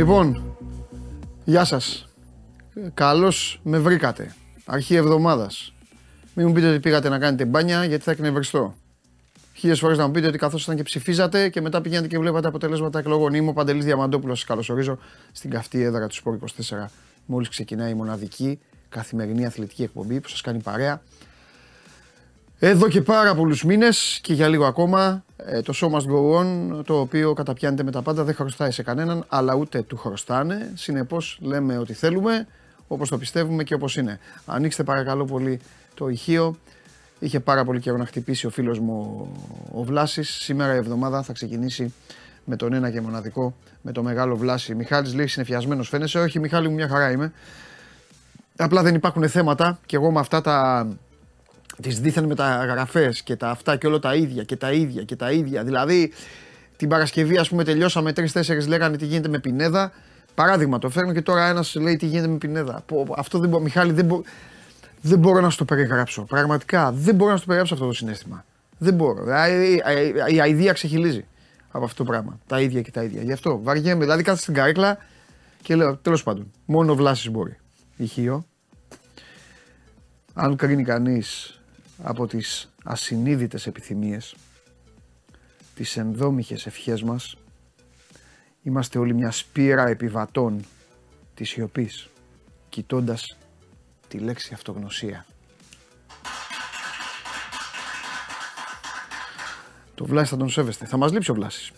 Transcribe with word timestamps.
Λοιπόν, 0.00 0.56
γεια 1.44 1.64
σας. 1.64 2.08
Καλώς 2.94 3.60
με 3.62 3.78
βρήκατε. 3.78 4.34
Αρχή 4.66 4.94
εβδομάδας. 4.94 5.74
Μην 6.34 6.46
μου 6.46 6.52
πείτε 6.52 6.68
ότι 6.68 6.80
πήγατε 6.80 7.08
να 7.08 7.18
κάνετε 7.18 7.44
μπάνια 7.44 7.84
γιατί 7.84 8.04
θα 8.04 8.10
εκνευριστώ. 8.10 8.74
Χίλιες 9.54 9.78
φορές 9.78 9.98
να 9.98 10.06
μου 10.06 10.12
πείτε 10.12 10.26
ότι 10.26 10.38
καθώς 10.38 10.62
ήταν 10.62 10.76
και 10.76 10.82
ψηφίζατε 10.82 11.48
και 11.48 11.60
μετά 11.60 11.80
πηγαίνετε 11.80 12.08
και 12.08 12.18
βλέπατε 12.18 12.48
αποτελέσματα 12.48 12.98
εκλογών. 12.98 13.34
Είμαι 13.34 13.48
ο 13.48 13.52
Παντελής 13.52 13.84
Διαμαντόπουλος. 13.84 14.40
Σα 14.40 14.46
καλωσορίζω 14.46 14.98
στην 15.32 15.50
καυτή 15.50 15.82
έδρα 15.82 16.06
του 16.06 16.14
Σπόρ 16.14 16.34
24. 16.34 16.90
Μόλις 17.26 17.48
ξεκινάει 17.48 17.90
η 17.90 17.94
μοναδική 17.94 18.58
καθημερινή 18.88 19.46
αθλητική 19.46 19.82
εκπομπή 19.82 20.20
που 20.20 20.28
σας 20.28 20.40
κάνει 20.40 20.58
παρέα. 20.62 21.02
Εδώ 22.62 22.88
και 22.88 23.02
πάρα 23.02 23.34
πολλούς 23.34 23.64
μήνες 23.64 24.18
και 24.22 24.32
για 24.32 24.48
λίγο 24.48 24.64
ακόμα 24.64 25.24
ε, 25.36 25.60
το 25.60 25.72
show 25.76 25.86
must 25.86 26.12
go 26.12 26.40
on, 26.40 26.84
το 26.84 27.00
οποίο 27.00 27.32
καταπιάνεται 27.32 27.82
με 27.82 27.90
τα 27.90 28.02
πάντα, 28.02 28.24
δεν 28.24 28.34
χρωστάει 28.34 28.70
σε 28.70 28.82
κανέναν, 28.82 29.24
αλλά 29.28 29.54
ούτε 29.54 29.82
του 29.82 29.96
χρωστάνε. 29.96 30.72
Συνεπώς 30.74 31.38
λέμε 31.42 31.78
ότι 31.78 31.92
θέλουμε, 31.92 32.46
όπως 32.88 33.08
το 33.08 33.18
πιστεύουμε 33.18 33.64
και 33.64 33.74
όπως 33.74 33.96
είναι. 33.96 34.18
Ανοίξτε 34.46 34.82
παρακαλώ 34.82 35.24
πολύ 35.24 35.60
το 35.94 36.08
ηχείο. 36.08 36.56
Είχε 37.18 37.40
πάρα 37.40 37.64
πολύ 37.64 37.80
καιρό 37.80 37.96
να 37.96 38.06
χτυπήσει 38.06 38.46
ο 38.46 38.50
φίλος 38.50 38.78
μου 38.78 39.28
ο 39.72 39.82
Βλάσης. 39.82 40.28
Σήμερα 40.30 40.74
η 40.74 40.76
εβδομάδα 40.76 41.22
θα 41.22 41.32
ξεκινήσει 41.32 41.94
με 42.44 42.56
τον 42.56 42.72
ένα 42.72 42.90
και 42.90 43.00
μοναδικό, 43.00 43.54
με 43.82 43.92
το 43.92 44.02
μεγάλο 44.02 44.36
Βλάση. 44.36 44.74
Μιχάλης 44.74 45.14
λέει 45.14 45.26
συνεφιασμένος 45.26 45.88
φαίνεσαι. 45.88 46.18
Όχι, 46.18 46.38
Μιχάλη 46.38 46.68
μου, 46.68 46.74
μια 46.74 46.88
χαρά 46.88 47.10
είμαι. 47.10 47.32
Απλά 48.56 48.82
δεν 48.82 48.94
υπάρχουν 48.94 49.28
θέματα 49.28 49.78
και 49.86 49.96
εγώ 49.96 50.10
με 50.10 50.20
αυτά 50.20 50.40
τα. 50.40 50.86
Τις 51.80 52.00
δίθεν 52.00 52.24
μεταγραφές 52.24 53.22
και 53.22 53.36
τα 53.36 53.50
αυτά 53.50 53.76
και 53.76 53.86
όλα 53.86 53.98
τα 53.98 54.14
ίδια 54.14 54.42
και 54.42 54.56
τα 54.56 54.72
ίδια 54.72 55.02
και 55.02 55.16
τα 55.16 55.32
ίδια. 55.32 55.64
Δηλαδή 55.64 56.12
την 56.76 56.88
Παρασκευή, 56.88 57.36
ας 57.36 57.48
πούμε, 57.48 57.64
τελειώσαμε 57.64 58.12
τρει-τέσσερι 58.12 58.64
λέγανε 58.64 58.96
τι 58.96 59.06
γίνεται 59.06 59.28
με 59.28 59.38
Πινέδα. 59.38 59.92
Παράδειγμα 60.34 60.78
το 60.78 60.90
φέρνω 60.90 61.12
και 61.12 61.22
τώρα 61.22 61.48
ένας 61.48 61.74
λέει 61.74 61.96
τι 61.96 62.06
γίνεται 62.06 62.28
με 62.28 62.36
Πινέδα. 62.36 62.84
Αυτό 63.16 63.38
δεν 63.38 63.48
μπορεί, 63.48 63.62
Μιχάλη, 63.62 63.92
δεν 63.92 64.04
μπορεί. 64.04 64.22
Δεν 65.02 65.18
μπορώ 65.18 65.40
να 65.40 65.50
σου 65.50 65.58
το 65.58 65.64
περιγράψω. 65.64 66.22
Πραγματικά 66.22 66.92
δεν 66.92 67.14
μπορώ 67.14 67.30
να 67.30 67.36
σου 67.36 67.42
το 67.42 67.46
περιγράψω 67.46 67.74
αυτό 67.74 67.86
το 67.86 67.92
συνέστημα. 67.92 68.44
Δεν 68.78 68.94
μπορώ. 68.94 69.24
Η 70.28 70.40
αηδία 70.40 70.72
ξεχυλίζει 70.72 71.24
από 71.70 71.84
αυτό 71.84 72.04
το 72.04 72.10
πράγμα. 72.10 72.38
Τα 72.46 72.60
ίδια 72.60 72.82
και 72.82 72.90
τα 72.90 73.02
ίδια. 73.02 73.22
Γι' 73.22 73.32
αυτό 73.32 73.60
βαριέμαι. 73.62 74.00
Δηλαδή 74.00 74.22
κάθεσαι 74.22 74.42
στην 74.42 74.54
καρέκλα 74.54 74.98
και 75.62 75.74
λέω 75.74 75.96
τέλος 75.96 76.22
πάντων. 76.22 76.50
Μόνο 76.64 76.94
βλάσει 76.94 77.30
μπορεί. 77.30 77.56
Ηχείο. 77.96 78.44
Αν 80.34 80.56
κρίνει 80.56 80.84
κανείς 80.84 81.59
από 82.02 82.26
τις 82.26 82.72
ασυνείδητες 82.84 83.66
επιθυμίες, 83.66 84.34
τις 85.74 85.96
ενδόμηχε 85.96 86.54
ευχές 86.54 87.02
μας, 87.02 87.36
είμαστε 88.62 88.98
όλοι 88.98 89.14
μια 89.14 89.30
σπήρα 89.30 89.86
επιβατών 89.86 90.64
της 91.34 91.48
σιωπής, 91.48 92.08
κοιτώντας 92.68 93.36
τη 94.08 94.18
λέξη 94.18 94.54
αυτογνωσία. 94.54 95.26
Το 99.94 100.06
Βλάση 100.06 100.30
θα 100.30 100.36
τον 100.36 100.50
σέβεστε. 100.50 100.86
Θα 100.86 100.96
μας 100.96 101.12
λείψει 101.12 101.30
ο 101.30 101.34
Βλάσης. 101.34 101.72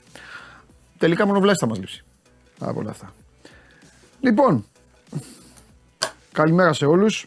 Τελικά 0.99 1.27
μόνο 1.27 1.39
ο 1.39 1.41
Βλάσης 1.41 1.61
θα 1.61 1.67
μας 1.67 1.79
λείψει. 1.79 2.05
Από 2.59 2.81
όλα 2.81 2.91
αυτά. 2.91 3.13
Λοιπόν, 4.21 4.65
καλημέρα 6.33 6.73
σε 6.73 6.87
όλους. 6.87 7.27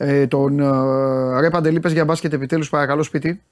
Ε, 0.00 0.26
τον 0.26 0.60
ε, 0.60 1.40
ρε 1.40 1.50
Παντελή 1.50 1.80
πες 1.80 1.92
για 1.92 2.04
μπάσκετ 2.04 2.32
επιτέλους 2.32 2.68
παρακαλώ 2.68 3.02
σπίτι. 3.02 3.42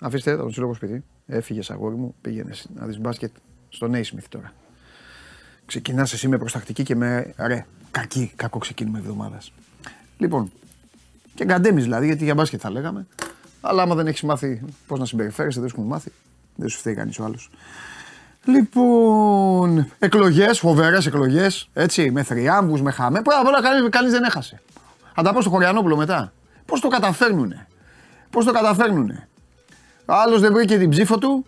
Αφήστε 0.00 0.36
τον 0.36 0.52
σύλλογο 0.52 0.74
σπίτι. 0.74 1.04
Έφυγες 1.26 1.70
αγόρι 1.70 1.94
μου, 1.94 2.14
πήγαινες 2.20 2.68
να 2.74 2.86
δεις 2.86 2.98
μπάσκετ 2.98 3.30
στο 3.68 3.88
Νέισμιθ 3.88 4.28
τώρα. 4.28 4.52
Ξεκινάς 5.66 6.12
εσύ 6.12 6.28
με 6.28 6.38
προστακτική 6.38 6.82
και 6.82 6.96
με 6.96 7.34
ρε, 7.36 7.66
κακή, 7.90 8.32
κακό 8.36 8.58
ξεκίνημα 8.58 8.98
εβδομάδας. 8.98 9.52
Λοιπόν, 10.18 10.52
και 11.34 11.44
γκαντέμις 11.44 11.82
δηλαδή, 11.82 12.06
γιατί 12.06 12.24
για 12.24 12.34
μπάσκετ 12.34 12.60
θα 12.62 12.70
λέγαμε. 12.70 13.06
Αλλά 13.60 13.82
άμα 13.82 13.94
δεν 13.94 14.06
έχεις 14.06 14.22
μάθει 14.22 14.60
πώς 14.86 14.98
να 14.98 15.04
συμπεριφέρεσαι, 15.04 15.60
δεν 15.60 15.68
σου 15.68 15.74
έχουν 15.78 15.88
μάθει. 15.88 16.12
Δεν 16.56 16.68
σου 16.68 16.78
φταίει 16.78 16.94
κανείς 16.94 17.18
ο 17.18 17.24
άλλος. 17.24 17.50
Λοιπόν, 18.44 19.90
εκλογές, 19.98 20.58
φοβερές 20.58 21.06
εκλογές. 21.06 21.68
Έτσι, 21.72 22.10
με 22.10 22.22
θριάμβους, 22.22 22.82
με 22.82 22.90
χαμέ. 22.90 23.22
Πρώτα 23.22 23.40
απ' 23.40 23.46
όλα 23.46 23.88
κανείς 23.88 24.12
δεν 24.12 24.22
έχασε. 24.22 24.60
Θα 25.20 25.24
τα 25.24 25.32
πω 25.32 25.40
στο 25.40 25.50
Χωριανόπουλο 25.50 25.96
μετά. 25.96 26.32
Πώς 26.64 26.80
το 26.80 26.88
καταφέρνουνε; 26.88 27.66
Πώς 28.30 28.44
το 28.44 28.52
καταφέρνουνε; 28.52 29.28
Άλλος 30.06 30.40
δεν 30.40 30.52
βρήκε 30.52 30.78
την 30.78 30.90
ψήφο 30.90 31.18
του 31.18 31.46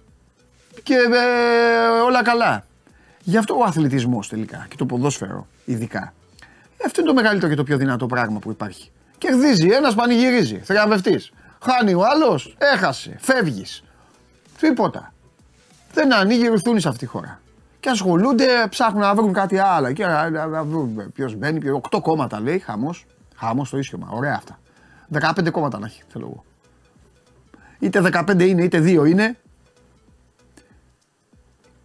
και 0.83 0.95
ε, 0.95 2.01
όλα 2.05 2.23
καλά. 2.23 2.65
Γι' 3.23 3.37
αυτό 3.37 3.59
ο 3.59 3.63
αθλητισμός 3.63 4.29
τελικά 4.29 4.67
και 4.69 4.77
το 4.77 4.87
ποδόσφαιρο 4.87 5.47
ειδικά 5.65 6.13
αυτό 6.87 7.01
είναι 7.01 7.09
το 7.09 7.15
μεγαλύτερο 7.15 7.51
και 7.51 7.57
το 7.57 7.63
πιο 7.65 7.77
δυνατό 7.77 8.07
πράγμα 8.07 8.39
που 8.39 8.51
υπάρχει. 8.51 8.91
Κερδίζει, 9.19 9.69
ένας 9.69 9.95
πανηγυρίζει, 9.95 10.59
θριαμβευτής. 10.59 11.33
Χάνει 11.63 11.95
ο 11.95 12.03
άλλος, 12.15 12.57
έχασε, 12.59 13.17
φεύγεις. 13.21 13.85
Τίποτα. 14.61 15.13
Δεν 15.93 16.15
ανοίγει 16.15 16.47
ρουθούνη 16.47 16.81
σε 16.81 16.89
αυτή 16.89 17.01
τη 17.01 17.07
χώρα. 17.07 17.41
Και 17.81 17.89
ασχολούνται, 17.89 18.47
ψάχνουν 18.69 19.01
να 19.01 19.15
βρουν 19.15 19.33
κάτι 19.33 19.59
άλλο. 19.59 19.93
Και 19.93 20.07
να 20.07 20.65
βρουν 20.65 21.13
ποιος 21.13 21.35
μπαίνει, 21.35 21.59
ποιο. 21.59 21.77
Οκτώ 21.77 22.01
κόμματα 22.01 22.41
λέει, 22.41 22.59
χαμός. 22.59 23.07
Χαμός 23.41 23.71
το 23.71 23.79
ίσιομα. 23.79 24.09
Ωραία 24.11 24.35
αυτά. 24.35 24.59
15 25.13 25.51
κόμματα 25.51 25.79
να 25.79 25.87
έχει, 25.87 26.03
θέλω 26.09 26.27
εγώ. 26.27 26.45
Είτε 27.79 28.01
15 28.01 28.41
είναι, 28.41 28.63
είτε 28.63 28.81
2 28.81 29.07
είναι. 29.09 29.39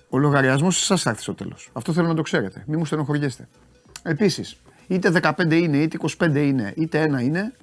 Ο 0.10 0.18
λογαριασμός 0.18 0.86
σας 0.86 1.02
θα 1.02 1.10
έρθει 1.10 1.22
στο 1.22 1.34
τέλος. 1.34 1.70
Αυτό 1.74 1.94
θέλω 1.94 2.08
να 2.08 2.14
το 2.14 2.22
ξέρετε. 2.22 2.64
Μην 2.68 2.80
μου 2.80 2.86
στενοχωριέστε. 2.86 3.48
Επίσης, 4.04 4.58
είτε 4.88 5.10
15 5.10 5.52
είναι, 5.52 5.78
είτε 5.78 5.98
25 6.18 6.48
είναι, 6.48 6.74
είτε 6.76 7.02
ένα 7.02 7.22
είναι, 7.22 7.54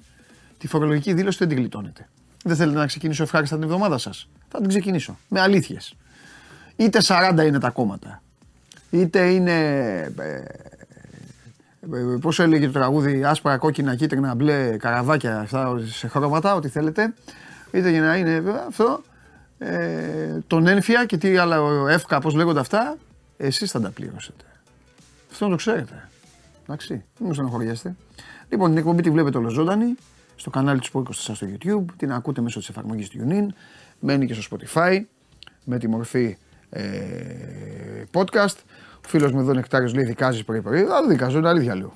τη 0.57 0.67
φορολογική 0.67 1.13
δήλωση 1.13 1.37
δεν 1.37 1.47
την 1.47 1.57
γλιτώνετε. 1.57 2.09
Δεν 2.43 2.55
θέλετε 2.55 2.77
να 2.77 2.85
ξεκινήσω 2.85 3.23
ευχάριστα 3.23 3.55
την 3.55 3.63
εβδομάδα 3.63 3.97
σας. 3.97 4.29
Θα 4.47 4.59
την 4.59 4.67
ξεκινήσω. 4.67 5.17
Με 5.27 5.39
αλήθειες. 5.41 5.95
Είτε 6.75 6.99
40 7.01 7.45
είναι 7.45 7.59
τα 7.59 7.69
κόμματα, 7.69 8.21
είτε 8.89 9.29
είναι. 9.29 10.13
Ε, 11.93 11.99
ε, 11.99 12.17
Πώς 12.21 12.39
έλεγε 12.39 12.65
το 12.65 12.71
τραγούδι, 12.71 13.23
άσπρα, 13.23 13.57
κόκκινα, 13.57 13.95
κίτρινα, 13.95 14.35
μπλε, 14.35 14.77
καραβάκια, 14.77 15.39
αυτά 15.39 15.79
σε 15.85 16.07
χρώματα, 16.07 16.55
ό,τι 16.55 16.69
θέλετε. 16.69 17.13
Είτε 17.71 17.89
για 17.89 18.01
να 18.01 18.15
είναι 18.15 18.43
αυτό. 18.67 19.01
Ε, 19.57 20.39
τον 20.47 20.67
ένφια 20.67 21.05
και 21.05 21.17
τι 21.17 21.37
άλλα, 21.37 21.57
εύκα, 21.89 22.19
πώς 22.19 22.33
λέγονται 22.33 22.59
αυτά, 22.59 22.97
εσείς 23.37 23.71
θα 23.71 23.81
τα 23.81 23.89
πληρώσετε. 23.89 24.43
Αυτό 25.31 25.45
να 25.45 25.51
το 25.51 25.57
ξέρετε. 25.57 26.09
Εντάξει, 26.63 26.93
μην 26.93 27.03
μου 27.19 27.33
στενοχωριέστε. 27.33 27.95
Λοιπόν, 28.49 28.69
την 28.69 28.77
εκπομπή 28.77 29.01
τη 29.01 29.09
βλέπετε 29.09 29.37
όλο 29.37 29.49
ζωντανή 29.49 29.95
στο 30.35 30.49
κανάλι 30.49 30.79
του 30.79 30.89
Sport 30.93 31.01
24 31.01 31.11
στο 31.13 31.47
YouTube. 31.53 31.85
Την 31.97 32.11
ακούτε 32.11 32.41
μέσω 32.41 32.59
της 32.59 32.69
εφαρμογής 32.69 33.09
του 33.09 33.19
TuneIn. 33.21 33.47
Μένει 33.99 34.25
και 34.25 34.33
στο 34.33 34.57
Spotify 34.57 35.01
με 35.63 35.77
τη 35.77 35.87
μορφή 35.87 36.37
ε, 36.69 36.83
podcast. 38.13 38.57
Ο 39.05 39.07
φίλος 39.07 39.31
μου 39.31 39.39
εδώ 39.39 39.53
Νεκτάριος 39.53 39.93
λέει: 39.93 40.03
Δικάζεις 40.03 40.43
πρωί 40.43 40.61
πρωί. 40.61 40.83
Δεν 40.83 41.07
δικάζω, 41.07 41.37
είναι 41.37 41.49
αλήθεια 41.49 41.75
λέω. 41.75 41.93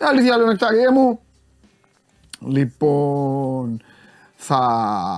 Είναι 0.00 0.08
αλήθεια 0.08 0.36
λέω, 0.36 0.46
Νεκτάριέ 0.46 0.90
μου. 0.90 1.20
Λοιπόν, 2.40 3.82
θα. 4.34 4.58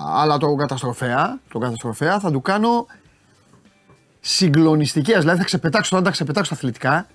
Αλλά 0.07 0.39
το 0.39 0.55
καταστροφέα, 0.55 1.39
το 1.49 1.59
καταστροφέα 1.59 2.21
θα 2.21 2.31
του 2.31 2.41
κάνω 2.41 2.87
συγκλονιστικές. 4.21 5.21
Δηλαδή 5.21 5.39
θα 5.39 5.45
ξεπετάξω, 5.45 6.03
θα 6.03 6.11
ξεπετάξω 6.11 6.51
τα 6.51 6.57
αθλητικά 6.57 7.07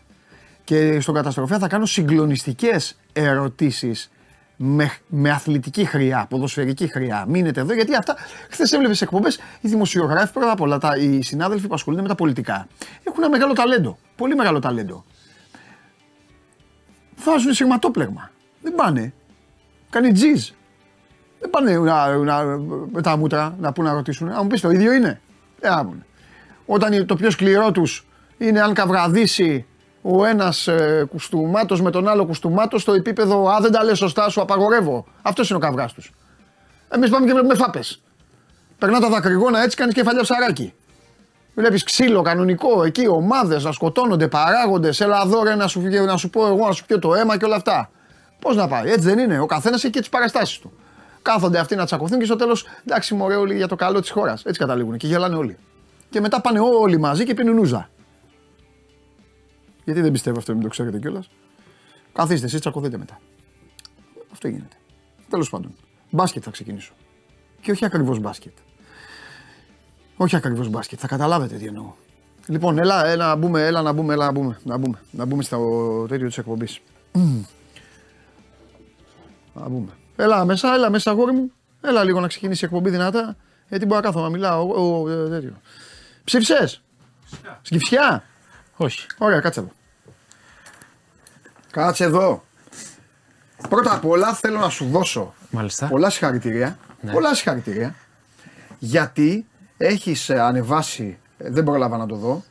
και 0.64 1.00
στον 1.00 1.16
καταστροφέα 1.16 1.60
θα 1.60 1.68
κάνω 1.68 1.86
συγκλονιστικές 1.86 2.98
ερωτήσεις 3.14 4.12
με, 4.64 4.92
με 5.08 5.30
αθλητική 5.30 5.86
χρειά, 5.86 6.26
ποδοσφαιρική 6.30 6.88
χρειά. 6.88 7.26
Μείνετε 7.28 7.60
εδώ 7.60 7.74
γιατί 7.74 7.96
αυτά. 7.96 8.16
Χθες 8.50 8.72
έβλεπες 8.72 9.02
εκπομπές 9.02 9.40
οι 9.62 9.68
δημοσιογράφοι 9.68 10.34
πρώτα 10.34 10.52
απ' 10.52 10.62
όλα, 10.62 10.78
τα, 10.78 10.98
οι 10.98 11.22
συνάδελφοι 11.22 11.68
που 11.68 11.74
ασχολούνται 11.74 12.02
με 12.02 12.08
τα 12.08 12.16
πολιτικά 12.16 12.68
έχουν 13.04 13.24
ένα 13.24 13.30
μεγάλο 13.32 13.54
ταλέντο. 13.54 13.98
Πολύ 14.16 14.36
μεγάλο 14.36 14.60
ταλέντο. 14.60 15.06
Βάζουν 17.16 17.54
σειρματόπλεγμα. 17.54 18.32
Δεν 18.62 18.76
πάνε. 18.76 19.14
Κάνει 19.90 20.12
τζιζ. 20.12 20.50
Δεν 21.40 21.50
πάνε 21.50 21.78
να, 21.78 22.16
να, 22.16 22.44
με 22.92 23.02
τα 23.02 23.18
μούτρα 23.18 23.56
να 23.60 23.72
πούν 23.72 23.86
να 23.86 23.94
ρωτήσουν. 23.94 24.30
Αν 24.30 24.40
μου 24.42 24.48
πεις 24.48 24.62
το 24.62 24.70
ίδιο 24.70 24.92
είναι. 24.92 25.22
Δεν 25.60 26.04
Όταν 26.66 27.06
το 27.06 27.16
πιο 27.16 27.30
σκληρό 27.30 27.72
τους 27.72 28.08
είναι 28.38 28.62
αν 28.62 28.74
καυραδίσει 28.74 29.66
ο 30.02 30.26
ένας 30.26 30.68
ε, 30.68 31.06
κουστούμάτος 31.10 31.82
με 31.82 31.92
τον 31.92 32.08
άλλο 32.08 32.26
κουστούμάτος 32.26 32.82
στο 32.82 32.94
επίπεδο 32.94 33.50
Α, 33.50 33.60
δεν 33.62 33.72
τα 33.72 33.84
λες 33.84 33.98
σωστά, 33.98 34.30
σου 34.30 34.42
απαγορεύω. 34.42 35.06
Αυτός 35.22 35.50
είναι 35.50 35.58
ο 35.58 35.62
καυγάς 35.62 35.94
τους. 35.94 36.12
Εμείς 36.90 37.10
πάμε 37.10 37.26
και 37.26 37.32
βλέπουμε 37.32 37.56
φάπες. 37.56 38.02
Περνά 38.78 39.00
τα 39.00 39.10
δακρυγόνα 39.10 39.64
έτσι, 39.64 39.78
κάνεις 39.78 39.94
κεφαλιά 39.94 40.22
ψαράκι. 40.22 40.74
Βλέπεις 41.56 41.84
ξύλο 41.84 42.22
κανονικό 42.22 42.84
εκεί, 42.84 43.08
ομάδες 43.08 43.64
να 43.64 43.72
σκοτώνονται, 43.72 44.28
παράγοντες. 44.28 45.02
Έλα 45.02 45.22
εδώ 45.26 45.44
ρε, 45.44 45.56
να, 45.56 45.68
σου, 45.68 45.82
να 45.82 46.18
σου 46.18 46.30
πω 46.30 46.48
εγώ 46.48 46.66
να 46.66 46.72
σου 46.72 46.86
πιω 46.86 47.00
το 47.00 47.14
αίμα 47.14 47.38
και 47.38 47.46
όλα 47.46 47.56
αυτά. 47.56 47.90
Πώς 48.40 48.56
να 48.56 48.68
πάει, 48.68 48.92
έτσι 48.92 49.08
δεν 49.08 49.20
είναι. 49.20 49.40
Ο 49.40 49.46
καθένας 49.46 49.84
έχει 49.84 49.94
και 49.94 50.00
τις 50.00 50.10
παραστάσεις 50.10 50.60
του. 50.60 50.74
Κάθονται 51.22 51.60
αυτοί 51.60 51.76
να 51.76 51.86
τσακωθούν 51.86 52.20
και 52.20 52.26
στο 52.26 52.36
τέλος 52.36 52.66
εντάξει, 52.86 53.14
μωρέ 53.16 53.36
όλοι 53.36 53.56
για 53.56 53.68
το 53.68 53.76
καλό 53.76 54.00
της 54.00 54.10
χώρας. 54.10 54.44
Έτσι 54.46 54.60
καταλήγουν 54.60 54.98
και 54.98 55.08
γελάνε 55.08 55.36
όλοι. 55.36 55.58
Και 56.10 56.20
μετά 56.20 56.42
πάνε 56.42 56.60
όλοι 56.60 57.00
μαζί 57.00 57.24
και 57.24 57.34
πίνουν 57.34 57.58
ούζα. 57.58 57.90
Γιατί 59.84 60.02
δεν 60.02 60.12
πιστεύω 60.12 60.38
αυτό, 60.38 60.54
μην 60.54 60.62
το 60.62 60.68
ξέρετε 60.70 61.00
κιόλας. 61.00 61.30
Καθίστε, 62.14 62.46
εσείς 62.46 62.60
τσακωθείτε 62.60 62.98
μετά. 62.98 63.20
Αυτό 64.32 64.48
γίνεται. 64.48 64.76
Τέλος 65.30 65.50
πάντων. 65.50 65.76
Μπάσκετ 66.10 66.42
θα 66.46 66.52
ξεκινήσω. 66.52 66.94
Και 67.62 67.72
όχι 67.72 67.86
ακριβώς 67.86 68.20
μπάσκετ. 68.20 68.54
Όχι 70.16 70.36
ακριβώς 70.36 70.70
μπάσκετ, 70.70 71.00
θα 71.02 71.08
καταλάβετε 71.08 71.56
τι 71.56 71.66
εννοώ. 71.66 71.94
Λοιπόν, 72.48 72.78
έλα, 72.80 73.06
έλα 73.06 73.28
να 73.28 73.36
μπούμε, 73.36 73.66
έλα 73.66 73.82
να 73.82 73.92
μπούμε, 73.92 74.14
έλα 74.14 74.26
να 74.26 74.32
μπούμε. 74.32 74.60
Να 74.64 74.78
μπούμε, 74.78 75.00
να 75.12 75.26
μπούμε 75.26 75.44
στο 75.44 76.06
τέτοιο 76.10 76.28
της 76.28 76.38
εκπομπής. 76.38 76.80
Να 79.54 79.70
μπούμε. 79.70 79.92
Έλα 80.16 80.46
μέσα, 80.46 80.74
έλα 80.74 80.90
μέσα, 80.90 81.12
αγόρι 81.12 81.32
μου. 81.32 81.52
Έλα 81.82 82.04
λίγο 82.04 82.20
να 82.20 82.28
ξεκινήσει 82.28 82.66
η 82.66 82.68
εκπομπή 82.68 82.90
δυνατά. 82.90 83.36
Γιατί 83.70 83.86
μπορώ 83.86 84.00
να 84.00 84.06
κάθομαι 84.06 84.26
να 84.26 84.32
μιλάω. 84.32 84.68
Ο, 84.68 85.02
ο, 85.02 85.10
ε, 85.10 85.30
τέτοιο. 85.30 85.62
Ψήφισες; 86.24 86.82
Σκυφσιά; 87.62 88.24
Όχι. 88.84 89.08
Ωραία, 89.18 89.40
κάτσε 89.40 89.60
εδώ. 89.60 89.70
Κάτσε 91.72 92.04
εδώ. 92.04 92.44
Πρώτα 93.70 93.94
απ' 93.94 94.06
όλα 94.06 94.34
θέλω 94.34 94.60
να 94.60 94.70
σου 94.70 94.86
δώσω 94.90 95.34
Μάλιστα. 95.50 95.88
πολλά 95.88 96.10
συγχαρητήρια. 96.10 96.78
Ναι. 97.02 97.12
Πολλά 97.12 97.34
συγχαρητήρια. 97.36 97.96
Γιατί 98.80 99.46
έχεις 99.78 100.30
ε, 100.30 100.40
ανεβάσει, 100.40 101.20
ε, 101.38 101.50
δεν 101.50 101.64
πρόλαβα 101.64 101.98
να 101.98 102.06
το 102.06 102.16
δω, 102.16 102.44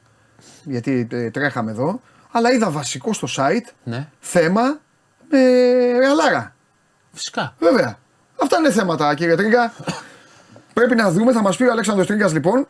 γιατί 0.65 1.09
ε, 1.11 1.31
τρέχαμε 1.31 1.71
εδώ, 1.71 2.01
αλλά 2.31 2.53
είδα 2.53 2.71
βασικό 2.71 3.13
στο 3.13 3.29
site 3.37 3.73
Ναι. 3.85 4.09
θέμα 4.21 4.63
με 5.31 5.39
ρεαλάρα. 5.99 6.55
Φυσικά. 7.13 7.55
Βέβαια. 7.59 7.99
Αυτά 8.43 8.59
είναι 8.59 8.71
θέματα, 8.71 9.15
κύριε 9.15 9.37
Τρίγκα. 9.37 9.73
Πρέπει 10.75 10.95
να 10.95 11.11
δούμε, 11.11 11.33
θα 11.33 11.43
μας 11.43 11.57
πει 11.57 11.63
ο 11.65 11.71
Αλέξανδρος 11.71 12.07
Τρίγκας 12.07 12.33
λοιπόν, 12.33 12.69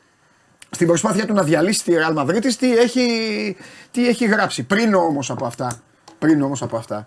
στην 0.71 0.87
προσπάθεια 0.87 1.27
του 1.27 1.33
να 1.33 1.43
διαλύσει 1.43 1.85
τη 1.85 1.93
Real 1.97 2.17
Madrid 2.17 2.55
τι 2.59 2.77
έχει, 2.79 3.57
τι 3.91 4.09
έχει 4.09 4.27
γράψει. 4.27 4.63
Πριν 4.63 4.95
όμως 4.95 5.31
από 5.31 5.47
αυτά, 5.47 5.81
πριν 6.19 6.43
όμως 6.43 6.63
από 6.63 6.77
αυτά 6.77 7.07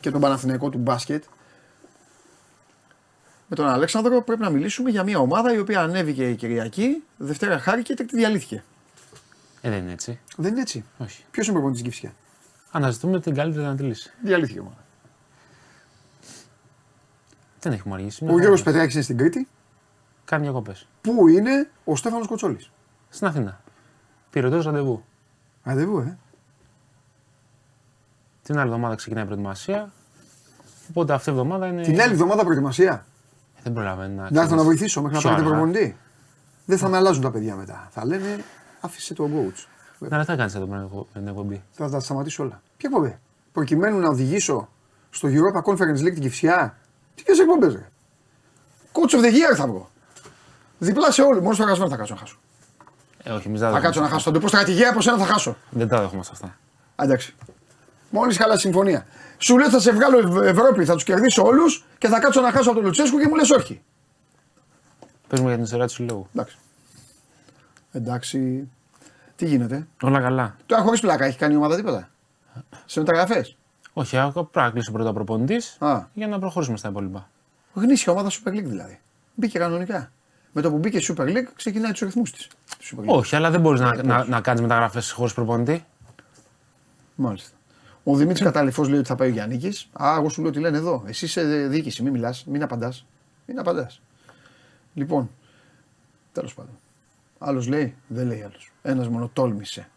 και 0.00 0.10
τον 0.10 0.20
Παναθηναϊκό 0.20 0.68
του 0.68 0.78
μπάσκετ, 0.78 1.24
με 3.48 3.56
τον 3.56 3.68
Αλέξανδρο 3.68 4.22
πρέπει 4.22 4.40
να 4.40 4.50
μιλήσουμε 4.50 4.90
για 4.90 5.02
μια 5.02 5.18
ομάδα 5.18 5.54
η 5.54 5.58
οποία 5.58 5.80
ανέβηκε 5.80 6.28
η 6.28 6.34
Κυριακή, 6.34 7.02
Δευτέρα 7.16 7.58
χάρηκε, 7.58 7.94
Τρίτη 7.94 8.16
διαλύθηκε. 8.16 8.64
Ε, 9.60 9.70
δεν 9.70 9.78
είναι 9.78 9.92
έτσι. 9.92 10.20
Δεν 10.36 10.52
είναι 10.52 10.60
έτσι. 10.60 10.84
Όχι. 10.98 11.24
Ποιος 11.30 11.46
είναι 11.46 11.56
ο 11.56 11.60
προπονητής 11.60 11.90
της 11.90 12.00
Κυφσιά; 12.00 12.14
Αναζητούμε 12.70 13.20
την 13.20 13.34
καλύτερη 13.34 13.64
δυνατή 13.64 13.82
λύση. 13.82 14.12
Διαλύθηκε 14.22 14.58
η 14.58 14.60
ομάδα. 14.60 14.84
Δεν 17.60 17.72
έχουμε 17.72 17.94
αργήσει. 17.94 18.24
Ο 18.24 18.38
Γιώργος 18.38 18.62
Πετράκης 18.62 18.94
είναι 18.94 19.02
στην 19.02 19.16
Κρήτη. 19.16 19.48
Κάνει 20.24 20.42
διακοπές. 20.42 20.86
Πού 21.00 21.28
είναι 21.28 21.70
ο 21.84 21.96
Στέφανος 21.96 22.26
Κοτσόλης; 22.26 22.70
Στην 23.12 23.26
Αθήνα. 23.26 23.60
Πυρετός 24.30 24.64
ραντεβού. 24.64 25.04
Ραντεβού, 25.62 25.98
ε. 25.98 26.18
Την 28.42 28.58
άλλη 28.58 28.66
εβδομάδα 28.68 28.94
ξεκινάει 28.94 29.22
η 29.22 29.26
προετοιμασία. 29.26 29.92
Οπότε 30.90 31.12
αυτή 31.12 31.28
η 31.28 31.32
εβδομάδα 31.32 31.66
είναι. 31.66 31.82
Την 31.82 32.00
άλλη 32.00 32.12
εβδομάδα 32.12 32.42
προετοιμασία. 32.42 33.06
Δεν 33.62 33.72
προλαβαίνει 33.72 34.14
να. 34.14 34.28
Να 34.30 34.40
έρθω 34.40 34.54
να 34.54 34.62
βοηθήσω 34.62 35.00
μέχρι 35.02 35.16
να 35.16 35.20
Πιο 35.20 35.30
πάρετε 35.30 35.48
αργά. 35.48 35.60
προπονητή. 35.62 35.96
Δεν 36.64 36.78
θα 36.78 36.88
με 36.88 36.96
αλλάζουν 36.96 37.22
τα 37.22 37.30
παιδιά 37.30 37.54
μετά. 37.54 37.88
Θα 37.90 38.04
λένε 38.04 38.44
άφησε 38.80 39.14
το 39.14 39.24
coach. 39.34 39.66
Να 39.98 40.16
ρωτά 40.16 40.36
κάνεις 40.36 40.54
εδώ 40.54 40.66
πέρα 40.66 40.88
με 40.92 41.04
την 41.12 41.28
εκπομπή. 41.28 41.62
Θα 41.72 41.90
τα 41.90 42.00
σταματήσω 42.00 42.42
όλα. 42.42 42.62
Ποια 42.76 42.90
εκπομπή; 42.92 43.18
Προκειμένου 43.52 43.98
να 43.98 44.08
οδηγήσω 44.08 44.68
στο 45.10 45.28
Europa 45.32 45.62
Conference 45.62 45.98
League 46.00 46.12
την 46.12 46.20
Κυφσιά. 46.20 46.76
Τι 47.14 47.22
ποιες 47.22 47.38
εκπομπές, 47.38 47.74
ρε; 47.74 47.88
Coach 48.92 49.14
of 49.14 49.20
the 49.24 49.30
year 49.32 49.56
θα 49.56 49.66
βγω. 49.66 49.90
Διπλά 50.78 51.10
σε 51.10 51.22
όλου. 51.22 51.40
Μόνος 51.40 51.54
στο 51.54 51.62
εργασμένο 51.62 51.90
θα 51.90 51.96
κάτσω 51.96 52.14
να 52.14 52.20
χάσω. 52.20 52.36
Ε, 53.24 53.30
όχι, 53.32 53.48
εμεί 53.48 53.58
δεν 53.58 53.72
Θα 53.72 53.80
κάτσω 53.80 54.00
να 54.00 54.08
χάσω. 54.08 54.20
Θα 54.22 54.30
το 54.30 54.38
πω 54.40 54.48
στρατηγία 54.48 54.90
από 54.90 55.00
σένα 55.00 55.18
θα 55.18 55.24
χάσω. 55.26 55.56
Δεν 55.70 55.88
τα 55.88 56.00
δέχομαστε 56.00 56.32
αυτά. 56.34 56.46
Α, 56.46 57.04
Εντάξει. 57.04 57.34
Μόλις 58.10 58.36
χαλά 58.36 58.56
συμφωνία. 58.58 59.06
Σου 59.38 59.58
λέω 59.58 59.70
θα 59.70 59.80
σε 59.80 59.92
βγάλω 59.92 60.18
Ευ- 60.18 60.42
Ευρώπη, 60.58 60.84
θα 60.84 60.94
τους 60.94 61.04
κερδίσω 61.04 61.42
όλους 61.44 61.84
και 61.98 62.08
θα 62.08 62.18
κάτσω 62.20 62.40
να 62.40 62.50
χάσω 62.50 62.66
από 62.70 62.74
τον 62.78 62.84
Λουτσέσκου 62.86 63.18
και 63.18 63.28
μου 63.28 63.34
λες 63.34 63.50
όχι. 63.50 63.82
Πες 65.28 65.40
μου 65.40 65.46
για 65.46 65.54
την 65.54 65.64
ιστορία 65.64 65.86
του 65.86 65.92
συλλόγου. 65.92 66.26
Εντάξει. 66.34 66.56
Εντάξει. 67.92 68.68
Τι 69.36 69.46
γίνεται; 69.46 69.86
Όλα 70.02 70.20
καλά. 70.20 70.56
Τώρα 70.66 70.82
χωρίς 70.82 71.00
πλάκα 71.00 71.24
έχει 71.24 71.38
κάνει 71.38 71.54
η 71.54 71.56
ομάδα 71.56 71.76
τίποτα; 71.76 72.08
Σε 72.86 73.00
μεταγραφές; 73.00 73.56
Όχι, 73.92 74.16
ακόμα 74.18 74.46
πρέπει 74.46 74.66
να 74.66 74.72
κλείσει 74.72 74.92
πρώτα 74.92 75.12
προπονητής 75.12 75.76
Α. 75.80 76.00
για 76.14 76.26
να 76.26 76.38
προχωρήσουμε 76.38 76.76
στα 76.76 76.88
υπόλοιπα. 76.88 77.28
Γνήσια 77.74 78.12
ομάδα 78.12 78.30
Super 78.30 78.48
League 78.50 78.64
δηλαδή. 78.64 79.00
Μπήκε 79.34 79.58
κανονικά. 79.58 80.12
Με 80.52 80.60
το 80.62 80.70
που 80.70 80.78
μπήκε 80.78 80.96
η 80.98 81.04
Super 81.08 81.22
League 81.26 81.48
ξεκινάει 81.56 81.90
τους 81.90 82.00
ρυθμούς 82.00 82.32
της. 82.32 82.48
Όχι, 83.04 83.36
αλλά 83.36 83.50
δεν 83.50 83.60
μπορείς 83.60 83.80
να, 83.80 84.02
να, 84.02 84.24
να 84.24 84.40
κάνεις 84.40 84.60
μεταγραφές 84.60 85.10
χωρίς 85.10 85.34
προπονητή. 85.34 85.84
Μάλιστα. 87.14 87.56
Ο 88.04 88.16
Δημήτρης 88.16 88.42
Καταληφό 88.42 88.84
λέει 88.84 88.98
ότι 88.98 89.08
θα 89.08 89.14
πάει 89.14 89.28
ο 89.28 89.32
Γιάννη. 89.32 89.72
Α, 89.92 90.14
εγώ 90.18 90.28
σου 90.28 90.42
λέω 90.42 90.50
τι 90.50 90.58
λένε 90.58 90.76
εδώ. 90.76 91.04
Εσύ 91.06 91.24
είσαι 91.24 91.42
διοίκηση, 91.42 92.02
μην 92.02 92.12
μιλάς, 92.12 92.44
μην 92.44 92.62
απαντάς. 92.62 93.06
Μην 93.46 93.58
απαντάς. 93.58 94.00
Λοιπόν, 94.94 95.30
τέλος 96.32 96.54
πάντων. 96.54 96.78
Άλλος 97.38 97.68
λέει, 97.68 97.94
δεν 98.06 98.26
λέει 98.26 98.42
άλλος. 98.42 98.72
Ένας 98.82 99.08
μόνο 99.08 99.30
τόλμησε. 99.32 99.88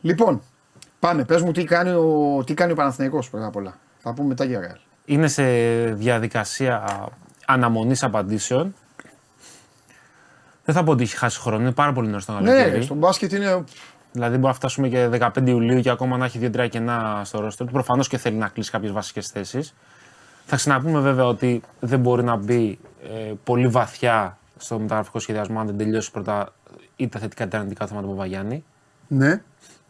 Λοιπόν, 0.00 0.42
πάμε. 0.98 1.24
Πες 1.24 1.42
μου 1.42 1.52
τι 1.52 1.64
κάνει 1.64 1.90
ο, 1.90 2.42
τι 2.46 2.54
κάνει 2.54 2.72
ο 2.72 2.74
Παναθηναϊκός 2.74 3.30
πρώτα 3.30 3.46
απ' 3.46 3.56
όλα. 3.56 3.78
Θα 3.98 4.14
πούμε 4.14 4.28
μετά 4.28 4.44
για 4.44 4.60
Real. 4.60 4.80
Είναι 5.04 5.28
σε 5.28 5.44
διαδικασία 5.94 6.84
αναμονής 7.46 8.02
απαντήσεων. 8.02 8.74
Δεν 10.64 10.74
θα 10.74 10.84
πω 10.84 10.92
ότι 10.92 11.02
έχει 11.02 11.16
χάσει 11.16 11.40
χρόνο, 11.40 11.62
είναι 11.62 11.72
πάρα 11.72 11.92
πολύ 11.92 12.08
νωρίς 12.08 12.24
το 12.24 12.32
καλοκαίρι. 12.32 12.76
Ναι, 12.76 12.82
στο 12.82 12.94
μπάσκετ 12.94 13.32
είναι. 13.32 13.64
Δηλαδή, 14.12 14.34
μπορεί 14.34 14.46
να 14.46 14.52
φτάσουμε 14.52 14.88
και 14.88 15.08
15 15.08 15.46
Ιουλίου 15.46 15.80
και 15.80 15.90
ακόμα 15.90 16.16
να 16.16 16.24
έχει 16.24 16.50
2-3 16.56 16.68
κενά 16.70 17.20
στο 17.24 17.40
ρόστο 17.40 17.64
του. 17.64 17.72
Προφανώς 17.72 18.08
και 18.08 18.18
θέλει 18.18 18.36
να 18.36 18.48
κλείσει 18.48 18.70
κάποιες 18.70 18.92
βασικές 18.92 19.28
θέσεις. 19.28 19.74
Θα 20.46 20.56
ξαναπούμε 20.56 21.00
βέβαια 21.00 21.26
ότι 21.26 21.62
δεν 21.80 22.00
μπορεί 22.00 22.22
να 22.22 22.36
μπει 22.36 22.78
ε, 23.02 23.32
πολύ 23.44 23.68
βαθιά 23.68 24.38
στο 24.56 24.78
μεταγραφικό 24.78 25.18
σχεδιασμό 25.18 25.60
αν 25.60 25.66
δεν 25.66 25.76
τελειώσει 25.76 26.10
πρώτα 26.10 26.52
είτε 26.96 27.08
τα 27.08 27.18
θετικά 27.18 27.42
είτε 27.42 27.52
τα 27.52 27.58
αρνητικά 27.58 27.86
θέματα 27.86 28.06
του 28.06 28.12
Παπαγιάννη. 28.12 28.64
Ναι. 29.08 29.42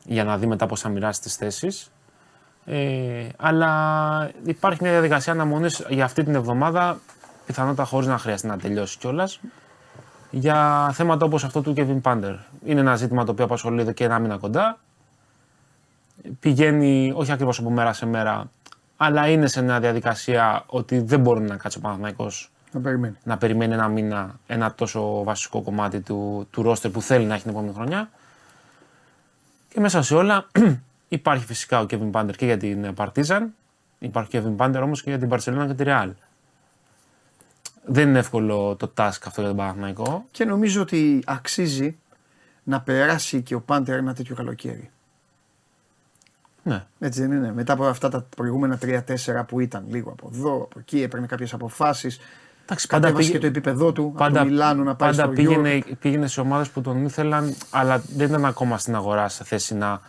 για 0.04 0.24
να 0.24 0.38
δει 0.38 0.46
μετά 0.46 0.66
πώς 0.66 0.80
θα 0.80 0.88
μοιράσει 0.88 1.20
τις 1.20 1.36
θέσεις. 1.36 1.90
Ε, 2.64 3.26
αλλά 3.36 4.30
υπάρχει 4.44 4.78
μια 4.82 4.90
διαδικασία 4.90 5.32
αναμονής 5.32 5.84
για 5.88 6.04
αυτή 6.04 6.24
την 6.24 6.34
εβδομάδα, 6.34 6.98
πιθανότατα 7.46 7.84
χωρίς 7.84 8.06
να 8.08 8.18
χρειαστεί 8.18 8.46
να 8.46 8.58
τελειώσει 8.58 8.98
κιόλας, 8.98 9.40
για 10.34 10.90
θέματα 10.92 11.24
όπως 11.24 11.44
αυτό 11.44 11.60
του 11.60 11.74
Kevin 11.76 11.98
Πάντερ. 12.02 12.34
Είναι 12.64 12.80
ένα 12.80 12.96
ζήτημα 12.96 13.24
το 13.24 13.30
οποίο 13.30 13.44
απασχολεί 13.44 13.80
εδώ 13.80 13.92
και 13.92 14.04
ένα 14.04 14.18
μήνα 14.18 14.36
κοντά. 14.36 14.78
Πηγαίνει 16.40 17.12
όχι 17.16 17.32
ακριβώς 17.32 17.58
από 17.58 17.70
μέρα 17.70 17.92
σε 17.92 18.06
μέρα, 18.06 18.50
αλλά 18.96 19.28
είναι 19.28 19.46
σε 19.46 19.62
μια 19.62 19.80
διαδικασία 19.80 20.62
ότι 20.66 20.98
δεν 21.00 21.20
μπορεί 21.20 21.40
να 21.40 21.56
κάτσει 21.56 21.78
ο 21.78 21.80
Παναθηναϊκός 21.80 22.50
Να 22.72 22.80
περιμένει. 22.80 23.16
να 23.22 23.36
περιμένει 23.36 23.72
ένα 23.72 23.88
μήνα 23.88 24.38
ένα 24.46 24.74
τόσο 24.74 25.22
βασικό 25.24 25.62
κομμάτι 25.62 26.00
του, 26.00 26.46
του 26.50 26.62
ρόστερ 26.62 26.90
που 26.90 27.02
θέλει 27.02 27.24
να 27.24 27.34
έχει 27.34 27.42
την 27.42 27.50
επόμενη 27.50 27.72
χρονιά. 27.74 28.10
Και 29.68 29.80
μέσα 29.80 30.02
σε 30.02 30.14
όλα 30.14 30.46
υπάρχει 31.08 31.44
φυσικά 31.44 31.80
ο 31.80 31.86
Kevin 31.90 32.08
Πάντερ 32.10 32.36
και 32.36 32.44
για 32.44 32.56
την 32.56 32.94
Partizan, 32.96 33.42
υπάρχει 33.98 34.36
ο 34.36 34.42
Kevin 34.42 34.56
Πάντερ 34.56 34.82
όμως 34.82 35.02
και 35.02 35.10
για 35.10 35.18
την 35.18 35.28
Barcelona 35.32 35.66
και 35.66 35.74
τη 35.74 35.84
Real. 35.86 36.10
Δεν 37.86 38.08
είναι 38.08 38.18
εύκολο 38.18 38.76
το 38.76 38.92
task 38.96 39.18
αυτό 39.26 39.40
για 39.40 39.48
τον 39.48 39.56
Παναθηναϊκό. 39.56 40.24
Και 40.30 40.44
νομίζω 40.44 40.82
ότι 40.82 41.22
αξίζει 41.26 41.96
να 42.62 42.80
περάσει 42.80 43.42
και 43.42 43.54
ο 43.54 43.60
Πάντερ 43.60 43.98
ένα 43.98 44.14
τέτοιο 44.14 44.34
καλοκαίρι. 44.34 44.90
Ναι. 46.62 46.84
Έτσι 46.98 47.20
δεν 47.20 47.32
είναι. 47.32 47.52
Μετά 47.52 47.72
από 47.72 47.84
αυτά 47.84 48.08
τα 48.08 48.26
προηγούμενα 48.36 48.78
3-4 48.82 49.00
που 49.48 49.60
ήταν 49.60 49.84
λίγο 49.88 50.10
από 50.10 50.30
εδώ, 50.34 50.54
από 50.54 50.78
εκεί, 50.78 51.02
έπαιρνε 51.02 51.26
κάποιες 51.26 51.52
αποφάσεις. 51.52 52.18
Εντάξει, 52.62 52.86
πάντα, 52.86 53.06
Κατέβασε 53.06 53.26
πήγε, 53.26 53.38
και 53.38 53.38
το 53.38 53.46
επίπεδό 53.46 53.92
του 53.92 54.14
πάντα, 54.16 54.40
από 54.40 54.48
το 54.48 54.54
Μιλάνο 54.54 54.82
να 54.82 54.94
πάει 54.94 55.10
πάντα 55.10 55.22
στο 55.22 55.32
πήγαινε, 55.32 55.78
Euro. 55.84 55.92
πήγαινε 56.00 56.26
σε 56.26 56.40
ομάδες 56.40 56.68
που 56.68 56.80
τον 56.80 57.04
ήθελαν, 57.04 57.54
αλλά 57.70 58.02
δεν 58.16 58.28
ήταν 58.28 58.44
ακόμα 58.44 58.78
στην 58.78 58.94
αγορά 58.94 59.28
σε 59.28 59.44
θέση 59.44 59.74
να 59.74 60.00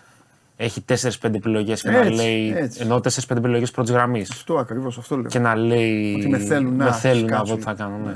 έχει 0.58 0.82
4-5 0.88 1.34
επιλογές 1.34 1.82
και 1.82 1.90
να 1.90 1.98
Έτσι, 1.98 2.12
λέει. 2.14 2.54
έτσι. 2.58 2.82
Ενώ 2.82 3.00
4-5 3.00 3.38
επιλογές 3.38 3.72
πρώτης 3.72 3.92
γραμμής. 3.94 4.32
Αυτό 4.32 4.58
ακριβώς 4.58 4.98
αυτό 4.98 5.16
λέω. 5.16 5.26
και 5.30 5.40
να 5.40 5.56
λέει. 5.56 6.14
Ότι 6.18 6.30
με 6.30 6.38
θέλουν 6.38 6.76
να, 6.76 6.86
με 6.86 6.92
θέλουν 6.92 7.22
να 7.22 7.28
σκάψουν. 7.28 7.48
δω 7.48 7.56
τι 7.56 7.62
θα 7.62 7.74
κάνω. 7.74 7.98
Ναι. 8.06 8.16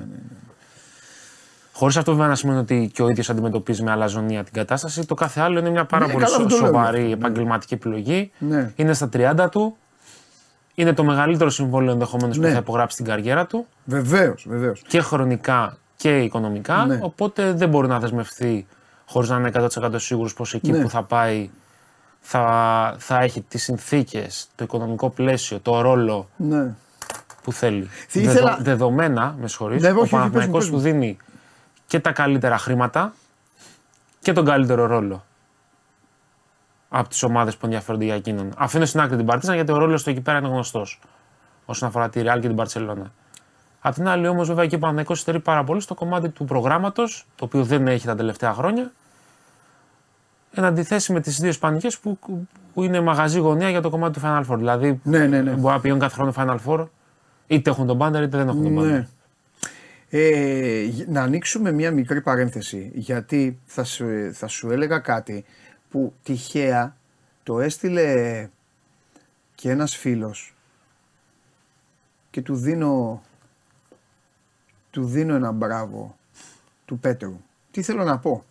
Χωρίς 1.74 1.98
αυτό 1.98 2.12
βέβαια 2.12 2.28
να 2.28 2.36
σημαίνει 2.36 2.60
ότι 2.60 2.90
και 2.94 3.02
ο 3.02 3.10
ίδιος 3.10 3.30
αντιμετωπίζει 3.30 3.84
με 3.84 3.92
αλαζονία 3.92 4.44
την 4.44 4.54
κατάσταση. 4.54 5.06
Το 5.06 5.14
κάθε 5.14 5.42
άλλο 5.42 5.60
είναι 5.60 5.70
μια 5.70 5.86
πάρα 5.86 6.06
Ναι, 6.06 6.12
πολύ 6.14 6.24
καλά, 6.26 6.36
σο- 6.38 6.42
δεν 6.44 6.50
το 6.52 6.56
λέω 6.58 6.66
σοβαρή 6.66 7.00
αυτό. 7.04 7.12
επαγγελματική 7.12 7.74
επιλογή. 7.74 8.32
Ναι. 8.40 8.72
Είναι 8.76 8.94
στα 8.94 9.10
30 9.14 9.50
του. 9.52 9.76
Είναι 10.76 10.94
το 10.94 11.04
μεγαλύτερο 11.04 11.50
συμβόλαιο 11.50 11.92
ενδεχομένως 11.92 12.38
Ναι. 12.38 12.48
που 12.48 12.54
θα 12.54 12.60
υπογράψει 12.60 12.94
στην 12.94 13.06
καριέρα 13.06 13.46
του 13.46 13.66
Βεβαίως, 13.86 14.46
βεβαίως. 14.50 14.82
και 14.88 15.02
χρονικά 15.02 15.78
και 15.96 16.18
οικονομικά. 16.20 16.86
Ναι. 16.86 17.00
Οπότε 17.02 17.54
δεν 17.54 17.70
μπορεί 17.70 17.88
να 17.88 18.00
δεσμευτεί 18.00 18.68
χωρίς 19.06 19.30
να 19.30 19.38
είναι 19.38 19.48
100% 19.48 20.00
σίγουρος 20.00 20.34
πως 20.34 20.54
εκεί 20.54 20.72
Ναι. 20.72 20.82
που 20.82 20.90
θα 20.90 21.04
πάει 21.04 21.50
θα, 22.20 22.96
θα 23.00 23.20
έχει 23.20 23.42
τις 23.42 23.64
συνθήκες, 23.64 24.48
το 24.56 24.64
οικονομικό 24.64 25.10
πλαίσιο, 25.10 25.60
το 25.60 25.82
ρόλο 25.82 26.30
Ναι. 26.38 26.74
που 27.44 27.52
θέλει. 27.52 27.90
Τι 28.12 28.20
ήθελα- 28.22 28.50
Δεδο- 28.50 28.64
δεδομένα, 28.64 29.36
με 29.40 29.48
συγχωρείς, 29.48 29.82
Ναι, 29.82 29.88
όχι, 29.90 29.98
ο 29.98 30.02
όχι, 30.02 30.10
πες 30.10 30.20
μου, 30.20 30.26
Παναθηναϊκός 30.26 30.60
πες 30.64 30.70
μου. 30.70 30.76
του 30.78 30.84
δίνει 30.84 31.18
και 31.88 32.00
τα 32.00 32.12
καλύτερα 32.12 32.58
χρήματα 32.58 33.14
και 34.20 34.34
τον 34.34 34.46
καλύτερο 34.46 34.86
ρόλο. 34.86 35.24
από 36.92 37.10
τις 37.10 37.24
ομάδες 37.24 37.58
που 37.58 37.66
ενδιαφέρονται 37.66 38.04
για 38.06 38.16
εκείνον. 38.16 38.54
Αφήνω 38.58 38.86
στην 38.86 39.00
άκρη 39.00 39.16
την 39.18 39.26
Παρτίζαν 39.26 39.56
γιατί 39.56 39.72
ο 39.72 39.78
ρόλος 39.78 40.04
του 40.04 40.10
εκεί 40.10 40.22
πέρα 40.22 40.38
είναι 40.38 40.48
γνωστός 40.48 41.00
όσον 41.66 41.88
αφορά 41.88 42.10
τη 42.10 42.22
Real 42.24 42.38
και 42.42 42.48
την 42.48 42.56
Παρσελόνα. 42.56 43.12
Απ' 43.82 43.94
την 43.94 44.08
άλλη, 44.08 44.28
όμως, 44.28 44.48
βέβαια 44.48 44.68
και 44.68 44.76
ο 44.76 44.80
Παναγενικό 44.80 45.16
στερεί 45.16 45.40
πάρα 45.40 45.64
πολύ 45.64 45.82
στο 45.82 45.94
κομμάτι 45.94 46.30
του 46.30 46.46
προγράμματος, 46.46 47.26
το 47.36 47.46
οποίο 47.46 47.64
δεν 47.64 47.88
έχει 47.88 48.06
τα 48.06 48.16
τελευταία 48.16 48.54
χρόνια. 48.54 48.92
Εν 50.60 50.66
αντιθέσει 50.66 51.14
με 51.14 51.22
τις 51.22 51.40
δύο 51.40 51.50
Ισπανικές 51.50 52.00
που, 52.00 52.20
που 52.74 52.84
είναι 52.84 53.02
μαγαζί 53.02 53.40
γωνία 53.40 53.70
για 53.70 53.82
το 53.82 53.90
κομμάτι 53.90 54.20
του 54.20 54.26
Final 54.26 54.46
Four. 54.50 54.58
Δηλαδή, 54.58 55.00
Ναι, 55.04 55.28
ναι, 55.28 55.42
ναι. 55.42 55.52
μπορεί 55.52 55.74
να 55.74 55.80
πηγαίνουν 55.82 56.02
κάθε 56.02 56.14
χρόνο 56.16 56.34
Final 56.36 56.58
Four, 56.66 56.88
είτε 57.48 57.70
έχουν 57.70 57.88
τον 57.88 57.98
Πάντερ 57.98 58.24
είτε 58.24 58.38
δεν 58.38 58.48
έχουν 58.48 58.64
τον 58.64 58.76
Πάντερ. 58.76 58.92
Ναι. 58.92 59.08
Ε, 60.10 60.84
γ- 60.84 61.08
να 61.08 61.22
ανοίξουμε 61.22 61.72
μια 61.72 61.92
μικρή 61.92 62.22
παρένθεση 62.22 62.92
γιατί 62.94 63.60
θα 63.66 63.84
σου, 63.84 64.34
θα 64.34 64.48
σου 64.48 64.72
έλεγα 64.72 65.00
κάτι 65.00 65.46
που 65.90 66.14
τυχαία 66.24 66.96
το 67.44 67.60
έστειλε 67.60 68.48
και 69.56 69.70
ένας 69.70 69.96
φίλος 69.96 70.56
και 72.32 72.42
του 72.42 72.56
δίνω 72.56 73.22
του 74.92 75.06
δίνω 75.06 75.36
ένα 75.36 75.52
μπράβο 75.52 76.18
του 76.86 77.00
Πέτρου. 77.00 77.40
Τι 77.72 77.82
θέλω 77.82 78.04
να 78.04 78.18
πω; 78.20 78.44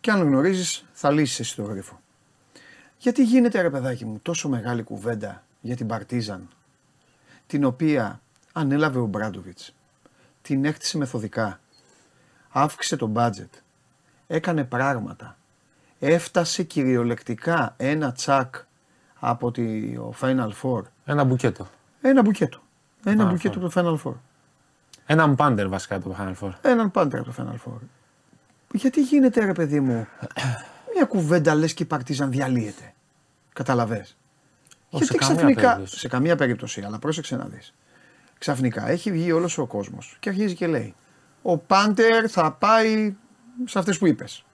Και 0.00 0.10
αν 0.10 0.22
γνωρίζεις 0.22 0.84
θα 0.92 1.10
λύσεις 1.10 1.40
εσύ 1.40 1.56
το 1.56 1.62
γρίφο. 1.62 2.00
Γιατί 2.98 3.24
γίνεται 3.24 3.60
ρε 3.60 3.70
παιδάκι 3.70 4.04
μου 4.04 4.18
τόσο 4.22 4.48
μεγάλη 4.48 4.82
κουβέντα 4.82 5.44
για 5.60 5.76
την 5.76 5.86
Παρτίζαν 5.86 6.48
την 7.46 7.64
οποία 7.64 8.20
ανέλαβε 8.52 8.98
ο 8.98 9.06
Μπράντοβιτς, 9.06 9.74
την 10.42 10.64
έκτισε 10.64 10.98
μεθοδικά, 10.98 11.60
αύξησε 12.48 12.96
το 12.96 13.06
μπάτζετ, 13.06 13.54
έκανε 14.26 14.64
πράγματα, 14.64 15.36
έφτασε 15.98 16.62
κυριολεκτικά 16.62 17.74
ένα 17.76 18.12
τσακ 18.12 18.54
από 19.18 19.50
το 19.50 19.62
Final 20.20 20.50
Four, 20.62 20.82
Ένα 21.04 21.24
μπουκέτο. 21.24 21.68
ένα 22.00 22.22
μπουκέτο. 22.22 22.60
Ένα 23.04 23.26
Final 23.26 23.30
μπουκέτο 23.30 23.58
από 23.58 23.68
το 23.68 24.00
Final 24.04 24.08
Four. 24.08 24.14
Έναν 25.06 25.34
Πάντερ 25.34 25.68
βασικά 25.68 26.00
το 26.00 26.16
Final 26.18 26.34
Four. 26.40 26.52
Έναν 26.62 26.90
πάντρε 26.90 27.18
από 27.20 27.32
το 27.32 27.34
Final 27.38 27.68
Four. 27.68 27.78
Γιατί 28.72 29.00
γίνεται 29.02 29.44
ρε 29.44 29.52
παιδί 29.52 29.80
μου, 29.80 30.06
μια 30.94 31.04
κουβέντα 31.04 31.54
λες 31.54 31.74
και 31.74 31.82
η 31.82 31.86
Παρτίζαν 31.86 32.30
διαλύεται. 32.30 32.92
Καταλαβες; 33.52 34.16
Όχι, 34.90 35.04
Γιατί 35.04 35.06
σε 35.06 35.14
καμία 35.18 35.36
ξαφνικά, 35.36 35.68
περίπτωση. 35.70 35.98
σε 35.98 36.08
καμία 36.08 36.36
περίπτωση, 36.36 36.82
αλλά 36.86 36.98
πρόσεξε 36.98 37.36
να 37.36 37.44
δεις. 37.44 37.74
Ξαφνικά 38.38 38.88
έχει 38.88 39.12
βγει 39.12 39.32
όλος 39.32 39.58
ο 39.58 39.66
κόσμος 39.66 40.16
και 40.20 40.28
αρχίζει 40.28 40.54
και 40.54 40.66
λέει 40.66 40.94
ο 41.42 41.58
Πάντερ 41.58 42.30
θα 42.30 42.52
πάει 42.52 43.14
σε 43.64 43.78
αυτές 43.78 43.98
που 43.98 44.06
είπες. 44.06 44.44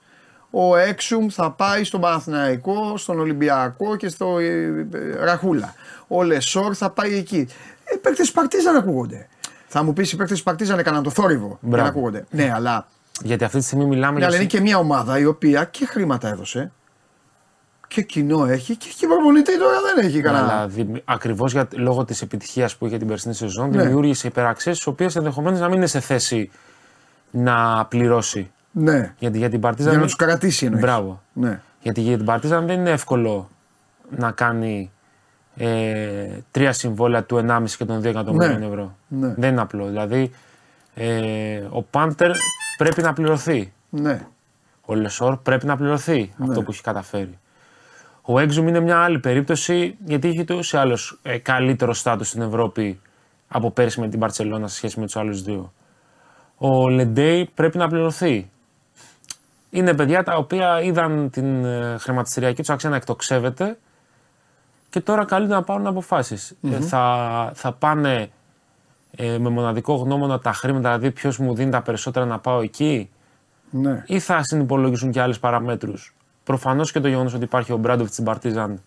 Ο 0.50 0.76
Έξουμ 0.76 1.26
θα 1.30 1.50
πάει 1.50 1.84
στον 1.84 2.00
Παναθηναϊκό, 2.00 2.96
στον 2.96 3.18
Ολυμπιακό 3.18 3.96
και 3.96 4.08
στο 4.08 4.38
ε, 4.38 4.86
ε, 4.92 5.14
Ραχούλα. 5.24 5.74
Ο 6.06 6.22
Λεσόρ 6.22 6.72
θα 6.76 6.90
πάει 6.90 7.14
εκεί. 7.16 7.48
Οι 7.94 7.98
παίκτες 8.02 8.32
Παρτίζαν 8.32 8.76
ακούγονται. 8.76 9.28
Θα 9.66 9.82
μου 9.82 9.92
πεις 9.92 10.12
οι 10.12 10.16
παίκτες 10.16 10.42
Παρτίζαν 10.42 10.78
έκαναν 10.78 11.02
το 11.02 11.10
θόρυβο 11.10 11.46
για 11.46 11.58
Μπράβο. 11.60 11.82
να 11.82 11.88
ακούγονται. 11.88 12.26
Ναι, 12.30 12.52
αλλά, 12.54 12.88
Γιατί 13.22 13.44
αυτή 13.44 13.58
τη 13.58 13.64
στιγμή 13.64 13.84
μιλάμε 13.84 14.12
ναι, 14.12 14.18
για. 14.18 14.26
αλλά 14.26 14.36
είναι 14.36 14.44
και 14.46 14.60
μια 14.60 14.78
ομάδα 14.78 15.18
η 15.18 15.24
οποία 15.24 15.64
και 15.64 15.86
χρήματα 15.86 16.28
έδωσε 16.28 16.72
και 17.88 18.02
κοινό 18.02 18.44
έχει 18.44 18.76
και, 18.76 18.88
και 18.98 19.06
προπονητή 19.06 19.58
τώρα 19.58 19.76
δεν 19.94 20.06
έχει 20.06 20.20
κανένα. 20.20 20.44
Αλλά 20.52 20.66
δημι... 20.66 21.02
ακριβώς 21.04 21.54
λόγω 21.72 22.04
της 22.04 22.22
επιτυχίας 22.22 22.76
που 22.76 22.86
είχε 22.86 22.96
την 22.98 23.06
περσινή 23.06 23.34
σεζόν, 23.34 23.70
Ναι. 23.70 23.82
δημιούργησε 23.82 24.26
υπεραξίες, 24.26 24.76
τις 24.76 24.86
οποίες 24.86 25.16
ενδεχομένως 25.16 25.60
να 25.60 25.66
μην 25.68 25.76
είναι 25.76 25.86
σε 25.86 26.00
θέση 26.00 26.50
να 27.30 27.86
πληρώσει. 27.88 28.50
Ναι, 28.70 29.14
Γιατί 29.18 29.38
για 29.38 29.48
την 29.48 29.60
Παρτίζαν. 29.60 29.90
για 29.90 30.00
να 30.00 30.06
τους 30.06 30.16
κρατήσει 30.16 30.64
εννοείς. 30.64 30.82
Μπράβο. 30.84 31.22
Ναι. 31.32 31.60
Γιατί 31.82 32.00
για 32.00 32.16
την 32.16 32.26
Παρτίζαν 32.26 32.66
δεν 32.66 32.78
είναι 32.78 32.90
εύκολο 32.90 33.48
να 34.10 34.30
κάνει 34.30 34.90
ε, 35.56 36.26
τρία 36.50 36.72
συμβόλαια 36.72 37.24
του 37.24 37.44
1,5 37.48 37.62
και 37.78 37.84
των 37.84 38.00
2 38.00 38.04
εκατομμυρίων 38.04 38.58
Ναι. 38.58 38.66
ευρώ. 38.66 38.96
Ναι. 39.08 39.34
Δεν 39.36 39.50
είναι 39.50 39.60
απλό. 39.60 39.86
Δηλαδή, 39.86 40.30
ε, 40.94 41.62
ο 41.70 41.82
Πάντερ 41.82 42.30
πρέπει 42.76 43.02
να 43.02 43.12
πληρωθεί. 43.12 43.72
ναι. 43.90 44.26
Ο 44.88 44.94
Λεσόρ 44.94 45.36
πρέπει 45.36 45.66
να 45.66 45.76
πληρωθεί 45.76 46.32
αυτό 46.38 46.62
που 46.62 46.70
έχει 46.70 46.82
καταφέρει. 46.82 47.38
Ο 48.22 48.38
Έξουμ 48.38 48.68
είναι 48.68 48.80
μια 48.80 48.98
άλλη 48.98 49.18
περίπτωση 49.18 49.96
γιατί 50.04 50.28
είχε 50.28 50.40
ούτω 50.40 50.54
ή 50.54 50.76
άλλω 50.76 50.98
ε, 51.22 51.38
καλύτερο 51.38 51.92
στάτους 51.94 52.28
στην 52.28 52.42
Ευρώπη 52.42 53.00
από 53.48 53.70
πέρσι 53.70 54.00
με 54.00 54.08
την 54.08 54.18
Παρσελόνα 54.18 54.68
σε 54.68 54.74
σχέση 54.76 55.00
με 55.00 55.04
τους 55.06 55.16
άλλους 55.16 55.42
δύο. 55.42 55.72
Ο 56.56 56.88
Λεντέι 56.88 57.50
πρέπει 57.54 57.78
να 57.78 57.88
πληρωθεί. 57.88 58.50
Είναι 59.70 59.94
παιδιά 59.94 60.22
τα 60.22 60.36
οποία 60.36 60.82
είδαν 60.82 61.30
την 61.30 61.64
ε, 61.64 61.96
χρηματιστηριακή 61.98 62.60
τους 62.60 62.70
αξία 62.70 62.90
να 62.90 62.96
εκτοξεύεται 62.96 63.78
και 64.90 65.00
τώρα 65.00 65.24
καλούνται 65.24 65.54
να 65.54 65.62
πάρουν 65.62 65.86
αποφάσεις. 65.86 66.56
Ε, 66.62 66.80
θα, 66.80 67.50
θα 67.54 67.72
πάνε 67.72 68.30
ε, 69.16 69.38
με 69.38 69.48
μοναδικό 69.48 69.94
γνώμονα 69.94 70.38
τα 70.38 70.52
χρήματα, 70.52 70.88
δηλαδή 70.88 71.10
ποιος 71.10 71.38
μου 71.38 71.54
δίνει 71.54 71.70
τα 71.70 71.82
περισσότερα 71.82 72.26
να 72.26 72.38
πάω 72.38 72.60
εκεί; 72.60 73.10
Ναι. 73.70 74.02
ή 74.06 74.18
θα 74.18 74.42
συνυπολογίσουν 74.44 75.10
και 75.10 75.20
άλλες 75.20 75.38
παραμέτρους; 75.38 76.14
Προφανώς 76.44 76.92
και 76.92 77.00
το 77.00 77.08
γεγονός 77.08 77.34
ότι 77.34 77.44
υπάρχει 77.44 77.72
ο 77.72 77.76
Μπράντοβιτ 77.76 78.12
στην 78.12 78.24
Παρτίζαν 78.24 78.82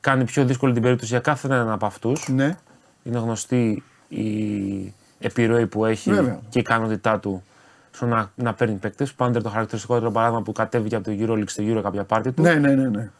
κάνει 0.00 0.24
πιο 0.24 0.44
δύσκολη 0.44 0.72
την 0.72 0.82
περίπτωση 0.82 1.10
για 1.12 1.20
κάθε 1.20 1.46
έναν 1.46 1.70
από 1.70 1.86
αυτούς. 1.86 2.28
ναι. 2.28 2.56
Είναι 3.02 3.18
γνωστή 3.18 3.82
η 4.08 4.94
επιρροή 5.18 5.66
που 5.66 5.84
έχει 5.84 6.10
Βέβαια. 6.10 6.40
και 6.48 6.58
η 6.58 6.60
ικανότητά 6.60 7.18
του 7.18 7.42
στο 7.90 8.06
να, 8.06 8.30
να 8.34 8.54
παίρνει 8.54 8.74
παίκτες. 8.74 9.12
Πάντερ 9.12 9.42
το 9.42 9.48
χαρακτηριστικότερο 9.48 10.10
παράδειγμα 10.10 10.42
που 10.42 10.52
κατέβηκε 10.52 10.96
από 10.96 11.04
το 11.04 11.16
EuroLeague 11.18 11.48
στο 11.48 11.62
Euro 11.66 11.80
κάποια 11.82 12.04
πάρτι 12.04 12.32
του. 12.32 12.42
Ναι, 12.42 12.54
ναι, 12.54 12.74
ναι, 12.74 12.88
ναι. 12.88 13.10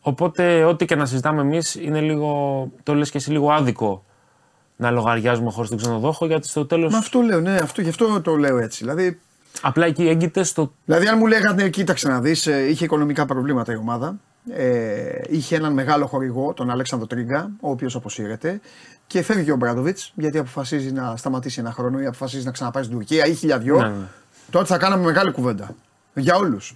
Οπότε, 0.00 0.64
ό,τι 0.64 0.84
και 0.84 0.94
να 0.94 1.06
συζητάμε 1.06 1.40
εμείς, 1.40 1.74
είναι 1.74 2.00
λίγο, 2.00 2.70
το 2.82 2.94
λες 2.94 3.10
και 3.10 3.18
εσύ, 3.18 3.30
λίγο 3.30 3.52
άδικο 3.52 4.04
να 4.76 4.90
λογαριάζουμε 4.90 5.50
χωρίς 5.50 5.68
τον 5.68 5.78
ξενοδόχο 5.78 6.26
γιατί 6.26 6.48
στο 6.48 6.66
τέλο. 6.66 6.90
Μα 6.90 6.98
αυτό 6.98 7.20
λέω, 7.20 7.40
ναι, 7.40 7.54
αυτό, 7.56 7.80
γι' 7.82 7.88
αυτό 7.88 8.20
το 8.20 8.36
λέω 8.36 8.58
έτσι. 8.58 8.78
Δηλαδή, 8.84 9.20
Απλά 9.60 9.86
εκεί 9.86 10.08
έγκυται 10.08 10.42
στο. 10.42 10.72
δηλαδή 10.84 11.06
αν 11.08 11.18
μου 11.18 11.26
λέγανε, 11.26 11.68
κοίταξε 11.68 12.08
να 12.08 12.20
δεις, 12.20 12.46
ε, 12.46 12.68
είχε 12.68 12.84
οικονομικά 12.84 13.26
προβλήματα 13.26 13.72
η 13.72 13.76
ομάδα, 13.76 14.16
ε, 14.50 15.20
είχε 15.28 15.56
έναν 15.56 15.72
μεγάλο 15.72 16.06
χορηγό, 16.06 16.52
τον 16.52 16.70
Αλέξανδρο 16.70 17.06
Τρίγκα, 17.06 17.50
ο 17.60 17.70
οποίος 17.70 17.94
αποσύρεται 17.94 18.60
και 19.06 19.22
φεύγει 19.22 19.50
ο 19.50 19.56
Μπράντοβιτς 19.56 20.12
γιατί 20.16 20.38
αποφασίζει 20.38 20.92
να 20.92 21.16
σταματήσει 21.16 21.60
ένα 21.60 21.72
χρόνο 21.72 22.00
ή 22.00 22.06
αποφασίζει 22.06 22.44
να 22.44 22.50
ξαναπάει 22.50 22.82
στην 22.82 22.96
Τουρκία 22.96 23.26
ή 23.26 23.34
χιλιαδιό, 23.34 23.76
Ναι, 23.76 23.88
ναι. 23.88 24.04
τότε 24.50 24.66
θα 24.66 24.78
κάναμε 24.78 25.04
μεγάλη 25.04 25.30
κουβέντα 25.32 25.74
για 26.14 26.36
όλους. 26.36 26.74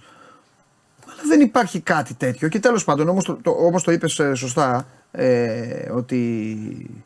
Αλλά 1.05 1.21
δεν 1.27 1.41
υπάρχει 1.41 1.79
κάτι 1.79 2.13
τέτοιο 2.13 2.47
και 2.47 2.59
τέλος 2.59 2.83
πάντων 2.83 3.09
όμως 3.09 3.23
το, 3.25 3.37
το, 3.41 3.51
όπως 3.51 3.83
το 3.83 3.91
είπες 3.91 4.19
ε, 4.19 4.33
σωστά 4.33 4.85
ε, 5.11 5.89
ότι 5.91 7.03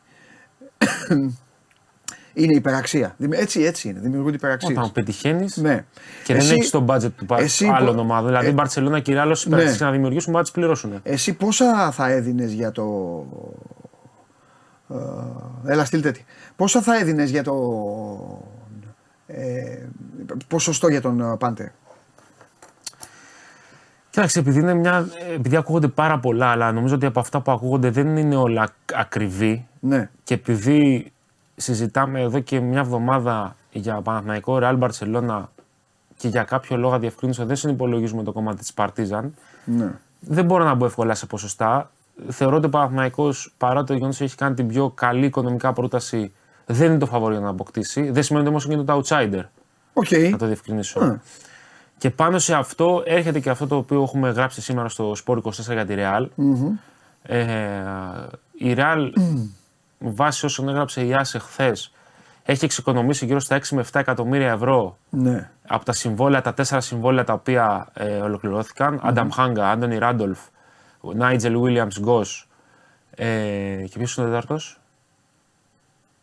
είναι 2.34 2.54
υπεραξία. 2.54 3.14
Δημι- 3.18 3.40
Έτσι, 3.40 3.62
έτσι 3.62 3.88
είναι, 3.88 4.00
δημιουργούνται 4.00 4.36
υπεραξίες. 4.36 4.76
Όταν 4.78 4.92
πετυχαίνεις 4.92 5.56
Ναι. 5.56 5.84
και 6.24 6.32
δεν 6.32 6.42
Εσύ- 6.42 6.52
έχεις 6.52 6.70
το 6.70 6.84
budget 6.88 7.10
του 7.16 7.26
πα- 7.26 7.38
εσύ 7.40 7.66
άλλων 7.66 7.94
πο- 7.94 8.00
ομάδων. 8.00 8.26
Δηλαδή, 8.26 8.46
ε, 8.46 8.50
η 8.50 8.52
Μπαρσελόνα 8.52 9.00
και 9.00 9.10
η 9.10 9.14
Ρεάλ, 9.14 9.30
όσοι 9.30 9.48
ναι. 9.48 9.76
να 9.78 9.90
δημιουργήσουν, 9.90 10.32
μπορεί 10.32 10.44
να 10.44 10.50
τι 10.50 10.58
πληρώσουν. 10.58 11.00
Εσύ 11.02 11.32
πόσα 11.32 11.90
θα 11.90 12.08
έδινες 12.10 12.52
για 12.52 12.72
το... 12.72 12.84
Ε, 14.88 15.72
έλα 15.72 15.84
στείλτε 15.84 16.10
τι. 16.10 16.24
Πόσα 16.56 16.82
θα 16.82 16.96
έδινες 16.98 17.30
για 17.30 17.42
το... 17.42 17.54
Ε, 19.26 19.78
ποσοστό 20.48 20.88
για 20.88 21.00
τον 21.00 21.20
ε, 21.20 21.36
Πάντερ; 21.38 21.66
Κοίταξε, 24.16 24.38
επειδή, 24.38 24.58
είναι 24.60 24.74
μια, 24.74 25.08
επειδή 25.34 25.56
ακούγονται 25.56 25.88
πάρα 25.88 26.18
πολλά, 26.18 26.46
αλλά 26.46 26.72
νομίζω 26.72 26.94
ότι 26.94 27.06
από 27.06 27.20
αυτά 27.20 27.40
που 27.40 27.50
ακούγονται 27.52 27.90
δεν 27.90 28.16
είναι 28.16 28.36
όλα 28.36 28.62
ακ- 28.62 28.94
ακριβή. 28.94 29.66
Ναι. 29.80 30.10
Και 30.24 30.34
επειδή 30.34 31.12
συζητάμε 31.56 32.20
εδώ 32.20 32.40
και 32.40 32.60
μια 32.60 32.80
εβδομάδα 32.80 33.56
για 33.72 34.00
Παναθηναϊκό 34.00 34.58
Real 34.62 34.78
Barcelona 34.78 35.42
και 36.16 36.28
για 36.28 36.42
κάποιο 36.42 36.76
λόγο 36.76 36.98
διευκρίνισα 36.98 37.44
δεν 37.44 37.56
συνυπολογίζουμε 37.56 38.22
το 38.22 38.32
κομμάτι 38.32 38.58
της 38.58 38.72
Παρτίζαν. 38.72 39.34
ναι. 39.64 39.90
Δεν 40.20 40.44
μπορώ 40.44 40.64
να 40.64 40.74
μπω 40.74 40.84
εύκολα 40.84 41.14
σε 41.14 41.26
ποσοστά. 41.26 41.90
Θεωρώ 42.28 42.56
ότι 42.56 42.66
ο 42.66 42.68
Παναθηναϊκός 42.68 43.52
παρά 43.58 43.84
το 43.84 43.92
γεγονός 43.92 44.14
ότι 44.14 44.24
έχει 44.24 44.34
κάνει 44.36 44.54
την 44.54 44.66
πιο 44.66 44.90
καλή 44.90 45.26
οικονομικά 45.26 45.72
πρόταση, 45.72 46.32
δεν 46.66 46.90
είναι 46.90 46.98
το 46.98 47.06
φαβορή 47.06 47.34
για 47.34 47.44
να 47.44 47.50
αποκτήσει. 47.50 48.10
Δεν 48.10 48.22
σημαίνει 48.22 48.44
ότι 48.46 48.54
όμως 48.54 48.64
είναι 48.64 48.82
το 48.84 49.00
outsider. 49.04 49.42
Οκ. 49.92 50.10
Να 50.30 50.38
το 50.38 50.46
διευκρινίσω. 50.46 51.00
Α. 51.00 51.20
Και 51.98 52.10
πάνω 52.10 52.38
σε 52.38 52.54
αυτό 52.54 53.02
έρχεται 53.06 53.40
και 53.40 53.50
αυτό 53.50 53.66
το 53.66 53.76
οποίο 53.76 54.02
έχουμε 54.02 54.30
γράψει 54.30 54.60
σήμερα 54.62 54.88
στο 54.88 55.14
Sport 55.24 55.36
24 55.42 55.50
για 55.72 55.86
τη 55.86 55.94
Real. 55.96 56.26
Ε, 57.22 57.46
η 58.58 58.74
Real, 58.78 59.10
βάσει 59.98 60.44
όσων 60.46 60.68
έγραψε 60.68 61.04
η 61.06 61.14
AS 61.14 61.38
χθες, 61.38 61.92
έχει 62.44 62.64
εξοικονομήσει 62.64 63.26
γύρω 63.26 63.40
στα 63.40 63.56
6 63.56 63.60
με 63.70 63.84
7 63.92 64.00
εκατομμύρια 64.00 64.50
ευρώ 64.52 64.96
Ναι. 65.10 65.50
από 65.66 65.84
τα 65.84 65.92
συμβόλαια, 65.92 66.42
τα 66.42 66.54
τέσσερα 66.54 66.80
συμβόλαια 66.80 67.24
τα 67.24 67.32
οποία 67.32 67.88
ε, 67.94 68.16
ολοκληρώθηκαν. 68.16 69.00
Άνταμ 69.02 69.28
Χάγκα, 69.30 69.70
Άντωνι 69.70 69.98
Ράντολφ, 69.98 70.38
Νάιτζελ 71.14 71.58
Βίλιαμς 71.60 72.00
Γκος. 72.00 72.48
Ε, 73.10 73.26
και 73.90 73.98
ποιος 73.98 74.16
είναι 74.16 74.26
ο 74.26 74.28
τέταρτος; 74.30 74.80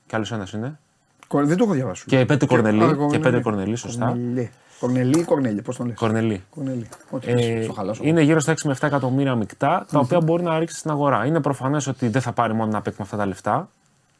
Κι 0.07 0.15
άλλος 0.15 0.31
ένας 0.31 0.51
είναι. 0.51 0.79
Κο- 1.27 1.45
Δεν 1.45 1.57
το 1.57 1.63
έχω 1.63 1.73
διαβάσει. 1.73 2.05
Και 2.05 2.25
Πέτρη 2.25 2.47
Κορνελή. 2.47 2.83
α, 2.83 2.87
Και 2.87 2.93
Κορνελή. 2.95 3.19
Πέτρη 3.23 3.41
Κορνελή, 3.41 3.75
σωστά. 3.75 4.05
Κορνελή. 4.05 4.51
Κορνελί 4.83 5.19
ή 5.19 5.23
Κορνέλη, 5.23 5.61
πώς 5.61 5.77
τον 5.77 5.87
λες; 5.87 5.95
Κορνελή. 5.97 6.43
Κορνελί. 6.49 6.87
Ό,τι 7.09 7.31
Ε, 7.31 7.33
πες, 7.33 7.63
στο 7.63 7.73
χαλάσω. 7.73 8.01
είναι 8.05 8.21
γύρω 8.21 8.39
στα 8.39 8.51
6 8.51 8.67
με 8.67 8.71
7 8.71 8.87
εκατομμύρια 8.87 9.35
μεικτά, 9.35 9.85
τα 9.91 9.99
οποία 9.99 10.19
μπορεί 10.21 10.43
να 10.43 10.59
ρίξει 10.59 10.77
στην 10.77 10.91
αγορά. 10.91 11.25
Είναι 11.25 11.39
προφανές 11.41 11.87
ότι 11.87 12.07
δεν 12.07 12.21
θα 12.21 12.31
πάρει 12.31 12.53
μόνο 12.53 12.69
ένα 12.69 12.81
παίκτη 12.81 12.97
με 12.99 13.03
αυτά 13.05 13.17
τα 13.17 13.25
λεφτά. 13.25 13.69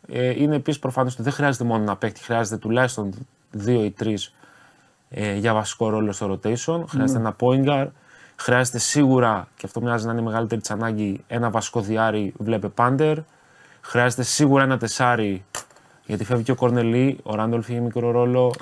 Ε, 0.07 0.41
είναι 0.41 0.55
επίσης 0.55 0.79
προφανές 0.79 1.13
ότι 1.13 1.21
δεν 1.23 1.31
χρειάζεται 1.31 1.63
μόνο 1.63 1.81
ένα 1.83 1.95
παίκτη, 1.95 2.19
χρειάζεται 2.23 2.57
τουλάχιστον 2.57 3.13
2 3.65 3.67
ή 3.83 3.91
3 3.99 4.31
ε, 5.09 5.33
για 5.33 5.53
βασικό 5.53 5.89
ρόλο 5.89 6.11
στο 6.11 6.31
rotation. 6.33 6.83
Χρειάζεται 6.87 7.19
ένα 7.19 7.35
point 7.39 7.65
guard. 7.67 7.87
Χρειάζεται 8.35 8.77
σίγουρα, 8.77 9.47
και 9.55 9.65
αυτό 9.65 9.81
μοιάζει 9.81 10.05
να 10.05 10.11
είναι 10.11 10.21
η 10.21 10.23
μεγαλύτερη 10.23 10.61
της 10.61 10.71
ανάγκη, 10.71 11.23
ένα 11.27 11.49
βασικό 11.49 11.81
διάρρη, 11.81 12.33
βλέπε 12.37 12.67
πάντερ. 12.67 13.17
Χρειάζεται 13.81 14.23
σίγουρα 14.23 14.63
ένα 14.63 14.77
τεσάρι, 14.77 15.45
γιατί 16.05 16.23
φεύγει 16.25 16.43
και 16.43 16.51
ο 16.51 16.55
Κορνελί, 16.55 17.19
ο 17.23 17.35
Ράντολφ 17.35 17.69
έχει 17.69 17.79
μικρό 17.79 18.11
ρόλο. 18.11 18.53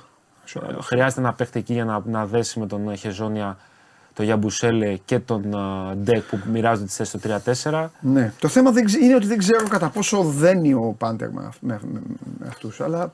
Ε, 0.56 0.82
Χρειάζεται 0.82 1.22
ένα 1.22 1.34
παίχτη 1.34 1.60
εκεί 1.60 1.74
για 1.74 1.86
να, 1.86 2.02
να 2.06 2.26
δέσει 2.26 2.60
με 2.60 2.68
τον 2.68 2.90
ε, 2.90 2.96
Χεζόνια, 2.96 3.58
τον 4.14 4.26
Γιαμπουσέλε 4.26 4.98
και 5.06 5.20
τον 5.20 5.54
ε, 5.54 5.96
Ντεκ 5.96 6.22
που 6.24 6.40
μοιράζονται 6.52 6.86
τις 6.86 6.96
θέσεις 6.96 7.20
στο 7.64 7.80
3-4. 7.84 7.88
Ναι. 8.02 8.34
Το 8.40 8.48
θέμα 8.48 8.72
δεν, 8.72 8.86
ξε- 8.86 9.02
είναι 9.02 9.16
ότι 9.16 9.26
δεν 9.28 9.38
ξέρω 9.38 9.68
κατά 9.68 9.90
πόσο 9.90 10.24
δένει 10.24 10.74
ο 10.74 10.96
Πάντερ 10.98 11.30
με, 11.32 11.46
αυ- 11.48 11.62
με, 11.62 11.80
με, 11.94 12.02
με 12.40 12.48
αυτούς, 12.48 12.82
αλλά. 12.82 13.14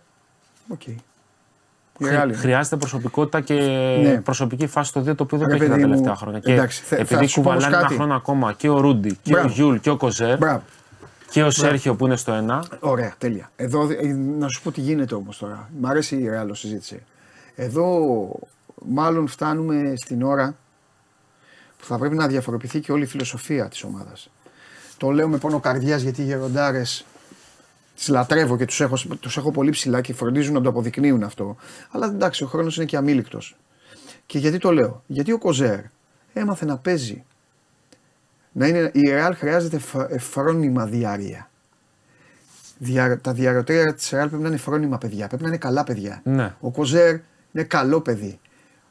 Οκ. 0.67 0.87
Η 0.87 2.03
Χρει- 2.03 2.19
Real 2.19 2.23
είναι. 2.23 2.33
Χρειάζεται 2.33 2.75
προσωπικότητα 2.75 3.41
και 3.41 3.53
Ναι. 4.03 4.21
προσωπική 4.21 4.67
φάση 4.67 4.89
στο 4.89 5.01
2 5.01 5.15
το 5.15 5.23
οποίο 5.23 5.37
δεν 5.37 5.47
Ρε 5.47 5.57
το 5.57 5.63
έχει 5.63 5.65
τα 5.71 5.75
παιδί 5.75 5.85
μου, 5.85 5.89
τελευταία 5.91 6.15
χρόνια. 6.15 6.39
Και 6.39 6.53
εντάξει, 6.53 6.81
θε- 6.81 6.97
θα 6.97 7.03
επειδή 7.15 7.27
σου 7.27 7.41
πω 7.41 7.49
όμως 7.49 7.53
κουβαλάνε 7.63 7.75
ένα 7.75 7.83
κάτι. 7.87 7.95
χρόνο 7.95 8.15
ακόμα 8.15 8.53
και 8.53 8.69
ο 8.69 8.79
Ρούντι 8.79 9.17
και 9.23 9.31
Μπράβο. 9.31 9.47
ο 9.47 9.51
Γιουλ 9.51 9.77
και 9.77 9.89
ο 9.89 9.97
Κοζέρ 9.97 10.37
Μπράβο. 10.37 10.63
και 11.29 11.43
ο 11.43 11.49
Σέρχιο 11.49 11.95
που 11.95 12.05
είναι 12.05 12.15
στο 12.15 12.33
1. 12.33 12.63
Ωραία, 12.79 13.13
τέλεια. 13.17 13.51
Εδώ, 13.55 13.87
ε, 14.01 14.07
να 14.39 14.47
σου 14.47 14.61
πω 14.61 14.71
τι 14.71 14.81
γίνεται 14.81 15.15
όμως 15.15 15.37
τώρα. 15.37 15.69
Μ' 15.79 15.85
αρέσει 15.85 16.15
η 16.15 16.29
Real 16.33 16.49
ως 16.49 16.59
συζήτηση. 16.59 17.03
Εδώ 17.59 17.99
μάλλον 18.85 19.27
φτάνουμε 19.27 19.93
στην 19.95 20.23
ώρα 20.23 20.55
που 21.77 21.85
θα 21.85 21.97
πρέπει 21.97 22.15
να 22.15 22.27
διαφοροποιηθεί 22.27 22.79
και 22.79 22.91
όλη 22.91 23.03
η 23.03 23.07
φιλοσοφία 23.07 23.67
της 23.67 23.83
ομάδας. 23.83 24.29
Το 24.97 25.09
λέω 25.11 25.27
με 25.27 25.37
πόνο 25.37 25.59
καρδιάς 25.59 26.01
γιατί 26.01 26.21
οι 26.21 26.25
γεροντάρες 26.25 27.05
τις 27.95 28.07
λατρεύω 28.07 28.57
και 28.57 28.65
τους 28.65 28.81
έχω, 28.81 28.97
τους 29.19 29.37
έχω 29.37 29.51
πολύ 29.51 29.69
ψηλά 29.69 30.01
και 30.01 30.13
φροντίζουν 30.13 30.53
να 30.53 30.61
το 30.61 30.69
αποδεικνύουν 30.69 31.23
αυτό. 31.23 31.55
Αλλά 31.91 32.05
εντάξει, 32.05 32.43
ο 32.43 32.47
χρόνος 32.47 32.75
είναι 32.75 32.85
και 32.85 32.97
αμήλικτος. 32.97 33.57
Και 34.25 34.37
γιατί 34.39 34.57
το 34.57 34.71
λέω; 34.71 35.03
Γιατί 35.07 35.31
ο 35.31 35.37
Κοζέρ 35.37 35.79
έμαθε 36.33 36.65
να 36.65 36.77
παίζει. 36.77 37.25
Να 38.51 38.67
είναι, 38.67 38.91
η 38.93 39.01
Real 39.07 39.31
χρειάζεται 39.35 39.79
φ- 39.79 40.11
ε, 40.11 40.17
φρόνημα 40.19 40.85
διάρκεια. 40.85 41.49
Δια, 42.77 43.19
τα 43.21 43.33
διαρροτήρια 43.33 43.93
της 43.93 44.07
Real 44.13 44.25
πρέπει 44.29 44.41
να 44.41 44.47
είναι 44.47 44.57
φρόνημα 44.57 44.97
παιδιά. 44.97 45.27
Πρέπει 45.27 45.41
να 45.43 45.47
είναι 45.47 45.57
καλά 45.57 45.83
παιδιά. 45.83 46.21
Ναι. 46.23 46.55
Ο 46.59 46.71
Κοζέρ 46.71 47.19
είναι 47.51 47.63
καλό 47.63 48.01
παιδί. 48.01 48.39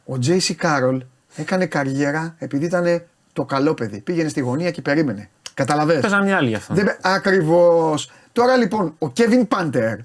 Ο 0.05 0.19
Τζέισι 0.19 0.55
Κάρολ 0.55 1.05
έκανε 1.37 1.67
καριέρα 1.67 2.35
επειδή 2.39 2.65
ήταν 2.65 3.03
το 3.33 3.45
καλό 3.45 3.75
παιδί. 3.75 4.01
Πήγαινε 4.01 4.29
στη 4.29 4.41
γωνία 4.41 4.71
και 4.71 4.83
περίμενε. 4.83 5.31
Κατάλαβες; 5.55 6.01
Παίζαν 6.01 6.27
οι 6.27 6.33
άλλοι 6.33 6.49
γι' 6.49 6.55
αυτό. 6.55 6.75
Δεν... 6.75 6.97
Ακριβώς. 7.01 8.11
Τώρα 8.33 8.57
λοιπόν, 8.57 8.95
ο 8.99 9.11
Κέβιν 9.11 9.49
Πάντερ 9.49 9.97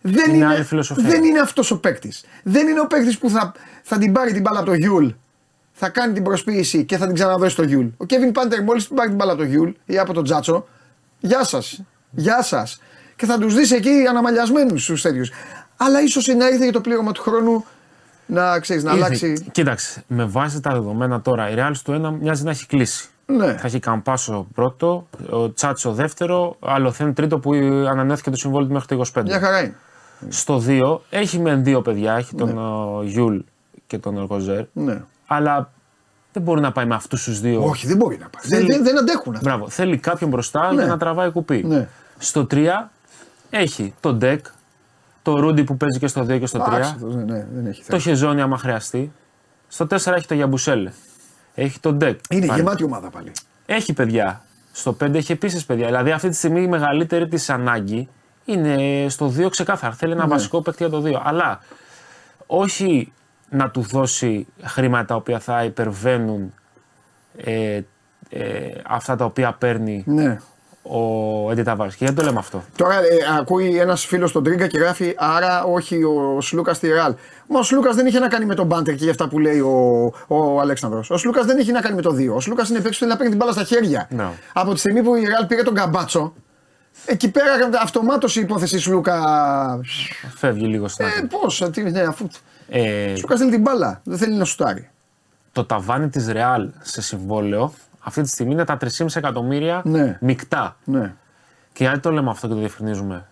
δεν 0.00 0.28
Είναι 0.28 0.36
είναι, 0.36 0.46
άλλη 0.46 0.64
φιλοσοφία. 0.64 1.08
δεν 1.08 1.24
είναι 1.24 1.40
αυτός 1.40 1.70
ο 1.70 1.80
παίκτης. 1.80 2.24
Δεν 2.42 2.68
είναι 2.68 2.80
ο 2.80 2.86
παίκτης 2.86 3.18
που 3.18 3.30
θα, 3.30 3.52
θα 3.82 3.98
την 3.98 4.12
πάρει 4.12 4.32
την 4.32 4.42
μπάλα 4.42 4.58
από 4.58 4.68
το 4.68 4.74
Γιουλ, 4.74 5.08
θα 5.72 5.88
κάνει 5.88 6.12
την 6.12 6.22
προσποίηση 6.22 6.84
και 6.84 6.96
θα 6.96 7.06
την 7.06 7.14
ξαναδώσει 7.14 7.50
στο 7.50 7.62
Γιουλ. 7.62 7.86
Ο 7.96 8.04
Κέβιν 8.04 8.32
Πάντερ 8.32 8.62
μόλις 8.62 8.86
την 8.86 8.96
πάρει 8.96 9.08
την 9.08 9.16
μπάλα 9.16 9.32
από 9.32 9.40
το 9.40 9.46
Γιουλ 9.46 9.70
ή 9.84 9.98
από 9.98 10.12
τον 10.12 10.24
Τσάτσο, 10.24 10.68
γεια 11.18 11.44
σας. 11.44 11.82
Γεια 12.10 12.42
σας. 12.42 12.80
Και 13.16 13.26
θα 13.26 13.38
τους 13.38 13.54
δεις 13.54 13.70
εκεί 13.70 14.06
αναμαλιασμένους 14.08 14.84
τους 14.84 15.02
τέτοιους. 15.02 15.30
Αλλά 15.82 16.02
ίσως 16.02 16.26
να 16.26 16.48
ήρθε 16.48 16.62
για 16.64 16.72
το 16.72 16.80
πλήρωμα 16.80 17.12
του 17.12 17.22
χρόνου 17.22 17.64
να 18.26 18.58
ξέρεις, 18.58 18.84
να 18.84 18.90
Ήρθε. 18.92 19.04
αλλάξει. 19.04 19.46
Κοίταξε, 19.52 20.02
με 20.06 20.24
βάση 20.24 20.60
τα 20.60 20.70
δεδομένα 20.72 21.20
τώρα, 21.20 21.50
η 21.50 21.54
Real 21.56 21.70
στο 21.72 21.92
1 21.92 22.18
μοιάζει 22.20 22.44
να 22.44 22.50
έχει 22.50 22.66
κλείσει. 22.66 23.08
Ναι. 23.26 23.56
Θα 23.56 23.66
έχει 23.66 23.78
Καμπάσο 23.78 24.46
πρώτο, 24.54 25.06
ο 25.30 25.52
Τσάτσο 25.52 25.92
δεύτερο, 25.92 26.56
Αλοθέν 26.60 27.14
τρίτο 27.14 27.38
που 27.38 27.52
ανανέωθηκε 27.88 28.30
το 28.30 28.36
συμβόλαιό 28.36 28.66
του 28.68 28.72
μέχρι 28.72 28.96
το 28.96 29.04
25. 29.20 29.22
Μια 29.24 29.40
χαρά 29.40 29.60
είναι. 29.60 29.74
Στο 30.28 30.62
2 30.66 31.00
έχει 31.10 31.38
μεν 31.38 31.64
δύο 31.64 31.82
παιδιά, 31.82 32.14
έχει 32.14 32.34
τον 32.34 32.58
ο, 32.58 33.00
Γιουλ 33.04 33.38
και 33.86 33.98
τον 33.98 34.16
Κοζέρ, 34.16 34.64
Ναι. 34.72 35.02
αλλά 35.26 35.70
δεν 36.32 36.42
μπορεί 36.42 36.60
να 36.60 36.72
πάει 36.72 36.86
με 36.86 36.94
αυτούς 36.94 37.24
τους 37.24 37.40
δύο. 37.40 37.64
Όχι, 37.64 37.86
δεν 37.86 37.96
μπορεί 37.96 38.18
να 38.20 38.28
πάει. 38.28 38.42
Δεν, 38.48 38.58
Θέλει- 38.58 38.72
δεν, 38.72 38.82
δεν 38.84 38.98
αντέχουν 38.98 39.34
αυτά. 39.34 39.48
Μπράβο. 39.50 39.68
Θέλει 39.68 39.98
κάποιον 39.98 40.30
μπροστά 40.30 40.68
Ναι. 40.72 40.74
για 40.82 40.86
να 40.90 40.98
τραβάει 40.98 41.30
κουπί. 41.30 41.62
Ναι. 41.66 41.88
Στο 42.18 42.46
3 42.50 42.90
έχει 43.50 43.94
τον 44.00 44.18
Ντεκ, 44.18 44.46
το 45.22 45.38
Ρούντι 45.40 45.64
που 45.64 45.76
παίζει 45.76 45.98
και 45.98 46.06
στο 46.06 46.22
2 46.22 46.38
και 46.38 46.46
στο 46.46 46.64
3, 46.68 46.72
Άξιτος, 46.74 47.14
ναι, 47.14 47.22
ναι, 47.22 47.46
δεν 47.54 47.66
έχει 47.66 47.78
το 47.80 47.84
θέμα. 47.86 48.00
Χεζόνι 48.00 48.40
άμα 48.40 48.58
χρειαστεί. 48.58 49.12
Στο 49.68 49.86
4 49.90 50.06
έχει 50.06 50.26
το 50.26 50.34
Γιαμπουσέλε. 50.34 50.90
Έχει 51.54 51.80
τον 51.80 51.96
Ντεκ. 51.96 52.20
Είναι 52.30 52.46
Πάλι. 52.46 52.58
γεμάτη 52.60 52.84
ομάδα 52.84 53.10
πάλι. 53.10 53.32
Έχει 53.66 53.92
παιδιά. 53.92 54.42
Στο 54.72 54.96
5 55.04 55.14
έχει 55.14 55.32
επίσης 55.32 55.64
παιδιά. 55.66 55.86
Δηλαδή 55.86 56.10
αυτή 56.10 56.28
τη 56.28 56.36
στιγμή 56.36 56.62
η 56.62 56.66
μεγαλύτερη 56.66 57.28
της 57.28 57.50
ανάγκη 57.50 58.08
είναι 58.44 59.06
στο 59.08 59.32
2 59.38 59.48
ξεκάθαρα. 59.50 59.94
Θέλει 59.94 60.14
Ναι. 60.14 60.18
ένα 60.20 60.28
βασικό 60.28 60.62
παίκτη 60.62 60.84
για 60.86 60.92
το 60.92 61.02
2. 61.06 61.20
Αλλά 61.24 61.60
όχι 62.46 63.12
να 63.50 63.70
του 63.70 63.80
δώσει 63.80 64.46
χρήματα 64.62 65.04
τα 65.04 65.14
οποία 65.14 65.38
θα 65.38 65.64
υπερβαίνουν 65.64 66.54
ε, 67.36 67.80
ε, 68.30 68.70
αυτά 68.86 69.16
τα 69.16 69.24
οποία 69.24 69.52
παίρνει 69.52 70.04
Ναι. 70.06 70.40
Ο 70.82 71.50
Έντι 71.50 71.62
Ταβάρης. 71.62 71.94
Και 71.96 72.04
γιατί 72.04 72.20
το 72.20 72.26
λέμε 72.26 72.38
αυτό; 72.38 72.64
Τώρα 72.76 72.94
ε, 72.98 73.38
ακούει 73.38 73.78
ένας 73.78 74.04
φίλος 74.06 74.32
τον 74.32 74.44
Τρίγκα 74.44 74.66
και 74.66 74.78
γράφει 74.78 75.14
Άρα 75.18 75.64
όχι 75.64 76.02
ο 76.04 76.38
Σλούκας 76.40 76.76
στη 76.76 76.88
Ρεάλ. 76.88 77.14
Μα 77.48 77.58
ο 77.58 77.62
Σλούκας 77.62 77.94
δεν 77.96 78.06
είχε 78.06 78.18
να 78.18 78.28
κάνει 78.28 78.44
με 78.44 78.54
τον 78.54 78.66
Μπάντερ 78.66 78.94
και 78.94 79.02
για 79.02 79.10
αυτά 79.10 79.28
που 79.28 79.38
λέει 79.38 79.60
ο, 79.60 80.04
ο 80.26 80.60
Αλέξανδρος. 80.60 81.10
Ο 81.10 81.16
Σλούκας 81.16 81.44
δεν 81.46 81.58
έχει 81.58 81.72
να 81.72 81.80
κάνει 81.80 81.94
με 81.94 82.02
το 82.02 82.14
2. 82.14 82.34
Ο 82.34 82.40
Σλούκας 82.40 82.68
είναι 82.68 82.78
παίκτης 82.78 82.98
που 82.98 83.04
θέλει 83.04 83.10
να 83.10 83.16
παίρνει 83.16 83.30
την 83.30 83.38
μπάλα 83.40 83.52
στα 83.52 83.64
χέρια. 83.64 84.06
Ναι. 84.10 84.28
Από 84.52 84.72
τη 84.72 84.78
στιγμή 84.78 85.02
που 85.02 85.14
η 85.14 85.24
Ρεάλ 85.24 85.46
πήρε 85.46 85.62
τον 85.62 85.74
Καμπάτσο, 85.74 86.32
εκεί 87.04 87.30
πέρα 87.30 87.52
αυτομάτως 87.82 88.36
η 88.36 88.40
υπόθεση 88.40 88.78
Σλούκα. 88.78 89.20
Φεύγει 90.36 90.66
λίγο 90.66 90.88
στην 90.88 91.04
Ε, 91.04 91.08
άκρη. 91.08 91.26
πώς, 91.26 91.68
τι, 91.72 91.82
ναι, 91.90 92.00
αφού. 92.00 92.26
Ε, 92.68 93.12
Ο 93.12 93.16
Σλούκας 93.16 93.38
θέλει 93.38 93.50
την 93.50 93.60
μπάλα. 93.60 94.00
Δεν 94.04 94.18
θέλει 94.18 94.34
να 94.34 94.44
σουτάρει. 94.44 94.90
το 95.52 95.64
ταβάνι 95.64 96.08
της 96.08 96.26
Real 96.32 96.68
σε 96.82 97.02
συμβόλαιο 97.02 97.72
αυτή 98.00 98.22
τη 98.22 98.28
στιγμή 98.28 98.52
είναι 98.52 98.64
τα 98.64 98.76
3,5 98.80 99.06
εκατομμύρια 99.14 99.82
Ναι. 99.84 100.18
μεικτά. 100.20 100.76
Ναι. 100.84 101.14
Και 101.72 101.84
γιατί 101.84 101.98
το 102.00 102.10
λέμε 102.10 102.30
αυτό 102.30 102.46
και 102.46 102.52
το 102.52 102.58
διευκρινίζουμε. 102.58 103.26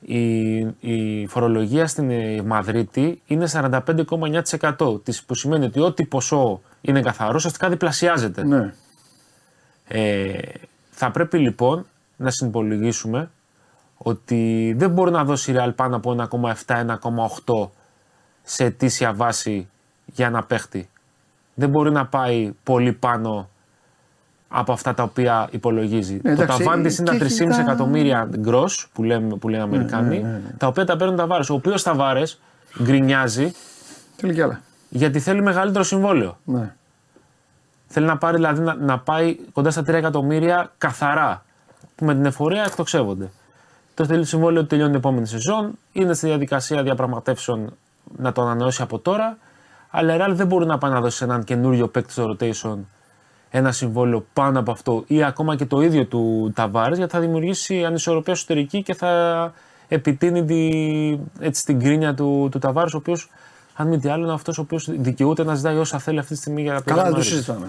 Η, 0.00 0.56
η 0.80 1.26
φορολογία 1.26 1.86
στην 1.86 2.10
ε, 2.10 2.42
Μαδρίτη 2.42 3.22
είναι 3.26 3.48
45,9% 3.52 5.04
της, 5.04 5.24
που 5.24 5.34
σημαίνει 5.34 5.64
ότι 5.64 5.80
ό,τι 5.80 6.04
ποσό 6.06 6.60
είναι 6.80 7.00
καθαρός 7.02 7.34
ουσιαστικά 7.34 7.68
διπλασιάζεται. 7.68 8.44
ναι. 8.44 8.74
Ε, 9.90 10.38
θα 10.90 11.10
πρέπει 11.10 11.38
λοιπόν 11.38 11.86
να 12.16 12.30
συνυπολογίσουμε 12.30 13.30
ότι 13.96 14.74
δεν 14.78 14.90
μπορεί 14.90 15.10
να 15.10 15.24
δώσει 15.24 15.52
η 15.52 15.54
Real 15.58 15.70
πάνω 15.74 15.96
από 15.96 16.16
1,7-1,8 16.66 17.68
σε 18.42 18.64
ετήσια 18.64 19.12
βάση 19.12 19.68
για 20.04 20.26
ένα 20.26 20.42
παίχτη. 20.44 20.88
Δεν 21.54 21.68
μπορεί 21.68 21.90
να 21.90 22.06
πάει 22.06 22.52
πολύ 22.62 22.92
πάνω 22.92 23.48
από 24.48 24.72
αυτά 24.72 24.94
τα 24.94 25.02
οποία 25.02 25.48
υπολογίζει. 25.50 26.14
Ναι, 26.14 26.34
το 26.34 26.42
εντάξει, 26.42 26.58
ταβάνι 26.64 26.82
της 26.82 26.98
είναι 26.98 27.10
και 27.10 27.18
τα 27.18 27.24
3,5 27.24 27.30
έχει 27.40 27.48
τα- 27.48 27.60
εκατομμύρια 27.60 28.28
gross 28.46 28.86
που, 28.92 29.02
λέμε, 29.02 29.34
που 29.36 29.48
λένε 29.48 29.62
οι 29.62 29.66
Αμερικάνοι, 29.66 30.26
τα 30.56 30.66
οποία 30.66 30.84
τα 30.84 30.96
παίρνουν 30.96 31.16
τα 31.16 31.22
Ταβάρες. 31.22 31.50
Ο 31.50 31.54
οποίος 31.54 31.82
Ταβάρες 31.82 32.40
γκρινιάζει 32.82 33.52
Θέλει 34.16 34.32
κι 34.34 34.42
άλλα. 34.42 34.60
γιατί 34.88 35.20
θέλει 35.20 35.42
μεγαλύτερο 35.42 35.84
συμβόλαιο. 35.84 36.38
Ναι. 36.44 36.74
Θέλει 37.86 38.06
να 38.06 38.16
πάρει 38.18 38.36
δηλαδή 38.36 38.60
να, 38.60 38.74
να 38.74 38.98
πάει 38.98 39.36
κοντά 39.52 39.70
στα 39.70 39.80
3 39.82 39.88
εκατομμύρια 39.88 40.72
καθαρά. 40.78 41.42
Που 41.94 42.04
με 42.04 42.14
την 42.14 42.24
εφορία 42.24 42.62
εκτοξεύονται. 42.64 43.30
Το 43.94 44.04
θέλει 44.04 44.24
συμβόλαιο 44.24 44.60
που 44.62 44.66
τελειώνει 44.66 44.90
την 44.90 44.98
επόμενη 44.98 45.26
σεζόν. 45.26 45.78
Είναι 45.92 46.14
στη 46.14 46.26
διαδικασία 46.26 46.82
διαπραγματεύσεων 46.82 47.76
να 48.16 48.32
το 48.32 48.42
ανανεώσει 48.42 48.82
από 48.82 48.98
τώρα. 48.98 49.38
Αλλά 49.90 50.14
η 50.14 50.18
Real 50.20 50.32
δεν 50.34 50.46
μπορεί 50.46 50.66
να 50.66 50.78
πάει 50.78 50.90
να 50.90 51.00
δώσει 51.00 51.16
σε 51.16 51.24
έναν 51.24 51.44
καινούριο 51.44 51.88
παίκτη 51.88 52.12
στο 52.12 52.36
rotation 52.40 52.76
ένα 53.50 53.72
συμβόλαιο 53.72 54.26
πάνω 54.32 54.58
από 54.58 54.70
αυτό 54.70 55.04
ή 55.06 55.24
ακόμα 55.24 55.56
και 55.56 55.64
το 55.66 55.80
ίδιο 55.80 56.06
του 56.06 56.52
Ταβάρες 56.54 56.98
γιατί 56.98 57.12
θα 57.12 57.20
δημιουργήσει 57.20 57.84
ανισορροπία 57.84 58.32
εσωτερική 58.32 58.82
και 58.82 58.94
θα 58.94 59.52
επιτείνει 59.88 60.44
τη, 60.44 61.44
έτσι, 61.44 61.64
την 61.64 61.80
κρίνια 61.80 62.14
του, 62.14 62.48
του 62.50 62.58
Ταβάρες, 62.58 62.94
ο 62.94 62.96
οποίος, 62.96 63.30
αν 63.74 63.88
μη 63.88 63.98
τι 63.98 64.08
άλλο, 64.08 64.24
είναι 64.24 64.32
αυτός 64.32 64.58
ο 64.58 64.60
οποίος 64.60 64.88
δικαιούται 64.90 65.44
να 65.44 65.54
ζητάει 65.54 65.76
όσα 65.76 65.98
θέλει 65.98 66.18
αυτή 66.18 66.32
τη 66.32 66.38
στιγμή 66.38 66.62
για 66.62 66.82
Καλά, 66.84 67.02
δεν 67.02 67.12
το 67.12 67.18
Madrid. 67.18 67.22
συζητάμε. 67.24 67.66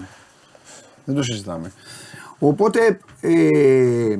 Δεν 1.04 1.14
το 1.14 1.22
συζητάμε. 1.22 1.72
Οπότε 2.38 3.00
ε, 3.20 4.18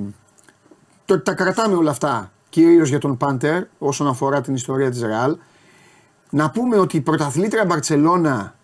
το, 1.05 1.21
τα 1.21 1.35
κρατάμε 1.35 1.75
όλα 1.75 1.91
αυτά 1.91 2.31
κυρίως 2.49 2.89
για 2.89 2.99
τον 2.99 3.17
Πάντερ 3.17 3.63
όσον 3.79 4.07
αφορά 4.07 4.41
την 4.41 4.55
ιστορία 4.55 4.91
της 4.91 5.03
Ρεάλ. 5.03 5.37
Να 6.31 6.51
πούμε 6.51 6.79
ότι 6.79 6.97
η 6.97 7.01
πρωταθλήτρια 7.01 7.65
Μπαρτσελώνα 7.65 8.55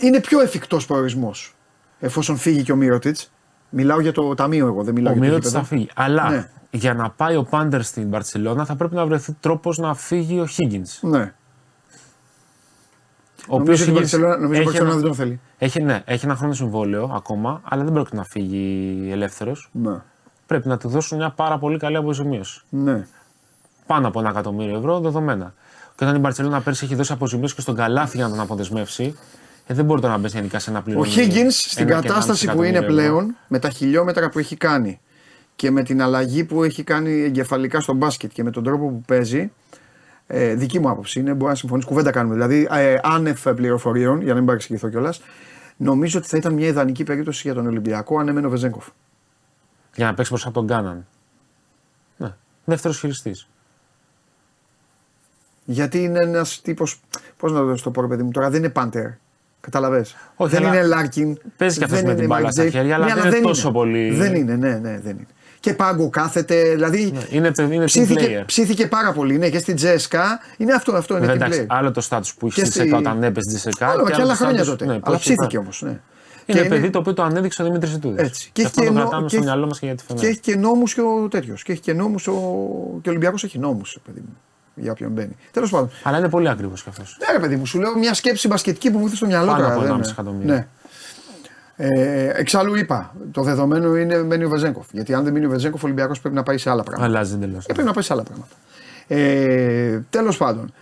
είναι 0.00 0.20
πιο 0.20 0.40
εφικτός 0.40 0.86
προορισμός 0.86 1.54
εφόσον 2.00 2.36
φύγει 2.36 2.62
και 2.62 2.72
ο 2.72 2.76
Μύρωτιτς. 2.76 3.32
Μιλάω 3.70 4.00
για 4.00 4.12
το 4.12 4.34
ταμείο 4.34 4.66
εγώ, 4.66 4.82
δεν 4.82 4.94
μιλάω 4.94 5.12
Ο 5.12 5.16
για 5.16 5.22
το 5.24 5.28
Μύρωτης 5.28 5.48
γήπεδο. 5.50 5.64
θα 5.68 5.74
φύγει. 5.74 5.88
Αλλά 5.94 6.30
Ναι. 6.30 6.48
για 6.70 6.94
να 6.94 7.10
πάει 7.10 7.36
ο 7.36 7.42
Πάντερ 7.44 7.82
στην 7.82 8.08
Μπαρσελόνα 8.08 8.64
θα 8.64 8.76
πρέπει 8.76 8.94
να 8.94 9.06
βρεθεί 9.06 9.32
τρόπος 9.40 9.78
να 9.78 9.94
φύγει 9.94 10.38
ο 10.40 10.46
Higgins. 10.56 10.98
Ναι. 11.00 11.32
Ο 13.48 13.58
Νομίζω 13.58 13.92
ότι 13.92 14.02
η 14.02 14.04
Higgins 14.04 14.14
Barcelona- 14.14 14.38
νομίζω 14.40 14.60
η 14.60 14.64
έχει 14.64 14.70
Barcelona 14.76 14.80
ένα- 14.80 14.92
δεν 14.94 15.02
τον 15.02 15.14
θέλει. 15.14 15.40
Έχει, 15.58 15.82
ναι, 15.82 16.02
έχει 16.04 16.24
ένα 16.24 16.34
χρόνο 16.36 16.52
συμβόλαιο 16.52 17.10
ακόμα, 17.14 17.60
αλλά 17.64 17.84
δεν 17.84 17.92
πρόκειται 17.92 18.16
να 18.16 18.24
φύγει 18.24 19.08
ελεύθερος. 19.10 19.68
Ναι. 19.72 20.00
Πρέπει 20.46 20.68
να 20.68 20.78
του 20.78 20.88
δώσουν 20.88 21.18
μια 21.18 21.30
πάρα 21.30 21.58
πολύ 21.58 21.78
καλή 21.78 21.96
αποζημίωση. 21.96 22.60
ναι. 22.68 23.06
Πάνω 23.86 24.08
από 24.08 24.20
ένα 24.20 24.28
εκατομμύριο 24.30 24.76
ευρώ 24.76 25.00
δεδομένα. 25.00 25.54
Και 25.96 26.04
όταν 26.04 26.16
η 26.16 26.18
Μπαρσελόνα 26.18 26.60
πέρσι 26.60 26.84
έχει 26.84 26.94
δώσει 26.94 27.12
αποζημίωση 27.12 27.54
και 27.54 27.60
στον 27.60 27.74
Καλάθι 27.74 28.16
για 28.16 28.24
να 28.26 28.30
τον 28.30 28.40
αποδεσμεύσει, 28.40 29.16
ε, 29.70 29.74
δεν 29.74 29.84
μπορεί 29.84 30.00
τώρα 30.00 30.12
να 30.12 30.18
μπει 30.18 30.28
γενικά 30.28 30.58
σε 30.58 30.70
ένα 30.70 30.78
Ο 30.78 30.82
πληρώνει. 30.82 31.10
Higgins 31.16 31.50
στην 31.50 31.88
ένα 31.88 32.00
και 32.00 32.08
κατάσταση 32.08 32.44
ένα 32.44 32.54
που 32.54 32.62
είναι 32.62 32.78
εκατομμύριο 32.78 33.02
ευρώ. 33.02 33.16
πλέον, 33.16 33.36
με 33.48 33.58
τα 33.58 33.70
χιλιόμετρα 33.70 34.28
που 34.28 34.38
έχει 34.38 34.56
κάνει 34.56 35.00
και 35.56 35.70
με 35.70 35.82
την 35.82 36.02
αλλαγή 36.02 36.44
που 36.44 36.64
έχει 36.64 36.82
κάνει 36.82 37.22
εγκεφαλικά 37.22 37.80
στο 37.80 37.92
μπάσκετ 37.92 38.32
και 38.32 38.42
με 38.42 38.50
τον 38.50 38.64
τρόπο 38.64 38.88
που 38.88 39.02
παίζει, 39.06 39.52
ε, 40.26 40.54
δική 40.54 40.78
μου 40.78 40.90
άποψη 40.90 41.20
είναι, 41.20 41.34
μπορεί 41.34 41.50
να 41.50 41.56
συμφωνήσει, 41.56 41.88
κουβέντα 41.88 42.10
κάνουμε. 42.10 42.34
Δηλαδή, 42.34 42.68
ε, 42.70 42.98
άνευ 43.02 43.42
πληροφοριών, 43.54 44.18
για 44.18 44.28
να 44.28 44.34
μην 44.34 44.46
παρεξηγηθώ 44.46 44.88
κιόλας, 44.88 45.20
νομίζω 45.76 46.18
ότι 46.18 46.28
θα 46.28 46.36
ήταν 46.36 46.54
μια 46.54 46.66
ιδανική 46.66 47.04
περίπτωση 47.04 47.40
για 47.44 47.54
τον 47.54 47.66
Ολυμπιακό 47.66 48.18
αν 48.18 48.28
έμενε 48.28 48.46
ο 48.46 48.50
Βεζένκοφ. 48.50 48.86
Για 49.94 50.06
να 50.06 50.14
παίξει 50.14 50.30
μπροστά 50.30 50.48
από 50.48 50.58
τον 50.58 50.68
Κάναν. 50.68 51.06
Ναι. 52.16 52.34
Δεύτερος 52.64 52.98
χειριστής. 52.98 53.48
Γιατί 55.64 56.02
είναι 56.02 56.20
ένας 56.20 56.60
τύπος. 56.60 57.00
Πώς 57.36 57.52
να 57.52 57.76
το 57.76 57.90
πω, 57.90 58.00
ρε 58.00 58.06
παιδί 58.06 58.22
μου, 58.22 58.30
τώρα 58.30 58.50
δεν 58.50 58.58
είναι 58.58 58.70
Πάντερ. 58.72 59.10
Κατάλαβες. 59.60 60.04
Όχι, 60.36 60.50
δεν 60.54 60.66
αλλά 60.66 60.74
είναι 60.78 60.86
Λάρκιν. 60.86 61.38
παίζει 61.56 61.78
κι 61.78 61.84
αυτός 61.84 61.98
δεν 61.98 62.08
με 62.08 62.14
την 62.14 62.24
είναι 62.24 62.34
μπάλα 62.34 62.48
Mike 62.48 62.52
στα 62.52 62.62
James. 62.64 62.70
χέρια, 62.70 62.94
αλλά 62.94 63.06
Ναι, 63.14 63.20
δεν 63.20 63.32
είναι 63.32 63.40
τόσο 63.40 63.70
πολύ- 63.70 64.10
Δεν 64.14 64.34
είναι, 64.34 64.54
ναι, 64.56 64.68
ναι, 64.74 64.98
δεν 65.00 65.10
είναι. 65.16 65.26
Και 65.60 65.74
πάγκο 65.74 66.10
κάθεται, 66.10 66.62
δηλαδή. 66.74 67.02
Είναι, 67.02 67.20
είναι 67.30 67.80
team 67.80 67.84
Ψήθηκε, 67.84 68.40
player. 68.40 68.46
ψήθηκε 68.46 68.86
πάρα 68.86 69.12
πολύ, 69.12 69.38
ναι, 69.38 69.48
και 69.48 69.58
στην 69.58 69.76
Τζέσκα. 69.76 70.40
Είναι 70.56 70.72
αυτό, 70.72 70.92
αυτό 70.92 71.16
είναι 71.16 71.26
Βέβαια, 71.26 71.34
team 71.42 71.46
εντάξει, 71.50 71.62
player. 71.70 71.76
άλλο 71.76 71.90
το 71.90 72.00
στάτου 72.00 72.28
που 72.38 72.46
είχε 72.46 72.60
Και 72.60 72.66
στη 72.66 72.70
στη- 72.78 72.88
Τζεσεκά 72.88 73.10
όταν 73.10 73.22
έπεσε 73.22 73.50
στη 73.50 73.58
Τζεσεκά. 73.58 73.88
Άλλο, 73.90 74.04
και 74.04 74.14
άλλα 74.22 74.34
χρόνια 74.34 74.62
στάτους, 74.64 74.68
τότε. 74.78 74.84
ναι, 74.84 74.94
που 74.98 75.02
Αλλά 75.04 75.14
έχει 75.14 75.24
ψήθηκε 75.24 75.44
πάρει. 75.46 75.58
όμως. 75.58 75.82
Ναι. 75.82 75.98
Είναι 76.46 76.60
Και 76.62 76.68
παιδί 76.68 76.90
το 76.90 76.98
οποίο 76.98 77.12
το 77.14 77.22
ανέδειξε 77.22 77.62
ο 77.62 77.64
Δημήτρη 77.64 77.90
Ιτούδη. 77.90 78.22
Έτσι. 78.22 78.50
Και, 78.52 78.64
αυτό 78.64 78.84
το 78.84 78.90
νο- 78.92 79.00
κρατάμε 79.00 79.22
και 79.22 79.28
στο 79.28 79.36
έχει- 79.36 79.44
μυαλό 79.46 79.66
μας 79.66 79.78
και 79.78 79.86
για 79.86 79.94
τη 79.94 80.02
Φενέρ. 80.06 80.22
Και 80.22 80.28
έχει 80.28 80.38
και 80.40 80.56
νόμους 80.56 80.94
και 80.94 81.00
ο 81.00 81.28
τέτοιος. 81.30 81.62
Και 81.62 81.72
έχει 81.72 81.80
και 81.80 81.92
νόμους 81.92 82.26
ο. 82.26 82.32
Και 83.02 83.08
ο 83.08 83.10
Ολυμπιακός 83.10 83.44
έχει 83.44 83.58
νόμους, 83.58 83.98
παιδί 84.06 84.20
μου. 84.20 84.36
Για 84.80 84.92
όποιον 84.92 85.10
μπαίνει. 85.10 85.36
Τέλος 85.50 85.70
πάντων. 85.70 85.90
Αλλά 86.02 86.18
είναι 86.18 86.28
πολύ 86.28 86.48
ακριβώ 86.48 86.74
κι 86.74 86.82
αυτός. 86.88 87.16
Ναι, 87.26 87.32
ρε 87.32 87.38
παιδί 87.38 87.56
μου, 87.56 87.66
σου 87.66 87.78
λέω 87.78 87.98
μια 87.98 88.14
σκέψη 88.14 88.48
μπασκετική 88.48 88.90
που 88.90 88.98
μου 88.98 89.04
ήρθε 89.04 89.16
στο 89.16 89.26
μυαλό 89.26 89.46
Πάνω 89.50 89.62
τώρα. 89.62 89.72
από 89.74 89.82
δεν 89.82 89.90
1,5 89.92 89.96
είναι. 89.98 90.08
εκατομμύριο. 90.10 90.54
Ναι. 90.54 90.66
Ε, 91.80 92.32
εξάλλου 92.40 92.74
είπα, 92.76 93.14
το 93.32 93.42
δεδομένο 93.42 93.96
είναι 93.96 94.22
μένει 94.22 94.44
ο 94.44 94.48
Βεζέγκοφ. 94.48 94.86
Γιατί 94.92 95.14
αν 95.14 95.24
δεν 95.24 95.32
μείνει 95.32 95.46
ο 95.46 95.48
Βεζέγκοφ, 95.48 95.82
ο 95.82 95.86
Ολυμπιακός 95.86 96.20
πρέπει 96.20 96.34
να 96.34 96.42
πάει 96.42 96.58
σε 96.58 96.70
άλλα 96.70 96.82
πράγματα. 96.82 97.08
Αλλάζει 97.08 97.34
εντελώς. 97.34 97.66
Και 97.66 97.72
πρέπει 97.72 97.88
να 97.88 97.94
πάει 97.94 98.02
σε 98.04 98.12
άλλα 98.12 98.22
πράγματα. 98.22 98.54
Ε, 99.06 100.00
Τέλος 100.10 100.36
πάντων. 100.36 100.72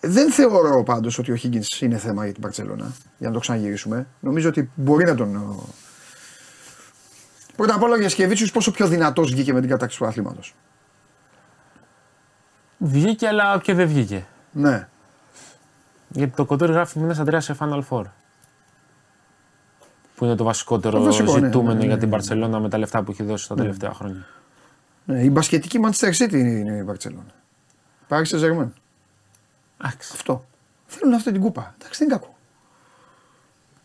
Δεν 0.00 0.30
θεωρώ 0.32 0.82
πάντως 0.82 1.18
ότι 1.18 1.32
ο 1.32 1.36
Higgins 1.42 1.80
είναι 1.80 1.96
θέμα 1.96 2.24
για 2.24 2.32
την 2.32 2.42
Παρσελώνα. 2.42 2.92
Για 3.18 3.28
να 3.28 3.34
το 3.34 3.40
ξαναγυρίσουμε. 3.40 4.06
Νομίζω 4.20 4.48
ότι 4.48 4.70
μπορεί 4.74 5.04
να 5.04 5.14
τον. 5.14 5.36
ο- 5.36 5.68
Πρώτα 7.56 7.74
απ' 7.74 7.82
όλα 7.82 7.94
ο 7.94 7.98
Γιασκεβίτσιου 7.98 8.46
πόσο 8.52 8.70
πιο 8.70 8.86
δυνατός 8.86 9.30
βγήκε 9.30 9.52
με 9.52 9.60
την 9.60 9.68
κατάκτηση 9.68 9.98
του 10.00 10.06
αθλήματος. 10.06 10.54
Βγήκε, 12.82 13.26
αλλά 13.28 13.58
και 13.62 13.74
δεν 13.74 13.86
βγήκε. 13.88 14.26
Ναι. 14.52 14.88
Γιατί 16.08 16.36
το 16.36 16.44
κοτόρι 16.44 16.72
γράφει 16.72 16.98
μήνα 16.98 17.16
Αντρέας 17.20 17.44
σε 17.44 17.56
Final 17.60 17.80
Four. 17.90 18.04
Που 20.14 20.24
είναι 20.24 20.34
το 20.34 20.44
βασικότερο 20.44 20.98
Το 20.98 21.04
βασικό, 21.04 21.38
ναι, 21.38 21.46
ζητούμενο 21.46 21.72
ναι, 21.72 21.78
ναι, 21.78 21.84
για 21.84 21.94
ναι, 21.94 22.00
την 22.00 22.08
ναι. 22.08 22.14
Παρσελόνα 22.14 22.60
με 22.60 22.68
τα 22.68 22.78
λεφτά 22.78 23.02
που 23.02 23.10
έχει 23.10 23.22
δώσει 23.22 23.48
τα 23.48 23.54
τελευταία 23.54 23.92
χρόνια. 23.92 24.26
ναι. 25.04 25.22
Η 25.22 25.28
μπασκετική 25.32 25.78
Manchester 25.84 26.12
City 26.18 26.32
είναι 26.32 26.76
η 26.76 26.84
Παρσελώνα. 26.84 27.34
Πάρει 28.08 28.26
σε 28.26 28.38
Ζερμέν. 28.38 28.72
Εντάξει. 29.82 30.10
Αυτό. 30.14 30.44
Θέλουν 30.86 31.14
αυτή 31.14 31.32
την 31.32 31.40
κούπα. 31.40 31.74
Εντάξει, 31.78 31.98
δεν 31.98 32.08
είναι 32.08 32.18
κακό. 32.18 32.36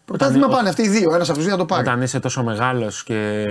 Πρωτάθλημα 0.05 0.45
Όταν- 0.45 0.57
πάνε 0.57 0.69
αυτοί 0.69 0.81
οι 0.81 0.87
δύο. 0.87 1.13
Ένας 1.13 1.27
από 1.29 1.37
τους 1.37 1.47
δύο 1.47 1.53
θα 1.55 1.59
το 1.59 1.65
πάρει. 1.65 1.81
Όταν 1.87 2.01
είσαι 2.01 2.19
τόσο 2.19 2.43
μεγάλος 2.43 3.03
και 3.03 3.43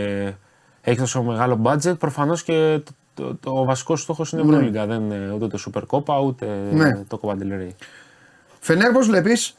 έχεις 0.81 1.01
τόσο 1.01 1.23
μεγάλο 1.23 1.61
budget, 1.65 1.99
προφανώς 1.99 2.43
και 2.43 2.83
το, 3.15 3.23
το, 3.25 3.35
το- 3.35 3.59
ο 3.61 3.65
βασικό 3.65 3.97
στόχος 3.97 4.33
είναι 4.33 4.43
Ευρωλίγκα. 4.43 4.87
Δεν 4.87 5.01
είναι 5.03 5.31
ούτε 5.35 5.47
το 5.47 5.59
Super 5.67 5.83
Copa 5.87 6.23
ούτε 6.25 6.47
Ναι. 6.73 7.05
το 7.09 7.21
Copa 7.23 7.31
del 7.33 7.53
Rey. 7.63 7.71
Φενέρ, 8.61 8.93
πώς 8.93 9.07
βλέπεις, 9.07 9.57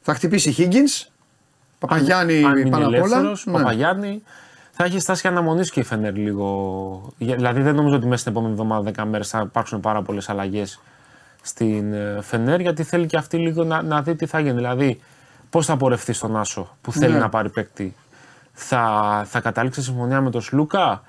θα 0.00 0.14
χτυπήσει 0.14 0.54
Higgins. 0.58 1.06
Παπαγιάννη 1.78 2.44
Αν 2.44 2.56
είναι 2.56 2.70
πάνω 2.70 2.84
απ' 2.86 2.92
όλα. 2.92 2.96
ελεύθερος, 2.98 3.46
Ναι. 3.46 3.52
Παπαγιάννη, 3.52 4.22
θα 4.70 4.84
έχει 4.84 4.98
στάσει 4.98 5.28
αναμονής 5.28 5.70
και 5.70 5.80
η 5.80 5.82
Φενέρ 5.82 6.16
λίγο. 6.16 7.12
Για- 7.18 7.36
Δηλαδή 7.36 7.60
δεν 7.62 7.74
νομίζω 7.74 7.96
ότι 7.96 8.06
μέσα 8.06 8.20
στην 8.20 8.32
επόμενη 8.32 8.52
εβδομάδα, 8.52 8.82
10 8.82 9.04
μέρες, 9.04 9.28
θα 9.28 9.40
υπάρξουν 9.46 9.80
πάρα 9.80 10.02
πολλές 10.02 10.28
αλλαγές 10.28 10.80
στην 11.42 11.92
ε, 11.92 12.18
Φενέρ, 12.22 12.60
γιατί 12.60 12.82
θέλει 12.82 13.06
και 13.06 13.16
αυτή 13.16 13.36
λίγο 13.36 13.64
να, 13.64 13.82
να 13.82 14.02
δει 14.02 14.14
τι 14.14 14.26
θα 14.26 14.40
γίνει. 14.40 14.54
Δηλαδή, 14.54 15.00
πώς 15.50 15.66
θα 15.66 15.76
πορευτεί 15.76 16.12
στον 16.12 16.36
Άσο 16.36 16.76
που 16.80 16.92
θέλει 16.92 17.12
Ναι. 17.12 17.18
να 17.18 17.28
πάρει 17.28 17.48
παίκτη. 17.50 17.94
Θα, 18.52 19.22
θα 19.26 19.40
καταλήξει 19.40 19.82
συμφωνία 19.82 20.20
με 20.20 20.30
τον 20.30 20.40
Σλούκα; 20.40 21.02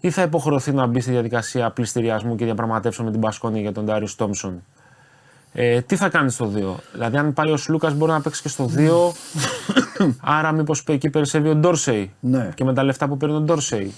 Ή 0.00 0.10
θα 0.10 0.22
υποχρεωθεί 0.22 0.72
να 0.72 0.86
μπει 0.86 1.00
στη 1.00 1.10
διαδικασία 1.10 1.70
πληστηριασμού 1.70 2.36
και 2.36 2.44
διαπραγματεύσεων 2.44 3.06
με 3.06 3.12
την 3.12 3.20
Πασκόνη 3.20 3.60
για 3.60 3.72
τον 3.72 3.84
Ντάριο 3.84 4.08
Τόμψον; 4.16 4.62
Ε, 5.52 5.80
τι 5.80 5.96
θα 5.96 6.08
κάνει 6.08 6.30
στο 6.30 6.50
2. 6.54 6.74
Δηλαδή, 6.92 7.16
αν 7.16 7.32
πάει 7.32 7.50
ο 7.50 7.56
Σλούκας, 7.56 7.94
μπορεί 7.94 8.12
να 8.12 8.20
παίξει 8.20 8.42
και 8.42 8.48
στο 8.48 8.70
2. 8.76 9.12
άρα, 10.36 10.52
μήπως 10.52 10.84
εκεί 10.86 11.10
περισσεύει 11.10 11.48
ο 11.48 11.54
Ντόρσεϊ. 11.54 12.12
Ναι. 12.20 12.50
Και 12.54 12.64
με 12.64 12.74
τα 12.74 12.82
λεφτά 12.82 13.08
που 13.08 13.16
παίρνει 13.16 13.36
ο 13.36 13.40
Ντόρσεϊ; 13.40 13.94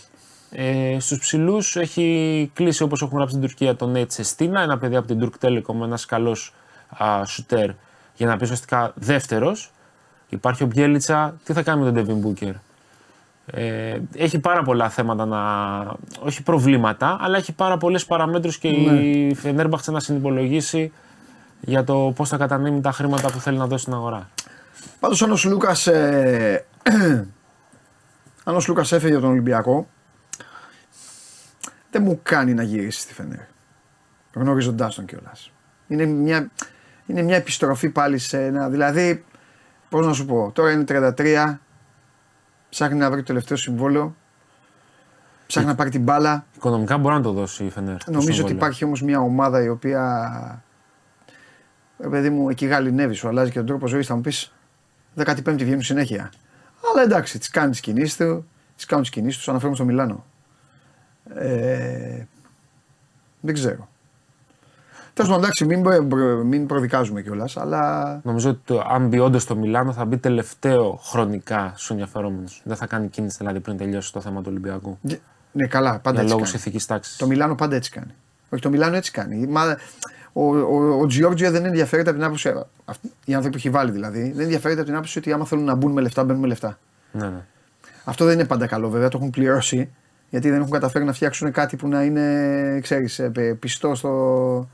Ε, 0.51 0.97
Στους 1.01 1.19
ψηλούς 1.19 1.77
έχει 1.77 2.51
κλείσει 2.55 2.83
όπως 2.83 3.03
έχουμε 3.03 3.17
γράψει 3.17 3.37
στην 3.37 3.49
Τουρκία 3.49 3.77
τον 3.77 3.91
Νέιτ 3.91 4.13
Σεστίνα, 4.13 4.61
ένα 4.61 4.79
παιδί 4.79 4.97
από 4.97 5.07
την 5.07 5.21
Turk 5.23 5.47
Telecom, 5.47 5.83
ένας 5.83 6.07
καλός 6.07 6.55
σουτέρ 7.27 7.71
για 8.17 8.27
να 8.27 8.37
πει 8.37 8.45
ουσιαστικά 8.45 8.93
δεύτερος. 8.95 9.71
Υπάρχει 10.29 10.63
ο 10.63 10.67
Μπιέλιτσα, 10.67 11.35
τι 11.45 11.53
θα 11.53 11.63
κάνει 11.63 11.79
με 11.79 11.85
τον 11.85 11.95
Ντεβιν 11.95 12.17
Μπούκερ. 12.17 12.55
Ε, 13.51 13.99
έχει 14.15 14.39
πάρα 14.39 14.63
πολλά 14.63 14.89
θέματα 14.89 15.27
να. 15.27 15.41
Όχι 16.21 16.43
προβλήματα, 16.43 17.17
αλλά 17.21 17.37
έχει 17.37 17.53
πάρα 17.53 17.77
πολλές 17.77 18.05
παραμέτρους 18.05 18.59
και 18.59 18.69
η 18.69 19.35
Φενέρμπαχτσε 19.35 19.91
να 19.91 20.01
συνυπολογίσει 20.01 20.93
για 21.61 21.85
το 21.85 22.13
πώς 22.17 22.29
θα 22.29 22.37
κατανείμει 22.37 22.81
τα 22.81 22.93
χρήματα 22.93 23.31
που 23.31 23.39
θέλει 23.39 23.59
να 23.59 23.67
δώσει 23.67 23.83
στην 23.83 23.95
αγορά. 23.95 24.29
Πάντως, 25.01 25.23
αν 25.23 25.31
ο 25.31 25.37
Σλούκας. 25.37 25.87
Ε, 25.87 26.65
αν 28.45 28.57
ο 28.57 28.61
Σλούκας 28.61 28.93
έφεγε 28.93 29.13
από 29.13 29.23
τον 29.23 29.31
Ολυμπιακό, 29.31 29.89
δεν 31.91 32.03
μου 32.03 32.21
κάνει 32.23 32.55
να 32.55 32.63
γυρίσει 32.63 33.01
στη 33.01 33.15
Φενέρ. 33.15 33.39
Γνωρίζοντά 34.35 34.89
τον 34.89 35.05
κιόλας. 35.05 35.53
Είναι 35.89 36.05
μια, 36.05 36.51
είναι 37.07 37.23
μια 37.23 37.37
επιστροφή 37.37 37.89
πάλι 37.89 38.19
σε 38.19 38.45
ένα. 38.45 38.69
Δηλαδή, 38.69 39.25
πώς 39.89 40.07
να 40.07 40.13
σου 40.13 40.27
πω, 40.27 40.51
τώρα 40.55 40.71
είναι 40.71 40.85
33, 41.17 41.59
ψάχνει 42.79 42.99
να 42.99 43.11
βρει 43.11 43.21
το 43.21 43.27
τελευταίο 43.27 43.57
συμβόλαιο, 43.57 44.15
ψάχνει 45.47 45.69
να 45.69 45.75
πάρει 45.75 45.91
την 45.91 46.03
μπάλα. 46.03 46.47
Οικονομικά 46.57 46.99
μπορεί 46.99 47.15
να 47.15 47.21
το 47.23 47.33
δώσει 47.33 47.65
η 47.65 47.71
Φενέρ. 47.71 48.05
το 48.05 48.11
Νομίζω 48.11 48.27
ότι 48.29 48.33
συμβόλαιο. 48.33 48.57
υπάρχει 48.57 48.85
όμως 48.85 49.03
μια 49.03 49.21
ομάδα 49.21 49.63
η 49.63 49.69
οποία. 49.69 50.63
Ρε 51.99 52.09
παιδί 52.09 52.31
μου, 52.31 52.49
εκεί 52.49 52.67
γαλινεύει, 52.67 53.15
σου 53.15 53.29
αλλάζει 53.29 53.51
και 53.51 53.57
τον 53.59 53.67
τρόπο 53.67 53.87
ζωής. 53.87 54.07
Θα 54.07 54.15
μου 54.15 54.21
πεις 54.21 54.53
15η 55.17 55.55
βγαίνουν 55.57 55.83
συνέχεια. 55.83 56.33
Αλλά 56.93 57.03
εντάξει, 57.03 57.39
τις 57.39 57.51
κάνει 57.51 57.71
τις 57.71 57.81
κινήσεις 57.81 58.17
του, 58.17 58.49
τις 58.77 58.85
κάνουν 58.85 59.05
τις 59.05 59.13
κινήσεις 59.13 59.37
τους. 59.37 59.49
Αναφέρομαι 59.49 59.77
στο 59.77 59.85
Μιλάνο. 59.85 60.25
Ε, 61.35 62.25
δεν 63.41 63.55
ξέρω. 63.55 63.89
Τέλος 65.19 65.31
πάντων, 65.33 65.45
εντάξει, 65.45 65.65
μην, 65.65 65.83
προ- 66.09 66.45
μην 66.45 66.67
προδικάζουμε 66.67 67.23
κιόλας, 67.23 67.57
αλλά. 67.57 68.21
Νομίζω 68.25 68.51
ότι 68.51 68.61
το, 68.65 68.85
αν 68.91 69.09
μπει 69.09 69.19
όντως 69.19 69.43
στο 69.43 69.57
Μιλάνο 69.57 69.93
θα 69.93 70.05
μπει 70.05 70.17
τελευταίο 70.17 71.01
χρονικά 71.03 71.73
στους 71.75 71.91
ενδιαφερόμενους. 71.91 72.61
Δεν 72.65 72.77
θα 72.77 72.87
κάνει 72.87 73.09
κίνηση 73.09 73.37
δηλαδή 73.39 73.61
πριν 73.61 73.77
τελειώσει 73.77 74.13
το 74.13 74.21
θέμα 74.21 74.41
του 74.41 74.47
Ολυμπιακού. 74.51 74.99
Ναι, 75.53 75.67
καλά, 75.67 75.91
πάντα 75.99 76.11
Για 76.11 76.21
έτσι 76.21 76.33
λόγους 76.35 76.51
κάνει. 76.51 76.63
ηθικής 76.63 76.87
τάξης. 76.87 77.17
Το 77.17 77.27
Μιλάνο 77.27 77.55
πάντα 77.55 77.77
έτσι 77.77 77.91
κάνει. 77.91 78.15
Όχι, 78.51 78.63
το 78.63 78.71
Μιλάνο 78.71 78.97
έτσι 78.97 79.11
κάνει. 79.11 79.47
Μα, 79.47 79.77
ο, 80.33 80.43
ο, 80.59 80.99
ο 81.01 81.07
Τζιόρτζιο 81.07 81.51
δεν 81.51 81.65
ενδιαφέρεται 81.65 82.09
από 82.09 82.19
την 82.19 82.27
άποψη. 82.27 82.53
αυτοί- 82.85 83.11
Οι 83.25 83.35
άνθρωποι 83.35 83.57
που 83.57 83.67
έχει 83.67 83.71
βάλει 83.77 83.91
δηλαδή, 83.91 84.31
δεν 84.33 84.41
ενδιαφέρεται 84.45 84.79
από 84.81 84.89
την 84.89 84.97
άποψη 84.99 85.19
ότι 85.19 85.33
άμα 85.33 85.45
θέλουν 85.45 85.65
να 85.65 85.75
μπουν 85.75 85.93
με 85.93 86.01
λεφτά, 86.01 86.25
μπαίνουν 86.25 86.41
με 86.41 86.47
λεφτά. 86.49 86.79
Ναι, 87.13 87.27
ναι. 87.27 87.41
Αυτό 88.05 88.25
δεν 88.25 88.35
είναι 88.35 88.45
πάντα 88.45 88.67
καλό 88.67 88.89
βέβαια, 88.89 89.09
το 89.09 89.17
έχουν 89.19 89.31
πληρώσει. 89.31 89.89
Γιατί 90.31 90.51
δεν 90.51 90.59
έχουν 90.59 90.71
καταφέρει 90.73 91.05
να 91.05 91.13
φτιάξουν 91.13 91.53
κάτι 91.53 91.77
που 91.77 91.89
να 91.89 92.03
είναι, 92.03 92.79
ξέρεις, 92.83 93.19
ε, 93.19 93.29
πε- 93.29 93.55
πιστό 93.55 93.95
στο. 93.95 94.69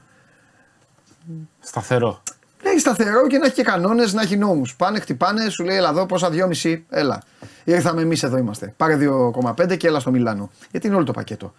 Σταθερό. 1.61 2.23
Να 2.65 2.71
έχει 2.71 2.79
σταθερό 2.81 3.27
και 3.27 3.39
να 3.39 3.47
έχει 3.47 3.55
και 3.55 3.63
κανόνες, 3.63 4.13
να 4.13 4.23
έχει 4.23 4.37
νόμους. 4.37 4.77
Πάνε, 4.77 5.01
χτυπάνε, 5.01 5.49
σου 5.49 5.65
λέει 5.65 5.77
Ελά 5.77 5.89
εδώ 5.89 6.07
πόσα 6.07 6.29
2,5, 6.63 6.83
έλα. 6.91 7.23
Ήρθαμε 7.65 8.03
εμείς 8.03 8.23
εδώ 8.23 8.37
είμαστε. 8.37 8.75
Πάρε 8.77 8.97
2,5 8.97 9.77
και 9.77 9.87
έλα 9.87 10.01
στο 10.01 10.11
Μιλάνο. 10.11 10.51
Γιατί 10.71 10.87
είναι 10.87 10.97
όλο 10.97 11.05
το 11.05 11.13
πακέτο. 11.13 11.55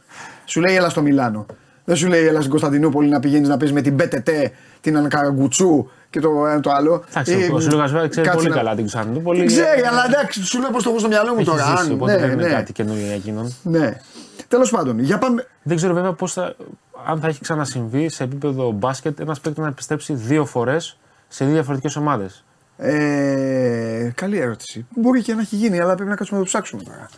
Σου 0.46 0.60
λέει 0.62 0.76
έλα 0.76 0.90
στο 0.90 1.02
Μιλάνο. 1.02 1.46
Δεν 1.88 1.96
σου 1.96 2.08
λέει 2.08 2.26
έλα 2.28 2.38
στην 2.40 2.50
Κωνσταντινούπολη 2.50 3.10
να 3.10 3.20
πηγαίνεις 3.20 3.48
να 3.48 3.58
παίζει 3.58 3.74
με 3.74 3.82
την 3.82 3.96
BTT, 4.00 4.30
την 4.82 4.98
Ανκαραγκουτσού 4.98 5.90
και 6.10 6.20
το 6.20 6.30
ένα 6.48 6.60
το 6.60 6.72
άλλο. 6.72 7.04
Εντάξει, 7.10 7.32
Ή- 7.34 7.50
ο 7.54 7.60
Σιλούκα 7.60 7.86
βέβαια 7.86 8.08
ξέρει 8.08 8.26
κάτσε 8.28 8.38
πολύ 8.42 8.50
να- 8.50 8.56
καλά 8.56 8.70
την 8.70 8.80
Κωνσταντινούπολη. 8.80 9.40
Την 9.40 9.48
ξέρει, 9.48 9.82
αλλά 9.82 10.06
εντάξει, 10.06 10.44
σου 10.46 10.60
λέω 10.60 10.70
πώς 10.70 10.84
το 10.84 10.90
έχω 10.90 11.00
στο 11.00 11.08
μυαλό 11.08 11.30
μου 11.34 11.40
Έχεις 11.40 11.50
τώρα. 11.50 11.64
ζήσει, 11.64 11.86
Αν- 11.86 11.92
οπότε 11.92 12.12
ναι, 12.14 12.20
δεν 12.20 12.32
είναι 12.32 12.48
ναι. 12.48 12.54
κάτι 12.54 12.74
καινούριο 12.74 13.06
για 13.06 13.14
εκείνον. 13.16 13.56
Ναι. 13.64 13.98
Τέλος 14.48 14.70
πάντων, 14.70 15.00
για 15.00 15.18
πάμε. 15.18 15.48
Δεν 15.64 15.78
ξέρω 15.78 15.94
βέβαια 15.94 16.14
πώς 16.14 16.34
θα, 16.34 16.56
αν 17.06 17.20
θα 17.20 17.28
έχει 17.28 17.42
ξανασυμβεί 17.42 18.10
σε 18.10 18.24
επίπεδο 18.24 18.72
μπάσκετ 18.72 19.20
ένας 19.20 19.40
παίκτης 19.40 19.64
να 19.64 19.70
επιστρέψει 19.70 20.14
δύο 20.14 20.46
φορές 20.46 20.98
σε 21.28 21.46
δύο 21.46 21.54
διαφορετικές 21.54 21.96
ομάδες. 21.96 22.44
Ε, 22.78 24.12
καλή 24.16 24.38
ερώτηση. 24.38 24.86
Μπορεί 24.96 25.22
και 25.22 25.34
να 25.34 25.42
έχει 25.42 25.56
γίνει, 25.56 25.80
αλλά 25.80 25.96
πρέπει 25.96 26.10
να 26.10 26.16
κάτσουμε 26.16 26.40
να 26.40 26.46
το 26.46 26.52
ψάξουμε 26.52 26.84
τώρα. 26.84 27.10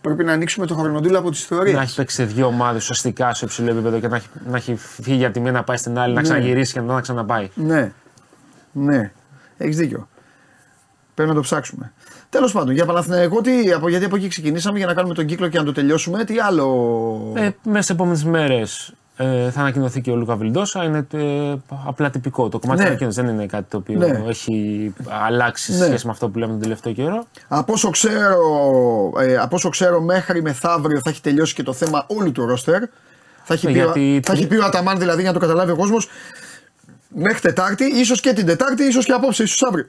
Πρέπει 0.00 0.24
να 0.24 0.32
ανοίξουμε 0.32 0.66
το 0.66 0.74
χρονοτήλο 0.74 1.18
από 1.18 1.30
τις 1.30 1.40
ιστορίε. 1.40 1.74
Να 1.74 1.82
έχει 1.82 1.94
παίξει 1.96 2.16
σε 2.16 2.24
δύο 2.24 2.46
ομάδες 2.46 2.82
ουσιαστικά 2.82 3.34
σε 3.34 3.44
υψηλό 3.44 3.70
επίπεδο 3.70 4.00
και 4.00 4.08
να 4.08 4.16
έχει, 4.16 4.28
να 4.46 4.56
έχει 4.56 4.74
φύγει 4.76 5.24
από 5.24 5.34
τη 5.34 5.40
μία 5.40 5.52
να 5.52 5.64
πάει 5.64 5.76
στην 5.76 5.98
άλλη, 5.98 6.14
να 6.14 6.20
Ναι. 6.20 6.26
ξαναγυρίσει 6.28 6.72
και 6.72 6.80
μετά 6.80 6.94
να 6.94 7.00
ξαναπάει. 7.00 7.50
Ναι. 7.54 7.92
Ναι. 8.72 9.12
Έχεις 9.56 9.76
δίκιο. 9.76 10.08
Πρέπει 11.14 11.28
να 11.30 11.36
το 11.36 11.42
ψάξουμε. 11.42 11.92
Τέλος 12.28 12.52
πάντων, 12.52 12.74
για 12.74 12.84
Παναθηναϊκό, 12.86 13.40
τι, 13.40 13.72
από, 13.72 13.88
γιατί 13.88 14.04
από 14.04 14.16
εκεί 14.16 14.28
ξεκινήσαμε 14.28 14.78
για 14.78 14.86
να 14.86 14.94
κάνουμε 14.94 15.14
τον 15.14 15.26
κύκλο 15.26 15.48
και 15.48 15.58
να 15.58 15.64
το 15.64 15.72
τελειώσουμε. 15.72 16.24
Τι 16.24 16.38
άλλο; 16.38 17.32
Ε, 17.36 17.40
μέσα 17.40 17.82
στις 17.82 17.90
επόμενες 17.90 18.24
μέρες 18.24 18.92
ε, 19.16 19.50
θα 19.50 19.60
ανακοινωθεί 19.60 20.00
και 20.00 20.10
ο 20.10 20.16
Λούκα 20.16 20.36
Βιλντόσα. 20.36 20.84
Είναι 20.84 21.06
ε, 21.12 21.54
απλά 21.86 22.10
τυπικό. 22.10 22.48
Το 22.48 22.58
κομμάτι 22.58 22.78
Ναι. 22.78 22.84
τη 22.84 22.90
ανακοίνωση 22.90 23.20
δεν 23.20 23.30
είναι 23.34 23.46
κάτι 23.46 23.64
το 23.70 23.76
οποίο 23.76 23.98
Ναι. 23.98 24.22
έχει 24.28 24.94
αλλάξει 25.26 25.72
σε 25.72 25.78
Ναι. 25.78 25.84
σχέση 25.86 26.06
με 26.06 26.12
αυτό 26.12 26.28
που 26.28 26.38
λέμε 26.38 26.52
τον 26.52 26.60
τελευταίο 26.60 26.92
καιρό. 26.92 27.24
Από 27.48 27.72
όσο, 27.72 27.90
ξέρω, 27.90 28.38
ε, 29.18 29.36
από 29.36 29.56
όσο 29.56 29.68
ξέρω, 29.68 30.00
μέχρι 30.00 30.42
μεθαύριο 30.42 31.00
θα 31.04 31.10
έχει 31.10 31.20
τελειώσει 31.20 31.54
και 31.54 31.62
το 31.62 31.72
θέμα 31.72 32.04
όλου 32.06 32.32
του 32.32 32.46
ρόστερ. 32.46 32.82
Θα 33.44 33.54
έχει, 33.54 33.66
Ναι, 33.66 33.72
πει, 33.72 33.78
ο- 33.78 33.82
γιατί- 33.82 34.20
θα 34.26 34.32
έχει 34.32 34.46
πει 34.46 34.56
ο 34.56 34.64
Αταμάν 34.64 34.98
δηλαδή 34.98 35.20
για 35.22 35.32
να 35.32 35.38
το 35.38 35.46
καταλάβει 35.46 35.70
ο 35.70 35.76
κόσμος. 35.76 36.08
Μέχρι 37.08 37.40
Τετάρτη, 37.40 37.84
ίσως 37.84 38.20
και 38.20 38.32
την 38.32 38.46
Τετάρτη, 38.46 38.84
ίσως 38.84 39.04
και 39.04 39.12
απόψε, 39.12 39.42
ίσως 39.42 39.62
αύριο. 39.68 39.86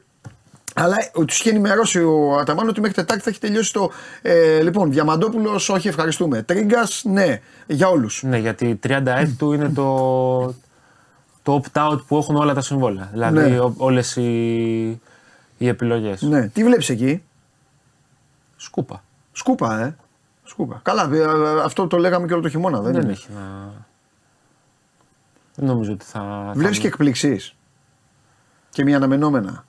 Αλλά 0.80 0.96
τους 1.28 1.40
είχε 1.40 1.50
ενημερώσει 1.50 2.00
ο 2.04 2.38
Αταμάν 2.40 2.68
ότι 2.68 2.80
μέχρι 2.80 2.96
Τετάρτη 2.96 3.24
θα 3.24 3.30
έχει 3.30 3.40
τελειώσει 3.40 3.74
το. 3.74 3.92
Ε, 4.22 4.62
λοιπόν, 4.62 4.92
Διαμαντόπουλο, 4.92 5.52
όχι, 5.68 5.88
ευχαριστούμε. 5.88 6.42
Τρίγκας, 6.44 7.02
ναι, 7.06 7.42
για 7.68 7.88
όλους. 7.88 8.24
Ναι, 8.24 8.38
γιατί 8.38 8.80
30 8.88 9.02
έτη 9.06 9.32
του 9.32 9.54
είναι 9.54 9.70
το, 9.70 10.56
το 11.44 11.62
opt-out 11.64 11.98
που 12.08 12.18
έχουν 12.18 12.36
όλα 12.36 12.54
τα 12.54 12.62
συμβόλαια. 12.62 13.10
Δηλαδή 13.12 13.40
Ναι. 13.52 13.60
όλες 13.78 14.16
οι, 14.16 14.90
οι 15.58 15.68
επιλογές. 15.68 16.22
Ναι. 16.22 16.48
Τι 16.48 16.64
βλέπεις 16.64 16.90
εκεί, 16.90 17.24
Σκούπα. 18.56 19.04
Σκούπα, 19.32 19.80
ε. 19.80 19.96
Σκούπα. 20.44 20.80
Καλά, 20.84 21.10
ε, 21.14 21.18
ε, 21.18 21.26
αυτό 21.64 21.88
το 21.88 21.98
λέγαμε 21.98 22.28
και 22.28 22.34
όλο 22.34 22.42
το 22.42 22.50
χειμώνα, 22.50 22.80
δεν, 22.82 22.94
Δεν 22.94 23.02
είναι. 23.02 23.12
έχει 23.12 23.28
να. 23.36 23.72
Δεν 25.56 25.66
νομίζω 25.66 25.92
ότι 25.94 26.06
θα. 26.06 26.52
Βλέπεις 26.56 26.76
θα- 26.76 26.82
και 26.82 26.88
εκπλήξεις. 26.88 27.56
Και 28.70 28.84
μη 28.84 28.96
αναμενόμενα. 28.96 29.66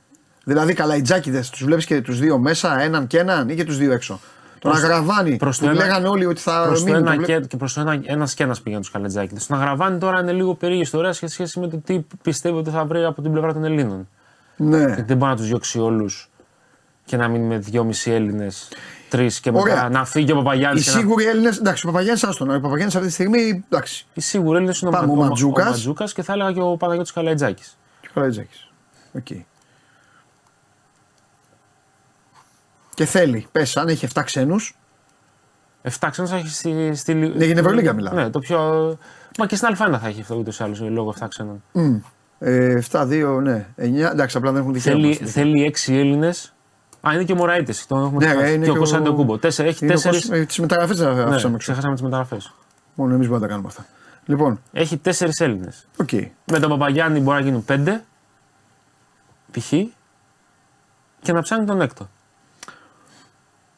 Δηλαδή, 0.49 0.73
καλά, 0.73 0.97
οι 0.97 1.01
τζάκιδες 1.03 1.51
τους 1.51 1.65
βλέπεις 1.65 1.85
και 1.85 2.01
τους 2.01 2.19
δύο 2.19 2.39
μέσα, 2.39 2.81
έναν 2.81 3.07
και 3.07 3.19
έναν 3.19 3.49
ή 3.49 3.55
και 3.55 3.65
τους 3.65 3.77
δύο 3.79 3.93
έξω. 3.93 4.21
Τον 4.59 4.71
Προς- 4.71 4.85
Αγραβάνη 4.85 5.37
προς 5.37 5.59
που 5.59 5.65
το 5.65 5.71
ένα- 5.71 5.85
λέγανε 5.85 6.09
όλοι 6.09 6.27
ότι 6.27 6.41
θα 6.41 6.63
Προς 6.67 6.79
το 6.79 6.85
μείνει. 6.85 6.97
ένα 6.97 7.07
τον 7.15 7.25
βλέ- 7.25 7.41
και, 7.41 7.47
και 7.47 7.57
προς 7.57 7.73
το 7.73 7.81
ένα, 7.81 8.01
ένας 8.05 8.35
και 8.35 8.43
ένας 8.43 8.61
πήγαν 8.61 8.81
τους 8.81 8.91
Καλαϊτζάκηδε. 8.91 9.41
Στον 9.41 9.57
Αγραβάνη 9.61 9.99
τώρα 9.99 10.21
είναι 10.21 10.33
λίγο 10.33 10.55
περίεργη 10.55 10.83
ιστορία 10.83 11.13
σε 11.13 11.27
σχέση 11.27 11.61
με 11.61 11.69
το 11.69 11.77
τι 11.77 12.05
πιστεύω 12.23 12.59
ότι 12.59 12.71
θα 12.71 12.85
βρει 12.85 13.05
από 13.05 13.23
την 13.23 13.31
πλευρά 13.33 13.53
των 13.53 13.65
Ελλήνων. 13.65 14.09
Ναι. 14.57 14.79
Γιατί 14.79 15.03
δεν 15.03 15.17
μπορεί 15.17 15.31
να 15.31 15.37
τους 15.37 15.47
διώξει 15.47 15.79
όλους 15.81 16.31
και 17.05 17.17
να 17.17 17.29
μείνει 17.29 17.45
με 17.47 17.59
δυόμισι 17.59 18.11
Έλληνες, 18.11 18.69
τρεις 19.09 19.41
και 19.41 19.51
μετά 19.53 19.63
Ωραία. 19.63 19.89
να 19.89 20.05
φύγει 20.05 20.33
ο 20.33 20.37
Παπαγιάννης. 20.37 20.87
Οι 20.87 20.91
σίγουροι 20.91 21.25
Έλληνες. 21.25 21.49
Εντάξει, 21.59 21.87
ο 21.87 21.91
Παπαγιάννης 21.91 22.25
άστον. 22.25 22.51
Ο 22.51 22.61
Παπαγιάννης 22.61 22.95
αυτή 22.95 23.07
τη 23.09 23.13
στιγμή. 23.15 23.65
Εντάξει. 23.71 24.07
Οι 24.15 24.21
σίγουροι 24.21 24.57
Έλληνες 24.57 24.81
είναι 24.81 24.91
Πάμε, 24.91 25.13
ο 25.13 25.13
ο, 25.13 25.15
Μαντζούκας. 25.17 25.67
ο 25.67 25.71
Μαντζούκας 25.71 26.13
και 26.13 26.23
θα 26.23 26.33
έλεγα 26.33 26.53
και 26.53 26.61
ο 26.61 26.77
Παναγιώτης 26.77 27.13
Καλαϊτζάκης. 27.13 27.77
Και 28.01 28.09
ο 28.11 28.13
Καλαϊτζάκης. 28.15 28.59
Οκ. 29.13 29.27
Και 32.99 33.05
θέλει, 33.05 33.47
πες, 33.53 33.77
αν 33.77 33.89
έχει 33.89 34.07
7 34.15 34.23
ξένους. 34.25 34.77
7 35.83 36.09
ξένους 36.11 36.31
θα 36.31 36.37
έχει 36.37 36.49
στη, 36.49 36.95
στη 36.95 37.15
Ναι, 37.15 37.27
για 37.27 37.47
την 37.47 37.59
Ευρωλίγκα 37.59 37.93
μιλάμε. 37.93 38.23
Ναι, 38.23 38.31
το 38.31 38.39
πιο. 38.39 38.59
Μα 39.39 39.47
και 39.47 39.57
στην 39.57 39.69
Α1 39.79 39.99
θα 40.01 40.07
έχει 40.09 40.21
αυτό 40.21 40.35
ούτως 40.35 40.59
ή 40.59 40.63
άλλως 40.63 40.81
λόγω 40.81 41.15
7 41.21 41.27
ξένων. 41.29 41.63
Ε, 42.39 42.79
7-2, 42.91 43.41
ναι. 43.43 43.67
9, 43.77 43.83
εντάξει, 44.11 44.37
απλά 44.37 44.53
δεν 44.53 44.61
έχουν 44.61 44.73
δικαίωμα. 44.73 45.01
Θέλει, 45.01 45.15
στην 45.15 45.27
θέλει 45.27 45.73
6 45.87 45.93
Έλληνες. 45.95 46.55
Α, 47.09 47.11
είναι 47.15 47.25
και 47.25 47.33
ο 47.33 47.37
Μωραΐτης. 47.37 47.87
Τον 47.87 47.99
έχουμε 48.05 48.19
Ναι, 48.27 48.31
ξεχάσει. 48.33 48.55
είναι 48.55 48.65
και 48.65 48.71
ο 48.71 48.73
και 48.73 48.79
ο- 48.79 48.81
Κωνσταντίνο 48.81 49.15
Κούμπο. 49.15 49.39
Τέσσερα, 49.39 49.69
έχει 49.69 49.85
Είναι 49.85 49.95
ο 49.95 49.97
4. 49.97 50.11
Κώστας- 50.11 50.39
ε, 50.39 50.45
Τις 50.45 50.59
μεταγραφές 50.59 50.97
δεν 50.97 51.09
αφήσαμε 51.09 51.29
Ναι, 51.29 51.35
έξω. 51.35 51.57
ξεχάσαμε 51.57 51.93
τις 51.95 52.03
μεταγραφές. 52.03 52.53
Μόνο 52.95 53.15
εμείς 53.15 53.27
μπορούμε 53.29 53.47
να 53.47 53.47
τα 53.47 53.53
κάνουμε 53.53 53.69
αυτά. 53.69 53.87
Λοιπόν, 54.25 54.61
Έχει 54.73 54.97
4 54.97 55.41
Έλληνες. 55.41 55.87
οκ. 56.01 56.13
Με 56.45 56.59
τον 56.59 56.71
Παπαγιάννη 56.71 57.21
μπορεί 57.21 57.39
να 57.39 57.45
γίνουν 57.45 57.65
5. 57.65 58.01
Π.χ. 59.53 59.69
και 61.21 61.33
να 61.33 61.43
ψάχνει 61.43 61.65
τον 61.67 61.81
έκτο. 61.81 62.09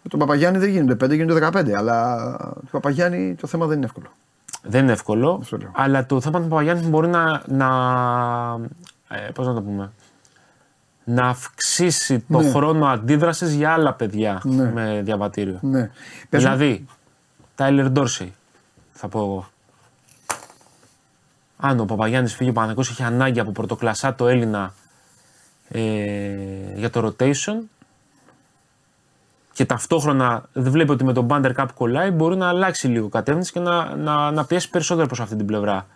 Με 0.02 0.08
τον 0.10 0.18
Παπαγιάννη 0.18 0.58
δεν 0.58 0.68
γίνονται 0.68 1.06
5, 1.06 1.14
γίνονται 1.14 1.48
15. 1.52 1.70
Αλλά 1.72 2.26
του 2.60 2.68
Παπαγιάννη 2.70 3.34
το 3.34 3.46
θέμα 3.46 3.66
δεν 3.66 3.76
είναι 3.76 3.86
εύκολο. 3.86 4.06
Δεν 4.62 4.82
είναι 4.82 4.92
εύκολο, 4.92 5.38
Αυτό 5.40 5.56
λέω. 5.56 5.70
αλλά 5.74 6.06
το 6.06 6.20
θέμα 6.20 6.40
του 6.40 6.48
Παπαγιάννη 6.48 6.86
μπορεί 6.86 7.08
να, 7.08 7.42
να, 7.46 7.66
ε, 9.08 9.30
πώς 9.34 9.46
να 9.46 9.54
το 9.54 9.62
πούμε, 9.62 9.92
να 11.04 11.26
αυξήσει 11.28 12.24
το 12.30 12.40
Ναι. 12.40 12.50
χρόνο 12.50 12.86
αντίδρασης 12.86 13.52
για 13.54 13.72
άλλα 13.72 13.92
παιδιά 13.94 14.40
Ναι. 14.44 14.72
με 14.72 15.00
διαβατήριο. 15.04 15.58
Ναι. 15.62 15.90
Πες 16.28 16.44
μου- 16.44 16.50
δηλαδή, 16.54 16.86
Τάιλερ 17.54 17.90
Ντόρσεϊ, 17.90 18.34
θα 18.92 19.08
πω 19.08 19.18
εγώ. 19.18 19.48
Αν 21.56 21.80
ο 21.80 21.84
Παπαγιάννης 21.84 22.34
φύγει 22.34 22.50
ο 22.50 22.52
Παναθηναϊκός 22.52 22.90
έχει 22.90 23.02
ανάγκη 23.02 23.40
από 23.40 23.50
πρωτοκλασάτο 23.52 24.28
Έλληνα 24.28 24.74
ε, 25.68 25.80
για 26.76 26.90
το 26.90 27.06
rotation 27.06 27.54
και 29.60 29.66
ταυτόχρονα 29.66 30.48
δεν 30.52 30.72
βλέπει 30.72 30.90
ότι 30.90 31.04
με 31.04 31.12
τον 31.12 31.26
Punter 31.30 31.54
κάπου 31.56 31.66
κολλάει, 31.74 32.10
μπορεί 32.10 32.36
να 32.36 32.48
αλλάξει 32.48 32.88
λίγο 32.88 33.08
κατεύθυνση 33.08 33.52
και 33.52 33.60
να, 33.60 33.96
να, 33.96 34.30
να 34.30 34.44
πιέσει 34.44 34.70
περισσότερο 34.70 35.06
προς 35.06 35.20
αυτή 35.20 35.36
την 35.36 35.46
πλευρά. 35.46 35.86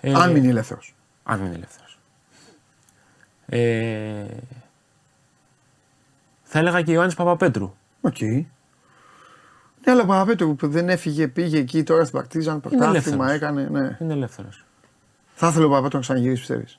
Ε, 0.00 0.12
Αν 0.14 0.32
μείνει 0.32 0.48
ελεύθερος. 0.48 0.94
αν 1.22 1.38
μείνει 1.40 1.54
ελεύθερος. 1.54 1.98
Ε, 3.46 4.24
θα 6.42 6.58
έλεγα 6.58 6.82
και 6.82 6.92
Ιωάννης 6.92 7.14
Παπαπέτρου. 7.14 7.74
Οκ. 8.00 8.20
Ναι, 8.20 8.44
αλλά 9.86 10.02
ο 10.02 10.06
Παπαπέτρου 10.06 10.56
που 10.56 10.68
δεν 10.68 10.88
έφυγε, 10.88 11.28
πήγε 11.28 11.58
εκεί 11.58 11.82
τώρα 11.82 12.04
στην 12.04 12.18
Παρτίζαν, 12.18 12.60
πρωτάθλημα 12.60 12.90
ελεύθερος. 12.90 13.30
έκανε. 13.30 13.68
Ναι. 13.70 13.96
Είναι 14.00 14.12
ελεύθερος. 14.12 14.64
Θα 15.34 15.48
ήθελε 15.48 15.64
ο 15.64 15.68
Παπαπέτρου 15.68 15.96
να 15.96 16.02
ξαναγυρίσει, 16.02 16.40
πιστεύεις; 16.40 16.78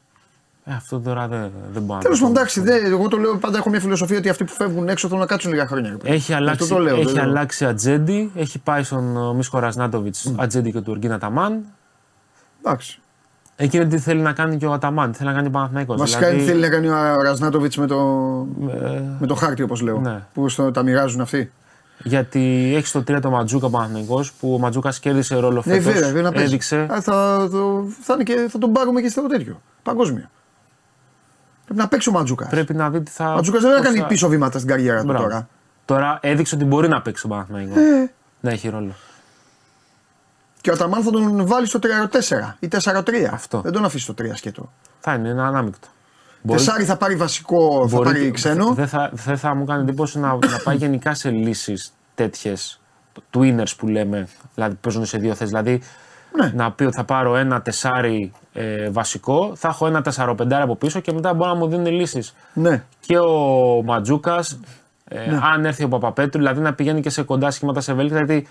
Ε, 0.65 0.73
αυτό 0.73 0.99
τώρα 0.99 1.27
δεν, 1.27 1.51
δεν 1.73 1.81
μπορώ 1.81 1.93
να 1.95 1.99
Τέλος 2.03 2.19
το 2.19 2.25
πάντων, 2.25 2.33
πω. 2.33 2.39
εντάξει, 2.39 2.61
δεν- 2.61 2.85
εγώ 2.85 3.07
το 3.07 3.17
λέω 3.17 3.37
πάντα 3.37 3.57
έχω 3.57 3.69
μια 3.69 3.79
φιλοσοφία 3.79 4.17
ότι 4.17 4.29
αυτοί 4.29 4.43
που 4.43 4.51
φεύγουν 4.53 4.89
έξω 4.89 5.07
θέλουν 5.07 5.21
να 5.21 5.27
κάτσουν 5.27 5.51
λίγα 5.51 5.67
χρόνια. 5.67 5.97
Έχει 6.03 6.33
αλλάξει, 6.33 6.63
Αυτό 6.63 6.75
το 6.75 6.81
λέω. 6.81 6.95
έχει 6.95 7.05
δεν 7.05 7.13
λέω. 7.13 7.23
αλλάξει 7.23 7.65
ατζέντη, 7.65 8.31
έχει 8.35 8.59
πάει 8.59 8.83
στον 8.83 9.17
ε, 9.17 9.33
Μίσκο 9.33 9.59
Ρασνάτοβιτς 9.59 10.33
ατζέντη 10.37 10.71
και 10.71 10.79
του 10.79 10.91
Οργίνα 10.91 11.17
Ταμάν. 11.19 11.63
Εντάξει. 12.59 12.99
Εκείνο 13.55 13.85
τι 13.87 13.97
θέλει 13.99 14.21
να 14.21 14.33
κάνει 14.33 14.57
και 14.57 14.65
ο 14.65 14.71
Αταμάν, 14.73 15.13
θέλει 15.13 15.29
να 15.29 15.35
κάνει 15.35 15.47
ο 15.47 15.51
Παναθηναϊκός. 15.51 15.97
Βασικά 15.99 16.19
Δηλαδή, 16.19 16.37
τι 16.37 16.45
θέλει 16.45 16.61
να 16.61 16.69
κάνει 16.69 16.87
ο 16.89 17.21
Ρασνάτοβιτς 17.21 17.77
με, 17.77 17.87
το... 17.87 17.95
ε, 18.83 19.01
με 19.19 19.27
το 19.27 19.35
χάρτη, 19.35 19.61
όπως 19.61 19.81
λέω. 19.81 19.99
Ναι. 19.99 20.23
Που 20.33 20.49
στο... 20.49 20.71
τα 20.71 20.83
μοιράζουν 20.83 21.21
αυτοί. 21.21 21.51
γιατί 22.03 22.73
έχει 22.75 22.87
στο 22.87 22.99
3 22.99 23.19
το 23.21 23.29
Ματζούκα 23.29 23.69
Παναθηναϊκός 23.69 24.31
που 24.33 24.53
ο 24.53 24.57
Ματζούκας 24.59 24.99
κέρδισε 24.99 25.35
ρόλο 25.35 25.61
Ναι, 25.65 25.73
φέτος, 25.73 25.83
βέβαια, 25.93 26.07
βέβαια, 26.07 26.21
να 26.21 26.31
παίζει. 26.31 26.45
έδειξε. 26.47 26.87
Α, 26.91 27.01
θα, 27.01 27.47
το... 27.51 27.85
θα, 28.01 28.13
είναι 28.13 28.23
και... 28.23 28.47
θα 28.49 28.57
τον 28.57 28.71
πάρουμε 28.71 29.01
και 29.01 29.09
στο 29.09 29.21
τέτοιο. 29.27 29.61
Παγκόσμιο. 29.83 30.29
Πρέπει 31.71 31.83
να 31.83 31.87
παίξει 31.87 32.09
ο 32.09 32.11
Ματζούκα. 32.11 32.47
Πρέπει 32.47 32.73
να 32.73 32.89
δει 32.89 33.01
τι 33.01 33.11
θα. 33.11 33.31
Ο 33.31 33.35
Ματζούκα 33.35 33.59
δεν 33.59 33.69
θα 33.69 33.75
πώς 33.77 33.85
κάνει 33.85 33.97
θα- 33.99 34.05
πίσω 34.07 34.27
βήματα 34.27 34.57
στην 34.57 34.69
καριέρα 34.69 34.99
του 34.99 35.05
Μπράβο. 35.05 35.23
τώρα. 35.23 35.47
Τώρα 35.85 36.19
έδειξε 36.21 36.55
ότι 36.55 36.65
μπορεί 36.65 36.87
να 36.87 37.01
παίξει 37.01 37.21
τον 37.21 37.31
Παναθηναϊκός. 37.31 37.75
Ε, 37.77 38.11
Να 38.39 38.49
έχει 38.51 38.69
ρόλο. 38.69 38.95
και 40.61 40.69
ο 40.69 40.73
Αταμάν 40.73 41.03
θα 41.03 41.11
τον 41.11 41.47
βάλει 41.47 41.65
στο 41.67 41.79
3-4 41.79 42.55
ή 42.59 42.67
4-3. 42.67 43.29
Αυτό. 43.31 43.61
Δεν 43.61 43.71
τον 43.71 43.85
αφήσει 43.85 44.03
στο 44.03 44.13
3 44.13 44.35
σκέτο. 44.35 44.71
Θα 44.99 45.13
είναι 45.13 45.29
ένα 45.29 45.47
ανάμεικτο. 45.47 45.87
Τεσάρι 46.47 46.83
θα 46.83 46.97
πάρει 46.97 47.15
βασικό, 47.15 47.87
θα 47.89 47.95
μπορεί- 47.95 48.09
πάρει 48.09 48.31
ξένο. 48.31 48.73
Δεν 48.73 48.87
θα, 48.87 49.09
δεν 49.13 49.37
θα 49.37 49.55
μου 49.55 49.65
κάνει 49.65 49.81
εντύπωση 49.81 50.19
να, 50.19 50.27
να 50.27 50.59
πάει 50.63 50.75
γενικά 50.75 51.13
σε 51.13 51.29
λύσεις 51.29 51.93
τέτοιες 52.15 52.81
twinners 53.33 53.75
που 53.77 53.87
λέμε. 53.87 54.27
Δηλαδή 54.55 54.75
παίζουν 54.81 55.05
σε 55.05 55.17
δύο 55.17 55.33
θέσεις. 55.35 55.47
Δηλαδή 55.47 55.81
Ναι. 56.33 56.51
να 56.55 56.71
πει 56.71 56.83
ότι 56.83 56.95
θα 56.95 57.03
πάρω 57.03 57.35
ένα 57.35 57.61
τεσάρι 57.61 58.31
ε, 58.53 58.89
βασικό, 58.89 59.51
θα 59.55 59.67
έχω 59.67 59.87
ένα 59.87 60.01
τεσσαροπεντάρι 60.01 60.63
από 60.63 60.75
πίσω 60.75 60.99
και 60.99 61.11
μετά 61.11 61.33
μπορεί 61.33 61.49
να 61.49 61.55
μου 61.55 61.67
δίνουν 61.67 61.85
λύσεις. 61.85 62.35
Ναι. 62.53 62.83
Και 62.99 63.17
ο 63.17 63.81
Ματζούκας, 63.85 64.59
ε, 65.07 65.19
αν 65.53 65.65
έρθει 65.65 65.83
ο 65.83 65.87
Παπαπέτρου, 65.87 66.39
δηλαδή 66.39 66.61
να 66.61 66.73
πηγαίνει 66.73 67.01
και 67.01 67.09
σε 67.09 67.23
κοντά 67.23 67.51
σχήματα 67.51 67.81
σε 67.81 67.93
βέλη, 67.93 68.07
γιατί 68.09 68.47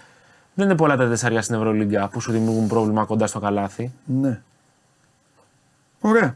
δεν 0.55 0.67
είναι 0.67 0.77
πολλά 0.77 0.97
τα 0.97 1.09
τεσσαριά 1.09 1.43
στην 1.43 1.55
Ευρωλίγκα 1.55 2.09
που 2.09 2.21
σου 2.21 2.33
δημιουργούν 2.33 2.67
πρόβλημα 2.67 3.05
κοντά 3.05 3.27
στο 3.27 3.41
καλάθι. 3.41 3.93
Ναι. 4.05 4.41
Ωραία. 6.01 6.35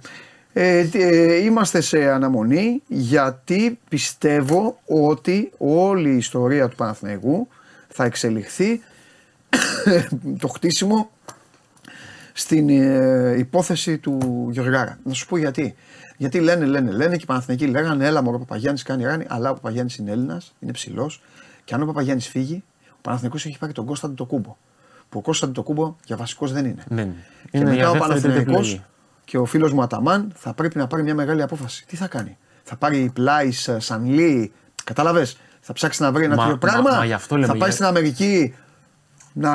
Ε, 0.53 0.85
τι- 0.85 1.03
ε, 1.03 1.35
είμαστε 1.35 1.81
σε 1.81 2.11
αναμονή 2.11 2.83
γιατί 2.87 3.79
πιστεύω 3.89 4.79
ότι 4.87 5.53
όλη 5.59 6.11
η 6.11 6.17
ιστορία 6.17 6.69
του 6.69 6.77
Παναθηναϊκού 6.77 7.49
θα 7.89 8.05
εξελιχθεί 8.05 8.81
το 10.41 10.49
χτίσιμο 10.49 11.11
στην 12.37 12.69
ε, 12.69 13.35
υπόθεση 13.39 13.99
του 13.99 14.49
Γεωργάρα. 14.53 14.99
Να 15.05 15.13
σου 15.13 15.27
πω 15.27 15.37
γιατί. 15.37 15.75
Γιατί 16.17 16.41
λένε, 16.41 16.65
λένε, 16.65 16.91
λένε 16.91 17.17
και 17.17 17.23
οι 17.23 17.27
Παναθηναϊκοί 17.27 17.67
λέγανε 17.67 18.07
έλα 18.07 18.23
μωρό 18.23 18.37
ο 18.37 18.39
Παπαγιάννης 18.39 18.83
κάνει 18.83 19.05
ράνι, 19.05 19.25
αλλά 19.29 19.51
ο 19.51 19.55
Παπαγιάννης 19.55 19.97
είναι 19.97 20.11
Έλληνας, 20.11 20.55
είναι 20.59 20.73
ψηλός 20.73 21.23
και 21.65 21.75
αν 21.75 21.83
ο 21.83 21.87
Παπαγιάννης 21.87 22.29
φύγει, 22.29 22.65
ο 22.91 22.97
Παναθηναϊκός 23.03 23.47
έχει 23.47 23.59
πάρει 23.59 23.73
τον 23.73 23.85
Κώστα 23.87 24.13
το 24.15 24.25
κούμπο. 24.25 24.57
που 25.09 25.19
ο 25.19 25.23
Κώστα 25.23 25.51
το 25.51 25.63
κούμπο 25.63 25.97
για 26.05 26.17
βασικός 26.17 26.53
δεν 26.53 26.65
είναι. 26.65 26.85
Ναι, 26.89 27.05
ναι. 27.05 27.15
Και 27.51 27.59
Είναι 27.59 27.65
μετά 27.65 27.77
για 27.77 27.89
ο 27.89 27.93
δεύτερη, 27.93 28.11
τρίτη 28.13 28.27
Παναθηναϊκός 28.29 28.67
επιλογή. 28.69 28.85
και 29.25 29.39
ο 29.39 29.45
φίλος 29.45 29.73
μου 29.73 29.83
Αταμάν 29.83 30.33
θα 30.35 30.55
πρέπει 30.55 30.79
να 30.79 30.87
πάρει 30.87 31.03
μια 31.03 31.15
μεγάλη 31.15 31.43
απόφαση. 31.43 31.87
Τι 31.87 31.97
θα 31.97 32.07
κάνει, 32.07 32.37
Θα 32.63 32.77
πάρει 32.77 33.11
πλάι, 33.15 33.51
Σανλή, 33.79 34.53
κατάλαβες; 34.85 35.37
Θα 35.61 35.73
ψάξει 35.73 36.03
να 36.03 36.13
βρει 36.13 36.25
ένα 36.25 36.35
Μα- 36.35 36.43
τέτοιο 36.43 36.59
μα- 36.63 36.71
πράγμα; 36.71 36.99
μα 36.99 37.05
γι' 37.05 37.13
αυτό 37.13 37.35
λέμε, 37.35 37.47
θα 37.47 37.53
πάει 37.53 37.63
για- 37.63 37.73
στην 37.73 37.85
Αμερική 37.85 38.55
να 39.37 39.55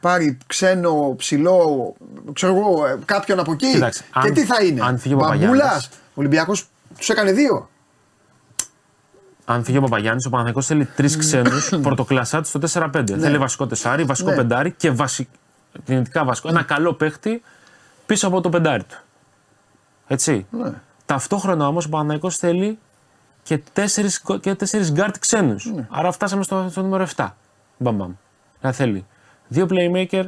πάρει 0.00 0.38
ξένο, 0.46 1.14
ψηλό, 1.16 1.94
ξέρω 2.32 2.56
εγώ, 2.56 2.86
ε, 2.86 2.98
κάποιον 3.04 3.38
από 3.38 3.52
εκεί. 3.52 3.70
Κοίταξε, 3.72 4.02
και 4.02 4.08
αν- 4.28 4.32
τι 4.34 4.44
θα 4.44 4.64
είναι. 4.64 4.80
αν 4.84 4.98
φύγει 4.98 5.14
ο 5.14 5.16
Μπαμπούλας, 5.16 5.40
Παπαγιάννης- 5.46 5.88
Ο 6.08 6.12
Ολυμπιακός 6.14 6.66
τους 6.98 7.08
έκανε 7.08 7.32
δύο. 7.32 7.68
Αν 9.44 9.64
φύγει 9.64 9.76
ο 9.76 9.80
Παπαγιάννης, 9.80 10.26
ο 10.26 10.30
Παναθηναϊκός 10.30 10.66
θέλει 10.66 10.84
τρεις 10.84 11.16
ξένους 11.16 11.68
πρωτοκλασάτους 11.82 12.44
στο 12.46 12.58
4-5. 12.58 13.18
Θέλει 13.18 13.38
βασικό 13.38 13.66
τεσάρι, 13.66 14.04
βασικό 14.04 14.30
Ναι. 14.30 14.36
πεντάρι 14.36 14.70
και 14.72 14.90
βασι... 14.90 15.28
δυνητικά 15.84 16.24
βασικό. 16.24 16.48
Ένα 16.48 16.62
καλό 16.62 16.92
παίχτη 16.94 17.42
πίσω 18.06 18.26
από 18.26 18.40
το 18.40 18.48
πεντάρι 18.48 18.82
του. 18.84 18.96
Έτσι. 20.06 20.46
Ναι. 20.50 20.72
Ταυτόχρονα 21.06 21.66
όμως 21.66 21.84
ο 21.84 21.88
Παναθηναϊκός 21.88 22.36
θέλει 22.36 22.78
και 23.42 23.58
τέσσερις 23.72 24.22
και 24.40 24.54
τέσσερις 24.54 24.92
γκαρντ 24.92 25.18
ξένους. 25.18 25.64
Ναι. 25.74 25.86
Άρα 25.90 26.12
φτάσαμε 26.12 26.42
στο, 26.42 26.66
στο 26.70 26.82
νούμερο 26.82 27.02
7. 27.16 27.36
Μπαμ, 27.78 27.96
μπαμ. 27.96 28.12
Να 28.64 28.72
θέλει 28.72 29.06
δύο 29.48 29.66
playmaker, 29.70 30.24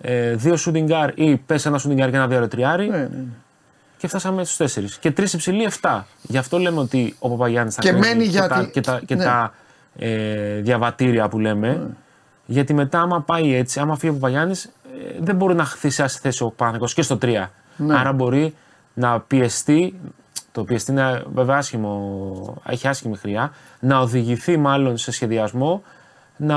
ε, 0.00 0.34
δύο 0.34 0.54
shooting 0.66 0.88
guard 0.88 1.10
ή 1.14 1.36
πες 1.36 1.66
ένα 1.66 1.78
shooting 1.78 1.92
guard 2.04 2.10
και 2.10 2.16
ένα 2.16 2.26
δυαροτριάρι 2.26 2.88
Ναι, 2.88 2.96
ναι, 2.96 3.02
ναι. 3.02 3.24
και 3.96 4.06
φτάσαμε 4.08 4.44
στους 4.44 4.74
4. 4.74 4.98
Και 5.00 5.10
τρεις 5.10 5.32
υψηλοί 5.32 5.68
7. 5.80 6.04
Γι' 6.22 6.38
αυτό 6.38 6.58
λέμε 6.58 6.80
ότι 6.80 7.14
ο 7.18 7.28
Παπαγιάννης 7.30 7.74
θα 7.74 7.80
Και 7.82 7.88
κρίνει 7.88 8.06
μένει 8.06 8.24
και 8.24 8.30
γιατί- 8.30 8.48
τα, 8.48 8.64
και 8.64 8.80
τα, 8.80 9.00
και 9.06 9.14
ναι. 9.14 9.24
τα 9.24 9.52
ε, 9.98 10.60
διαβατήρια 10.60 11.28
που 11.28 11.38
λέμε. 11.38 11.96
Γιατί 12.46 12.74
μετά, 12.74 13.00
άμα 13.00 13.20
πάει 13.22 13.54
έτσι, 13.54 13.80
άμα 13.80 13.96
φύγει 13.96 14.12
ο 14.12 14.14
Παπαγιάννης, 14.14 14.64
ε, 14.64 14.70
δεν 15.20 15.36
μπορεί 15.36 15.54
να 15.54 15.64
θυσιάσει 15.66 16.18
θέση 16.18 16.42
ο 16.42 16.50
Παναγικός 16.50 16.94
και 16.94 17.02
στο 17.02 17.18
3. 17.22 17.50
Ναι. 17.76 17.98
Άρα 17.98 18.12
μπορεί 18.12 18.54
να 18.94 19.20
πιεστεί. 19.20 20.00
Το 20.52 20.64
πιεστεί 20.64 20.90
είναι 20.90 21.22
βέβαια 21.34 21.56
άσχημο, 21.56 22.62
έχει 22.66 22.88
άσχημη 22.88 23.16
χρειά. 23.16 23.52
Να 23.80 23.98
οδηγηθεί 23.98 24.56
μάλλον 24.56 24.96
σε 24.96 25.10
σχεδιασμό 25.10 25.82
να 26.36 26.56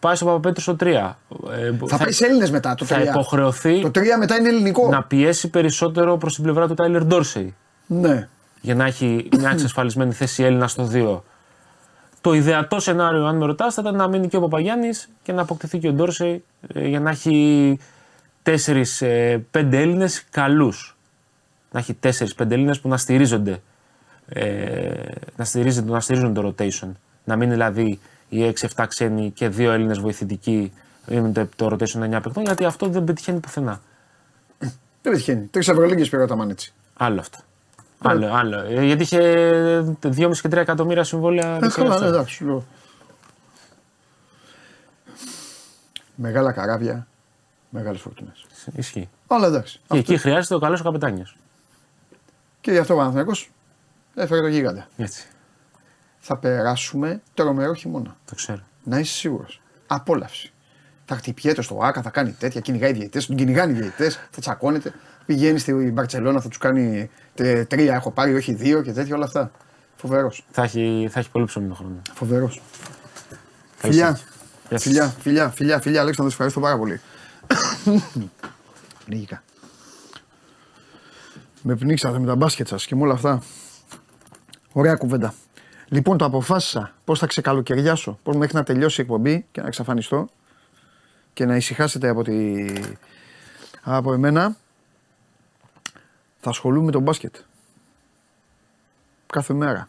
πάει 0.00 0.14
στο 0.14 0.24
Παπαπέτρου 0.24 0.60
στο 0.62 0.76
3. 0.80 0.86
Ε, 0.86 1.72
Θα 1.86 1.96
πάει 1.96 2.12
σε 2.12 2.26
Έλληνες 2.26 2.50
μετά 2.50 2.74
το 2.74 2.84
θα 2.84 2.96
3. 3.00 3.04
υποχρεωθεί 3.06 3.80
Το 3.80 3.88
3 3.88 4.00
μετά 4.18 4.36
είναι 4.36 4.48
ελληνικό. 4.48 4.88
να 4.88 5.02
πιέσει 5.02 5.50
περισσότερο 5.50 6.16
προς 6.16 6.34
την 6.34 6.42
πλευρά 6.44 6.68
του 6.68 6.74
Τάιλερ 6.74 7.04
Ντόρσεϊ 7.04 7.54
Ναι. 7.86 8.28
για 8.60 8.74
να 8.74 8.84
έχει 8.84 9.28
μια 9.38 9.50
εξασφαλισμένη 9.56 10.12
θέση 10.12 10.42
Έλληνα 10.42 10.68
στο 10.68 10.88
2. 10.92 11.20
Το 12.20 12.32
ιδεατό 12.32 12.80
σενάριο, 12.80 13.24
αν 13.26 13.36
με 13.36 13.46
ρωτάς, 13.46 13.74
θα 13.74 13.80
ήταν 13.82 13.96
να 13.96 14.08
μείνει 14.08 14.28
και 14.28 14.36
ο 14.36 14.40
Παπαγιάννης 14.40 15.08
και 15.22 15.32
να 15.32 15.42
αποκτηθεί 15.42 15.78
και 15.78 15.88
ο 15.88 15.92
Ντόρσεϊ 15.92 16.44
ε, 16.74 16.86
για 16.88 17.00
να 17.00 17.10
έχει 17.10 17.78
4-5 18.42 19.72
Έλληνες 19.72 20.24
καλούς. 20.30 20.96
Να 21.70 21.78
έχει 21.78 21.98
4-5 22.02 22.50
Έλληνες 22.50 22.80
που 22.80 22.88
να 22.88 22.96
στηρίζονται. 22.96 23.62
Ε, 24.28 24.92
να, 25.36 25.44
στηρίζονται, 25.44 25.90
να 25.92 26.00
στηρίζουν 26.00 26.34
το 26.34 26.54
rotation. 26.58 26.88
Να 27.24 27.36
μην 27.36 27.50
δηλαδή 27.50 28.00
οι 28.28 28.52
6-7 28.76 28.84
ξένοι 28.88 29.30
και 29.30 29.46
2 29.46 29.58
Έλληνες 29.58 29.98
βοηθητικοί 29.98 30.72
είναι 31.08 31.32
το, 31.32 31.48
το 31.56 31.76
rotation 31.76 32.16
9 32.16 32.20
παιχτών, 32.22 32.42
γιατί 32.42 32.64
αυτό 32.64 32.88
δεν 32.88 33.04
πετυχαίνει 33.04 33.40
πουθενά. 33.40 33.80
Δεν 34.58 34.72
πετυχαίνει. 35.12 35.46
Τρει 35.46 35.60
Ευρωλίγκε 35.60 36.04
πήρε 36.04 36.20
ο 36.20 36.24
Αταμάν 36.24 36.50
έτσι. 36.50 36.72
Άλλο 36.94 37.20
αυτό. 37.20 37.38
Άλλο, 37.98 38.32
άλλο. 38.32 38.58
Ε, 38.58 38.84
γιατί 38.84 39.02
είχε 39.02 39.18
2,5 40.02 40.36
και 40.40 40.48
3 40.48 40.52
εκατομμύρια 40.52 41.04
συμβόλαια. 41.04 41.56
Ε, 41.56 41.58
δεξιά 41.58 41.82
καλά, 41.82 41.88
ναι, 41.88 41.94
αριστερά. 41.94 42.08
εντάξει, 42.08 42.34
σου 42.34 42.46
λέω. 42.46 42.64
Μεγάλα 46.14 46.52
καράβια, 46.52 47.06
μεγάλες 47.70 48.00
φορτούνες. 48.00 48.46
Ισχύει. 48.76 49.08
Αλλά 49.26 49.46
εντάξει. 49.46 49.80
Και 49.88 49.98
εκεί 49.98 50.16
χρειάζεται 50.18 50.54
ο 50.54 50.58
καλός 50.58 50.80
ο 50.80 50.82
καπετάνιος. 50.82 51.36
Και 52.60 52.70
γι' 52.70 52.78
αυτό 52.78 52.94
ο 52.94 52.96
Παναθηναϊκός 52.96 53.50
έφερε 54.14 54.40
το 54.40 54.46
γίγαντα. 54.46 54.88
Έτσι. 54.96 55.26
Θα 56.24 56.36
περάσουμε 56.36 57.22
τρομερό 57.34 57.74
χειμώνα. 57.74 58.16
Το 58.24 58.34
ξέρω. 58.34 58.60
Να 58.84 58.98
είσαι 58.98 59.14
σίγουρος. 59.14 59.60
Απόλαυση. 59.86 60.52
Θα 61.04 61.16
χτυπιέται 61.16 61.62
στο 61.62 61.78
Άκα, 61.82 62.02
θα 62.02 62.10
κάνει 62.10 62.32
τέτοια, 62.32 62.60
κυνηγάει 62.60 62.92
διαιτητές, 62.92 63.26
τον 63.26 63.36
κυνηγάνε 63.36 63.72
οι 63.72 63.74
διαιτητές, 63.74 64.14
θα 64.30 64.40
τσακώνεται. 64.40 64.92
Πηγαίνει 65.26 65.58
στην 65.58 65.92
Μπαρσελόνα, 65.92 66.40
θα 66.40 66.48
τους 66.48 66.58
κάνει 66.58 67.10
τε- 67.34 67.68
τρία, 67.68 67.94
έχω 67.94 68.10
πάρει, 68.10 68.34
όχι 68.34 68.54
δύο 68.54 68.82
και 68.82 68.92
τέτοια 68.92 69.14
όλα 69.14 69.24
αυτά. 69.24 69.50
Φοβερός. 69.96 70.44
Θα 70.50 70.62
έχει, 70.62 71.08
θα 71.10 71.20
έχει 71.20 71.30
πολύ 71.30 71.44
ψωμί 71.44 71.68
το 71.68 71.74
χρόνο. 71.74 72.02
Φοβερός. 72.14 72.62
Καλή 73.80 73.94
Φιλιά. 73.94 74.06
συνέχεια. 74.06 74.26
Γεια 74.68 74.78
σας. 74.78 74.82
Φιλιά, 74.82 75.08
φιλιά, 75.20 75.50
φιλιά, 75.50 75.80
φιλιά, 75.80 76.00
Αλέξανδρο, 76.00 76.34
σε 76.34 76.42
ευχαριστώ 76.42 76.60
πάρα 76.60 76.76
πολύ. 76.78 77.00
Πνίγηκα. 79.04 79.42
Με 81.62 81.76
πνίξατε 81.76 82.18
με 82.18 82.26
τα 82.26 82.36
μπάσκετ 82.36 82.66
σας 82.68 82.86
και 82.86 82.94
με 82.96 83.02
όλα 83.02 83.12
αυτά. 83.12 83.42
Ωραία 84.72 84.94
κουβέντα. 84.94 85.34
Λοιπόν, 85.92 86.18
το 86.18 86.24
αποφάσισα 86.24 86.94
πώς 87.04 87.18
θα 87.18 87.26
ξεκαλοκαιριάσω, 87.26 88.18
πώς 88.22 88.36
μέχρι 88.36 88.56
να 88.56 88.62
τελειώσει 88.62 89.00
η 89.00 89.04
εκπομπή 89.04 89.46
και 89.52 89.60
να 89.60 89.66
εξαφανιστώ 89.66 90.28
και 91.32 91.44
να 91.44 91.56
ησυχάσετε 91.56 92.08
από, 92.08 92.22
τη... 92.22 92.64
από 93.82 94.12
εμένα. 94.12 94.56
Θα 96.40 96.50
ασχολούμαι 96.50 96.84
με 96.84 96.90
το 96.90 97.00
μπάσκετ. 97.00 97.34
Κάθε 99.26 99.54
μέρα. 99.54 99.88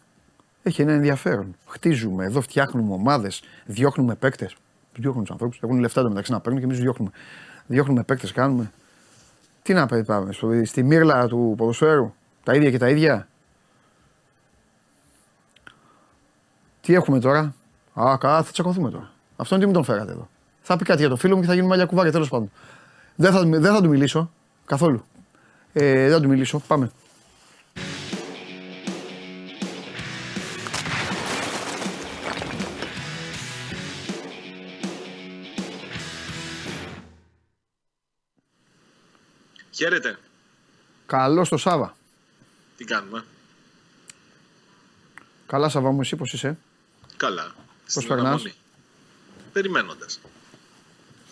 Έχει 0.62 0.82
ένα 0.82 0.92
ενδιαφέρον. 0.92 1.56
Χτίζουμε, 1.66 2.24
εδώ 2.24 2.40
φτιάχνουμε 2.40 2.92
ομάδες, 2.92 3.42
διώχνουμε 3.64 4.14
παίκτες. 4.14 4.56
Διώχνουν 4.94 5.22
τους 5.24 5.32
ανθρώπους. 5.32 5.58
Έχουν 5.62 5.78
λεφτά 5.78 6.02
το 6.02 6.08
μεταξύ 6.08 6.32
να 6.32 6.40
παίρνουν 6.40 6.60
και 6.60 6.66
εμείς 6.66 6.78
διώχνουμε. 6.78 7.10
Διώχνουμε 7.66 8.02
παίκτες, 8.02 8.32
κάνουμε. 8.32 8.72
Τι 9.62 9.72
να 9.72 9.86
πει, 9.86 10.04
πάμε, 10.04 10.32
στο- 10.32 10.64
στη 10.64 10.82
μύρλα 10.82 11.26
του 11.28 11.54
ποδοσφαίρου. 11.56 12.14
Τα 12.42 12.54
ίδια 12.54 12.70
και 12.70 12.78
τα 12.78 12.88
ίδια. 12.88 13.28
Τι 16.84 16.94
έχουμε 16.94 17.20
τώρα; 17.20 17.54
Α, 17.94 18.16
καλά, 18.18 18.42
θα 18.42 18.52
τσακωθούμε 18.52 18.90
τώρα. 18.90 19.12
Αυτόν 19.36 19.60
τι 19.60 19.66
μου 19.66 19.72
τον 19.72 19.84
φέρατε 19.84 20.12
εδώ. 20.12 20.28
Θα 20.62 20.76
πει 20.76 20.84
κάτι 20.84 21.00
για 21.00 21.08
το 21.08 21.16
φίλο 21.16 21.34
μου 21.34 21.40
και 21.40 21.46
θα 21.46 21.52
γίνουμε 21.52 21.70
μαλλιά 21.70 21.86
κουβάρια 21.86 22.12
τέλος 22.12 22.28
πάντων. 22.28 22.50
Δεν 23.14 23.32
θα, 23.32 23.44
δεν 23.44 23.74
θα 23.74 23.82
του 23.82 23.88
μιλήσω 23.88 24.30
καθόλου. 24.64 25.04
Ε, 25.72 26.02
δεν 26.02 26.12
θα 26.12 26.20
του 26.20 26.28
μιλήσω. 26.28 26.58
Πάμε. 26.58 26.90
Χαίρετε. 39.70 40.18
Καλό 41.06 41.44
στο 41.44 41.56
Σάβα. 41.56 41.96
Τι 42.76 42.84
κάνουμε; 42.84 43.24
Καλά, 45.46 45.68
Σάβα 45.68 45.90
μου, 45.90 46.00
εσύ 46.00 46.16
πώς 46.16 46.32
είσαι; 46.32 46.56
Καλά. 47.16 47.54
Στην 47.86 48.06
περνάς; 48.08 48.26
αναμονή. 48.26 48.54
Περιμένοντας. 49.52 50.20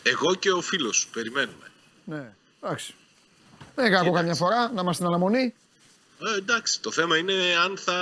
Εγώ 0.03 0.35
και 0.35 0.51
ο 0.53 0.61
φίλος 0.61 0.97
σου 0.97 1.09
περιμένουμε. 1.11 1.71
Ναι, 2.05 2.33
εντάξει. 2.63 2.95
Δεν 3.75 3.91
κακό 3.93 4.13
καμιά 4.13 4.35
φορά 4.35 4.57
να 4.67 4.81
είμαστε 4.81 4.93
στην 4.93 5.07
αναμονή. 5.07 5.55
Ε, 6.35 6.37
εντάξει, 6.39 6.81
το 6.81 6.91
θέμα 6.91 7.17
είναι 7.17 7.33
αν 7.65 7.79
θα 7.79 7.99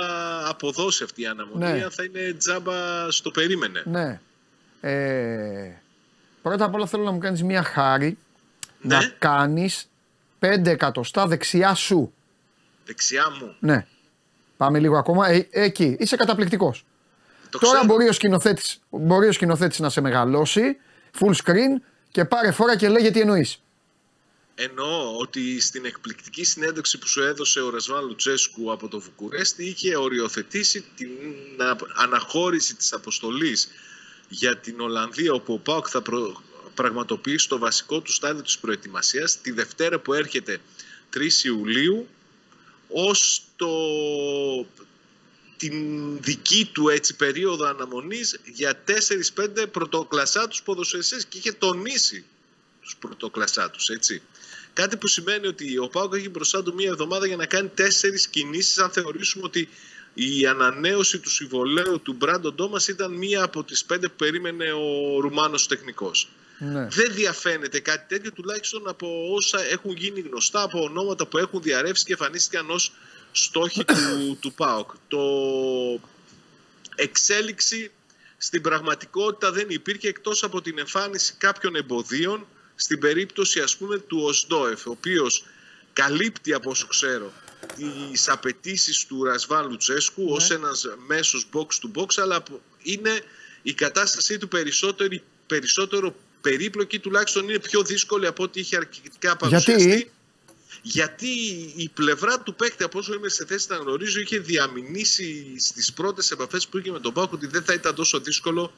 αποδώσει 0.47 1.03
αυτή 1.03 1.21
η 1.21 1.25
αναμονή, 1.25 1.63
Ναι. 1.71 1.83
αν 1.83 1.91
θα 1.91 2.03
είναι 2.03 2.33
τζάμπα 2.37 3.11
στο 3.11 3.31
περίμενε. 3.31 3.83
Ναι. 3.85 4.19
Ε, 4.81 5.71
πρώτα 6.41 6.65
απ' 6.65 6.73
όλα 6.73 6.85
θέλω 6.87 7.03
να 7.03 7.11
μου 7.11 7.17
κάνεις 7.19 7.43
μια 7.43 7.63
χάρη 7.63 8.17
Ναι, 8.81 8.95
να 8.95 9.07
κάνεις 9.19 9.89
5 10.39 10.69
εκατοστά 10.69 11.27
δεξιά 11.27 11.73
σου. 11.75 12.13
δεξιά 12.85 13.29
μου. 13.29 13.55
Ναι. 13.59 13.85
Πάμε 14.57 14.79
λίγο 14.79 14.97
ακόμα. 14.97 15.27
Ε, 15.29 15.47
εκεί. 15.51 15.95
Είσαι 15.99 16.15
καταπληκτικός. 16.15 16.85
Το 17.51 17.57
Τώρα 17.59 17.77
ξέρω. 17.77 17.93
μπορεί 17.93 18.07
ο, 18.07 18.11
σκηνοθέτης, 18.11 18.79
μπορεί 18.89 19.27
ο 19.27 19.31
σκηνοθέτης 19.31 19.79
να 19.79 19.89
σε 19.89 20.01
μεγαλώσει, 20.01 20.77
full 21.19 21.33
screen 21.45 21.81
και 22.11 22.25
πάρε 22.25 22.51
φόρα 22.51 22.75
και 22.75 22.89
λέγε 22.89 23.11
τι 23.11 23.19
εννοείς. 23.19 23.61
Εννοώ 24.55 25.17
ότι 25.17 25.59
στην 25.61 25.85
εκπληκτική 25.85 26.43
συνέντευξη 26.43 26.97
που 26.97 27.07
σου 27.07 27.21
έδωσε 27.23 27.59
ο 27.61 27.69
Ρεσβάν 27.69 28.05
Λουτσέσκου 28.05 28.71
από 28.71 28.87
το 28.87 28.99
Βουκουρέστι 28.99 29.65
είχε 29.65 29.95
οριοθετήσει 29.97 30.85
την 30.95 31.09
α- 31.61 31.75
αναχώρηση 32.03 32.75
της 32.75 32.93
αποστολής 32.93 33.67
για 34.29 34.57
την 34.57 34.79
Ολλανδία 34.81 35.33
όπου 35.33 35.53
ο 35.53 35.57
ΠΑΟΚ 35.57 35.85
θα 35.89 36.01
προ- 36.01 36.41
πραγματοποιήσει 36.73 37.47
το 37.47 37.57
βασικό 37.57 37.99
του 37.99 38.11
στάδιο 38.13 38.41
της 38.41 38.57
προετοιμασίας 38.57 39.41
τη 39.41 39.51
Δευτέρα 39.51 39.99
που 39.99 40.13
έρχεται 40.13 40.57
3 41.13 41.43
Ιουλίου 41.45 42.07
ως 42.89 43.41
το, 43.55 43.67
την 45.61 46.17
δική 46.21 46.69
του 46.73 46.89
έτσι 46.89 47.15
περίοδο 47.15 47.65
αναμονής 47.65 48.39
για 48.45 48.83
4-5 49.35 49.65
πρωτοκλασσάτους 49.71 50.61
ποδοσφαιριστές 50.61 51.25
και 51.25 51.37
είχε 51.37 51.51
τονίσει 51.51 52.25
τους 52.81 52.95
πρωτοκλασσάτους, 52.99 53.89
έτσι. 53.89 54.21
Κάτι 54.73 54.97
που 54.97 55.07
σημαίνει 55.07 55.47
ότι 55.47 55.77
ο 55.77 55.87
Πάουκ 55.87 56.13
έχει 56.15 56.29
μπροστά 56.29 56.63
του 56.63 56.73
μία 56.73 56.89
εβδομάδα 56.89 57.27
για 57.27 57.35
να 57.35 57.45
κάνει 57.45 57.67
τέσσερις 57.67 58.27
κινήσεις 58.27 58.77
αν 58.77 58.89
θεωρήσουμε 58.89 59.43
ότι 59.45 59.69
η 60.13 60.45
ανανέωση 60.45 61.19
του 61.19 61.29
συμβολέου 61.29 62.01
του 62.01 62.13
Μπράντον 62.13 62.55
Τόμας 62.55 62.87
ήταν 62.87 63.13
μία 63.13 63.43
από 63.43 63.63
τις 63.63 63.85
πέντε 63.85 64.07
που 64.07 64.15
περίμενε 64.15 64.71
ο 64.71 65.19
Ρουμάνος 65.19 65.67
τεχνικός. 65.67 66.29
Ναι. 66.57 66.87
Δεν 66.87 67.13
διαφαίνεται 67.13 67.79
κάτι 67.79 68.05
τέτοιο 68.07 68.31
τουλάχιστον 68.31 68.87
από 68.87 69.33
όσα 69.33 69.63
έχουν 69.63 69.95
γίνει 69.95 70.19
γνωστά 70.19 70.61
από 70.61 70.83
ονόματα 70.83 71.25
που 71.25 71.37
έχουν 71.37 71.61
διαρρεύσει 71.61 72.05
και 72.05 72.11
εμφανίστηκαν 72.11 72.69
ως 72.69 72.91
στόχοι 73.31 73.85
του, 73.85 74.37
του 74.39 74.53
ΠΑΟΚ. 74.53 74.91
Το 75.07 75.19
εξέλιξη 76.95 77.91
στην 78.37 78.61
πραγματικότητα 78.61 79.51
δεν 79.51 79.65
υπήρχε 79.69 80.07
εκτός 80.07 80.43
από 80.43 80.61
την 80.61 80.79
εμφάνιση 80.79 81.33
κάποιων 81.37 81.75
εμποδίων 81.75 82.47
στην 82.75 82.99
περίπτωση 82.99 83.59
ας 83.59 83.77
πούμε 83.77 83.97
του 83.97 84.21
ΟΣΔΟΕΦ, 84.23 84.87
ο 84.87 84.91
οποίος 84.91 85.43
καλύπτει 85.93 86.53
από 86.53 86.69
όσο 86.69 86.87
ξέρω 86.87 87.31
τις 88.11 88.29
απαιτήσεις 88.29 89.05
του 89.05 89.23
Ρασβάν 89.23 89.69
Λουτσέσκου 89.69 90.23
Ναι. 90.23 90.31
ως 90.31 90.49
ένας 90.49 90.85
μέσος 91.07 91.47
box 91.53 91.65
to 91.65 92.01
box 92.01 92.05
αλλά 92.15 92.43
είναι 92.81 93.21
η 93.61 93.73
κατάστασή 93.73 94.37
του 94.37 94.47
περισσότερο, 94.47 95.09
περισσότερο 95.47 96.15
περίπλοκη 96.41 96.99
τουλάχιστον 96.99 97.49
είναι 97.49 97.59
πιο 97.59 97.81
δύσκολη 97.83 98.27
από 98.27 98.43
ό,τι 98.43 98.59
είχε 98.59 98.77
αρχικά 98.77 99.37
παρουσιαστεί. 99.37 99.83
Γιατί; 99.83 100.11
Γιατί 100.81 101.27
η 101.75 101.89
πλευρά 101.93 102.39
του 102.39 102.55
παίκτη, 102.55 102.83
από 102.83 102.99
όσο 102.99 103.13
είμαι 103.13 103.29
σε 103.29 103.45
θέση 103.45 103.67
να 103.69 103.75
γνωρίζω, 103.75 104.19
είχε 104.19 104.39
διαμηνήσει 104.39 105.55
στις 105.59 105.93
πρώτες 105.93 106.31
επαφές 106.31 106.67
που 106.67 106.77
είχε 106.77 106.91
με 106.91 106.99
τον 106.99 107.13
Πάοκ 107.13 107.31
ότι 107.33 107.47
δεν 107.47 107.63
θα 107.63 107.73
ήταν 107.73 107.95
τόσο 107.95 108.19
δύσκολο 108.19 108.73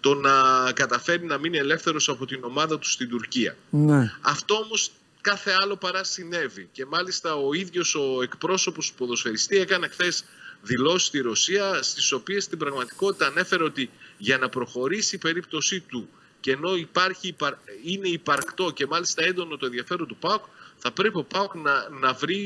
το 0.00 0.14
να 0.14 0.32
καταφέρει 0.72 1.24
να 1.24 1.38
μείνει 1.38 1.58
ελεύθερος 1.58 2.08
από 2.08 2.26
την 2.26 2.44
ομάδα 2.44 2.78
του 2.78 2.90
στην 2.90 3.08
Τουρκία. 3.08 3.56
Ναι. 3.70 4.12
Αυτό 4.20 4.54
όμως 4.54 4.90
κάθε 5.20 5.56
άλλο 5.60 5.76
παρά 5.76 6.04
συνέβη. 6.04 6.68
Και 6.72 6.86
μάλιστα 6.86 7.34
ο 7.34 7.52
ίδιος 7.52 7.94
ο 7.94 8.22
εκπρόσωπος 8.22 8.88
του 8.88 8.94
ποδοσφαιριστή 8.94 9.56
έκανε 9.56 9.88
χθες 9.88 10.24
δηλώσεις 10.62 11.06
στη 11.06 11.20
Ρωσία, 11.20 11.82
στις 11.82 12.12
οποίες 12.12 12.44
στην 12.44 12.58
πραγματικότητα 12.58 13.26
ανέφερε 13.26 13.64
ότι 13.64 13.90
για 14.18 14.38
να 14.38 14.48
προχωρήσει 14.48 15.14
η 15.14 15.18
περίπτωσή 15.18 15.80
του 15.80 16.08
και 16.40 16.52
ενώ 16.52 16.76
υπάρχει, 16.76 17.28
υπαρ- 17.28 17.58
είναι 17.84 18.08
υπαρκτό 18.08 18.70
και 18.70 18.86
μάλιστα 18.86 19.22
έντονο 19.22 19.56
το 19.56 19.66
ενδιαφέρον 19.66 20.06
του 20.06 20.16
ΠΑΟΚ, 20.16 20.44
θα 20.86 20.92
πρέπει 20.92 21.18
ο 21.18 21.22
ΠΑΟΚ 21.24 21.54
να, 21.54 21.88
να 22.00 22.12
βρει 22.12 22.42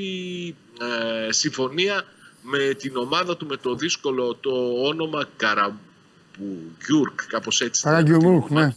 ε, 1.28 1.32
συμφωνία 1.32 2.05
με 2.43 2.74
την 2.74 2.97
ομάδα 2.97 3.36
του 3.36 3.47
με 3.47 3.57
το 3.57 3.74
δύσκολο 3.74 4.34
το 4.34 4.51
όνομα 4.84 5.28
Καραμπουγκιούρκ, 5.36 7.26
κάπως 7.26 7.61
έτσι. 7.61 7.82
Καραγκιουμούρκ, 7.82 8.51
ναι. 8.51 8.74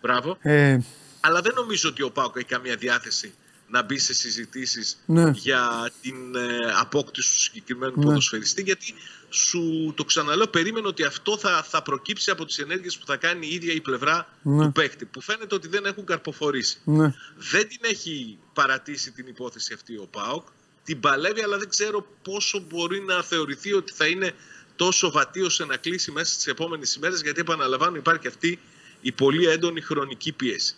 Μπράβο. 0.00 0.36
Ε, 0.40 0.78
Αλλά 1.20 1.40
δεν 1.40 1.52
νομίζω 1.54 1.88
ότι 1.88 2.02
ο 2.02 2.10
Πάουκ 2.10 2.36
έχει 2.36 2.44
καμία 2.46 2.76
διάθεση 2.76 3.34
να 3.68 3.82
μπει 3.82 3.98
σε 3.98 4.14
συζητήσεις 4.14 4.98
Ναι. 5.06 5.30
για 5.34 5.90
την 6.00 6.34
ε, 6.36 6.40
απόκτηση 6.80 7.32
του 7.34 7.40
συγκεκριμένου 7.42 7.92
Ναι. 7.96 8.04
ποδοσφαιριστή 8.04 8.62
γιατί 8.62 8.94
σου 9.30 9.92
το 9.96 10.04
ξαναλέω 10.04 10.46
περίμενε 10.46 10.86
ότι 10.86 11.04
αυτό 11.04 11.38
θα, 11.38 11.62
θα 11.62 11.82
προκύψει 11.82 12.30
από 12.30 12.44
τις 12.44 12.58
ενέργειες 12.58 12.98
που 12.98 13.06
θα 13.06 13.16
κάνει 13.16 13.46
η 13.46 13.54
ίδια 13.54 13.72
η 13.72 13.80
πλευρά 13.80 14.28
Ναι. 14.42 14.64
του 14.64 14.72
παίκτη 14.72 15.04
που 15.04 15.20
φαίνεται 15.20 15.54
ότι 15.54 15.68
δεν 15.68 15.84
έχουν 15.84 16.04
καρποφορήσει. 16.04 16.78
ναι. 16.84 17.14
Δεν 17.36 17.68
την 17.68 17.78
έχει 17.80 18.38
παρατήσει 18.52 19.10
την 19.10 19.26
υπόθεση 19.26 19.72
αυτή 19.72 19.96
ο 19.96 20.08
ΠΑΟΚ. 20.10 20.46
Την 20.84 21.00
παλεύει, 21.00 21.40
αλλά 21.42 21.58
δεν 21.58 21.68
ξέρω 21.68 22.06
πόσο 22.22 22.58
μπορεί 22.58 23.00
να 23.00 23.22
θεωρηθεί 23.22 23.72
ότι 23.72 23.92
θα 23.92 24.06
είναι 24.06 24.34
τόσο 24.76 25.10
βατή 25.10 25.40
ώστε 25.40 25.64
να 25.64 25.76
κλείσει 25.76 26.10
μέσα 26.10 26.32
στις 26.32 26.46
επόμενες 26.46 26.94
ημέρες, 26.94 27.20
γιατί 27.20 27.40
επαναλαμβάνω 27.40 27.96
υπάρχει 27.96 28.26
αυτή 28.26 28.60
η 29.00 29.12
πολύ 29.12 29.46
έντονη 29.46 29.80
χρονική 29.80 30.32
πίεση. 30.32 30.74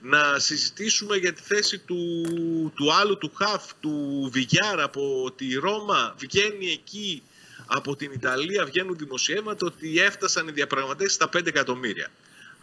Να 0.00 0.38
συζητήσουμε 0.38 1.16
για 1.16 1.32
τη 1.32 1.42
θέση 1.42 1.78
του, 1.78 2.22
του 2.74 2.92
άλλου 2.92 3.18
του 3.18 3.32
Χαφ, 3.34 3.64
του 3.80 4.28
Βιγιάρ 4.32 4.80
από 4.80 5.32
τη 5.36 5.54
Ρώμα. 5.54 6.14
Βγαίνει 6.18 6.70
εκεί 6.70 7.22
από 7.66 7.96
την 7.96 8.12
Ιταλία, 8.12 8.64
βγαίνουν 8.64 8.96
δημοσιεύματα 8.96 9.66
ότι 9.66 10.00
έφτασαν 10.00 10.48
οι 10.48 10.52
διαπραγματεύσεις 10.52 11.14
στα 11.14 11.28
5 11.28 11.46
εκατομμύρια. 11.46 12.10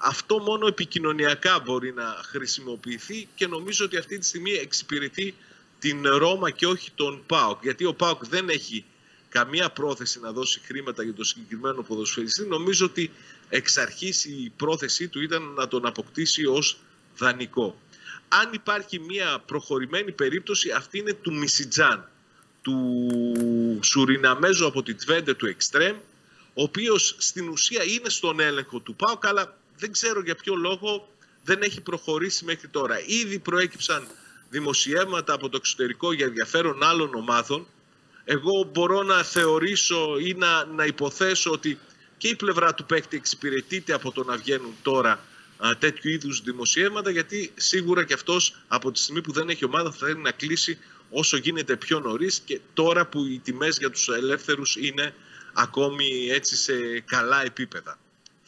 Αυτό 0.01 0.39
μόνο 0.39 0.67
επικοινωνιακά 0.67 1.59
μπορεί 1.59 1.93
να 1.93 2.21
χρησιμοποιηθεί 2.23 3.27
και 3.35 3.47
νομίζω 3.47 3.85
ότι 3.85 3.97
αυτή 3.97 4.17
τη 4.17 4.25
στιγμή 4.25 4.51
εξυπηρετεί 4.51 5.35
την 5.79 6.07
Ρώμα 6.07 6.49
και 6.49 6.67
όχι 6.67 6.91
τον 6.95 7.23
ΠΑΟΚ. 7.25 7.63
Γιατί 7.63 7.85
ο 7.85 7.93
ΠΑΟΚ 7.93 8.25
δεν 8.25 8.49
έχει 8.49 8.85
καμία 9.29 9.69
πρόθεση 9.69 10.19
να 10.19 10.31
δώσει 10.31 10.61
χρήματα 10.65 11.03
για 11.03 11.13
το 11.13 11.23
συγκεκριμένο 11.23 11.81
ποδοσφαιριστή. 11.81 12.45
Νομίζω 12.45 12.85
ότι 12.85 13.11
εξ 13.49 13.77
αρχής 13.77 14.25
η 14.25 14.51
πρόθεσή 14.57 15.07
του 15.07 15.21
ήταν 15.21 15.43
να 15.43 15.67
τον 15.67 15.85
αποκτήσει 15.85 16.45
ως 16.45 16.77
δανεικό. 17.17 17.81
Αν 18.27 18.53
υπάρχει 18.53 18.99
μια 18.99 19.43
προχωρημένη 19.45 20.11
περίπτωση, 20.11 20.71
αυτή 20.71 20.97
είναι 20.97 21.13
του 21.13 21.33
Μισιτζάν, 21.33 22.09
του 22.61 23.79
Σουριναμέζου 23.83 24.65
από 24.65 24.83
τη 24.83 24.95
Τβέντε 24.95 25.33
του 25.33 25.45
Εκστρέμ, 25.45 25.97
ο 26.53 26.63
οποίος 26.63 27.15
στην 27.17 27.49
ουσία 27.49 27.83
είναι 27.83 28.09
στον 28.09 28.39
έλεγχο 28.39 28.79
του 28.79 28.95
ΠΑΟΚ, 28.95 29.25
αλλά 29.25 29.58
δεν 29.79 29.91
ξέρω 29.91 30.21
για 30.21 30.35
ποιο 30.35 30.55
λόγο 30.55 31.09
δεν 31.43 31.61
έχει 31.61 31.81
προχωρήσει 31.81 32.45
μέχρι 32.45 32.67
τώρα. 32.67 32.99
Ήδη 33.05 33.39
προέκυψαν 33.39 34.07
δημοσιεύματα 34.49 35.33
από 35.33 35.49
το 35.49 35.57
εξωτερικό 35.57 36.13
για 36.13 36.25
ενδιαφέρον 36.25 36.83
άλλων 36.83 37.15
ομάδων. 37.15 37.67
Εγώ 38.23 38.63
μπορώ 38.73 39.03
να 39.03 39.23
θεωρήσω 39.23 40.17
ή 40.19 40.33
να, 40.33 40.65
να 40.65 40.85
υποθέσω 40.85 41.51
ότι 41.51 41.79
και 42.17 42.27
η 42.27 42.35
πλευρά 42.35 42.73
του 42.73 42.85
παίκτη 42.85 43.17
εξυπηρετείται 43.17 43.93
από 43.93 44.11
το 44.11 44.23
να 44.23 44.37
βγαίνουν 44.37 44.73
τώρα 44.81 45.23
α, 45.57 45.77
τέτοιου 45.77 46.09
είδους 46.09 46.41
δημοσιεύματα 46.41 47.09
γιατί 47.09 47.51
σίγουρα 47.55 48.03
και 48.03 48.13
αυτός 48.13 48.55
από 48.67 48.91
τη 48.91 48.99
στιγμή 48.99 49.21
που 49.21 49.31
δεν 49.31 49.49
έχει 49.49 49.65
ομάδα 49.65 49.91
θα 49.91 50.05
θέλει 50.05 50.21
να 50.21 50.31
κλείσει 50.31 50.77
όσο 51.09 51.37
γίνεται 51.37 51.75
πιο 51.75 51.99
νωρίς 51.99 52.41
και 52.45 52.59
τώρα 52.73 53.05
που 53.05 53.25
οι 53.25 53.39
τιμές 53.39 53.77
για 53.77 53.89
τους 53.89 54.07
ελεύθερους 54.07 54.75
είναι 54.75 55.13
ακόμη 55.53 56.29
έτσι 56.29 56.55
σε 56.55 56.99
καλά 56.99 57.45
επίπεδα. 57.45 57.97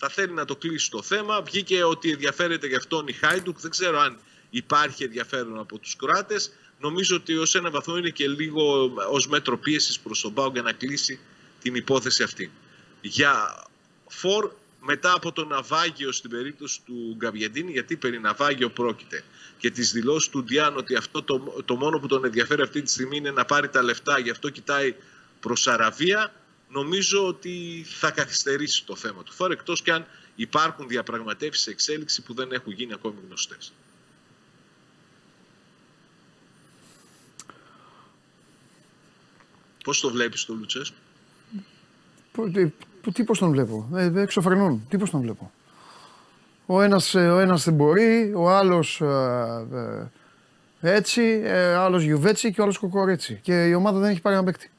Θα 0.04 0.10
θέλει 0.10 0.34
να 0.34 0.46
το 0.46 0.56
κλείσει 0.56 0.90
το 0.90 1.02
θέμα. 1.02 1.42
Βγήκε 1.42 1.84
ότι 1.84 2.12
ενδιαφέρεται 2.12 2.68
γι' 2.68 2.76
αυτόν 2.76 3.08
η 3.08 3.12
Χάιντουκ. 3.12 3.60
Δεν 3.60 3.72
ξέρω 3.72 4.00
αν 4.00 4.18
υπάρχει 4.50 5.04
ενδιαφέρον 5.04 5.60
από 5.60 5.78
τους 5.78 5.96
Κροάτες. 5.96 6.52
Νομίζω 6.80 7.16
ότι 7.16 7.36
ως 7.36 7.56
ένα 7.56 7.70
βαθμό 7.70 7.98
είναι 7.98 8.10
και 8.10 8.28
λίγο 8.28 8.94
ως 9.12 9.28
μέτρο 9.28 9.58
πίεσης 9.58 10.00
προς 10.00 10.22
τον 10.22 10.34
Πάο 10.34 10.50
για 10.54 10.62
να 10.62 10.72
κλείσει 10.72 11.20
την 11.62 11.76
υπόθεση 11.76 12.24
αυτή. 12.24 12.52
Για 13.02 13.64
φορ 14.08 14.52
μετά 14.80 15.14
από 15.14 15.32
το 15.32 15.46
ναυάγιο 15.46 16.12
στην 16.12 16.30
περίπτωση 16.30 16.82
του 16.86 17.16
Γκαβιεντίνη, 17.18 17.72
γιατί 17.72 17.96
περί 17.96 18.20
ναυάγιο 18.20 18.70
πρόκειται 18.70 19.24
και 19.58 19.72
τις 19.72 19.92
δηλώσεις 19.92 20.30
του 20.30 20.44
Ντιάν 20.44 20.78
ότι 20.78 20.96
αυτό 20.96 21.24
το, 21.24 21.62
το 21.66 21.76
μόνο 21.76 22.00
που 22.00 22.08
τον 22.08 22.26
ενδιαφέρει 22.26 22.62
αυτή 22.62 22.82
τη 22.82 22.92
στιγμή 22.92 23.18
είναι 23.18 23.32
να 23.32 23.46
πάρει 23.46 23.70
τα 23.70 23.84
λεφτά, 23.84 24.20
γι' 24.20 24.30
αυτό 24.30 24.50
κοιτάει 24.50 24.96
προς 25.40 25.68
Αραβία, 25.68 26.34
νομίζω 26.72 27.28
ότι 27.28 27.86
θα 28.00 28.12
καθυστερήσει 28.12 28.86
το 28.86 28.96
θέμα 28.96 29.24
του 29.24 29.34
φόρ, 29.34 29.52
εκτός 29.52 29.82
και 29.82 29.92
αν 29.92 30.06
υπάρχουν 30.36 30.88
διαπραγματεύσεις 30.88 31.64
σε 31.64 31.70
εξέλιξη 31.70 32.22
που 32.22 32.34
δεν 32.34 32.52
έχουν 32.52 32.72
γίνει 32.74 32.94
ακόμη 32.94 33.16
γνωστές. 33.28 33.74
Πώς 39.84 40.00
το 40.00 40.10
βλέπεις 40.10 40.46
το 40.46 40.54
Λουτσέσκο; 40.54 40.96
Πο- 42.32 42.50
τι- 42.50 42.72
πο- 43.02 43.12
Τι 43.12 43.24
πώς 43.24 43.40
τον 43.40 43.52
βλέπω; 43.52 43.90
Ε, 43.96 44.12
εξωφρενών. 44.22 44.86
Τι 44.90 44.98
πώς 44.98 45.10
τον 45.10 45.22
βλέπω; 45.22 45.52
Ο 46.66 46.82
ένας, 46.82 47.16
ε, 47.16 47.30
ο 47.30 47.40
ένας 47.40 47.64
δεν 47.64 47.74
μπορεί, 47.74 48.34
ο 48.36 48.50
άλλος 48.50 49.02
ε, 49.02 50.10
ε, 50.82 50.94
έτσι, 50.96 51.42
ε, 51.44 51.74
άλλος 51.74 52.04
γιουβέτσι 52.04 52.54
και 52.54 52.60
ο 52.62 52.64
άλλος 52.64 52.78
κοκορέτσι. 52.78 53.40
Και 53.44 53.66
η 53.68 53.74
ομάδα 53.74 54.00
δεν 54.00 54.10
έχει 54.10 54.22
πάρει 54.22 54.36
ένα 54.36 54.46
παίκτη. 54.46 54.72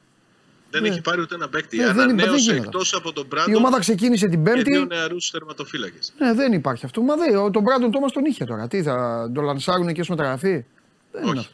Δεν 0.73 0.81
Ναι. 0.81 0.87
έχει 0.87 1.01
πάρει 1.01 1.21
ούτε 1.21 1.35
ένα 1.35 1.49
παίκτη. 1.49 1.77
Ναι, 1.77 1.83
δεν 1.85 1.93
είναι- 1.93 2.03
δεν 2.05 2.13
Ανανέωσε 2.19 2.43
γίνεται. 2.43 2.65
εκτός 2.65 2.93
από 2.93 3.13
τον 3.13 3.23
Η 3.23 3.27
Μπράντον 3.29 3.55
ομάδα 3.55 3.79
ξεκίνησε 3.79 4.27
την 4.27 4.43
και 4.45 4.51
δύο 4.51 4.63
Πέμπτη. 4.63 4.85
νεαρούς 4.95 5.31
τερματοφύλακες. 5.31 6.13
Ναι, 6.19 6.33
δεν 6.33 6.53
υπάρχει 6.53 6.85
αυτό. 6.85 7.01
Μα 7.01 7.15
δεν, 7.15 7.35
ο- 7.35 7.49
τον 7.51 7.61
Μπράντον 7.61 7.91
Τόμας 7.91 8.11
τον 8.11 8.25
είχε 8.25 8.45
τώρα. 8.45 8.67
Τι 8.67 8.83
θα 8.83 9.29
τον 9.33 9.43
λανσάρουν 9.43 9.93
και 9.93 10.01
ως 10.01 10.09
μεταγραφή; 10.09 10.65
Δεν 11.11 11.21
είναι 11.21 11.29
Όχι. 11.31 11.39
αυτό. 11.39 11.51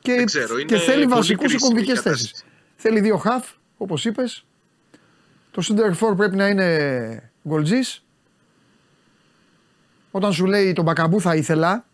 Και, 0.00 0.14
Δεν 0.14 0.24
ξέρω, 0.26 0.54
είναι 0.54 0.64
και 0.64 0.76
θέλει 0.76 1.02
πολύ 1.02 1.14
βασικούς 1.14 1.26
σε 1.50 1.56
κρίσιμη 1.56 1.56
η 1.56 1.74
κομβικέ 1.74 1.92
κατάσταση. 1.92 2.24
θέσεις. 2.26 2.44
Θέλει 2.76 3.00
δύο 3.00 3.16
χαφ, 3.16 3.48
όπως 3.76 4.04
είπες. 4.04 4.44
Το 5.50 5.62
center 5.68 5.90
for 5.98 6.16
πρέπει 6.16 6.36
να 6.36 6.48
είναι 6.48 7.30
γκολτζής. 7.48 8.02
Όταν 10.10 10.32
σου 10.32 10.46
λέει 10.46 10.72
τον 10.72 10.84
Μπακαμπού 10.84 11.20
θα 11.20 11.34
ήθελα, 11.36 11.86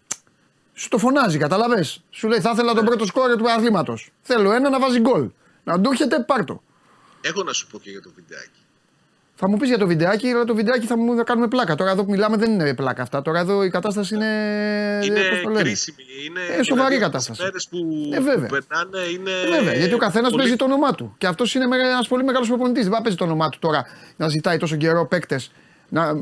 σου 0.81 0.89
το 0.89 0.99
φωνάζει, 0.99 1.39
καταλαβέ. 1.39 1.83
Σου 2.11 2.28
λέει 2.28 2.41
θα 2.41 2.51
ήθελα 2.55 2.74
τον 2.74 2.85
πρώτο 2.85 3.07
σκόρε 3.07 3.37
του 3.37 3.51
αθλήματος. 3.51 4.11
Θέλω 4.22 4.53
ένα 4.53 4.68
να 4.70 4.78
βάζει 4.81 5.01
γκολ. 5.01 5.31
Να 5.64 5.81
του 5.81 5.91
έχετε, 5.93 6.20
πάρτο. 6.20 6.62
Έχω 7.20 7.43
να 7.43 7.53
σου 7.53 7.66
πω 7.66 7.78
και 7.78 7.91
για 7.91 8.03
το 8.03 8.11
βιντεάκι. 8.16 8.51
Θα 9.35 9.49
μου 9.49 9.57
πεις 9.57 9.68
για 9.68 9.78
το 9.78 9.87
βιντεάκι, 9.87 10.28
αλλά 10.28 10.45
το 10.45 10.55
βιντεάκι 10.55 10.87
θα 10.87 10.97
μου 10.97 11.16
θα 11.16 11.22
κάνουμε 11.24 11.49
πλάκα. 11.49 11.74
Τώρα 11.74 11.91
εδώ 11.91 12.05
που 12.05 12.11
μιλάμε 12.11 12.37
δεν 12.37 12.51
είναι 12.51 12.74
πλάκα 12.74 13.03
αυτά. 13.03 13.22
Τώρα 13.22 13.39
εδώ 13.39 13.64
η 13.64 13.70
κατάσταση 13.70 14.14
είναι. 14.14 14.26
Είναι 15.05 15.20
πώς 15.31 15.41
το 15.43 15.49
λένε; 15.49 15.62
κρίσιμη. 15.62 15.97
Είναι 16.26 16.41
Ε, 16.41 16.62
σοβαρή 16.62 16.95
δηλαδή, 16.95 16.99
κατάσταση. 16.99 17.41
Τις 17.41 17.45
μέρες 17.45 17.68
που, 17.70 17.78
Ε, 18.14 18.20
βέβαια. 18.20 18.49
που 18.49 18.59
περνάνε 18.68 18.99
είναι. 19.12 19.31
Ε, 19.31 19.59
Βέβαια, 19.59 19.74
γιατί 19.74 19.95
ο 19.95 19.99
καθένας 19.99 20.31
πολύ- 20.31 20.43
παίζει 20.43 20.57
το 20.57 20.64
όνομά 20.64 20.95
του. 20.95 21.14
Και 21.18 21.26
αυτός 21.26 21.55
είναι 21.55 21.64
ένας 21.76 22.09
πολύ 22.09 22.24
μεγάλος 22.24 22.49
προπονητής. 22.49 22.83
Δεν 22.83 22.91
πάει 22.91 22.99
να 22.99 23.05
παίζει 23.05 23.18
το 23.18 23.24
όνομά 23.24 23.49
του 23.49 23.59
τώρα 23.59 23.85
να 24.16 24.28
ζητάει 24.28 24.57
τόσο 24.57 24.76
καιρό 24.76 25.07
παίκτες. 25.07 25.53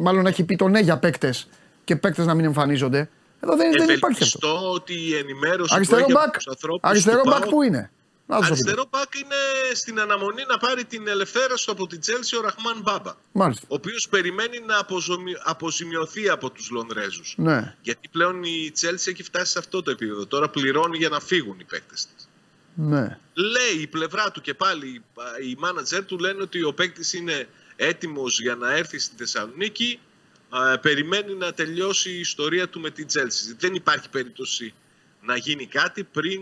Μάλλον 0.01 0.23
να 0.23 0.29
έχει 0.29 0.45
πει 0.45 0.57
το 0.57 0.69
ναι 0.69 0.81
για 0.81 0.99
παίκτες 0.99 1.49
και 1.85 1.97
παίκτες 1.97 2.27
να 2.27 2.35
μην 2.35 2.45
εμφανίζονται. 2.45 3.09
Εδώ 3.41 3.57
δεν, 3.57 3.73
δεν 3.73 3.89
υπάρχει 3.97 4.23
αυτό. 4.23 4.49
Ευελπιστώ 4.49 4.73
ότι 4.73 4.95
η 4.95 5.15
ενημέρωση 5.17 5.75
Αριστερό 5.75 6.01
που 6.05 6.09
έχει 6.11 6.13
από 6.19 6.25
μπακ. 6.25 6.35
τους 6.37 6.47
ανθρώπους 6.47 6.91
Αριστερό 6.91 7.21
του 7.21 7.29
μπακ 7.29 7.39
ΠΑΟΚ 7.41 7.51
που 7.51 7.63
είναι; 7.63 7.91
Να 8.27 8.37
τους 8.37 8.47
το 8.47 8.53
Αριστερό 8.53 8.85
μπακ 8.91 9.15
είναι 9.15 9.35
στην 9.75 10.01
αναμονή 10.01 10.43
να 10.49 10.59
πάρει 10.59 10.85
την 10.85 11.09
ελευθέρωση 11.09 11.67
του 11.67 11.73
από 11.73 11.87
την 11.87 12.01
Τσέλσι 12.01 12.37
ο 12.37 12.41
Ραχμάν 12.41 12.81
Μπάμπα. 12.83 13.15
Μάλιστα. 13.33 13.67
Ο 13.69 13.75
οποίος 13.75 14.09
περιμένει 14.09 14.61
να 14.67 14.79
αποζωμι- 14.79 15.39
αποζημιωθεί 15.43 16.29
από 16.29 16.51
τους 16.51 16.71
Λονδρέζους. 16.71 17.35
Ναι. 17.37 17.75
Γιατί 17.83 18.09
πλέον 18.09 18.43
η 18.45 18.71
Τσέλσι 18.73 19.11
έχει 19.11 19.23
φτάσει 19.23 19.53
σε 19.53 19.59
αυτό 19.59 19.83
το 19.83 19.91
επίπεδο. 19.91 20.27
Τώρα 20.27 20.49
πληρώνει 20.49 20.97
για 20.97 21.09
να 21.09 21.21
φύγουν 21.21 21.57
οι 21.61 21.65
παίκτες 21.65 22.07
της. 22.15 22.29
Ναι. 22.75 23.19
Λέει 23.35 23.81
η 23.81 23.87
πλευρά 23.87 24.31
του 24.31 24.41
και 24.41 24.55
πάλι 24.55 25.03
οι 25.49 25.57
μάνατζερ 25.59 26.05
του 26.05 26.19
λένε 26.19 26.43
ότι 26.43 26.63
ο 26.63 26.73
παίκτης 26.75 27.13
είναι 27.13 27.49
έτοιμος 27.77 28.41
για 28.41 28.55
να 28.55 28.77
έρθει 28.77 28.99
στη 28.99 29.15
Θεσσαλονίκη. 29.17 30.01
Α, 30.49 30.79
περιμένει 30.79 31.35
να 31.35 31.53
τελειώσει 31.53 32.11
η 32.11 32.19
ιστορία 32.19 32.69
του 32.69 32.81
με 32.81 32.91
την 32.91 33.07
Τσέλσι. 33.07 33.55
Δεν 33.59 33.75
υπάρχει 33.75 34.09
περίπτωση 34.09 34.75
να 35.23 35.37
γίνει 35.37 35.67
κάτι 35.67 36.05
πριν 36.05 36.41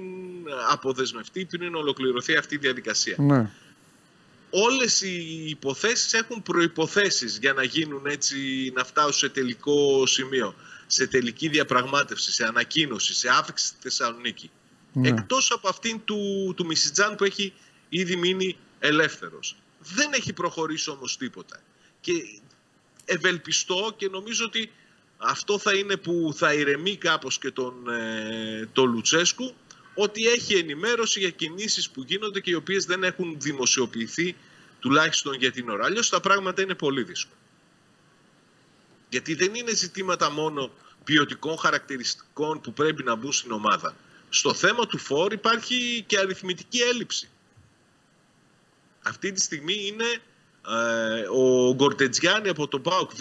αποδεσμευτεί, 0.70 1.44
πριν 1.44 1.74
ολοκληρωθεί 1.74 2.36
αυτή 2.36 2.54
η 2.54 2.58
διαδικασία. 2.58 3.16
Ναι. 3.18 3.50
Όλες 4.50 5.02
οι 5.02 5.44
υποθέσεις 5.48 6.12
έχουν 6.12 6.42
προϋποθέσεις 6.42 7.38
για 7.38 7.52
να 7.52 7.62
γίνουν 7.62 8.06
έτσι, 8.06 8.36
να 8.74 8.84
φτάσουν 8.84 9.12
σε 9.12 9.28
τελικό 9.28 10.06
σημείο, 10.06 10.54
σε 10.86 11.06
τελική 11.06 11.48
διαπραγμάτευση, 11.48 12.32
σε 12.32 12.44
ανακοίνωση, 12.44 13.14
σε 13.14 13.28
άφηξη 13.28 13.66
στη 13.66 13.76
Θεσσαλονίκη. 13.80 14.50
Ναι. 14.92 15.08
Εκτός 15.08 15.50
από 15.50 15.68
αυτήν 15.68 16.00
του, 16.04 16.52
του 16.56 16.66
Μισιτζάν 16.66 17.14
που 17.14 17.24
έχει 17.24 17.52
ήδη 17.88 18.16
μείνει 18.16 18.56
ελεύθερος. 18.78 19.56
Δεν 19.78 20.10
έχει 20.12 20.32
προχωρήσει 20.32 20.90
όμως 20.90 21.16
τίποτα. 21.16 21.62
Και 22.00 22.12
ευελπιστώ 23.06 23.94
και 23.96 24.08
νομίζω 24.08 24.44
ότι 24.44 24.72
αυτό 25.16 25.58
θα 25.58 25.74
είναι 25.74 25.96
που 25.96 26.34
θα 26.36 26.54
ηρεμεί 26.54 26.96
κάπως 26.96 27.38
και 27.38 27.50
τον, 27.50 27.88
ε, 27.88 28.68
τον 28.72 28.90
Λουτσέσκου 28.90 29.54
ότι 29.94 30.26
έχει 30.26 30.54
ενημέρωση 30.54 31.18
για 31.18 31.30
κινήσεις 31.30 31.90
που 31.90 32.02
γίνονται 32.02 32.40
και 32.40 32.50
οι 32.50 32.54
οποίες 32.54 32.84
δεν 32.84 33.02
έχουν 33.02 33.36
δημοσιοποιηθεί 33.40 34.36
τουλάχιστον 34.80 35.34
για 35.34 35.50
την 35.50 35.68
ώρα. 35.68 35.84
Αλλιώς 35.84 36.08
τα 36.08 36.20
πράγματα 36.20 36.62
είναι 36.62 36.74
πολύ 36.74 37.02
δύσκολα. 37.02 37.36
Γιατί 39.08 39.34
δεν 39.34 39.54
είναι 39.54 39.74
ζητήματα 39.74 40.30
μόνο 40.30 40.70
ποιοτικών 41.04 41.58
χαρακτηριστικών 41.58 42.60
που 42.60 42.72
πρέπει 42.72 43.02
να 43.02 43.14
μπουν 43.14 43.32
στην 43.32 43.50
ομάδα. 43.50 43.96
Στο 44.28 44.54
θέμα 44.54 44.86
του 44.86 44.98
φόρ 44.98 45.32
υπάρχει 45.32 46.04
και 46.06 46.18
αριθμητική 46.18 46.78
έλλειψη. 46.80 47.28
Αυτή 49.02 49.32
τη 49.32 49.40
στιγμή 49.40 49.86
είναι 49.86 50.04
ε, 50.04 50.18
ο 51.32 51.74
Γκορτετζιάννη 51.74 52.48
από 52.48 52.68
τον 52.68 52.82
ΠΑΟΚ 52.82 53.10
Β 53.14 53.20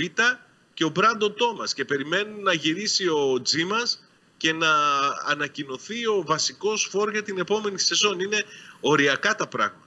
και 0.74 0.84
ο 0.84 0.90
Μπράντον 0.90 1.36
Τόμας 1.36 1.74
και 1.74 1.86
περιμένουν 1.86 2.42
να 2.44 2.54
γυρίσει 2.54 3.08
ο 3.08 3.42
Τζίμας 3.42 4.04
και 4.38 4.54
να 4.54 4.72
ανακοινωθεί 5.26 6.08
ο 6.08 6.24
βασικός 6.26 6.88
φόρ 6.92 7.12
για 7.12 7.24
την 7.24 7.38
επόμενη 7.40 7.80
σεζόν. 7.80 8.20
Είναι 8.20 8.44
οριακά 8.82 9.36
τα 9.36 9.48
πράγματα. 9.48 9.80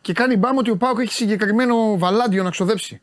Και 0.00 0.12
κάνει 0.12 0.36
μπάμ 0.36 0.56
ότι 0.56 0.70
ο 0.70 0.76
Πάοκ 0.76 0.98
έχει 0.98 1.12
συγκεκριμένο 1.12 1.98
βαλάντιο 1.98 2.42
να 2.42 2.50
ξοδέψει. 2.50 3.00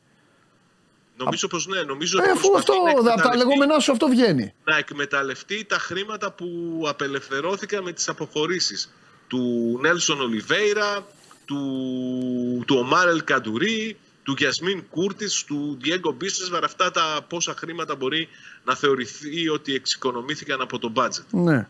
Νομίζω 1.18 1.48
πως 1.48 1.68
ναι, 1.68 1.82
νομίζω 1.82 2.18
Ε, 2.18 2.22
ότι 2.22 2.30
αφού 2.32 2.40
αυτό, 2.58 2.74
προσπαθεί 2.74 2.84
να 2.84 2.92
από 2.92 3.04
τα 3.04 3.10
εκμεταλλευτεί- 3.12 3.48
λεγόμενά 3.48 3.80
σου 3.80 3.92
αυτό 3.92 4.08
βγαίνει. 4.08 4.54
να 4.64 4.78
εκμεταλλευτεί 4.78 5.66
τα 5.66 5.78
χρήματα 5.80 6.32
που 6.32 6.48
απελευθερώθηκαν 6.88 7.84
με 7.84 7.92
τις 7.92 8.08
αποχωρήσεις 8.10 8.94
του 9.28 9.78
Νέλσον 9.82 10.22
Ολιβέιρα, 10.22 11.06
του, 11.48 12.64
του 12.68 12.76
Ομάρελ 12.78 13.24
Καντουρί, 13.24 13.98
του 14.24 14.34
Γιασμίν 14.38 14.88
Κούρτης, 14.89 15.43
του 15.43 15.78
Διέγκο 15.82 16.12
Μπίσεσβαρ, 16.12 16.64
αυτά 16.64 16.91
τα 16.91 17.26
πόσα 17.30 17.56
χρήματα 17.58 17.95
μπορεί 17.95 18.30
να 18.64 18.76
θεωρηθεί 18.76 19.50
ότι 19.50 19.74
εξοικονομήθηκαν 19.74 20.62
από 20.62 20.80
το 20.80 20.89
μπάτζετ. 20.89 21.26
Ναι. 21.32 21.68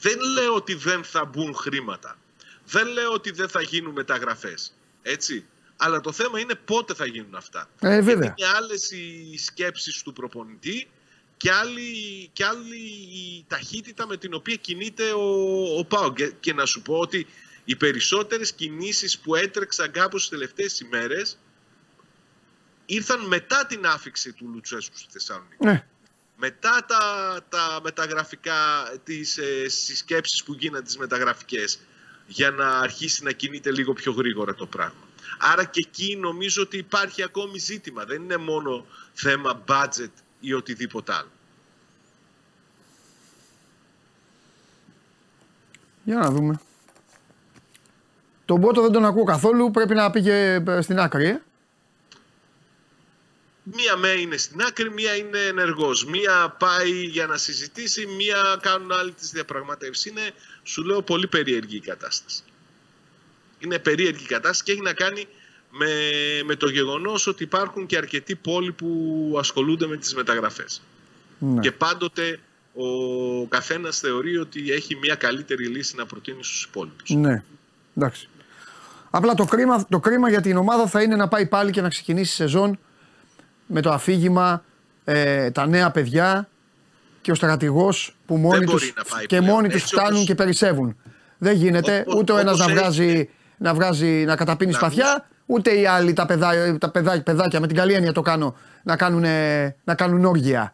Δεν 0.00 0.18
λέω 0.34 0.54
ότι 0.54 0.74
δεν 0.74 1.04
θα 1.04 1.24
μπουν 1.24 1.54
χρήματα. 1.54 2.18
Δεν 2.66 2.86
λέω 2.86 3.12
ότι 3.12 3.30
δεν 3.30 3.48
θα 3.48 3.62
γίνουν 3.62 3.92
μεταγραφές. 3.92 4.74
Έτσι. 5.02 5.44
Αλλά 5.76 6.00
το 6.00 6.12
θέμα 6.12 6.40
είναι 6.40 6.54
πότε 6.54 6.94
θα 6.94 7.06
γίνουν 7.06 7.34
αυτά. 7.34 7.68
Ε, 7.80 8.00
βέβαια. 8.00 8.12
Γιατί 8.12 8.42
είναι 8.42 8.50
άλλες 8.56 8.90
οι 8.90 9.38
σκέψεις 9.38 10.02
του 10.02 10.12
προπονητή 10.12 10.88
και 11.36 11.52
άλλη, 11.52 11.82
και 12.32 12.44
άλλη 12.44 12.76
η 13.12 13.44
ταχύτητα 13.48 14.06
με 14.06 14.16
την 14.16 14.34
οποία 14.34 14.56
κινείται 14.56 15.12
ο, 15.12 15.78
ο 15.78 15.84
Πάο. 15.84 16.12
Και, 16.12 16.32
και 16.40 16.52
να 16.54 16.64
σου 16.66 16.82
πω 16.82 16.94
ότι 16.98 17.26
οι 17.72 17.76
περισσότερες 17.76 18.52
κινήσεις 18.52 19.18
που 19.18 19.34
έτρεξαν 19.34 19.90
κάπως 19.90 20.20
τις 20.20 20.30
τελευταίες 20.30 20.80
ημέρες 20.80 21.38
ήρθαν 22.86 23.26
μετά 23.26 23.66
την 23.66 23.86
άφηξη 23.86 24.32
του 24.32 24.50
Λουτσέσκου 24.52 24.96
στη 24.96 25.08
Θεσσαλονίκη 25.10 25.64
Ναι. 25.64 25.86
μετά 26.36 26.84
τα, 26.88 27.00
τα 27.48 27.80
μεταγραφικά, 27.82 28.54
τις 29.04 29.38
ε, 29.38 29.68
συσκέψεις 29.68 30.42
που 30.44 30.52
γίνανε 30.52 30.84
τις 30.84 30.96
μεταγραφικές 30.96 31.78
για 32.26 32.50
να 32.50 32.78
αρχίσει 32.78 33.22
να 33.24 33.32
κινείται 33.32 33.70
λίγο 33.70 33.92
πιο 33.92 34.12
γρήγορα 34.12 34.54
το 34.54 34.66
πράγμα. 34.66 35.06
Άρα 35.38 35.64
και 35.64 35.84
εκεί 35.86 36.16
νομίζω 36.16 36.62
ότι 36.62 36.76
υπάρχει 36.76 37.22
ακόμη 37.22 37.58
ζήτημα. 37.58 38.04
Δεν 38.04 38.22
είναι 38.22 38.36
μόνο 38.36 38.86
θέμα 39.12 39.64
budget 39.68 40.10
ή 40.40 40.52
οτιδήποτε 40.52 41.12
άλλο. 41.12 41.30
Για 46.04 46.16
να 46.16 46.30
δούμε. 46.30 46.60
Τον 48.52 48.60
Μπότο 48.60 48.82
δεν 48.82 48.92
τον 48.92 49.04
ακούω 49.04 49.24
καθόλου. 49.24 49.70
Πρέπει 49.70 49.94
να 49.94 50.10
πήγε 50.10 50.62
ε, 50.66 50.80
στην 50.80 50.98
άκρη. 50.98 51.26
Ε. 51.26 51.40
Μία 53.62 53.96
με 53.96 54.08
είναι 54.08 54.36
στην 54.36 54.60
άκρη, 54.62 54.90
μία 54.90 55.16
είναι 55.16 55.38
ενεργός. 55.38 56.04
Μία 56.04 56.56
πάει 56.58 56.90
για 56.90 57.26
να 57.26 57.36
συζητήσει, 57.36 58.06
μία 58.06 58.58
κάνουν 58.60 58.92
άλλοι 58.92 59.12
τις 59.12 59.30
διαπραγματεύσεις. 59.30 60.06
Είναι, 60.06 60.20
σου 60.62 60.82
λέω, 60.82 61.02
πολύ 61.02 61.26
περίεργη 61.26 61.76
η 61.76 61.80
κατάσταση. 61.80 62.42
Είναι 63.58 63.78
περίεργη 63.78 64.24
η 64.24 64.26
κατάσταση 64.26 64.62
και 64.62 64.72
έχει 64.72 64.80
να 64.80 64.92
κάνει 64.92 65.26
με, 65.70 65.88
με 66.44 66.54
το 66.54 66.68
γεγονός 66.68 67.26
ότι 67.26 67.42
υπάρχουν 67.42 67.86
και 67.86 67.96
αρκετοί 67.96 68.34
πόλοι 68.34 68.72
που 68.72 69.36
ασχολούνται 69.38 69.86
με 69.86 69.96
τις 69.96 70.14
μεταγραφές. 70.14 70.82
Ναι. 71.38 71.60
Και 71.60 71.72
πάντοτε 71.72 72.40
ο 72.74 72.86
καθένας 73.46 73.98
θεωρεί 73.98 74.36
ότι 74.36 74.70
έχει 74.70 74.96
μια 74.96 75.14
καλύτερη 75.14 75.66
λύση 75.66 75.96
να 75.96 76.06
προτείνει 76.06 76.44
στους 76.44 76.64
υπόλοιπους. 76.64 77.10
Ναι. 77.10 77.42
Εντάξει. 77.96 78.28
Απλά 79.14 79.34
το 79.34 79.44
κρίμα, 79.44 79.84
το 79.88 80.00
κρίμα 80.00 80.28
για 80.28 80.40
την 80.40 80.56
ομάδα 80.56 80.86
θα 80.86 81.02
είναι 81.02 81.16
να 81.16 81.28
πάει 81.28 81.46
πάλι 81.46 81.70
και 81.70 81.80
να 81.80 81.88
ξεκινήσει 81.88 82.34
σεζόν 82.34 82.78
με 83.66 83.80
το 83.80 83.90
αφήγημα 83.92 84.62
ε, 85.04 85.50
τα 85.50 85.66
νέα 85.66 85.90
παιδιά 85.90 86.48
και 87.20 87.30
ο 87.30 87.34
στρατηγός 87.34 88.16
που 88.26 88.36
μόνοι 88.36 88.64
μπορεί 88.64 88.78
τους, 88.78 88.92
να 88.96 89.02
πάει 89.14 89.26
και 89.26 89.36
πλέον. 89.38 89.52
μόνοι 89.54 89.68
τους 89.68 89.82
Έτσι 89.82 89.94
φτάνουν 89.94 90.12
όπως- 90.12 90.26
και 90.26 90.34
περισσεύουν. 90.34 90.96
Δεν 91.38 91.54
γίνεται 91.56 92.04
Ό- 92.06 92.12
ό- 92.12 92.18
ούτε 92.18 92.32
ο 92.32 92.38
ένας 92.38 92.58
να 92.58 92.64
όπως 92.64 92.76
βγάζει, 92.76 93.04
έχει- 93.08 93.28
να, 93.56 93.74
βγάζει, 93.74 94.24
να 94.26 94.36
καταπίνει 94.36 94.70
Να 94.72 94.76
σπαθιά, 94.78 95.26
ούτε 95.46 95.70
οι 95.78 95.86
άλλοι 95.86 96.12
τα, 96.12 96.26
παιδά, 96.26 96.78
τα 96.78 96.90
παιδάκια, 96.90 97.22
παιδάκια 97.22 97.60
με 97.60 97.66
την 97.66 97.76
καλή 97.76 97.92
έννοια 97.92 98.12
το 98.12 98.22
κάνω 98.22 98.56
να 98.82 98.96
κάνουν, 98.96 99.24
να 99.84 99.94
κάνουν 99.94 100.24
όργια. 100.24 100.72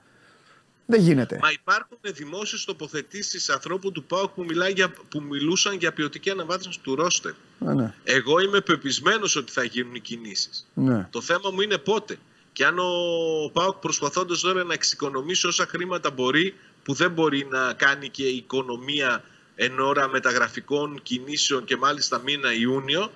Δεν 0.91 1.01
γίνεται. 1.01 1.39
Μα 1.43 1.51
υπάρχουν 1.51 1.99
δημόσιες 2.03 2.65
τοποθετήσεις 2.65 3.49
ανθρώπου 3.51 3.93
του 3.93 4.05
ΠΑΟΚ 4.05 4.31
που, 4.31 4.45
μιλάει 4.45 4.73
για, 4.73 4.93
που 5.09 5.23
μιλούσαν 5.23 5.77
για 5.77 5.93
ποιοτική 5.93 6.31
αναβάθμιση 6.31 6.81
του 6.81 6.95
ρόστερ. 6.95 7.33
Ναι, 7.59 7.75
ναι, 7.75 7.95
Εγώ 8.05 8.39
είμαι 8.39 8.61
πεπισμένος 8.61 9.37
ότι 9.37 9.53
θα 9.53 9.65
γίνουν 9.65 9.95
οι 9.95 10.01
κινήσεις. 10.01 10.67
ναι. 10.75 11.09
Το 11.11 11.21
θέμα 11.21 11.51
μου 11.51 11.61
είναι 11.61 11.79
πότε. 11.79 12.19
Και 12.53 12.65
αν 12.65 12.79
ο 12.79 13.51
ΠΑΟΚ 13.53 13.77
προσπαθώντας 13.77 14.41
τώρα 14.41 14.65
να 14.65 14.73
εξοικονομήσει 14.73 15.47
όσα 15.47 15.67
χρήματα 15.67 16.11
μπορεί, 16.11 16.55
που 16.83 16.93
δεν 16.95 17.11
μπορεί 17.11 17.47
να 17.51 17.73
κάνει 17.73 18.09
και 18.09 18.25
η 18.25 18.37
οικονομία 18.37 19.25
εν 19.55 19.81
ώρα 19.81 20.09
μεταγραφικών 20.09 21.03
κινήσεων 21.03 21.65
και 21.65 21.77
μάλιστα 21.77 22.19
μήνα 22.19 22.53
Ιούνιο, 22.55 23.11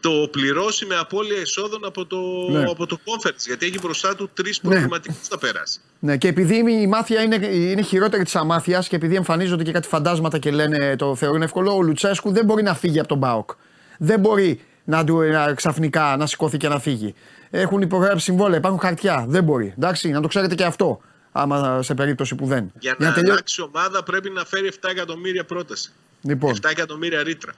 το 0.00 0.28
πληρώσει 0.30 0.86
με 0.86 0.96
απώλεια 0.96 1.40
εσόδων 1.40 1.84
από 1.84 2.06
το, 2.06 2.18
Ναι. 2.50 2.62
από 2.64 2.86
το 2.86 2.98
conference. 3.04 3.44
Γιατί 3.46 3.66
έχει 3.66 3.78
μπροστά 3.78 4.14
του 4.16 4.30
τρεις 4.34 4.60
Ναι. 4.62 4.70
προβληματικούς 4.70 5.28
θα 5.28 5.38
περάσει. 5.38 5.80
Ναι, 5.98 6.16
και 6.16 6.28
επειδή 6.28 6.72
η 6.82 6.86
μάθεια 6.86 7.22
είναι, 7.22 7.46
είναι 7.46 7.82
χειρότερη 7.82 8.24
της 8.24 8.36
αμάθειας 8.36 8.88
και 8.88 8.96
επειδή 8.96 9.14
εμφανίζονται 9.14 9.62
και 9.62 9.72
κάτι 9.72 9.88
φαντάσματα 9.88 10.38
και 10.38 10.50
λένε 10.50 10.96
το 10.96 11.14
θεωρούν 11.14 11.42
εύκολο, 11.42 11.76
ο 11.76 11.82
Λουτσέσκου 11.82 12.32
δεν 12.32 12.44
μπορεί 12.44 12.62
να 12.62 12.74
φύγει 12.74 12.98
από 12.98 13.08
τον 13.08 13.18
Μπάοκ. 13.18 13.50
Δεν 13.98 14.20
μπορεί 14.20 14.60
να, 14.84 15.04
του, 15.04 15.16
να 15.20 15.54
ξαφνικά 15.54 16.16
να 16.18 16.26
σηκώθει 16.26 16.56
και 16.56 16.68
να 16.68 16.78
φύγει. 16.78 17.14
Έχουν 17.50 17.80
υπογράψει 17.82 18.24
συμβόλαια, 18.24 18.58
υπάρχουν 18.58 18.80
χαρτιά. 18.80 19.24
Δεν 19.28 19.44
μπορεί. 19.44 19.74
Εντάξει, 19.76 20.08
να 20.10 20.20
το 20.20 20.28
ξέρετε 20.28 20.54
και 20.54 20.64
αυτό. 20.64 21.00
Άμα 21.32 21.82
σε 21.82 21.94
περίπτωση 21.94 22.34
που 22.34 22.46
δεν. 22.46 22.72
Για 22.78 22.96
να 22.98 23.12
τελειώ- 23.12 23.32
αλλάξει 23.32 23.62
ομάδα 23.62 24.02
πρέπει 24.02 24.30
να 24.30 24.44
φέρει 24.44 24.66
7 24.66 24.88
εκατομμύρια 24.90 25.44
πρόταση. 25.44 25.90
Λοιπόν, 26.22 26.54
7 26.62 26.68
εκατομμύρια 26.70 27.22
ρήτρα. 27.22 27.52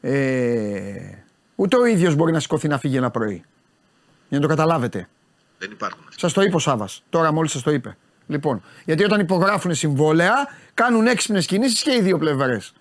ε, 0.00 1.24
ούτε 1.60 1.76
ο 1.76 1.84
ίδιος 1.84 2.14
μπορεί 2.14 2.32
να 2.32 2.40
σηκωθεί 2.40 2.68
να 2.68 2.78
φύγει 2.78 2.96
ένα 2.96 3.10
πρωί. 3.10 3.44
Για 4.28 4.38
να 4.38 4.40
το 4.40 4.46
καταλάβετε. 4.48 5.08
Δεν 5.58 5.70
υπάρχουν 5.70 6.00
αυτά. 6.08 6.18
Σας 6.18 6.32
το 6.32 6.42
είπε 6.42 6.56
ο 6.56 6.58
Σάβα. 6.58 6.88
Τώρα 7.10 7.32
μόλις 7.32 7.50
σας 7.52 7.62
το 7.62 7.70
είπε. 7.70 7.96
Λοιπόν, 8.26 8.62
γιατί 8.84 9.04
όταν 9.04 9.20
υπογράφουν 9.20 9.74
συμβόλαια, 9.74 10.34
κάνουν 10.74 11.06
έξυπνες 11.06 11.46
κινήσεις 11.46 11.82
και 11.82 11.94
οι 11.94 12.00
δύο 12.00 12.18
πλευρές. 12.18 12.72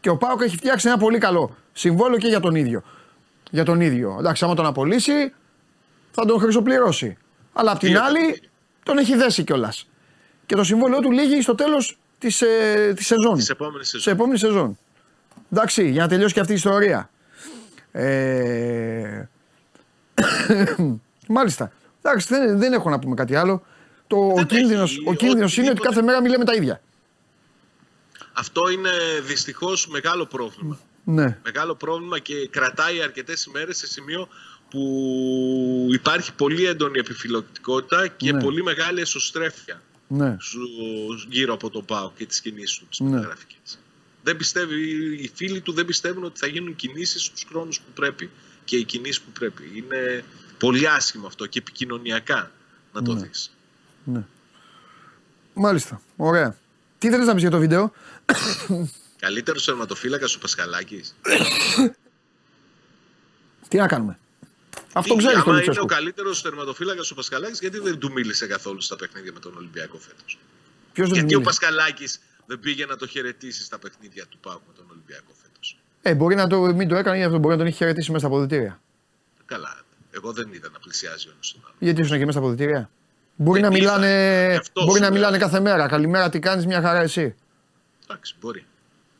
Και 0.00 0.08
ο 0.08 0.16
Πάοκ 0.16 0.40
έχει 0.42 0.56
φτιάξει 0.56 0.88
ένα 0.88 0.98
πολύ 0.98 1.18
καλό 1.18 1.56
συμβόλαιο 1.72 2.18
και 2.18 2.28
για 2.28 2.40
τον 2.40 2.54
ίδιο. 2.54 2.82
Για 3.50 3.64
τον 3.64 3.80
ίδιο. 3.80 4.16
Εντάξει, 4.18 4.44
άμα 4.44 4.54
τον 4.54 4.66
απολύσει, 4.66 5.32
θα 6.10 6.24
τον 6.24 6.40
χρυσοπληρώσει. 6.40 7.16
Αλλά 7.52 7.70
απ' 7.72 7.78
την 7.78 7.88
Δύο 7.88 8.02
άλλη, 8.02 8.16
εκατομμύρια. 8.18 8.48
τον 8.82 8.98
έχει 8.98 9.16
δέσει 9.16 9.44
κιόλας. 9.44 9.88
Και 10.46 10.54
το 10.54 10.64
συμβόλαιό 10.64 11.00
του 11.00 11.10
λύγει 11.10 11.40
στο 11.42 11.54
τέλος 11.54 11.98
της 12.18 12.42
ε, 12.42 12.92
της 12.96 13.06
σεζόν. 13.06 13.34
Της 13.36 13.48
επόμενης 13.50 13.88
Σε 13.88 13.96
σεζόν. 13.98 14.14
επόμενης 14.14 14.40
σεζόν. 14.40 14.78
Εντάξει, 15.52 15.88
για 15.90 16.02
να 16.02 16.08
τελειώσει 16.08 16.34
και 16.34 16.40
αυτή 16.40 16.52
η 16.52 16.56
ιστορία. 16.56 17.10
Ε... 17.98 19.28
Μάλιστα. 21.28 21.72
Εντάξει, 22.02 22.26
δεν, 22.28 22.58
δεν 22.58 22.72
έχω 22.72 22.90
να 22.90 22.98
πούμε 22.98 23.14
κάτι 23.14 23.34
άλλο. 23.36 23.62
Το, 24.06 24.16
ο 24.16 24.34
Δεν 24.34 24.46
κίνδυνος, 24.46 24.90
έχει. 24.90 25.08
ο 25.08 25.12
κίνδυνος 25.14 25.56
είναι 25.56 25.68
ότι 25.70 25.78
Οτιδήποτε- 25.78 25.88
κάθε 25.88 26.02
μέρα 26.02 26.20
μιλάμε 26.20 26.44
τα 26.44 26.54
ίδια. 26.54 26.80
Αυτό 28.32 28.68
είναι 28.70 28.90
δυστυχώς 29.26 29.86
μεγάλο 29.88 30.26
πρόβλημα. 30.26 30.78
Ναι. 31.04 31.38
Μεγάλο 31.44 31.74
πρόβλημα 31.74 32.18
και 32.18 32.48
κρατάει 32.50 33.02
αρκετές 33.02 33.44
ημέρες 33.44 33.76
σε 33.76 33.86
σημείο 33.86 34.28
που 34.70 34.80
υπάρχει 35.92 36.34
πολύ 36.34 36.64
έντονη 36.66 36.98
επιφυλακτικότητα 36.98 38.06
και 38.08 38.32
Ναι. 38.32 38.42
πολύ 38.42 38.62
μεγάλη 38.62 39.00
εσωστρέφεια 39.00 39.82
Ναι. 40.08 40.36
σου- 40.40 41.26
γύρω 41.28 41.54
από 41.54 41.70
τον 41.70 41.84
ΠΑΟ 41.84 42.12
και 42.16 42.26
τις 42.26 42.40
κινήσεις 42.40 42.78
του, 42.78 42.86
τις 42.88 42.98
Ναι. 43.00 43.10
μεταγραφικές. 43.10 43.78
Δεν 44.26 44.36
πιστεύει, 44.36 44.74
οι 45.22 45.30
φίλοι 45.34 45.60
του 45.60 45.72
δεν 45.72 45.84
πιστεύουν 45.84 46.24
ότι 46.24 46.38
θα 46.38 46.46
γίνουν 46.46 46.76
κινήσεις 46.76 47.22
στους 47.22 47.44
χρόνους 47.48 47.80
που 47.80 47.90
πρέπει 47.94 48.30
και 48.64 48.76
οι 48.76 48.84
κινήσεις 48.84 49.20
που 49.20 49.30
πρέπει. 49.30 49.70
Είναι 49.74 50.24
πολύ 50.58 50.88
άσχημο 50.88 51.26
αυτό 51.26 51.46
και 51.46 51.58
επικοινωνιακά 51.58 52.50
να 52.92 53.02
το 53.02 53.14
Ναι. 53.14 53.26
δεις. 53.26 53.50
Μάλιστα. 55.54 56.02
Ωραία. 56.16 56.56
Τι 56.98 57.10
θέλεις 57.10 57.26
να 57.26 57.32
πεις 57.32 57.42
για 57.42 57.50
το 57.50 57.58
βίντεο; 57.58 57.92
Καλύτερος 59.24 59.64
τερματοφύλακας 59.64 60.34
ο 60.34 60.38
Πασχαλάκης. 60.38 61.14
Τι 63.68 63.76
να 63.76 63.86
κάνουμε; 63.86 64.18
Αυτό 64.92 65.12
Τι, 65.14 65.18
ξέρεις 65.18 65.36
το 65.36 65.42
άμα 65.42 65.50
είναι 65.52 65.60
ο 65.60 65.64
Λουτσέσκου. 65.66 65.86
καλύτερος 65.86 66.42
τερματοφύλακας 66.42 67.10
ο 67.10 67.14
Πασχαλάκης, 67.14 67.60
γιατί 67.60 67.78
δεν 67.78 67.98
του 67.98 68.12
μίλησε 68.12 68.46
καθόλου 68.46 68.80
στα 68.80 68.96
παιχνίδια 68.96 69.32
με 69.32 69.38
τον 69.40 69.56
Ολυμπιακό 69.56 69.98
φέτος; 69.98 70.38
Ποιος 70.92 71.08
δεν 71.08 71.18
Γιατί 71.18 71.34
ο 71.34 71.38
μίλησε. 71.38 71.58
Πασχαλάκης 72.46 72.54
δεν 72.54 72.60
πήγε 72.60 72.86
να 72.86 72.96
το 72.96 73.06
χαιρετήσει 73.06 73.62
στα 73.62 73.78
παιχνίδια 73.78 74.24
του 74.28 74.38
ΠΑΟΚ 74.38 74.60
με 74.66 74.72
τον 74.76 74.86
Ολυμπιακό 74.90 75.32
φέτος. 75.42 75.78
Ε, 76.02 76.14
μπορεί 76.14 76.34
να 76.34 76.46
το, 76.46 76.60
μην 76.60 76.88
το 76.88 76.96
έκανε, 76.96 77.24
αυτό 77.24 77.38
μπορεί 77.38 77.52
να 77.52 77.58
τον 77.58 77.66
έχει 77.66 77.76
χαιρετήσει 77.76 78.10
μέσα 78.12 78.26
στα 78.26 78.34
αποδητήρια. 78.34 78.80
Καλά. 79.46 79.76
Εγώ 80.10 80.32
δεν 80.32 80.48
είδα 80.52 80.68
να 80.72 80.78
πλησιάζει 80.78 81.28
ο 81.28 81.30
ένας 81.34 81.52
τον 81.52 81.62
άλλο. 81.64 81.74
Γιατί 81.78 82.00
ήσουν 82.00 82.18
και 82.18 82.24
μέσα 82.26 82.38
στα 82.38 82.40
αποδητήρια; 82.40 82.90
Μπορεί, 83.36 83.58
Ε, 83.58 83.62
να 83.62 83.68
είδα. 83.68 83.76
μιλάνε, 83.78 84.46
Γι' 84.50 84.56
αυτός 84.56 84.84
μπορεί 84.84 84.96
σου 84.96 85.02
να 85.02 85.08
λέω. 85.10 85.18
μιλάνε 85.18 85.38
κάθε 85.38 85.60
μέρα. 85.60 85.88
Καλημέρα, 85.88 86.28
τι 86.28 86.38
κάνεις, 86.38 86.66
μια 86.66 86.80
χαρά 86.80 87.00
εσύ. 87.00 87.34
Εντάξει, 88.04 88.34
μπορεί. 88.40 88.64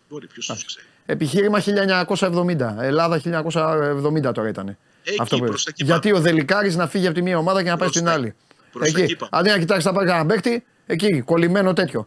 Μπορεί, 0.09 0.27
ποιος 0.27 0.47
τους 0.47 0.64
ξέρει. 0.64 0.87
Επιχείρημα 1.07 1.61
1970. 1.61 2.77
Ελλάδα 2.81 3.18
1970 3.18 4.33
τώρα 4.35 4.49
ήταν. 4.49 4.77
Εκεί, 5.03 5.39
που 5.39 5.45
προς 5.47 5.64
τα 5.64 5.70
εκεί 5.70 5.85
Γιατί 5.85 6.09
πάμε. 6.09 6.20
ο 6.20 6.22
Δελικάρης 6.22 6.77
να 6.77 6.87
φύγει 6.89 7.07
από 7.07 7.14
τη 7.14 7.22
μία 7.22 7.39
ομάδα 7.39 7.62
και 7.62 7.68
να 7.68 7.77
πάει 7.77 7.89
Προς 7.89 7.91
στην 7.95 8.05
τα- 8.05 8.12
άλλη. 8.12 8.35
προς 8.72 8.93
τα 8.93 8.99
εκεί. 8.99 9.12
εκεί 9.12 9.16
πάμε. 9.16 9.31
Αντί 9.33 9.49
να 9.51 9.59
κοιτάξει 9.59 9.87
να 9.87 9.93
πάρει 9.93 10.07
κανένα 10.07 10.27
παίχτη, 10.27 10.64
εκεί, 10.87 11.20
κολλημένο 11.20 11.72
τέτοιο. 11.72 12.07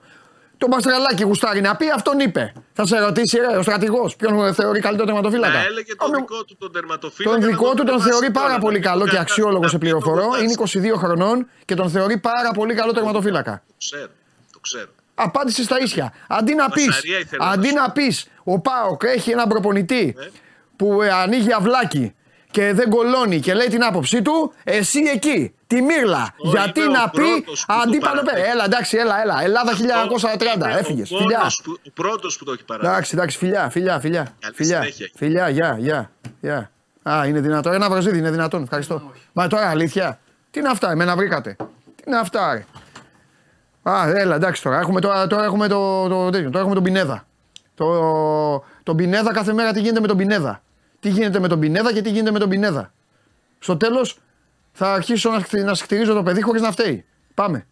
Το 0.61 0.67
Μπαστραλάκι 0.67 1.23
γουστάρει 1.23 1.61
να 1.61 1.75
πει, 1.75 1.85
αυτόν 1.95 2.19
είπε. 2.19 2.53
Θα 2.73 2.85
σε 2.85 2.99
ρωτήσει 2.99 3.37
ρε, 3.37 3.57
ο 3.57 3.61
στρατηγός, 3.61 4.15
ποιον 4.15 4.53
θεωρεί 4.53 4.79
καλύτερο 4.79 5.05
τερματοφύλακα. 5.05 5.53
Να 5.53 5.63
έλεγε 5.63 5.91
Ω, 5.91 5.95
τον 5.95 6.09
με- 6.11 6.17
δικό 6.17 6.43
του 6.45 6.55
τον 6.59 6.71
τερματοφύλακα. 6.71 7.35
Τον 7.35 7.43
να 7.45 7.51
δικό 7.51 7.69
του 7.69 7.75
τον 7.75 7.85
δοκιμάσει 7.85 8.09
θεωρεί 8.09 8.25
τώρα, 8.31 8.39
πάρα 8.45 8.53
να 8.57 8.59
πολύ 8.63 8.73
μην 8.73 8.83
καλό 8.83 8.99
το 9.03 9.09
και 9.09 9.15
κα- 9.15 9.21
αξιόλογο 9.21 9.61
να 9.61 9.67
σε 9.67 9.77
μην 9.81 9.91
το 9.91 9.97
πληροφορώ. 9.99 10.31
δοκιμάσει. 10.31 10.43
Είναι 10.43 10.91
22 10.93 10.97
χρονών 10.97 11.47
και 11.65 11.75
τον 11.75 11.89
θεωρεί 11.89 12.17
πάρα 12.17 12.51
πολύ 12.51 12.73
καλό 12.73 12.91
τερματοφύλακα. 12.91 13.63
Το 13.67 13.73
ξέρω. 13.77 14.07
Το 14.53 14.59
ξέρω. 14.59 14.87
Απάντησε 15.15 15.63
στα 15.63 15.79
ίσια. 15.79 16.13
Αντί 16.27 16.53
να 16.55 16.69
πεις, 16.69 16.85
Μασαρία 16.87 17.19
ήθελα 17.19 17.45
να 17.45 17.51
αντί 17.51 17.67
σου 17.67 17.73
να 17.73 17.91
πεις, 17.91 18.27
ο 18.43 18.59
Πάοκ 18.59 19.01
έχει 19.05 19.31
έναν 19.31 19.47
προπονητή 19.47 20.13
Ναι. 20.17 20.25
που 20.75 21.01
ε, 21.01 21.09
ανοίγει 21.09 21.53
αυλάκι 21.53 22.13
και 22.51 22.73
δεν 22.73 22.89
κολώνει 22.89 23.39
και 23.39 23.53
λέει 23.53 23.67
την 23.67 23.83
άποψή 23.83 24.21
του, 24.21 24.53
εσύ 24.63 24.99
εκεί, 25.13 25.53
τη 25.67 25.81
μύρλα. 25.81 26.33
Εγώ 26.43 26.49
Γιατί 26.51 26.79
είμαι 26.79 26.89
ο 26.89 26.91
να 26.91 27.09
πει, 27.09 27.17
πρώτος 27.21 27.65
που 27.65 27.73
το 27.73 27.79
αντί 27.81 27.97
πάνω 27.97 28.21
παραδέχεται. 28.21 28.49
Έλα, 28.51 28.63
εντάξει, 28.65 28.97
έλα, 28.97 29.21
έλα. 29.21 29.43
Ελλάδα 29.43 29.71
1930, 29.75 30.65
Είμαι 30.69 30.79
έφυγες. 30.79 31.11
ο 31.11 31.17
Φιλιά. 31.17 31.37
μόνος 31.37 31.61
που- 31.63 31.79
Ο 31.87 31.91
πρώτος 31.93 32.37
που 32.37 32.45
το 32.45 32.51
έχει 32.51 32.63
παράδει. 32.63 32.87
Εντάξει, 32.87 33.11
εντάξει, 33.15 33.37
φιλιά, 33.37 33.69
φιλιά, 33.69 33.99
φιλιά. 33.99 34.27
Καλή 34.39 34.53
Φιλιά, 34.55 34.77
συνέχεια. 34.81 35.09
φιλιά, 35.15 35.49
γεια, 35.49 35.75
γεια, 35.79 36.11
γεια. 36.41 36.71
Α, 37.09 37.25
είναι 37.27 37.39
δυνατόν. 37.39 37.73
Ένα 37.73 37.89
βραζίδι 37.89 38.17
είναι 38.17 38.31
δυνατόν. 38.31 38.63
Ευχαριστώ. 38.63 39.11
Μα 39.33 39.47
τώρα 39.47 39.69
αλήθεια. 39.69 40.19
Τι 40.51 40.59
είναι 40.59 40.69
αυτά, 40.69 40.91
εμένα 40.91 41.15
βρήκατε. 41.15 41.55
Τι 41.95 42.03
είναι 42.07 42.17
αυτά, 42.17 42.53
ρε. 42.53 42.65
Α, 43.91 44.09
έλα, 44.09 44.35
εντάξει 44.35 44.61
τώρα. 44.63 44.79
Έχουμε, 44.79 45.01
τώρα, 45.01 45.27
τώρα 45.27 45.43
έχουμε 45.43 45.67
το, 45.67 46.07
το, 46.07 46.29
τέτοιο, 46.29 46.47
τώρα 46.47 46.59
έχουμε 46.59 46.75
τον 46.75 46.83
Πινέδα. 46.83 47.25
Το, 47.75 47.85
τον 48.83 48.95
Πινέδα 48.95 49.31
κάθε 49.33 49.53
μέρα 49.53 49.71
τι 49.73 49.79
γίνεται 49.79 49.99
με 49.99 50.07
τον 50.07 50.17
Πινέδα. 50.17 50.61
Τι 50.99 51.09
γίνεται 51.09 51.39
με 51.39 51.47
τον 51.47 51.59
Πινέδα 51.59 51.93
και 51.93 52.01
τι 52.01 52.09
γίνεται 52.09 52.31
με 52.31 52.39
τον 52.39 52.49
Πινέδα. 52.49 52.93
Στο 53.59 53.77
τέλος 53.77 54.17
θα 54.71 54.93
αρχίσω 54.93 55.29
να, 55.29 55.39
χτυ- 55.39 55.63
να 55.63 55.73
σκτηρίζω 55.73 56.13
το 56.13 56.23
παιδί 56.23 56.41
χωρίς 56.41 56.61
να 56.61 56.71
φταίει. 56.71 57.05
Πάμε. 57.33 57.65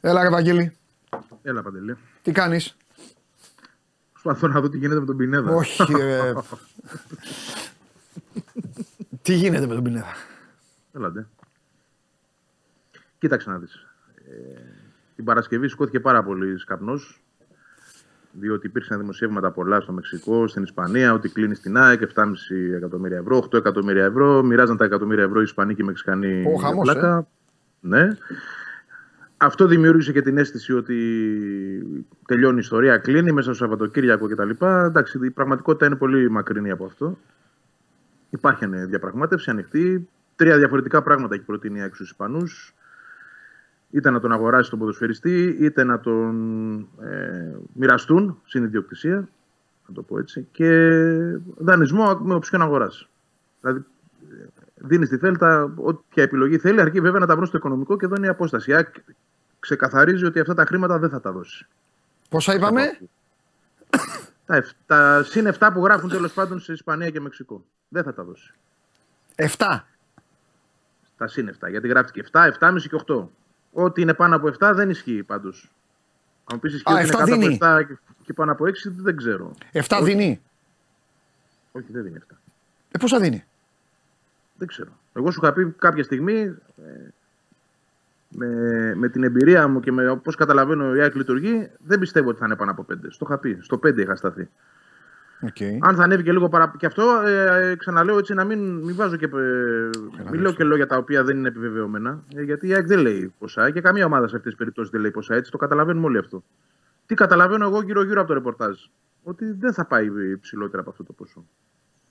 Έλα 0.00 0.22
ρε 0.22 0.30
Βαγγέλη, 0.30 0.72
Έλα, 1.42 1.62
Παντελή. 1.62 1.96
τι 2.22 2.32
κάνεις; 2.32 2.76
Προσπαθώ 4.12 4.48
να 4.48 4.60
δω 4.60 4.68
τι 4.68 4.78
γίνεται 4.78 5.00
με 5.00 5.06
τον 5.06 5.16
Πινέδα. 5.16 5.54
Όχι 5.54 5.92
ρε. 5.96 6.32
τι 9.22 9.34
γίνεται 9.34 9.66
με 9.66 9.74
τον 9.74 9.82
Πινέδα; 9.82 10.12
Έλατε. 10.96 11.26
Κοίταξε 13.18 13.50
να 13.50 13.58
δεις. 13.58 13.86
Ε, 14.14 14.60
την 15.16 15.24
Παρασκευή 15.24 15.68
σηκώθηκε 15.68 16.00
πάρα 16.00 16.22
πολύ 16.22 16.64
καπνός 16.64 17.20
διότι 18.32 18.66
υπήρξαν 18.66 18.98
δημοσιεύματα 18.98 19.50
πολλά 19.50 19.80
στο 19.80 19.92
Μεξικό, 19.92 20.46
στην 20.46 20.62
Ισπανία, 20.62 21.12
ότι 21.12 21.28
κλείνει 21.28 21.54
στην 21.54 21.76
ΑΕΚ 21.76 22.00
7,5 22.14 22.24
εκατομμύρια 22.76 23.18
ευρώ, 23.18 23.36
8 23.36 23.54
εκατομμύρια 23.58 24.04
ευρώ. 24.04 24.42
Μοιράζαν 24.42 24.76
τα 24.76 24.84
εκατομμύρια 24.84 25.24
ευρώ 25.24 25.40
οι 25.40 25.42
Ισπανοί 25.42 25.74
και 25.74 25.82
οι 25.82 25.84
Μεξικανοί. 25.84 26.44
Ο 26.46 26.50
για 26.50 26.60
χαμός, 26.60 26.88
ε. 26.88 26.92
πλάκα. 26.92 27.26
Ναι. 27.80 28.08
Αυτό 29.36 29.66
δημιούργησε 29.66 30.12
και 30.12 30.22
την 30.22 30.38
αίσθηση 30.38 30.72
ότι 30.72 30.96
τελειώνει 32.26 32.56
η 32.56 32.60
ιστορία, 32.60 32.98
κλείνει 32.98 33.32
μέσα 33.32 33.54
στο 33.54 33.64
Σαββατοκύριακο 33.64 34.28
κτλ. 34.28 34.50
Εντάξει, 34.64 35.18
η 35.22 35.30
πραγματικότητα 35.30 35.86
είναι 35.86 35.96
πολύ 35.96 36.30
μακρινή 36.30 36.70
από 36.70 36.84
αυτό. 36.84 37.18
Υπάρχει 38.30 38.66
ναι, 38.66 38.86
διαπραγμάτευση 38.86 39.50
ανοιχτή. 39.50 40.08
Τρία 40.36 40.58
διαφορετικά 40.58 41.02
πράγματα 41.02 41.34
έχει 41.34 41.44
προτείνει 41.44 41.78
η 41.78 41.82
ΑΕΚ 41.82 41.94
στους 41.94 42.10
Ισπανούς. 42.10 42.74
Είτε 43.90 44.10
να 44.10 44.20
τον 44.20 44.32
αγοράσει 44.32 44.70
τον 44.70 44.78
ποδοσφαιριστή, 44.78 45.56
είτε 45.60 45.84
να 45.84 46.00
τον 46.00 46.78
ε, 47.00 47.56
μοιραστούν 47.72 48.40
στην 48.44 48.64
ιδιοκτησία, 48.64 49.28
να 49.86 49.94
το 49.94 50.02
πω 50.02 50.18
έτσι, 50.18 50.48
και 50.52 50.90
δανεισμό 51.56 52.18
με 52.22 52.34
οψιόν 52.34 52.62
αγοράς. 52.62 53.08
Δηλαδή, 53.60 53.84
δίνεις 54.74 55.06
στη 55.08 55.16
Θέλτα 55.16 55.72
όποια 55.76 56.22
επιλογή 56.22 56.58
θέλει, 56.58 56.80
αρκεί 56.80 57.00
βέβαια 57.00 57.20
να 57.20 57.26
τα 57.26 57.34
βρουν 57.34 57.46
στο 57.46 57.56
οικονομικό 57.56 57.96
και 57.96 58.04
εδώ 58.04 58.14
είναι 58.16 58.26
η 58.26 58.30
απόσταση. 58.30 58.70
Η 58.70 58.74
ΑΕΚ 58.74 58.88
ξεκαθαρίζει 59.60 60.24
ότι 60.24 60.40
αυτά 60.40 60.54
τα 60.54 60.64
χρήματα 60.64 60.98
δεν 60.98 61.10
θα 61.10 61.20
τα 61.20 61.32
δώσει. 61.32 61.66
Πόσα 62.28 62.54
είπαμε; 62.54 62.98
Τα, 64.46 64.56
εφ- 64.56 64.70
τα 64.86 65.22
συν 65.22 65.52
7 65.58 65.70
που 65.74 65.84
γράφουν 65.84 66.08
τέλος 66.10 66.32
πάντων 66.32 66.60
σε 66.60 66.72
Ισπανία 66.72 67.10
και 67.10 67.20
Μεξικό. 67.20 67.64
Δεν 67.88 68.02
θα 68.02 68.14
τα 68.14 68.24
δώσει. 68.24 68.54
7. 69.36 69.46
Τα 71.16 71.26
συν 71.26 71.48
7. 71.64 71.70
Γιατί 71.70 71.88
γράφτηκε 71.88 72.22
7, 72.32 72.40
7,5 72.60 72.76
και 72.88 73.00
8. 73.06 73.28
Ό,τι 73.72 74.00
είναι 74.02 74.14
πάνω 74.14 74.36
από 74.36 74.46
7 74.60 74.72
δεν 74.74 74.90
ισχύει 74.90 75.22
πάντως. 75.22 75.70
Αν 76.44 76.54
μου 76.54 76.58
πεις 76.60 76.74
ισχύει 76.74 76.90
Α, 76.90 76.94
ότι 76.94 77.02
είναι 77.02 77.10
7 77.12 77.18
κάτω 77.18 77.32
δίνει. 77.36 77.58
από 77.60 77.64
7 77.66 77.82
και- 77.86 77.96
και 78.24 78.32
πάνω 78.32 78.52
από 78.52 78.64
6, 78.66 78.90
δεν 78.90 79.16
ξέρω. 79.16 79.54
7 79.72 80.00
δίνει. 80.02 80.40
Όχι, 81.72 81.86
δεν 81.92 82.02
δίνει 82.02 82.16
7. 82.16 82.36
Ε, 82.90 82.98
πόσα 82.98 83.20
δίνει; 83.20 83.44
Δεν 84.58 84.68
ξέρω. 84.68 84.90
Εγώ 85.12 85.30
σου 85.30 85.40
είχα 85.42 85.52
πει 85.52 85.74
κάποια 85.78 86.02
στιγμή 86.02 86.38
ε, 86.76 87.08
με, 88.28 88.46
με 88.94 89.08
την 89.08 89.22
εμπειρία 89.22 89.68
μου 89.68 89.80
και 89.80 89.92
με 89.92 90.16
πώ 90.16 90.32
καταλαβαίνω 90.32 90.94
η 90.94 91.00
ΑΕΚ 91.00 91.14
λειτουργεί, 91.14 91.70
δεν 91.78 91.98
πιστεύω 91.98 92.28
ότι 92.28 92.38
θα 92.38 92.44
είναι 92.46 92.56
πάνω 92.56 92.70
από 92.70 92.86
5. 92.92 92.94
Στο 93.08 93.26
είχα 93.28 93.38
πει. 93.38 93.58
Στο 93.60 93.76
5 93.86 93.98
είχα 93.98 94.16
σταθεί. 94.16 94.48
Okay. 95.42 95.78
Αν 95.80 95.96
θα 95.96 96.02
ανέβει 96.02 96.22
και 96.22 96.32
λίγο 96.32 96.48
παραπάνω. 96.48 96.78
Και 96.78 96.86
αυτό 96.86 97.22
ε, 97.24 97.70
ε, 97.70 97.76
ξαναλέω 97.76 98.18
έτσι 98.18 98.34
να 98.34 98.44
μην, 98.44 98.58
μην 98.74 98.96
βάζω 98.96 99.16
και. 99.16 99.24
Ε, 99.24 99.90
μην 100.30 100.40
λέω 100.40 100.52
και 100.52 100.64
λόγια 100.64 100.86
τα 100.86 100.96
οποία 100.96 101.24
δεν 101.24 101.36
είναι 101.36 101.48
επιβεβαιωμένα. 101.48 102.24
Ε, 102.34 102.42
γιατί 102.42 102.68
η 102.68 102.74
ΑΕΚ 102.74 102.86
δεν 102.86 102.98
λέει 102.98 103.34
ποσά 103.38 103.70
και 103.70 103.80
καμία 103.80 104.04
ομάδα 104.04 104.28
σε 104.28 104.36
αυτές 104.36 104.50
τις 104.50 104.58
περιπτώσεις 104.58 104.90
δεν 104.90 105.00
λέει 105.00 105.10
ποσά. 105.10 105.34
Έτσι 105.34 105.50
το 105.50 105.58
καταλαβαίνουμε 105.58 106.06
όλοι 106.06 106.18
αυτό. 106.18 106.44
Τι 107.06 107.14
καταλαβαίνω 107.14 107.66
εγώ 107.66 107.82
γύρω-γύρω 107.82 108.20
από 108.20 108.28
το 108.28 108.34
ρεπορτάζ. 108.34 108.76
Ότι 109.22 109.52
δεν 109.52 109.72
θα 109.72 109.86
πάει 109.86 110.08
ψηλότερα 110.40 110.80
από 110.80 110.90
αυτό 110.90 111.04
το 111.04 111.12
ποσό. 111.12 111.44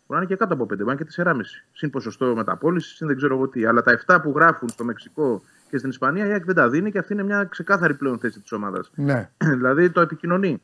Μπορεί 0.07 0.19
να 0.19 0.25
είναι 0.25 0.25
και 0.25 0.35
κάτω 0.35 0.53
από 0.53 0.63
5, 0.63 0.67
μπορεί 0.67 0.83
να 0.85 0.91
είναι 0.91 1.03
και 1.03 1.23
4,5. 1.23 1.35
Συν 1.71 1.89
ποσοστό 1.89 2.35
μεταπόλησης, 2.35 2.95
συν 2.95 3.07
δεν 3.07 3.15
ξέρω 3.15 3.35
εγώ 3.35 3.47
τι. 3.47 3.65
Αλλά 3.65 3.81
τα 3.81 3.99
7 4.05 4.19
που 4.23 4.33
γράφουν 4.35 4.69
στο 4.69 4.83
Μεξικό 4.83 5.41
και 5.69 5.77
στην 5.77 5.89
Ισπανία 5.89 6.27
η 6.27 6.31
ΑΕΚ 6.31 6.45
δεν 6.45 6.55
τα 6.55 6.69
δίνει 6.69 6.91
και 6.91 6.97
αυτή 6.97 7.13
είναι 7.13 7.23
μια 7.23 7.43
ξεκάθαρη 7.43 7.93
πλέον 7.93 8.19
θέση 8.19 8.41
της 8.41 8.51
ομάδας. 8.51 8.91
Ναι. 8.95 9.29
δηλαδή 9.57 9.89
το 9.89 10.01
επικοινωνεί. 10.01 10.61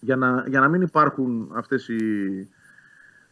Για 0.00 0.16
να, 0.16 0.44
για 0.48 0.60
να 0.60 0.68
μην 0.68 0.82
υπάρχουν 0.82 1.50
αυτές 1.54 1.88
οι 1.88 2.48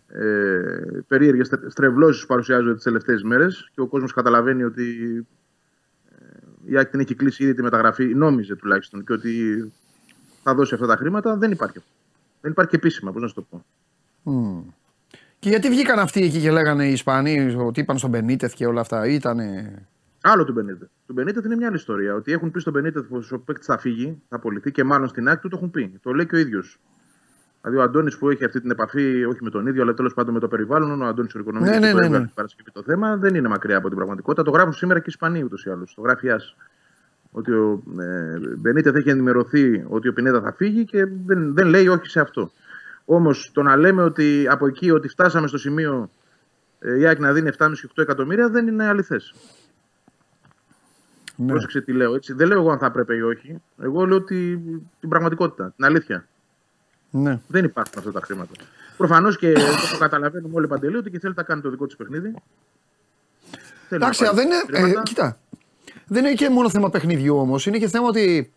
ε, 0.08 1.00
περίεργες 1.08 1.46
στρε- 1.46 1.70
στρεβλώσεις 1.70 2.20
που 2.20 2.26
παρουσιάζονται 2.26 2.74
τις 2.74 2.82
τελευταίες 2.82 3.22
μέρες 3.22 3.70
και 3.74 3.80
ο 3.80 3.86
κόσμος 3.86 4.12
καταλαβαίνει 4.12 4.62
ότι 4.62 4.86
ε, 6.10 6.72
η 6.72 6.76
ΑΕΚ 6.76 6.90
την 6.90 7.00
έχει 7.00 7.14
κλείσει 7.14 7.42
ήδη 7.42 7.54
τη 7.54 7.62
μεταγραφή, 7.62 8.14
νόμιζε 8.14 8.56
τουλάχιστον, 8.56 9.04
και 9.04 9.12
ότι 9.12 9.32
θα 10.42 10.54
δώσει 10.54 10.74
αυτά 10.74 10.86
τα 10.86 10.96
χρήματα, 10.96 11.36
δεν 11.36 11.50
υπάρχει. 11.50 11.78
αυτό. 11.78 11.90
Δεν 12.40 12.50
υπάρχει 12.50 12.70
και 12.70 12.76
επίσημα, 12.76 13.12
πώς 13.12 13.22
να 13.22 13.28
σου 13.28 13.34
το 13.34 13.42
πω. 13.42 13.64
Και 15.38 15.48
γιατί 15.48 15.68
βγήκαν 15.68 15.98
αυτοί 15.98 16.22
εκεί 16.22 16.40
και 16.40 16.50
λέγανε 16.50 16.88
οι 16.88 16.92
Ισπανοί 16.92 17.54
ότι 17.58 17.80
είπαν 17.80 17.98
στον 17.98 18.10
Μπενίτεθ 18.10 18.54
και 18.54 18.66
όλα 18.66 18.80
αυτά. 18.80 19.06
Ήτανε. 19.06 19.74
Άλλο 20.28 20.44
του 20.44 20.52
Μπενίτεθ. 20.52 20.88
Του 21.06 21.12
Μπενίτεθ 21.12 21.44
είναι 21.44 21.56
μια 21.56 21.66
άλλη 21.66 21.76
ιστορία. 21.76 22.14
Ότι 22.14 22.32
έχουν 22.32 22.50
πει 22.50 22.60
στον 22.60 22.72
Μπενίτεθ 22.72 23.04
πω 23.08 23.22
ο 23.30 23.38
παίκτη 23.38 23.64
θα 23.64 23.78
φύγει, 23.78 24.22
θα 24.28 24.36
απολυθεί 24.36 24.70
και 24.70 24.84
μάλλον 24.84 25.08
στην 25.08 25.28
άκρη 25.28 25.40
του 25.40 25.48
το 25.48 25.56
έχουν 25.56 25.70
πει. 25.70 25.98
Το 26.02 26.12
λέει 26.12 26.26
και 26.26 26.34
ο 26.34 26.38
ίδιος. 26.38 26.78
Δηλαδή 27.60 27.80
ο 27.80 27.82
Αντώνης 27.82 28.18
που 28.18 28.30
έχει 28.30 28.44
αυτή 28.44 28.60
την 28.60 28.70
επαφή, 28.70 29.24
όχι 29.24 29.38
με 29.42 29.50
τον 29.50 29.66
ίδιο, 29.66 29.82
αλλά 29.82 29.94
τέλος 29.94 30.14
πάντων 30.14 30.34
με 30.34 30.40
το 30.40 30.48
περιβάλλον, 30.48 31.02
ο 31.02 31.06
Αντώνης 31.06 31.34
Ορικονομική 31.34 31.70
Ναι, 31.70 31.78
ναι, 31.78 31.90
που 31.90 31.96
ναι, 31.96 32.04
έβγαλε 32.04 32.18
ναι. 32.18 32.24
την 32.24 32.34
Παρασκευή 32.34 32.70
το 32.72 32.82
θέμα, 32.82 33.16
δεν 33.16 33.34
είναι 33.34 33.48
μακριά 33.48 33.76
από 33.76 33.86
την 33.86 33.96
πραγματικότητα. 33.96 34.42
Το 34.42 34.50
γράφουν 34.50 34.72
σήμερα 34.72 34.98
και 34.98 35.04
οι 35.06 35.12
Ισπανοί 35.12 35.42
ούτως 35.42 35.64
ή 35.64 35.70
άλλως. 35.70 35.94
Το 35.94 36.02
γράφει 36.02 36.30
Άς. 36.30 36.56
Ότι 37.30 37.52
ο 37.52 37.82
ε, 38.00 38.38
Μπενίτεθ 38.56 38.94
έχει 38.96 39.10
ενημερωθεί 39.10 39.84
ότι 39.88 40.08
ο 40.08 40.12
Πινέδα 40.12 40.40
θα 40.40 40.52
φύγει 40.52 40.84
και 40.84 41.06
δεν, 41.26 41.54
δεν 41.54 41.66
λέει 41.66 41.88
όχι 41.88 42.06
σε 42.08 42.20
αυτό. 42.20 42.50
Όμως 43.04 43.50
το 43.54 43.62
να 43.62 43.76
λέμε 43.76 44.02
ότι 44.02 44.46
από 44.50 44.66
εκεί 44.66 44.90
ότι 44.90 45.08
φτάσαμε 45.08 45.46
στο 45.46 45.58
σημείο 45.58 46.10
ε, 46.78 46.98
η 46.98 47.06
ΑΕΚ 47.06 47.18
να 47.18 47.32
δίνει 47.32 47.50
7,5-8 47.58 47.68
εκατομμύρια 47.94 48.48
δεν 48.48 48.66
είναι 48.66 48.86
αληθές. 48.86 49.34
Ναι. 51.36 51.46
Πρόσεξε 51.50 51.80
τι 51.80 51.92
λέω 51.92 52.14
έτσι. 52.14 52.32
Δεν 52.32 52.46
λέω 52.48 52.58
εγώ 52.58 52.70
αν 52.70 52.78
θα 52.78 52.86
έπρεπε 52.86 53.14
ή 53.14 53.20
όχι. 53.20 53.62
Εγώ 53.82 54.06
λέω 54.06 54.16
ότι, 54.16 54.60
την 55.00 55.08
πραγματικότητα, 55.08 55.72
την 55.76 55.84
αλήθεια. 55.84 56.26
ναι. 57.10 57.40
Δεν 57.46 57.64
υπάρχουν 57.64 57.94
αυτά 57.98 58.12
τα 58.12 58.20
χρήματα. 58.20 58.50
Προφανώς 58.96 59.38
και 59.38 59.50
όπως 59.50 59.90
το 59.90 59.98
καταλαβαίνουμε 59.98 60.54
όλοι 60.56 60.66
παντελή 60.66 60.96
ότι 60.96 61.10
και 61.10 61.18
θέλει 61.18 61.34
να 61.36 61.42
κάνει 61.42 61.60
το 61.60 61.70
δικό 61.70 61.86
τη 61.86 61.96
παιχνίδι. 61.96 62.34
Θέλει 63.88 64.00
να 64.00 64.06
Εντάξει, 64.06 64.24
πάρει 64.24 64.36
δεν 64.36 64.46
είναι. 64.46 64.56
χρήματα. 64.66 65.00
Ε, 65.00 65.02
κοίτα. 65.02 65.38
Δεν 66.06 66.24
είναι 66.24 66.34
και 66.34 66.48
μόνο 66.50 66.70
θέμα 66.70 66.90
παιχνιδιού 66.90 67.36
όμως. 67.38 67.66
Είναι 67.66 67.78
και 67.78 67.88
θέμα 67.88 68.06
ότι 68.08 68.52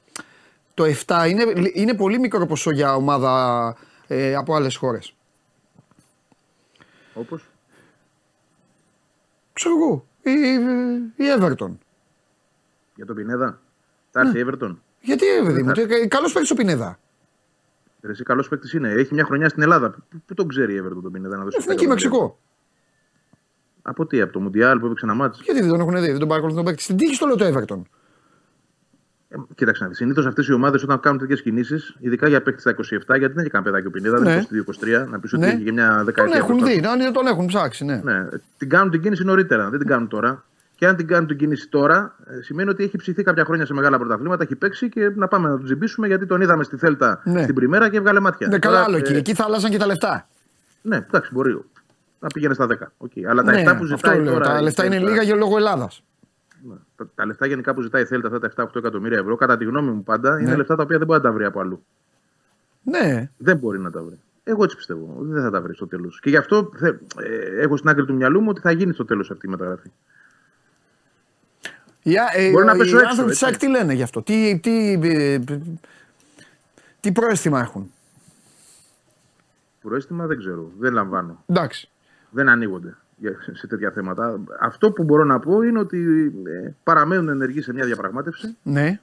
το 0.73 0.83
7 1.05 1.25
είναι, 1.29 1.43
είναι 1.73 1.93
πολύ 1.95 2.19
μικρό 2.19 2.45
ποσό 2.45 2.71
για 2.71 2.95
ομάδα 2.95 3.75
ε, 4.07 4.35
από 4.35 4.55
άλλες 4.55 4.75
χώρες. 4.75 5.13
Όπως; 7.13 7.43
Ξέρω 9.53 9.75
εγώ. 9.75 10.05
Η, 10.21 10.31
η 11.23 11.25
Everton. 11.39 11.71
Για 12.99 13.07
τον 13.07 13.15
Πινέδα. 13.15 13.59
Θα 14.11 14.19
έρθει 14.21 14.39
η 14.39 14.45
Everton. 14.47 14.75
Γιατί, 15.01 15.25
ε, 15.27 15.41
παιδί 15.45 15.63
μου, 15.63 15.75
θα- 15.75 16.07
καλός 16.07 16.31
παίκτης 16.33 16.51
ο 16.51 16.55
Πινέδα. 16.55 16.99
Ρε, 18.01 18.11
Εσύ 18.11 18.23
καλός 18.23 18.47
παίκτης 18.47 18.73
είναι. 18.73 18.89
Έχει 18.89 19.13
μια 19.13 19.23
χρονιά 19.25 19.49
στην 19.49 19.61
Ελλάδα. 19.61 19.89
Πού, 19.91 20.21
πού 20.25 20.33
τον 20.33 20.47
ξέρει 20.47 20.73
η 20.73 20.81
Everton 20.83 21.01
τον 21.03 21.11
Πινέδα 21.11 21.37
να 21.37 21.43
δώσει. 21.43 21.57
Εθνική 21.59 21.85
10 21.85 21.89
Μεξικό. 21.89 22.39
Από 23.81 24.05
τι, 24.05 24.21
από 24.21 24.33
το 24.33 24.39
Μουντιάλ 24.39 24.79
που 24.79 24.85
έπαιξε 24.85 25.05
ένα 25.05 25.13
μάτσο. 25.13 25.41
Γιατί 25.43 25.59
δεν 25.59 25.69
τον 25.69 25.79
έχουν 25.79 25.93
δει, 26.01 26.09
δεν 26.09 26.19
τον 26.19 26.27
παρακολουθούν 26.27 26.63
τον 26.63 26.65
παίκτη. 26.71 26.83
Στην 26.83 26.97
τύχη 26.97 27.13
στο 27.15 27.25
λέω 27.25 27.35
το 27.35 27.45
Everton. 27.45 27.81
Ε, 29.29 29.35
κοίταξε 29.55 29.83
να 29.83 29.89
δεις. 29.89 29.97
Συνήθως 29.97 30.25
αυτές 30.25 30.47
οι 30.47 30.53
ομάδες 30.53 30.83
όταν 30.83 30.99
κάνουν 30.99 31.19
τέτοιες 31.19 31.41
κινήσεις, 31.41 31.95
ειδικά 31.99 32.27
για 32.27 32.41
παίκτη 32.41 32.61
στα 32.61 32.69
27, 32.69 33.17
γιατί 33.17 33.33
δεν 33.33 33.37
έχει 33.43 33.49
καν 33.49 33.63
παιδάκι 33.63 33.87
ο 33.87 33.91
Πινέδα, 33.91 34.19
Ναι. 34.19 34.23
δεν 34.25 34.33
είναι 34.33 34.41
22-23, 34.43 35.05
να 35.09 35.19
πεις 35.19 35.33
ότι 35.33 35.41
Ναι. 35.45 35.47
έχει 35.51 35.63
και 35.63 35.71
μια 35.71 35.95
Τον 35.95 36.05
δεκαετία. 36.05 36.37
έχουν 36.37 36.55
μπροστά 36.57 36.73
δει, 36.75 36.81
του. 36.81 36.95
ναι, 36.97 37.11
τον 37.11 37.27
έχουν 37.27 37.45
ψάξει, 37.45 37.85
ναι. 37.85 38.01
Ναι, 38.03 38.27
την 38.57 38.69
κάνουν 38.69 38.91
την 38.91 39.01
κίνηση 39.01 39.23
νωρίτερα, 39.23 39.69
δεν 39.69 39.79
την 39.79 39.87
κάνουν 39.87 40.07
τώρα. 40.07 40.43
Και 40.79 40.87
αν 40.87 40.95
την 40.95 41.07
κάνουν 41.07 41.27
την 41.27 41.37
κίνηση 41.37 41.69
τώρα, 41.69 42.15
ε, 42.25 42.41
σημαίνει 42.41 42.69
ότι 42.69 42.83
έχει 42.83 42.97
ψηθεί 42.97 43.23
κάποια 43.23 43.45
χρόνια 43.45 43.65
σε 43.65 43.73
μεγάλα 43.73 43.97
πρωταθλήματα, 43.97 44.43
έχει 44.43 44.55
παίξει 44.55 44.89
και 44.89 45.09
να 45.15 45.27
πάμε 45.27 45.47
να 45.49 45.55
τον 45.55 45.63
τζιμπήσουμε 45.63 46.07
γιατί 46.07 46.25
τον 46.25 46.41
είδαμε 46.41 46.63
στη 46.63 46.77
Θέλτα 46.77 47.21
Ναι. 47.23 47.41
στην 47.43 47.55
Πριμέρα 47.55 47.89
και 47.89 47.97
έβγαλε 47.97 48.19
μάτια. 48.19 48.47
Ναι, 48.47 48.59
καλά 48.59 48.75
Τώρα, 48.75 48.85
άλλο 48.87 48.95
ε, 48.95 48.99
εκεί. 48.99 49.13
Εκεί 49.13 49.33
θα 49.33 49.43
άλλαζαν 49.43 49.71
και 49.71 49.77
τα 49.77 49.85
λεφτά. 49.85 50.27
Ναι, 50.81 50.95
εντάξει, 50.95 51.29
μπορεί 51.33 51.61
να 52.19 52.27
πήγαινε 52.27 52.53
στα 52.53 52.67
10. 52.67 52.73
Okay. 53.07 53.23
Αλλά 53.29 53.43
τα 53.43 53.51
Ναι, 53.51 53.61
7 53.61 53.63
που 53.63 53.69
αυτό 53.71 53.85
ζητάει 53.85 54.19
λέω. 54.21 54.33
τώρα. 54.33 54.45
Τα 54.45 54.57
η 54.59 54.63
λεφτά 54.63 54.85
είναι 54.85 54.95
Θέλτα- 54.95 55.09
λίγα 55.11 55.23
για 55.23 55.35
λόγω 55.35 55.57
Ελλάδας. 55.57 56.03
Ναι. 56.67 56.75
Τα, 56.95 57.09
τα 57.15 57.25
λεφτά 57.25 57.45
γενικά 57.45 57.73
που 57.73 57.81
ζητάει 57.81 58.01
η 58.01 58.05
Θέλτα, 58.05 58.27
αυτά 58.27 58.39
τα 58.39 58.63
7-8 58.63 58.75
εκατομμύρια 58.75 59.17
ευρώ, 59.17 59.35
κατά 59.35 59.57
τη 59.57 59.65
γνώμη 59.65 59.91
μου 59.91 60.03
πάντα, 60.03 60.35
Ναι. 60.35 60.41
είναι 60.41 60.55
λεφτά 60.55 60.75
τα 60.75 60.83
οποία 60.83 60.97
δεν 60.97 61.07
μπορεί 61.07 61.19
να 61.19 61.25
τα 61.29 61.33
βρει 61.33 61.45
από 61.45 61.59
αλλού. 61.59 61.83
Ναι, 62.83 63.29
Δεν 63.37 63.57
μπορεί 63.57 63.79
να 63.79 63.91
τα 63.91 64.01
βρει. 64.03 64.19
Εγώ 64.43 64.63
έτσι 64.63 64.75
πιστεύω. 64.75 65.15
ότι 65.19 65.31
Δεν 65.31 65.43
θα 65.43 65.49
τα 65.51 65.61
βρει 65.61 65.73
στο 65.73 65.87
τέλος. 65.87 66.19
Και 66.19 66.29
γι' 66.29 66.37
αυτό 66.37 66.71
θε, 66.75 66.87
ε, 66.87 67.61
έχω 67.61 67.77
στην 67.77 67.89
άκρη 67.89 68.05
του 68.05 68.13
μυαλού 68.15 68.41
μου 68.41 68.47
ότι 68.49 68.61
θα 68.61 68.71
γίνει 68.71 68.93
στο 68.93 69.05
τέλος 69.05 69.31
αυτή 69.31 69.47
η 69.47 69.49
μεταγραφή. 69.49 69.91
Οι, 72.03 72.13
ε, 72.35 72.51
Μπορεί 72.51 72.65
να 72.65 72.73
οι 72.73 72.77
πέσω 72.77 72.95
έξω, 72.97 73.09
άνθρωποι 73.09 73.29
της 73.31 73.41
έτσι. 73.41 73.45
ΑΕΚ 73.45 73.57
τι 73.57 73.67
λένε 73.69 73.93
γι' 73.93 74.03
αυτό; 74.03 74.21
Τι, 74.21 74.59
τι, 74.59 74.99
ε, 75.03 75.39
τι 76.99 77.11
πρόαισθημα 77.11 77.59
έχουν; 77.59 77.91
Προέστημα 79.81 80.25
δεν 80.27 80.37
ξέρω. 80.37 80.71
Δεν 80.79 80.93
λαμβάνω. 80.93 81.43
Εντάξει. 81.45 81.89
Δεν 82.29 82.49
ανοίγονται 82.49 82.95
για- 83.15 83.35
σε 83.53 83.67
τέτοια 83.67 83.91
θέματα. 83.91 84.39
Αυτό 84.59 84.91
που 84.91 85.03
μπορώ 85.03 85.23
να 85.23 85.39
πω 85.39 85.61
είναι 85.61 85.79
ότι 85.79 86.31
ε, 86.65 86.69
παραμένουν 86.83 87.29
ενεργοί 87.29 87.61
σε 87.61 87.73
μια 87.73 87.85
διαπραγμάτευση. 87.85 88.57
Ναι, 88.63 88.99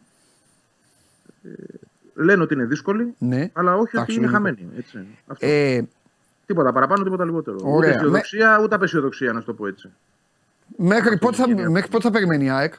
Λένε 2.14 2.42
ότι 2.42 2.54
είναι 2.54 2.64
δύσκολη, 2.64 3.14
ναι. 3.18 3.50
αλλά 3.52 3.74
όχι 3.76 3.90
Εντάξει, 3.96 4.00
ότι 4.00 4.12
είναι 4.12 4.20
λογικό. 4.20 4.36
χαμένοι. 4.36 4.68
Έτσι. 4.78 5.06
Αυτό. 5.26 5.46
Ε, 5.46 5.82
Τίποτα 6.46 6.72
παραπάνω, 6.72 7.02
τίποτα 7.04 7.24
λιγότερο. 7.24 7.58
Ωραία. 7.62 7.88
Ούτε 7.90 7.96
αισιοδοξία, 7.98 8.60
ούτε 8.62 8.74
απεσιοδοξία, 8.74 9.32
να 9.32 9.40
σου 9.40 9.46
το 9.46 9.52
πω 9.54 9.66
έτσι. 9.66 9.90
Μέχρι, 10.76 11.18
πότε 11.18 11.36
θα, 11.36 11.44
είναι 11.48 11.68
μέχρι 11.68 11.90
πότε 11.90 12.02
θα 12.04 12.10
περιμένει 12.10 12.44
η 12.44 12.50
ΑΕΚ; 12.50 12.74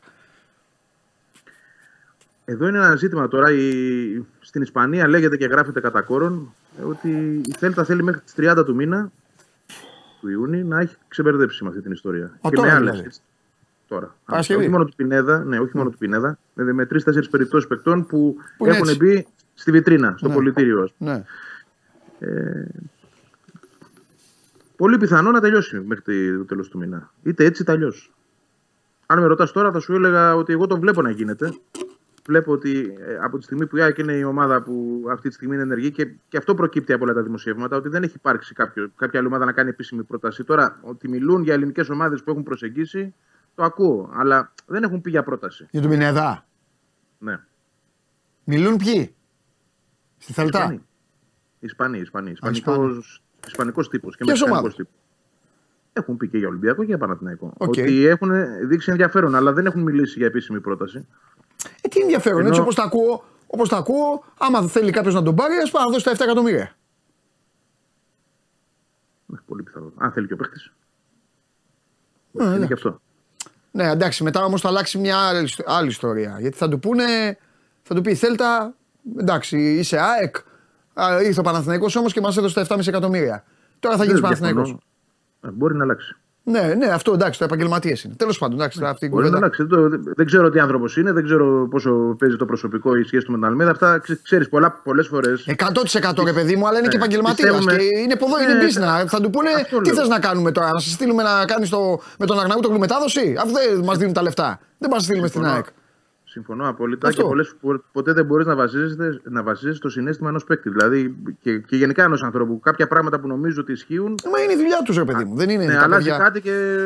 Εδώ 2.46 2.68
είναι 2.68 2.78
ένα 2.78 2.96
ζήτημα 2.96 3.28
τώρα. 3.28 3.52
Η... 3.52 4.26
Στην 4.40 4.62
Ισπανία 4.62 5.08
λέγεται 5.08 5.38
και 5.38 5.46
γράφεται 5.46 5.80
κατά 5.82 6.02
κόρον 6.02 6.54
ε, 6.80 6.84
ότι 6.84 7.42
η 7.46 7.54
Θέλτα 7.58 7.84
θέλει 7.84 8.04
μέχρι 8.04 8.22
τις 8.22 8.34
30 8.38 8.64
του 8.66 8.76
μήνα 8.76 9.12
του 10.22 10.30
Ιούνιου 10.30 10.68
να 10.68 10.80
έχει 10.80 10.96
ξεμπερδέψει 11.08 11.64
με 11.64 11.70
αυτή 11.70 11.82
την 11.82 11.92
ιστορία. 11.92 12.26
Α, 12.26 12.50
και 12.50 12.56
τώρα 12.56 12.68
με 12.68 12.74
άλλες. 12.74 12.92
δηλαδή. 12.92 13.10
Τώρα. 13.88 14.16
Παρασκευή. 14.26 14.60
Όχι 14.60 14.70
μόνο 14.70 14.86
του 14.86 14.94
Πινέδα, 14.96 15.44
ναι, 15.44 15.60
όχι 15.60 15.78
μόνο 15.78 15.90
του 15.90 15.98
Πινέδα, 15.98 16.38
με, 16.54 16.74
με 16.74 16.86
τρει-τέσσερι 16.86 17.28
περιπτώσεις 17.30 17.68
παικτών 17.68 18.06
που, 18.06 18.36
Που 18.58 18.66
είναι 18.66 18.76
έχουν 18.76 18.88
έτσι. 18.88 18.98
μπει 19.00 19.28
στη 19.54 19.72
βιτρίνα, 19.72 20.14
στο 20.18 20.28
Ναι. 20.28 20.34
πολιτήριο. 20.34 20.82
ας 20.84 20.94
πούμε. 20.98 21.26
Ναι. 24.78 24.86
Πολύ 24.86 24.98
πιθανό 24.98 25.32
να 25.32 25.40
τελειώσει 25.40 25.80
μέχρι 25.80 26.38
το 26.38 26.46
τέλος 26.46 26.70
του 26.70 26.78
μήνα. 26.78 27.12
Είτε 27.24 27.46
έτσι 27.46 27.62
είτε 27.62 27.72
αλλιώς. 27.72 28.14
Αν 29.06 29.20
με 29.20 29.26
ρωτάς 29.26 29.52
τώρα, 29.52 29.72
θα 29.72 29.80
σου 29.80 29.94
έλεγα 29.94 30.36
ότι 30.36 30.54
εγώ 30.54 30.68
το 30.68 30.80
βλέπω 30.80 31.02
να 31.02 31.10
γίνεται. 31.10 31.54
Βλέπω 32.26 32.52
ότι 32.52 32.96
ε, 33.00 33.18
από 33.22 33.38
τη 33.38 33.44
στιγμή 33.44 33.68
που 33.68 33.78
η 33.78 33.82
ΑΕΚ 33.82 33.98
είναι 33.98 34.14
η 34.14 34.24
ομάδα 34.24 34.62
που 34.62 35.06
αυτή 35.10 35.28
τη 35.28 35.34
στιγμή 35.34 35.54
είναι 35.54 35.64
ενεργή 35.64 35.92
και, 35.92 36.06
και 36.28 36.38
αυτό 36.38 36.56
προκύπτει 36.56 36.94
από 36.94 37.04
όλα 37.04 37.14
τα 37.14 37.24
δημοσιεύματα, 37.24 37.76
ότι 37.78 37.90
δεν 37.90 38.04
έχει 38.04 38.14
υπάρξει 38.16 38.54
κάποιο, 38.54 38.92
κάποια 38.96 39.20
άλλη 39.20 39.28
ομάδα 39.28 39.46
να 39.46 39.52
κάνει 39.52 39.70
επίσημη 39.70 40.04
πρόταση. 40.04 40.44
Τώρα, 40.44 40.80
ότι 40.82 41.10
μιλούν 41.10 41.44
για 41.44 41.54
ελληνικές 41.54 41.90
ομάδες 41.90 42.24
που 42.24 42.32
έχουν 42.32 42.44
προσεγγίσει, 42.44 43.14
το 43.56 43.64
ακούω. 43.64 44.12
Αλλά 44.14 44.54
δεν 44.66 44.84
έχουν 44.84 45.02
πει 45.02 45.10
για 45.10 45.24
πρόταση. 45.24 45.68
Για 45.72 45.82
τον 45.82 45.90
Πινέδα. 45.90 46.46
Ναι. 47.18 47.40
Μιλούν 48.44 48.78
ποιοι; 48.78 49.16
Στη 50.18 50.34
Θελτά. 50.34 50.60
Ισπανοί. 50.60 50.86
Ισπανοί, 51.60 52.00
Ισπανοί. 52.00 52.32
Ισπανοί. 52.32 52.58
Ισπανικός, 52.58 53.24
Ισπανικός 53.48 53.90
τύπος 53.90 54.18
και 54.18 54.24
Ποιες 54.24 54.40
Μεξικανικός 54.40 54.60
ομάδες; 54.60 54.76
τύπος. 54.76 54.94
Έχουν 55.94 56.18
πει 56.18 56.28
και 56.28 56.38
για 56.38 56.48
Ολυμπιακό 56.48 56.82
και 56.82 56.88
για 56.88 56.98
Παναθηναϊκό. 56.98 57.54
Οκ. 57.58 57.68
Ότι 57.68 58.06
έχουν 58.06 58.32
δείξει 58.68 58.92
ενδιαφέρον, 58.92 59.36
αλλά 59.36 59.54
δεν 59.54 59.66
έχουν 59.66 59.82
μιλήσει 59.82 60.18
για 60.18 60.28
επίσημη 60.28 60.60
πρόταση. 60.62 61.08
Ε, 61.82 61.88
τι 61.88 62.00
ενδιαφέρον, 62.00 62.40
Ενώ- 62.40 62.48
έτσι 62.48 62.60
όπως 62.62 62.76
τα 62.76 62.84
ακούω, 62.84 63.24
όπως 63.48 63.70
τα 63.70 63.78
ακούω, 63.78 64.24
άμα 64.38 64.68
θέλει 64.68 64.92
κάποιος 64.92 65.14
να 65.14 65.24
τον 65.24 65.36
πάρει, 65.36 65.56
ας 65.56 65.72
πάει 65.72 65.84
να 65.86 65.92
δώσει 65.92 66.04
τα 66.04 66.12
7 66.12 66.24
εκατομμύρια. 66.24 66.76
Ναι, 69.26 69.38
πολύ 69.46 69.64
πιθανό. 69.64 69.92
Αν 69.98 70.12
θέλει 70.12 70.28
και 70.28 70.34
ο 70.34 70.36
παίχτη. 70.36 70.60
Ναι, 72.32 72.44
είναι 72.44 72.58
ναι. 72.58 72.68
και 72.68 72.74
αυτό. 72.74 73.02
Ναι, 73.72 73.90
εντάξει, 73.90 74.24
μετά 74.24 74.44
όμως 74.44 74.62
θα 74.62 74.68
αλλάξει 74.68 74.98
μια 74.98 75.18
άλλη, 75.18 75.44
ιστο- 75.44 75.64
άλλη 75.68 75.88
ιστορία. 75.88 76.38
Γιατί 76.40 76.58
θα 76.58 76.70
του 76.70 76.80
πούνε, 76.80 77.38
θα 77.84 77.96
του 77.96 78.02
πει 78.02 78.12
η 78.12 78.16
Θέλτα, 78.16 78.74
εντάξει, 79.20 79.78
είσαι 79.78 80.00
ΑΕΚ. 80.00 80.36
Α, 81.02 81.22
ήρθε 81.22 81.40
ο 81.40 81.44
Παναθηναϊκός 81.44 81.96
όμως 81.96 82.14
και 82.14 82.22
μας 82.22 82.38
έδωσε 82.38 82.54
τα 82.54 82.62
7,5 82.62 82.88
εκατομμύρια. 82.88 83.44
Τώρα 83.80 83.96
θα 83.98 84.04
γίνεις 84.04 84.20
Δεν 84.20 84.30
Παναθηναϊκός. 84.30 84.64
διαφωνώ. 84.64 84.82
Ε, 85.42 85.48
Μπορεί 85.58 85.76
να 85.76 85.84
αλλάξει. 85.84 86.16
Ναι, 86.50 86.74
ναι, 86.78 86.86
αυτό 86.86 87.14
εντάξει, 87.14 87.40
το 87.40 87.46
επαγγελματίες 87.46 88.04
είναι. 88.04 88.14
Τέλος 88.18 88.38
πάντων, 88.38 88.58
εντάξει, 88.58 88.78
τώρα 88.80 88.92
αυτή 88.92 89.06
η 89.06 89.10
Μπορεί 89.12 89.24
να 89.24 89.30
κουβέντα. 89.30 89.46
αλλάξει. 89.46 89.64
Δεν, 89.64 90.02
το- 90.04 90.14
δεν 90.16 90.26
ξέρω 90.26 90.50
τι 90.50 90.60
άνθρωπος 90.60 90.98
είναι, 90.98 91.12
δεν 91.12 91.24
ξέρω 91.24 91.68
πόσο 91.72 92.16
παίζει 92.20 92.36
το 92.36 92.46
προσωπικό 92.46 92.96
η 92.96 93.04
σχέση 93.04 93.26
του 93.26 93.32
με 93.32 93.38
τον 93.38 93.50
Αλμέδα. 93.50 93.72
Αυτά 93.72 94.02
ξέρεις 94.24 94.50
πολλές 94.84 95.08
φορές. 95.08 95.46
100% 95.48 96.24
ρε 96.24 96.34
παιδί 96.34 96.56
μου, 96.56 96.68
αλλά 96.68 96.78
είναι 96.78 96.86
Ναι, 96.88 96.92
και 96.92 96.98
επαγγελματία. 96.98 97.46
πιστεύουμε- 97.52 97.78
Και 97.78 98.00
είναι 98.00 98.16
ποδό, 98.16 98.42
είναι 98.42 98.54
Ναι, 98.54 98.66
business. 98.66 99.06
Θα 99.08 99.22
του 99.22 99.30
πούνε 99.30 99.50
αυτό 99.50 99.82
τι 99.82 99.86
λέω. 99.90 99.96
θες 100.00 100.08
να 100.08 100.20
κάνουμε 100.20 100.52
τώρα, 100.52 100.72
να 100.74 100.80
σε 100.80 100.90
στείλουμε 100.90 101.24
να 101.24 101.46
κάνεις 101.46 101.72
με 102.20 102.26
τον 102.26 102.40
Αγναούτογλου 102.40 102.80
μετάδοση; 102.80 103.36
Αφού 103.40 103.52
δεν 103.52 103.84
μας 103.84 103.98
δίνουν 103.98 104.14
τα 104.14 104.22
λεφτά. 104.22 104.60
Δεν 104.78 104.90
μας 104.90 105.04
στείλουμε 105.04 105.28
στην 105.28 105.42
Συμφωνώ. 105.42 105.62
ΑΕΚ. 105.64 105.74
Συμφωνώ 106.38 106.68
απόλυτα 106.68 107.08
Αυτό. 107.08 107.22
και 107.22 107.28
πολλές, 107.28 107.56
φο- 107.62 107.84
ποτέ 107.92 108.14
δεν 108.14 108.26
μπορείς 108.26 108.46
να 108.46 108.56
βασίζεσαι, 108.56 109.22
να 109.24 109.44
βασίζεσαι 109.44 109.78
στο 109.78 109.90
συνέστημα 109.90 110.30
ενός 110.30 110.44
παίκτη. 110.44 110.70
Δηλαδή 110.70 111.16
και, 111.42 111.60
και 111.60 111.76
γενικά 111.76 112.04
ενός 112.04 112.24
ανθρώπου. 112.24 112.60
Κάποια 112.60 112.88
πράγματα 112.88 113.20
που 113.20 113.28
νομίζω 113.28 113.62
ότι 113.62 113.72
ισχύουν. 113.72 114.16
Μα 114.34 114.40
είναι 114.42 114.54
η 114.54 114.56
δουλειά 114.56 114.82
τους, 114.84 114.98
ρε 114.98 115.04
παιδί 115.06 115.24
μου. 115.24 115.36
Δεν 115.36 115.50
είναι 115.50 115.66
Ναι, 115.66 115.74
τα 115.74 115.82
αλλάζει 115.82 116.10
παιδιά. 116.10 116.24
κάτι 116.24 116.42
και 116.42 116.78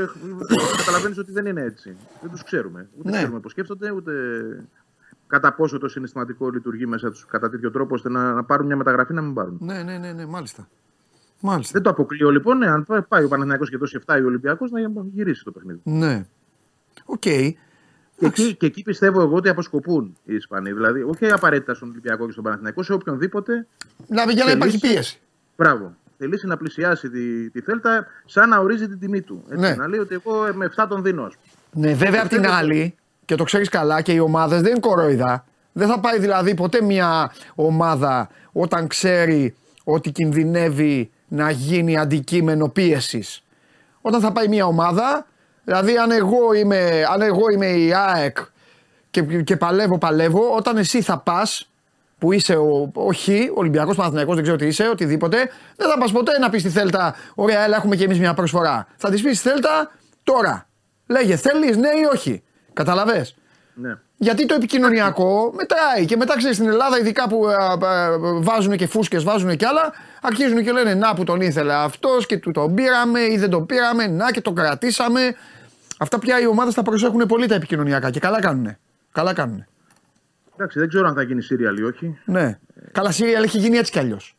καταλαβαίνεις 0.77 1.17
ότι 1.17 1.31
δεν 1.31 1.45
είναι 1.45 1.61
έτσι. 1.61 1.95
Δεν 2.21 2.31
τους 2.31 2.43
ξέρουμε. 2.43 2.89
Ούτε 2.97 3.09
Ναι. 3.09 3.17
ξέρουμε 3.17 3.39
πώς 3.39 3.51
σκέφτονται, 3.51 3.91
ούτε 3.91 4.11
κατά 5.27 5.53
πόσο 5.53 5.77
το 5.77 5.87
συναισθηματικό 5.87 6.49
λειτουργεί 6.49 6.85
μέσα 6.85 7.09
τους 7.11 7.25
κατά 7.25 7.49
τέτοιο 7.49 7.71
τρόπο 7.71 7.93
ώστε 7.95 8.09
να, 8.09 8.33
να 8.33 8.43
πάρουν 8.43 8.65
μια 8.65 8.75
μεταγραφή 8.75 9.13
να 9.13 9.21
μην 9.21 9.33
πάρουν. 9.33 9.57
Ναι, 9.61 9.83
ναι, 9.83 9.97
ναι, 9.97 10.11
ναι, 10.11 10.25
μάλιστα. 10.25 10.67
Μάλιστα. 11.41 11.71
Δεν 11.73 11.81
το 11.81 11.89
αποκλείω 11.89 12.29
λοιπόν, 12.29 12.57
ναι, 12.57 12.67
αν 12.67 12.85
πάει 13.07 13.23
ο 13.23 13.27
Παναθηναϊκός 13.27 13.69
και 13.69 13.77
δώσει 13.77 13.99
7 14.05 14.15
ή 14.17 14.21
ο 14.21 14.25
Ολυμπιακός 14.25 14.71
να 14.71 14.79
γυρίσει 15.13 15.43
το 15.43 15.51
παιχνίδι. 15.51 15.79
Ναι. 15.83 16.25
Οκ. 17.05 17.23
Και 18.21 18.27
εκεί, 18.27 18.55
και 18.55 18.65
εκεί 18.65 18.81
πιστεύω 18.81 19.21
εγώ 19.21 19.35
ότι 19.35 19.49
αποσκοπούν 19.49 20.17
οι 20.23 20.35
Ισπανοί. 20.35 20.71
Δηλαδή, 20.71 21.01
όχι 21.01 21.25
απαραίτητα 21.31 21.73
στον 21.73 21.89
Ολυμπιακό 21.89 22.25
και 22.25 22.31
στον 22.31 22.43
Παναθηναϊκό, 22.43 22.83
σε 22.83 22.93
οποιονδήποτε. 22.93 23.67
Δηλαδή 24.07 24.33
για 24.33 24.45
να 24.45 24.51
υπάρχει 24.51 24.77
Θελήσει. 24.77 24.93
πίεση. 24.93 25.19
Μπράβο. 25.57 25.95
θελήσει 26.17 26.47
να 26.47 26.57
πλησιάσει 26.57 27.09
τη, 27.09 27.49
τη 27.49 27.61
Θέλτα 27.61 28.05
σαν 28.25 28.49
να 28.49 28.57
ορίζει 28.57 28.87
την 28.87 28.99
τιμή 28.99 29.21
του. 29.21 29.43
Έτσι, 29.49 29.61
Ναι. 29.61 29.75
Να 29.75 29.87
λέει 29.87 29.99
ότι 29.99 30.13
εγώ 30.13 30.33
με 30.53 30.65
7 30.75 30.85
τον 30.89 31.03
δίνω. 31.03 31.23
ας 31.23 31.33
πούμε. 31.71 31.87
Ναι, 31.87 31.93
βέβαια 31.95 32.21
απ' 32.21 32.27
την 32.29 32.47
άλλη, 32.47 32.95
και 33.25 33.35
το 33.35 33.43
ξέρεις 33.43 33.69
καλά, 33.69 34.01
και 34.01 34.11
οι 34.11 34.19
ομάδες 34.19 34.61
δεν 34.61 34.71
είναι 34.71 34.79
κορόιδα. 34.79 35.45
Δεν 35.71 35.87
θα 35.87 35.99
πάει 35.99 36.19
δηλαδή 36.19 36.53
ποτέ 36.53 36.81
μια 36.81 37.31
ομάδα 37.55 38.29
όταν 38.51 38.87
ξέρει 38.87 39.55
ότι 39.83 40.11
κινδυνεύει 40.11 41.09
να 41.27 41.49
γίνει 41.51 41.97
αντικείμενο 41.97 42.69
πίεσης. 42.69 43.43
Όταν 44.01 44.21
θα 44.21 44.31
πάει 44.31 44.47
μια 44.47 44.65
ομάδα, 44.65 45.27
δηλαδή 45.71 45.97
αν 45.97 46.11
εγώ 46.11 46.53
είμαι, 46.53 47.05
αν 47.13 47.21
εγώ 47.21 47.49
είμαι 47.53 47.65
η 47.65 47.93
ΑΕΚ 47.93 48.37
και, 49.11 49.21
και 49.21 49.57
παλεύω, 49.57 49.97
παλεύω, 49.97 50.55
όταν 50.55 50.77
εσύ 50.77 51.01
θα 51.01 51.17
πας, 51.17 51.69
που 52.17 52.31
είσαι 52.31 52.55
ο, 52.55 52.91
ο 52.93 53.13
Χ, 53.13 53.27
Ολυμπιακός 53.53 53.95
Παναθηναϊκός, 53.95 54.33
δεν 54.35 54.43
ξέρω 54.43 54.57
τι 54.57 54.65
είσαι, 54.65 54.87
οτιδήποτε, 54.87 55.37
δεν 55.75 55.89
θα 55.89 55.97
πας 55.97 56.11
ποτέ 56.11 56.39
να 56.39 56.49
πεις 56.49 56.61
στη 56.61 56.69
Θέλτα, 56.69 57.15
ωραία, 57.35 57.63
έλα, 57.63 57.75
έχουμε 57.75 57.95
κι 57.95 58.03
εμείς 58.03 58.19
μια 58.19 58.33
προσφορά. 58.33 58.87
Θα 58.97 59.09
της 59.09 59.21
πεις 59.21 59.39
στη 59.39 59.49
Θέλτα 59.49 59.91
τώρα. 60.23 60.67
Λέγε, 61.07 61.35
θέλεις, 61.35 61.77
ναι 61.77 61.87
ή 61.87 62.03
όχι. 62.13 62.43
Καταλαβέ. 62.73 63.27
Ναι. 63.73 63.97
Γιατί 64.17 64.45
το 64.45 64.53
επικοινωνιακό 64.53 65.53
μετράει 65.55 66.05
και 66.05 66.17
μετά 66.17 66.37
ξέρεις 66.37 66.55
στην 66.55 66.69
Ελλάδα, 66.69 66.99
ειδικά 66.99 67.27
που 67.27 67.45
βάζουν 68.41 68.77
και 68.77 68.87
φούσκες, 68.87 69.23
βάζουν 69.23 69.55
και 69.55 69.65
άλλα, 69.65 69.93
αρχίζουν 70.21 70.63
και 70.63 70.71
λένε 70.71 70.93
Να 70.93 71.13
που 71.13 71.23
τον 71.23 71.41
ήθελε 71.41 71.73
αυτός 71.73 72.25
και 72.25 72.37
του 72.37 72.51
τον 72.51 72.73
πήραμε 72.73 73.19
ή 73.19 73.37
δεν 73.37 73.49
τον 73.49 73.65
πήραμε, 73.65 74.07
να 74.07 74.31
και 74.31 74.41
τον 74.41 74.55
κρατήσαμε. 74.55 75.35
Αυτά 76.01 76.19
πια 76.19 76.39
οι 76.41 76.47
ομάδες 76.47 76.73
τα 76.73 76.81
προσέχουν 76.81 77.25
πολύ 77.25 77.47
τα 77.47 77.55
επικοινωνιακά 77.55 78.09
και 78.09 78.19
καλά 78.19 78.39
κάνουνε. 78.41 78.79
Καλά 79.11 79.33
κάνουνε. 79.33 79.67
Εντάξει, 80.55 80.79
δεν 80.79 80.87
ξέρω 80.87 81.07
αν 81.07 81.13
θα 81.13 81.21
γίνει 81.21 81.41
σύριαλ 81.41 81.77
ή 81.77 81.83
όχι. 81.83 82.17
Ναι. 82.25 82.59
Καλά, 82.91 83.11
Σύριαλ 83.11 83.43
έχει 83.43 83.57
γίνει 83.57 83.77
έτσι 83.77 83.91
κι 83.91 83.99
αλλιώς. 83.99 84.37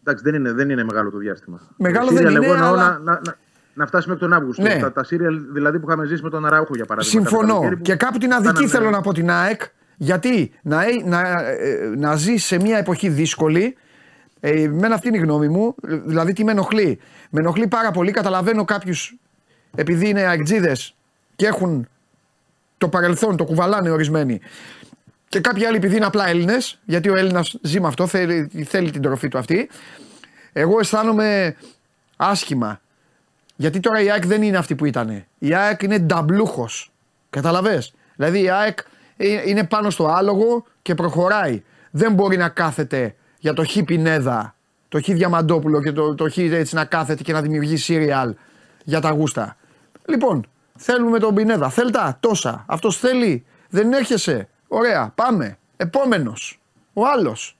Εντάξει, 0.00 0.24
δεν 0.24 0.34
είναι, 0.34 0.52
δεν 0.52 0.70
είναι 0.70 0.84
μεγάλο 0.84 1.10
το 1.10 1.18
διάστημα. 1.18 1.60
Μεγάλο 1.76 2.08
Serial 2.10 2.12
δεν 2.14 2.26
είναι, 2.30 2.44
εγώ 2.44 2.54
εννοώ 2.54 2.68
αλλά- 2.68 2.82
να, 2.88 2.98
να, 2.98 3.20
να, 3.24 3.36
να 3.74 3.86
φτάσει 3.86 4.08
μέχρι 4.08 4.22
τον 4.22 4.32
Αύγουστο. 4.32 4.62
Ναι. 4.62 4.78
Τα, 4.80 4.92
τα 4.92 5.04
σύριαλ 5.04 5.40
δηλαδή 5.52 5.78
που 5.78 5.86
είχαμε 5.88 6.06
ζήσει 6.06 6.22
με 6.22 6.30
τον 6.30 6.46
Αράουχο 6.46 6.72
για 6.74 6.84
παράδειγμα. 6.84 7.20
κάθε 7.22 7.28
Συμφωνώ. 7.30 7.52
καλοκαίρι 7.52 7.76
που 7.76 7.82
Και 7.82 7.94
κάπου 7.94 8.18
την 8.18 8.32
αδική 8.32 8.46
κάνανε- 8.52 8.70
θέλω 8.70 8.90
να 8.90 9.00
πω 9.00 9.12
την 9.12 9.30
ΑΕΚ. 9.30 9.60
Γιατί 9.96 10.52
να, 10.62 10.82
ε- 10.84 11.02
να, 11.04 11.20
ε, 11.48 11.92
να 11.96 12.16
ζει 12.16 12.36
σε 12.36 12.56
μια 12.60 12.78
εποχή 12.78 13.08
δύσκολη. 13.08 13.76
Ε, 14.40 14.62
εμένα 14.62 14.94
αυτή 14.94 15.08
είναι 15.08 15.16
η 15.16 15.20
γνώμη 15.20 15.48
μου. 15.48 15.74
Δηλαδή 16.04 16.32
τι 16.32 16.44
με 16.44 16.50
ενοχλεί. 16.50 16.98
Με 17.30 17.40
ενοχλεί 17.40 17.66
πάρα 17.68 17.90
πολύ. 17.90 18.10
Καταλαβαίνω 18.10 18.64
κάποιους 18.64 19.16
επειδή 19.74 20.08
είναι 20.08 20.22
αεκτζίδε 20.22 20.76
και 21.36 21.46
έχουν 21.46 21.88
το 22.78 22.88
παρελθόν, 22.88 23.36
το 23.36 23.44
κουβαλάνε 23.44 23.90
ορισμένοι. 23.90 24.40
Και 25.28 25.40
κάποιοι 25.40 25.64
άλλοι 25.64 25.76
επειδή 25.76 25.96
είναι 25.96 26.04
απλά 26.04 26.28
Έλληνες, 26.28 26.78
γιατί 26.84 27.08
ο 27.08 27.16
Έλληνας 27.16 27.58
ζει 27.62 27.80
με 27.80 27.86
αυτό, 27.86 28.06
θέλει, 28.06 28.50
θέλει 28.64 28.90
την 28.90 29.02
τροφή 29.02 29.28
του 29.28 29.38
αυτή. 29.38 29.68
Εγώ 30.52 30.78
αισθάνομαι 30.80 31.56
άσχημα 32.16 32.80
γιατί 33.60 33.80
τώρα 33.80 34.00
η 34.00 34.10
ΑΕΚ 34.10 34.26
δεν 34.26 34.42
είναι 34.42 34.56
αυτή 34.56 34.74
που 34.74 34.84
ήταν. 34.84 35.24
Η 35.38 35.54
ΑΕΚ 35.54 35.82
είναι 35.82 35.98
νταμπλούχος. 35.98 36.92
Καταλαβέ. 37.30 37.82
Δηλαδή 38.16 38.42
η 38.42 38.50
ΑΕΚ 38.50 38.78
ε- 39.16 39.42
είναι 39.48 39.64
πάνω 39.64 39.90
στο 39.90 40.06
άλογο 40.06 40.64
και 40.82 40.94
προχωράει. 40.94 41.62
Δεν 41.90 42.12
μπορεί 42.12 42.36
να 42.36 42.48
κάθεται 42.48 43.14
για 43.38 43.52
το 43.52 43.64
χ 43.64 43.78
Πινέδα, 43.84 44.54
το 44.88 45.02
χ 45.02 45.04
Διαμαντόπουλο 45.04 45.82
και 45.82 45.92
το, 45.92 46.14
το 46.14 46.30
χ 46.30 46.36
έτσι 46.36 46.74
να 46.74 46.84
κάθεται 46.84 47.22
και 47.22 47.32
να 47.32 47.42
δημιουργεί 47.42 47.76
σύριαλ 47.76 48.34
για 48.88 49.00
τα 49.00 49.10
γούστα. 49.10 49.56
Λοιπόν, 50.04 50.46
θέλουμε 50.76 51.18
τον 51.18 51.34
Πινέδα. 51.34 51.68
Θέλτα, 51.68 52.16
τόσα. 52.20 52.64
Αυτός 52.68 52.98
θέλει. 52.98 53.44
Δεν 53.68 53.92
έρχεσαι. 53.92 54.48
Ωραία, 54.68 55.12
πάμε. 55.14 55.58
Επόμενος. 55.76 56.60
Ο 56.92 57.06
άλλος. 57.06 57.56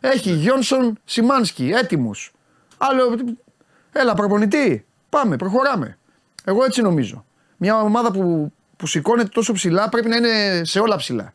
Έχει 0.00 0.30
Γιόνσον 0.30 0.98
Σιμάνσκι, 1.04 1.70
έτοιμου. 1.70 2.10
Άλλο. 2.78 3.16
Έλα, 3.92 4.14
προπονητή. 4.14 4.86
Πάμε, 5.08 5.36
προχωράμε. 5.36 5.98
Εγώ 6.44 6.64
έτσι 6.64 6.82
νομίζω. 6.82 7.24
Μια 7.56 7.80
ομάδα 7.80 8.10
που, 8.10 8.52
που 8.76 8.86
σηκώνεται 8.86 9.28
τόσο 9.28 9.52
ψηλά 9.52 9.88
πρέπει 9.88 10.08
να 10.08 10.16
είναι 10.16 10.64
σε 10.64 10.80
όλα 10.80 10.96
ψηλά. 10.96 11.34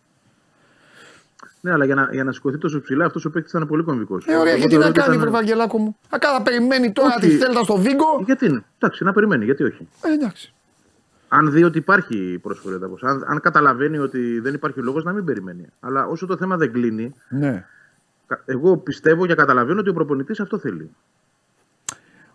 Ναι, 1.66 1.72
αλλά 1.72 1.86
για 1.86 1.96
να, 1.96 2.10
για 2.12 2.24
να 2.24 2.32
σηκωθεί 2.32 2.58
τόσο 2.58 2.82
ψηλά 2.82 3.06
αυτός 3.06 3.26
ο 3.26 3.30
παίκτης 3.30 3.52
θα 3.52 3.58
είναι 3.58 3.68
πολύ 3.68 3.84
κομβικός. 3.84 4.26
Ε, 4.28 4.36
ωραία, 4.36 4.58
και 4.58 4.68
τι 4.68 4.78
να 4.78 4.92
κάνει, 4.92 5.18
βρε 5.18 5.30
Βαγγελάκο 5.30 5.78
μου. 5.78 5.98
Ακά 6.10 6.34
θα 6.34 6.42
περιμένει 6.42 6.92
τώρα 6.92 7.08
Όχι. 7.08 7.20
τη 7.30 7.36
Θέλτα 7.38 7.64
στο 7.64 7.78
Βίγκο. 7.78 8.22
Γιατί 8.26 8.46
είναι. 8.46 8.64
Εντάξει, 8.80 9.04
να 9.04 9.14
περιμένει, 9.14 9.46
γιατί 9.46 9.64
όχι. 9.64 9.88
Ε, 10.02 10.12
εντάξει. 10.14 10.54
Αν 11.28 11.52
δει 11.52 11.64
ότι 11.64 11.78
υπάρχει 11.78 12.40
προσφορά 12.42 12.80
τα 12.80 12.88
ποσά, 12.88 13.08
αν, 13.10 13.24
αν 13.28 13.40
καταλαβαίνει 13.40 13.98
ότι 13.98 14.40
δεν 14.40 14.54
υπάρχει 14.54 14.80
λόγος 14.82 15.04
να 15.04 15.12
μην 15.14 15.26
περιμένει. 15.26 15.66
Αλλά 15.80 16.06
όσο 16.06 16.26
το 16.26 16.38
θέμα 16.38 16.58
δεν 16.58 16.72
κλείνει, 16.74 17.14
Ναι. 17.30 17.66
κα- 18.28 18.42
εγώ 18.46 18.78
πιστεύω 18.78 19.26
και 19.26 19.36
καταλαβαίνω 19.36 19.80
ότι 19.80 19.90
ο 19.90 19.94
προπονητής 19.94 20.40
αυτό 20.40 20.58
θέλει. 20.60 20.90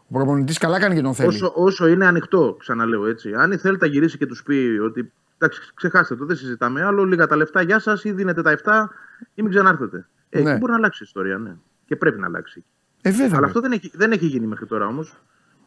Ο 0.08 0.12
προπονητής 0.12 0.58
καλά 0.58 0.78
κάνει 0.80 0.94
και 0.94 1.02
τον 1.02 1.14
θέλει. 1.14 1.28
Όσο, 1.28 1.52
όσο 1.54 1.86
είναι 1.88 2.06
ανοιχτό, 2.06 2.56
ξαναλέω 2.58 3.06
έτσι. 3.06 3.32
Αν 3.34 3.52
η 3.52 3.56
Θέλτα 3.56 3.86
γυρίσει 3.86 4.18
και 4.18 4.26
τους 4.26 4.42
πει 4.42 4.78
ότι 4.84 5.12
εντάξει, 5.40 5.72
ξεχάστε 5.74 6.16
το, 6.16 6.24
δεν 6.24 6.36
συζητάμε 6.36 6.82
άλλο, 6.82 7.04
λίγα 7.04 7.26
τα 7.26 7.36
λεφτά, 7.36 7.62
γεια 7.62 7.78
σας, 7.78 8.04
ή 8.04 8.12
δίνετε 8.12 8.42
τα 8.42 8.50
7 8.50 8.88
ή 9.34 9.42
μην 9.42 9.50
ξανάρθετε. 9.50 10.06
Ε, 10.28 10.40
Ναι. 10.40 10.50
εκεί 10.50 10.58
μπορεί 10.58 10.70
να 10.72 10.78
αλλάξει 10.78 11.02
η 11.02 11.06
ιστορία, 11.06 11.38
ναι. 11.38 11.56
Και 11.86 11.96
πρέπει 11.96 12.18
να 12.20 12.26
αλλάξει. 12.26 12.64
Ε, 13.02 13.10
βέβαια. 13.10 13.36
Αλλά 13.36 13.46
αυτό 13.46 13.60
δεν 13.60 13.72
έχει, 13.72 13.90
δεν 13.94 14.12
έχει 14.12 14.26
γίνει 14.26 14.46
μέχρι 14.46 14.66
τώρα 14.66 14.86
όμως. 14.86 15.16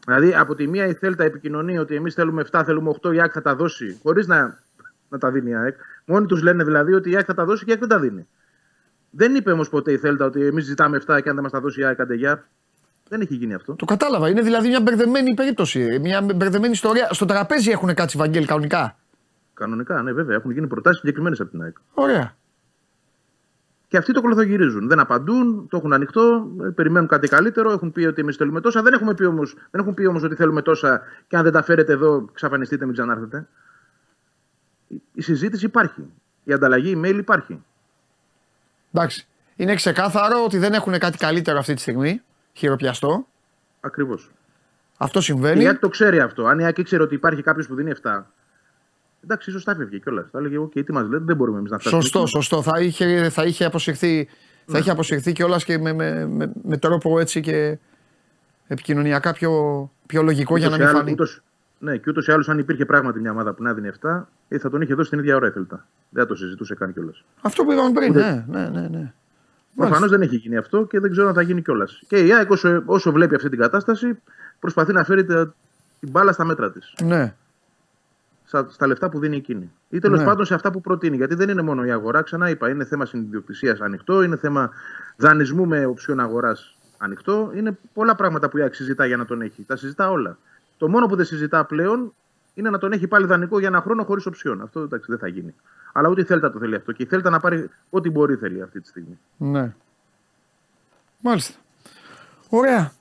Δηλαδή, 0.06 0.36
από 0.36 0.56
τη 0.56 0.68
μία 0.68 0.88
η 0.88 0.94
Θέλτα 0.94 1.24
επικοινωνεί 1.24 1.78
ότι 1.78 1.96
εμείς 1.96 2.14
θέλουμε 2.14 2.46
7, 2.52 2.62
θέλουμε 2.66 2.90
8, 3.02 3.14
η 3.14 3.20
ΑΕΚ 3.22 3.32
θα 3.34 3.42
τα 3.42 3.56
δώσει, 3.56 4.00
χωρίς 4.04 4.28
να, 4.28 4.58
να 5.10 5.18
τα 5.18 5.32
δίνει 5.32 5.50
η 5.50 5.56
ΑΕΚ. 5.56 5.76
Μόνοι 6.06 6.26
τους 6.26 6.42
λένε 6.42 6.64
δηλαδή 6.64 6.94
ότι 6.94 7.10
η 7.10 7.16
ΑΕΚ 7.16 7.24
θα 7.28 7.34
τα 7.34 7.46
δώσει 7.46 7.64
και 7.66 7.70
η 7.70 7.74
ΑΕΚ 7.74 7.80
δεν 7.88 7.90
τα 7.90 8.00
δίνει. 8.00 8.28
Δεν 9.10 9.36
είπε 9.36 9.52
όμως 9.52 9.70
ποτέ 9.70 9.92
η 9.92 9.98
Θέλτα 9.98 10.26
ότι 10.26 10.46
εμείς 10.46 10.66
ζητάμε 10.66 10.98
7 10.98 11.20
και 11.22 11.30
αν 11.30 11.36
δεν 11.36 11.44
μας 11.44 11.52
τα 11.52 11.60
δώσει 11.60 11.80
η 11.80 11.84
ΑΕΚ, 11.86 12.00
άντε 12.00 12.16
γεια. 12.16 12.48
Δεν 13.10 13.22
έχει 13.22 13.36
γίνει 13.36 13.54
αυτό. 13.54 13.76
Το 13.76 13.86
κατάλαβα. 13.86 14.30
Είναι 14.30 14.42
δηλαδή 14.42 14.68
μια 14.68 14.82
μπερδεμένη 14.82 15.34
περίπτωση. 15.34 16.00
Μια 16.02 16.22
μπερδεμένη 16.22 16.74
ιστορία. 16.74 17.08
Στο 17.12 17.26
τραπέζι 17.26 17.72
έχουν 17.72 17.94
κάτσει 17.94 18.18
Βαγγέλη 18.18 18.46
κανονικά. 18.46 18.98
Κανονικά, 19.54 20.02
ναι, 20.02 20.12
βέβαια. 20.14 20.36
Έχουν 20.36 20.52
γίνει 20.52 20.68
προτάσεις 20.68 21.00
συγκεκριμένες 21.00 21.40
από 21.40 21.50
την 21.50 21.62
ΑΕΚ. 21.62 21.76
Ωραία. 21.94 22.36
Και 23.88 23.98
αυτοί 24.00 24.14
το 24.14 24.22
κολοθογυρίζουν. 24.22 24.88
Δεν 24.88 25.00
απαντούν, 25.00 25.68
το 25.70 25.78
έχουν 25.78 25.94
ανοιχτό, 25.94 26.52
ε, 26.64 26.68
περιμένουν 26.70 27.08
κάτι 27.08 27.28
καλύτερο. 27.28 27.72
Έχουν 27.72 27.92
πει 27.92 28.06
ότι 28.06 28.22
εμείς 28.22 28.36
θέλουμε 28.36 28.62
τόσα. 28.62 28.82
Δεν, 28.82 28.94
έχουμε 28.94 29.14
πει 29.14 29.24
όμως, 29.24 29.54
δεν 29.72 29.82
έχουν 29.82 29.94
πει 29.94 30.06
όμως 30.06 30.24
ότι 30.24 30.36
θέλουμε 30.36 30.62
τόσα 30.62 31.02
και 31.28 31.38
αν 31.38 31.44
δεν 31.44 31.52
τα 31.52 31.64
φέρετε 31.64 31.94
εδώ, 31.94 32.30
ξαφανιστείτε, 32.34 32.86
μην 32.86 32.94
ξανάρθετε. 32.94 33.48
Η- 34.88 35.02
Η 35.14 35.22
συζήτηση 35.22 35.66
υπάρχει. 35.66 36.04
Η 36.44 36.54
ανταλλαγή 36.54 36.94
email 37.02 37.16
υπάρχει. 37.18 37.64
Εντάξει. 38.92 39.28
Είναι 39.56 39.76
ξεκάθαρο 39.76 40.44
ότι 40.44 40.58
δεν 40.58 40.74
έχουν 40.74 41.00
κάτι 41.00 41.18
καλύτερο 41.18 41.58
αυτή 41.58 41.74
τη 41.74 41.82
στιγμή. 41.82 42.22
Χειροπιαστό. 42.54 43.28
Ακριβώς. 43.82 44.32
Αυτό 44.98 45.20
Η 45.20 45.22
συμβαίνει. 45.22 45.68
ΑΕΚ 45.68 45.80
το 45.80 45.90
ξέρει 45.90 46.20
αυτό. 46.20 46.46
Αν 46.46 46.60
η 46.60 46.64
ΑΕΚ 46.66 46.78
ήξερε 46.78 47.04
ότι 47.04 47.16
υπάρχει 47.16 47.42
κάποιος 47.42 47.68
που 47.68 47.76
δίνει 47.76 47.90
7. 47.90 48.26
Εντάξει, 49.24 49.50
ίσως 49.50 49.64
θα 49.64 49.72
έφευγε 49.72 49.98
κιόλας. 49.98 50.26
Θα 50.32 50.40
έλεγε: 50.40 50.58
OK, 50.60 50.86
τι 50.86 50.92
μας 50.94 51.08
λέτε, 51.08 51.24
δεν 51.24 51.36
μπορούμε 51.36 51.58
εμείς 51.58 51.72
να 51.72 51.78
φτάσουμε. 51.80 52.02
Σωστό, 52.02 52.20
εκεί». 52.20 52.30
σωστό. 52.30 52.62
Θα 52.62 52.80
είχε, 52.82 53.30
θα 53.30 53.44
είχε 53.44 53.66
αποσυρθεί, 53.66 54.28
θα 54.66 54.78
είχε 54.78 54.92
αποσυρθεί 54.92 55.32
κιόλας 55.32 55.64
και 55.64 55.78
με, 55.78 55.94
με, 55.94 56.26
με, 56.28 56.52
με 56.64 56.78
τρόπο 56.78 57.20
έτσι 57.20 57.42
και 57.42 57.78
επικοινωνιακά 58.68 59.34
πιο, 59.34 59.52
πιο 60.06 60.22
λογικό 60.22 60.58
για 60.58 60.70
να 60.70 60.76
Ούτως 60.76 60.86
μην 60.88 60.96
ή 60.96 60.98
φανεί. 60.98 61.10
άλλως- 61.12 61.32
ούτως- 61.32 61.42
ναι, 61.80 61.98
και 61.98 62.10
ούτως 62.10 62.28
ή 62.28 62.32
άλλως, 62.32 62.50
αν 62.50 62.58
υπήρχε 62.60 62.86
πράγματι 62.86 63.20
μια 63.20 63.32
ομάδα 63.32 63.54
που 63.54 63.64
να 63.64 63.74
δίνει 63.74 63.88
7, 63.88 64.30
ε, 64.48 64.58
θα 64.60 64.70
τον 64.70 64.82
είχε 64.82 64.94
δώσει 64.94 65.10
την 65.10 65.20
ίδια 65.20 65.36
ώρα 65.36 65.48
έθελτα. 65.48 65.88
Δεν 66.10 66.24
θα 66.24 66.28
το 66.30 66.36
συζητούσε 66.36 66.76
καν 66.76 66.94
κιόλας. 66.94 67.24
Αυτό 67.42 67.64
που 67.64 67.72
είπαμε 67.72 67.92
πριν. 67.92 68.14
Ναι, 68.14 68.46
ναι, 68.48 68.70
ναι. 68.70 68.88
ναι. 68.88 69.14
Προφανώς 69.76 70.10
δεν 70.10 70.22
έχει 70.22 70.36
γίνει 70.36 70.58
αυτό 70.58 70.86
και 70.86 71.00
δεν 71.00 71.12
ξέρω 71.12 71.28
αν 71.28 71.34
θα 71.34 71.42
γίνει 71.42 71.62
κιόλας. 71.62 72.02
Και 72.08 72.18
η 72.26 72.34
ΑΕΚ 72.34 72.50
όσο, 72.52 72.84
όσο 72.86 73.12
βλέπει 73.12 73.36
αυτή 73.36 73.50
την 73.50 73.60
κατάσταση, 73.60 74.20
προσπαθεί 74.60 74.94
να 74.94 75.04
φέρει 75.04 75.26
τα- 75.26 75.54
την 76.00 76.10
μπάλα 76.12 76.32
στα 76.32 76.44
μέτρα 76.46 76.72
της. 76.72 76.94
ναι. 77.04 77.34
Στα, 78.54 78.68
στα 78.70 78.88
λεφτά 78.88 79.10
που 79.10 79.20
δίνει 79.20 79.36
εκείνη. 79.36 79.72
Ή 79.90 80.00
τέλος 80.00 80.20
Ναι. 80.20 80.26
πάντων 80.26 80.46
σε 80.46 80.54
αυτά 80.54 80.72
που 80.72 80.82
προτείνει. 80.82 81.16
Γιατί 81.16 81.36
δεν 81.36 81.50
είναι 81.50 81.62
μόνο 81.62 81.86
η 81.86 81.92
αγορά, 81.92 82.22
ξανά 82.22 82.50
είπα, 82.50 82.70
είναι 82.70 82.86
θέμα 82.86 83.06
συνδιοκτησία 83.06 83.78
ανοιχτό, 83.80 84.24
είναι 84.24 84.38
θέμα 84.38 84.70
δανεισμού 85.18 85.66
με 85.66 85.86
οψιόν 85.86 86.20
αγοράς 86.20 86.78
ανοιχτό. 86.98 87.52
Είναι 87.56 87.78
πολλά 87.94 88.16
πράγματα 88.16 88.50
που 88.50 88.58
η 88.58 88.62
ΑΕΚ 88.62 88.74
συζητά 88.74 89.06
για 89.06 89.18
να 89.18 89.26
τον 89.26 89.42
έχει. 89.42 89.64
Τα 89.64 89.76
συζητά 89.76 90.10
όλα. 90.12 90.38
Το 90.78 90.90
μόνο 90.90 91.06
που 91.08 91.16
δεν 91.16 91.26
συζητά 91.26 91.66
πλέον 91.66 92.14
είναι 92.54 92.70
να 92.70 92.78
τον 92.78 92.92
έχει 92.92 93.08
πάλι 93.08 93.26
δανεικό 93.26 93.60
για 93.60 93.68
ένα 93.68 93.82
χρόνο 93.82 94.04
χωρίς 94.04 94.26
οψιόν. 94.26 94.62
Αυτό 94.62 94.80
εντάξει, 94.80 95.06
δεν 95.10 95.20
θα 95.20 95.28
γίνει. 95.28 95.56
Αλλά 95.94 96.10
ούτε 96.10 96.22
η 96.22 96.24
Θέλτα 96.24 96.52
το 96.52 96.60
θέλει 96.60 96.76
αυτό. 96.76 96.92
Και 96.92 97.04
η 97.04 97.06
Θέλτα 97.06 97.30
να 97.30 97.40
πάρει 97.40 97.70
ό,τι 97.90 98.10
μπορεί 98.10 98.36
θέλει 98.36 98.62
αυτή 98.62 98.82
τη 98.82 98.88
στιγμή. 98.88 99.20
Ναι. 99.38 99.74
Μάλιστα. 101.20 101.60
Ωραία. 102.50 102.92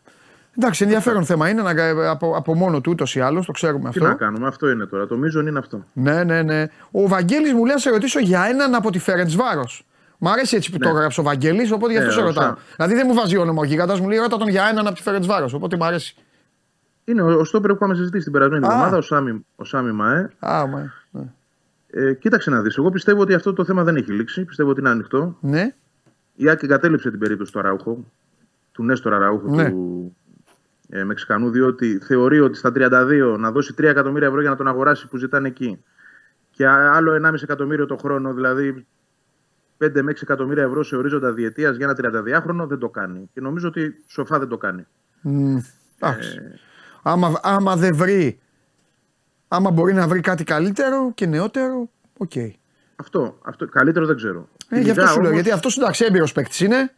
Εντάξει, 0.59 0.83
ενδιαφέρον 0.85 1.25
θέμα 1.25 1.49
είναι 1.49 1.63
να, 1.63 2.11
από, 2.11 2.37
από 2.37 2.55
μόνο 2.55 2.81
του 2.81 2.91
ούτως 2.91 3.15
ή 3.15 3.21
άλλως, 3.21 3.47
το 3.47 3.53
ξέρουμε 3.53 3.83
Τι 3.83 3.89
αυτό. 3.89 4.05
να 4.05 4.15
κάνουμε, 4.15 4.47
αυτό 4.47 4.71
είναι 4.71 4.87
τώρα. 4.87 5.07
Το 5.07 5.17
μείζον 5.17 5.47
είναι 5.47 5.59
αυτό. 5.59 5.85
Ναι, 5.93 6.25
ναι, 6.25 6.43
ναι. 6.43 6.65
Ο 6.91 7.09
Βαγγέλης 7.09 7.53
μου 7.53 7.65
λέει 7.65 7.75
να 7.75 7.81
σε 7.81 7.91
ρωτήσω 7.91 8.19
για 8.21 8.45
έναν 8.45 8.75
από 8.75 8.91
τη 8.91 8.99
Φέρεντσβάρο. 8.99 9.65
Μ' 10.19 10.29
αρέσει 10.29 10.57
έτσι 10.57 10.71
που 10.71 10.77
Ναι. 10.81 10.87
το 10.91 10.97
έγραψε 10.97 11.21
ο 11.21 11.23
Βαγγέλης, 11.23 11.73
οπότε 11.73 11.93
γι' 11.93 11.99
αυτό 11.99 12.09
Ναι, 12.11 12.17
σε 12.17 12.23
ο 12.23 12.27
ρωτάω. 12.27 12.45
Σα- 12.45 12.75
Δηλαδή 12.77 12.95
δεν 12.95 13.07
μου 13.09 13.15
βάζει 13.15 13.37
όνομα 13.37 13.61
ο 13.61 13.65
γίγαντας, 13.65 14.01
μου 14.01 14.09
λέει 14.09 14.19
ρώτα 14.19 14.37
τον 14.37 14.49
για 14.49 14.67
έναν 14.71 14.87
από 14.87 14.97
τη 14.97 15.03
Φέρεντσβάρο. 15.03 15.49
Οπότε 15.55 15.77
μ' 15.77 15.83
αρέσει. 15.83 16.15
Είναι 17.05 17.23
ο, 17.23 17.39
ο 17.39 17.45
στόπερ 17.45 17.71
που 17.71 17.77
είχαμε 17.77 17.95
συζητήσει 17.95 18.23
την 18.25 18.33
περασμένη 18.33 18.67
Α. 18.67 18.69
εβδομάδα, 18.71 18.97
ο 18.97 19.01
Σάμι, 19.01 19.47
ο 19.57 19.65
Σάμι 19.65 19.93
Μαέ. 19.93 20.29
Α, 20.39 20.67
μα, 20.67 20.93
ναι. 21.11 21.23
Ε, 21.91 22.15
κοίταξε 22.15 22.51
να 22.51 22.61
δεις. 22.61 22.77
Εγώ 22.77 22.91
πιστεύω 22.91 23.21
ότι 23.21 23.35
αυτό 23.35 23.53
το 23.53 23.65
θέμα 23.65 23.83
δεν 23.85 23.97
έχει 23.97 24.13
λήξει. 24.13 24.45
Πιστεύω 24.45 24.71
ότι 24.71 24.81
είναι 24.81 24.89
ανοιχτό. 24.89 25.37
ναι. 25.41 25.75
Η 26.35 26.49
Άκη 26.49 26.65
εγκατέλειψε 26.65 27.11
την 27.11 27.19
περίπτωση 27.19 27.53
του 27.53 27.59
Αράουχο. 27.59 28.05
του 28.73 28.85
Νέστορα 28.85 29.19
Ραούχου 29.19 29.55
Ναι. 29.55 29.71
του 29.71 30.17
ε, 30.95 31.05
Μεξικανού, 31.05 31.51
διότι 31.51 31.99
θεωρεί 31.99 32.41
ότι 32.41 32.59
στα 32.59 32.73
32 32.75 33.37
να 33.39 33.51
δώσει 33.51 33.75
3 33.79 33.83
εκατομμύρια 33.85 34.29
ευρώ 34.29 34.41
για 34.41 34.51
να 34.51 34.57
τον 34.57 34.69
αγοράσει 34.69 35.09
που 35.09 35.17
ζητάνε 35.17 35.49
εκεί 35.49 35.83
και 36.51 36.67
α- 36.67 36.93
άλλο 36.95 37.13
1,5 37.27 37.43
εκατομμύριο 37.43 37.87
το 37.87 37.97
χρόνο, 37.97 38.33
δηλαδή 38.35 38.87
5 39.85 40.03
με 40.03 40.13
6 40.13 40.23
εκατομμύρια 40.23 40.63
ευρώ 40.63 40.83
σε 40.83 40.97
ορίζοντα 40.97 41.33
διετίας 41.33 41.77
για 41.77 41.87
ένα 41.99 42.13
32χρονο 42.13 42.67
δεν 42.69 42.79
το 42.79 42.89
κάνει. 42.89 43.31
Και 43.35 43.41
νομίζω 43.41 43.69
ότι 43.69 43.95
σοφά 44.07 44.39
δεν 44.39 44.49
το 44.49 44.57
κάνει. 44.57 44.87
Μμ, 45.21 45.57
Εντάξει. 45.99 46.39
Άμα, 47.03 47.41
άμα 47.43 47.77
δεν 47.77 47.97
βρει, 47.97 48.41
άμα 49.49 49.71
μπορεί 49.71 49.93
να 49.95 50.09
βρει 50.09 50.21
κάτι 50.21 50.45
καλύτερο 50.45 51.13
και 51.15 51.27
νεότερο, 51.27 51.89
οκ. 52.17 52.37
Ε, 52.37 52.55
Αυτό, 52.97 53.39
αυτό 53.43 53.67
καλύτερο 53.67 54.07
δεν 54.07 54.17
ξέρω. 54.17 54.49
γι' 54.69 54.77
αυτό 54.79 54.91
Ειδικά 54.91 55.07
σου 55.07 55.13
λέω, 55.13 55.21
όμως, 55.21 55.33
γιατί 55.33 55.51
αυτός 55.51 55.77
εντάξει 55.77 56.05
έμπειρος 56.05 56.27
παίκτης 56.35 56.61
είναι. 56.61 56.95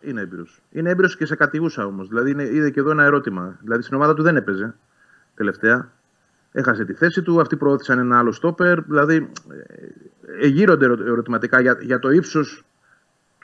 Είναι 0.00 0.20
έμπειρος. 0.20 0.62
Είναι 0.70 0.90
έμπειρος 0.90 1.16
και 1.16 1.26
σε 1.26 1.36
κατιούσα 1.36 1.84
όμως. 1.84 2.08
Δηλαδή 2.08 2.30
είναι, 2.30 2.42
είδε 2.42 2.70
και 2.70 2.80
εδώ 2.80 2.90
ένα 2.90 3.04
ερώτημα. 3.04 3.58
Δηλαδή 3.62 3.82
στην 3.82 3.96
ομάδα 3.96 4.14
του 4.14 4.22
δεν 4.22 4.36
έπαιζε 4.36 4.74
τελευταία. 5.34 5.90
Έχασε 6.52 6.84
τη 6.84 6.92
θέση 6.92 7.22
του. 7.22 7.40
Αυτοί 7.40 7.56
προώθησαν 7.56 7.98
ένα 7.98 8.18
άλλο 8.18 8.32
στόπερ. 8.32 8.80
Δηλαδή 8.82 9.30
ε, 9.50 10.46
εγείρονται 10.46 10.84
ερω- 10.84 11.00
ερωτηματικά 11.06 11.60
για, 11.60 11.78
για 11.80 11.98
το 11.98 12.10
ύψος 12.10 12.64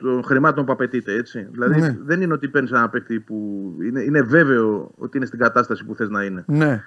των 0.01 0.23
χρημάτων 0.25 0.65
που 0.65 0.73
απαιτείται. 0.73 1.13
Έτσι. 1.13 1.49
Δηλαδή 1.51 1.81
Ναι. 1.81 1.97
δεν 2.05 2.21
είναι 2.23 2.33
ότι 2.33 2.49
παίρνεις 2.49 2.71
ένα 2.71 2.89
παίκτη 2.89 3.21
που 3.21 3.65
είναι, 3.83 4.03
είναι 4.03 4.23
βέβαιο 4.23 4.91
ότι 4.97 5.17
είναι 5.17 5.27
στην 5.27 5.39
κατάσταση 5.39 5.85
που 5.85 5.95
θες 5.95 6.09
να 6.09 6.23
είναι. 6.25 6.45
Ναι. 6.47 6.83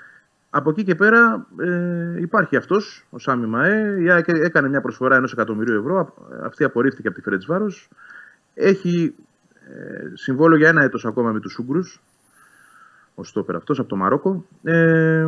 Από 0.49 0.70
εκεί 0.70 0.84
και 0.84 0.95
πέρα 0.95 1.47
ε, 1.59 2.22
υπάρχει 2.22 2.55
αυτός, 2.55 3.05
ο 3.09 3.20
Σάμι 3.20 3.45
Μαέ. 3.47 4.01
Η 4.01 4.09
ΑΕΚ 4.11 4.28
έκανε 4.28 4.70
μια 4.70 4.82
προσφορά 4.82 5.15
ενός 5.15 5.32
εκατομμυρίου 5.32 5.80
ευρώ. 5.80 5.97
Α- 5.99 6.45
Αυτή 6.45 6.63
απορρίφθηκε 6.63 7.07
από 7.07 7.18
τη 7.18 7.24
Φερετσβάρο. 7.24 7.68
Έχει 8.53 9.15
ε, 9.70 10.15
συμβόλαιο 10.15 10.57
για 10.57 10.68
ένα 10.70 10.84
έτος 10.84 11.05
ακόμα 11.05 11.32
με 11.32 11.39
τους 11.39 11.57
Ούγκρους. 11.57 12.01
Ο 13.15 13.24
στόπερ 13.24 13.55
αυτός 13.55 13.80
από 13.80 13.89
το 13.89 13.95
Μαρόκο. 13.95 14.45
Ε, 14.63 15.28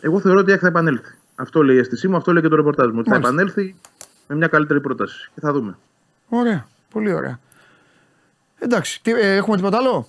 εγώ 0.00 0.20
θεωρώ 0.20 0.38
ότι 0.38 0.48
η 0.48 0.52
ΑΕΚ 0.52 0.60
θα 0.62 0.68
επανέλθει. 0.68 1.14
Αυτό 1.34 1.62
λέει 1.62 1.76
η 1.76 1.78
αίσθησή 1.78 2.08
μου, 2.08 2.16
αυτό 2.16 2.32
λέει 2.32 2.42
και 2.42 2.48
το 2.48 2.56
ρεπορτάζ 2.56 2.86
μου. 2.90 2.98
Ότι 2.98 3.08
θα 3.08 3.14
Μάλιστα. 3.14 3.32
επανέλθει 3.34 3.76
με 4.28 4.34
μια 4.36 4.46
καλύτερη 4.46 4.80
πρόταση. 4.80 5.30
Και 5.34 5.40
θα 5.40 5.52
δούμε. 5.52 5.76
Ωραία. 6.28 6.66
Πολύ 6.90 7.12
ωραία. 7.12 7.38
Εντάξει. 8.58 9.02
Τι, 9.02 9.10
ε, 9.10 9.34
έχουμε 9.36 9.56
τίποτα 9.56 9.76
άλλο; 9.76 10.08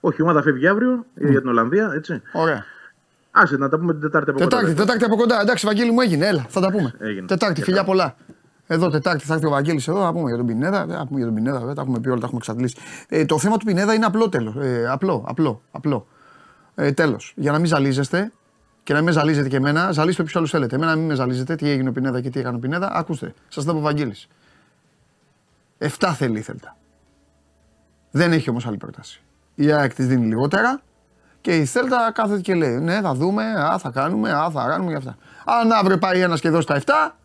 Όχι, 0.00 0.16
η 0.18 0.22
ομάδα 0.22 0.42
φεύγει 0.42 0.66
αύριο 0.66 1.06
ε, 1.14 1.30
για 1.30 1.40
την 1.40 1.48
Ολλανδία, 1.48 1.92
έτσι. 1.94 2.22
Ωραία. 2.32 2.64
Άσε 3.30 3.56
να 3.56 3.68
τα 3.68 3.78
πούμε 3.78 3.92
την 3.92 4.00
Τετάρτη 4.00 4.30
από 4.30 4.38
κοντά. 4.38 4.56
Τετάρτη, 4.56 4.76
Τετάρτη 4.80 5.04
από 5.04 5.16
κοντά. 5.16 5.40
Εντάξει, 5.40 5.66
Βαγγέλη 5.66 5.90
μου 5.90 6.00
έγινε. 6.00 6.26
Έλα, 6.26 6.46
θα 6.48 6.60
τα 6.60 6.70
πούμε. 6.70 6.92
Έγινε. 6.98 7.26
Τετάρτη, 7.26 7.54
Και 7.54 7.62
φιλιά 7.62 7.82
καλά. 7.82 7.90
πολλά. 7.92 8.16
Εδώ 8.72 8.90
Τετάρτη 8.90 9.24
θα 9.24 9.34
έρθει 9.34 9.46
ο 9.46 9.50
Βαγγέλης 9.50 9.88
εδώ, 9.88 10.00
θα 10.00 10.12
πούμε 10.12 10.28
για 10.28 10.36
τον 10.36 10.46
Πινέδα. 10.46 10.86
Δεν 10.86 10.96
θα 10.96 11.06
πούμε 11.06 11.18
για 11.18 11.26
τον 11.26 11.34
Πινέδα, 11.34 11.58
βέβαια, 11.58 11.74
τα 11.74 11.82
έχουμε 11.82 12.00
πει 12.00 12.08
όλα, 12.08 12.18
τα 12.18 12.24
έχουμε 12.24 12.38
εξαντλήσει. 12.38 12.76
Ε, 13.08 13.24
το 13.24 13.38
θέμα 13.38 13.56
του 13.56 13.64
Πινέδα 13.64 13.94
είναι 13.94 14.04
απλό 14.04 14.28
τέλος. 14.28 14.54
Ε, 14.56 14.88
απλό, 14.88 15.24
απλό, 15.26 15.62
απλό. 15.70 16.06
Ε, 16.74 16.92
τέλος. 16.92 17.32
Για 17.36 17.52
να 17.52 17.58
μην 17.58 17.66
ζαλίζεστε 17.66 18.32
και 18.82 18.92
να 18.92 18.98
μην 18.98 19.08
με 19.08 19.14
ζαλίζετε 19.14 19.48
και 19.48 19.56
εμένα, 19.56 19.92
ζαλίστε 19.92 20.22
ποιου 20.22 20.38
άλλους 20.38 20.50
θέλετε. 20.50 20.74
Εμένα 20.76 20.96
μην 20.96 21.06
με 21.06 21.14
ζαλίζετε 21.14 21.54
τι 21.54 21.68
έγινε 21.68 21.88
ο 21.88 21.92
Πινέδα 21.92 22.20
και 22.20 22.30
τι 22.30 22.38
έκανε 22.40 22.56
ο 22.56 22.58
Πινέδα. 22.58 22.90
Ακούστε, 22.92 23.34
σας 23.48 23.64
τα 23.64 23.70
είπε 23.70 23.80
ο 23.80 23.82
Βαγγέλης. 23.82 24.28
Εφτά 25.78 26.12
θέλει 26.12 26.38
η 26.38 26.42
Θέλτα. 26.42 26.76
Δεν 28.10 28.32
έχει 28.32 28.50
όμως 28.50 28.66
άλλη 28.66 28.76
πρόταση. 28.76 29.22
Η 29.54 29.72
ΑΕΚ 29.72 29.94
της 29.94 30.06
δίνει 30.06 30.26
λιγότερα 30.26 30.80
και 31.40 31.56
η 31.56 31.64
Θέλτα 31.64 32.10
κάθεται 32.14 32.40
και 32.40 32.54
λέει: 32.54 32.78
Ναι, 32.78 33.00
θα 33.00 33.14
δούμε, 33.14 33.44
α, 33.44 33.78
θα 33.78 33.90
κάνουμε, 33.90 34.30
α, 34.32 34.50
θα 34.50 34.66
κάνουμε 34.68 34.90
και 34.90 34.96
αυτά. 34.96 35.16
Αν 35.44 35.72
αύριο 35.72 35.98
πάει 35.98 36.20
ένας 36.20 36.40
και 36.40 36.50
δώσει 36.50 36.66
τα 36.66 36.80
7, 36.86 37.19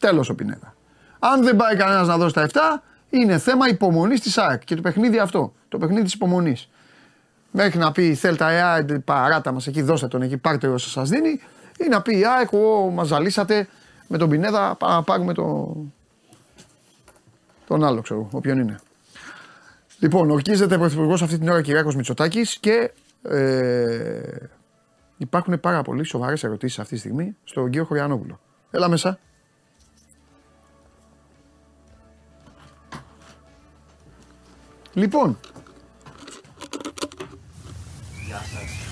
τέλος 0.00 0.28
ο 0.28 0.34
Πινέδα. 0.34 0.74
Αν 1.18 1.42
δεν 1.42 1.56
πάει 1.56 1.76
κανένας 1.76 2.06
να 2.06 2.16
δώσει 2.16 2.34
τα 2.34 2.42
7, 2.42 2.58
είναι 3.10 3.38
θέμα 3.38 3.68
υπομονής 3.68 4.20
της 4.20 4.38
ΑΕΚ 4.38 4.64
και 4.64 4.74
το 4.74 4.82
παιχνίδι 4.82 5.18
αυτό. 5.18 5.52
Το 5.68 5.78
παιχνίδι 5.78 6.02
της 6.02 6.12
υπομονής. 6.12 6.68
Μέχρι 7.50 7.78
να 7.78 7.92
πει 7.92 8.06
η 8.06 8.14
Θέλτα, 8.14 8.50
ε, 8.50 8.62
άντε, 8.62 8.98
παράτα 8.98 9.52
μας 9.52 9.66
εκεί, 9.66 9.82
δώστε 9.82 10.08
τον 10.08 10.22
εκεί, 10.22 10.36
πάρτε 10.36 10.68
όσο 10.68 10.88
σας 10.88 11.08
δίνει, 11.08 11.40
ή 11.78 11.88
να 11.88 12.02
πει 12.02 12.18
η 12.18 12.26
ΑΕΚ, 12.26 12.52
ο, 12.52 12.90
μας 12.90 13.06
ζαλίσατε 13.06 13.68
με 14.06 14.18
τον 14.18 14.28
Πινέδα, 14.28 14.74
πάμε 14.78 14.94
να 14.94 15.02
πάρουμε 15.02 15.34
το, 15.34 15.76
τον 17.66 17.84
άλλο, 17.84 18.00
ξέρω, 18.00 18.28
όποιον 18.32 18.58
είναι. 18.58 18.80
Λοιπόν, 19.98 20.30
ορκίζεται 20.30 20.78
πρωθυπουργός 20.78 21.22
αυτή 21.22 21.38
την 21.38 21.48
ώρα 21.48 21.62
Κυριάκος 21.62 21.96
Μητσοτάκης 21.96 22.58
και 22.58 22.92
ε, 23.22 24.20
υπάρχουν 25.16 25.60
πάρα 25.60 25.82
πολύ 25.82 26.04
σοβαρές 26.04 26.44
ερωτήσεις 26.44 26.78
αυτή 26.78 26.94
τη 26.94 27.00
στιγμή 27.00 27.36
στον 27.44 27.70
κύριο 27.70 27.84
Χωριανόπουλο. 27.84 28.40
Έλα 28.70 28.88
μέσα. 28.88 29.18
Λοιπόν. 34.92 35.38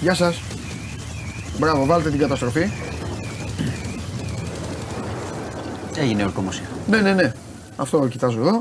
Γεια 0.01 0.15
σας. 0.15 0.41
Μπράβο, 1.59 1.85
βάλτε 1.87 2.11
την 2.11 2.19
καταστροφή. 2.19 2.71
Έγινε 5.97 6.25
ορκομοσία. 6.25 6.67
Ναι, 6.89 7.01
ναι, 7.01 7.13
ναι. 7.15 7.33
Αυτό 7.77 8.09
κοιτάζω 8.09 8.41
εδώ. 8.41 8.59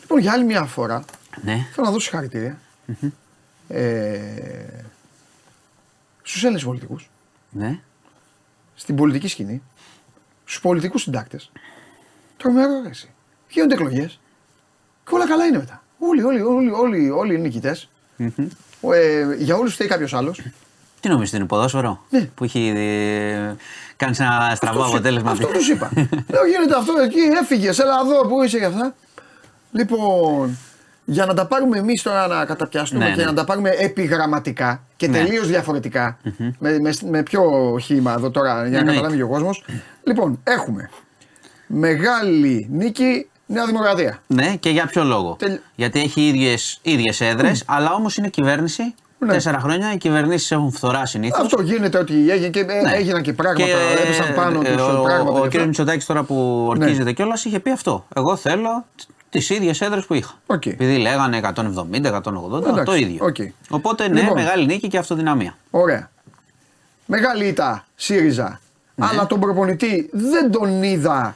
Λοιπόν, 0.00 0.18
για 0.18 0.32
άλλη 0.32 0.44
μια 0.44 0.64
φορά 0.64 1.04
Ναι. 1.42 1.52
θέλω 1.72 1.86
να 1.86 1.92
δώσω 1.92 2.00
συγχαρητήρια 2.00 2.58
ε, 3.68 4.84
στους 6.22 6.42
Έλληνες 6.42 6.64
πολιτικούς, 6.64 7.10
Ναι. 7.50 7.80
στην 8.74 8.96
πολιτική 8.96 9.28
σκηνή, 9.28 9.62
στους 10.44 10.60
πολιτικούς 10.60 11.02
συντάκτες. 11.02 11.50
Τρομερό 12.36 12.80
ρε 12.82 12.88
εσύ. 12.88 13.10
Γίνονται 13.48 13.74
εκλογές. 13.74 14.20
Και 15.04 15.14
όλα 15.14 15.26
καλά 15.28 15.44
είναι 15.44 15.58
μετά. 15.58 15.82
Όλοι, 16.02 16.22
όλοι, 16.22 16.40
όλοι, 16.40 16.70
όλοι, 16.70 17.10
όλοι 17.10 17.32
είναι 17.34 17.42
νικητές. 17.42 17.88
Ε, 18.16 19.34
για 19.38 19.56
όλους 19.56 19.74
φταίει 19.74 19.88
κάποιος 19.88 20.14
άλλος. 20.14 20.40
Τι 21.00 21.08
νομίζεις 21.08 21.28
ότι 21.28 21.36
είναι 21.38 21.46
ποδόσφαιρο; 21.46 22.04
Ναι. 22.10 22.20
που 22.34 22.44
έχει 22.44 22.72
ε, 22.76 23.54
κάνει 23.96 24.16
ένα 24.18 24.52
στραβό 24.54 24.80
Αυτό- 24.80 24.92
αποτέλεσμα. 24.96 25.30
Αυτό 25.30 25.46
τους 25.46 25.68
είπα. 25.68 25.90
Λέω 25.94 26.46
γίνεται 26.46 26.76
αυτό 26.76 26.92
εκεί, 27.04 27.18
έφυγες, 27.42 27.78
έλα 27.78 27.92
εδώ, 28.04 28.26
πού 28.28 28.42
είσαι 28.42 28.58
και 28.58 28.64
αυτά. 28.64 28.94
Λοιπόν, 29.72 30.58
για 31.04 31.26
να 31.26 31.34
τα 31.34 31.46
πάρουμε 31.46 31.78
εμείς 31.78 32.02
τώρα 32.02 32.26
να 32.26 32.44
καταπιάσουμε 32.44 33.04
Ναι, 33.04 33.10
και 33.10 33.16
ναι. 33.16 33.24
να 33.24 33.34
τα 33.34 33.44
πάρουμε 33.44 33.70
επιγραμματικά 33.70 34.82
και 34.96 35.08
Ναι. 35.08 35.18
τελείως 35.18 35.46
διαφορετικά, 35.48 36.18
με, 36.58 36.78
με, 36.78 36.92
με 37.10 37.22
πιο 37.22 37.42
χήμα 37.82 38.12
εδώ 38.12 38.30
τώρα 38.30 38.52
για 38.52 38.60
να 38.60 38.66
Εννοείται. 38.66 38.90
καταλάβει 38.92 39.16
και 39.16 39.22
ο 39.22 39.28
κόσμος. 39.28 39.64
Λοιπόν, 40.04 40.40
έχουμε 40.44 40.90
μεγάλη 41.66 42.68
νίκη 42.72 43.28
Νέα 43.52 43.66
Δημοκρατία. 43.66 44.22
Ναι, 44.26 44.56
και 44.56 44.70
για 44.70 44.86
ποιο 44.86 45.04
λόγο; 45.04 45.36
Τελ- 45.38 45.60
Γιατί 45.74 46.00
έχει 46.00 46.26
ίδιες, 46.26 46.78
ίδιες 46.82 47.20
έδρες, 47.20 47.62
αλλά 47.66 47.92
όμως 47.92 48.16
είναι 48.16 48.28
κυβέρνηση. 48.28 48.94
Ναι. 49.18 49.32
Τέσσερα 49.32 49.58
χρόνια 49.60 49.92
οι 49.92 49.96
κυβερνήσεις 49.96 50.50
έχουν 50.50 50.72
φθορά 50.72 51.06
συνήθως. 51.06 51.40
Αυτό 51.44 51.62
γίνεται 51.62 51.98
ότι 51.98 52.30
έγινε 52.30 52.48
και 52.48 52.60
ε, 52.60 52.94
έγιναν 52.94 53.22
και 53.22 53.32
πράγματα, 53.32 53.70
έπεσαν 54.04 54.34
πάνω 54.34 54.60
ε, 54.64 54.72
τους 54.74 54.82
ο, 54.88 55.02
πράγματα. 55.02 55.38
ο, 55.40 55.42
και 55.42 55.48
κ. 55.48 55.54
αυτά. 55.54 55.66
Μητσοτάκης 55.66 56.06
τώρα 56.06 56.22
που 56.22 56.64
ορκίζεται 56.68 57.02
Ναι. 57.02 57.12
κιόλας 57.12 57.44
είχε 57.44 57.60
πει 57.60 57.70
αυτό. 57.70 58.06
Εγώ 58.14 58.36
θέλω 58.36 58.84
τις 59.30 59.50
ίδιες 59.50 59.80
έδρες 59.80 60.04
που 60.06 60.14
είχα. 60.14 60.32
Οκ. 60.46 60.66
Επειδή 60.66 60.96
λέγανε 60.96 61.36
170-180, 61.36 61.92
Εντάξει, 62.02 62.84
το 62.84 62.94
ίδιο. 62.94 63.24
οκ. 63.24 63.36
Οπότε 63.70 64.08
ναι, 64.08 64.20
Λοιπόν. 64.20 64.34
μεγάλη 64.42 64.66
νίκη 64.66 64.88
και 64.88 64.98
αυτοδυναμία. 64.98 65.56
Ωραία. 65.70 66.10
Μεγάλη 67.06 67.46
ήττα 67.46 67.84
ΣΥΡΙΖΑ. 67.94 68.60
Ναι. 68.94 69.06
Αλλά 69.10 69.26
τον 69.26 69.40
προπονητή 69.40 70.08
δεν 70.12 70.50
τον 70.50 70.82
είδα. 70.82 71.34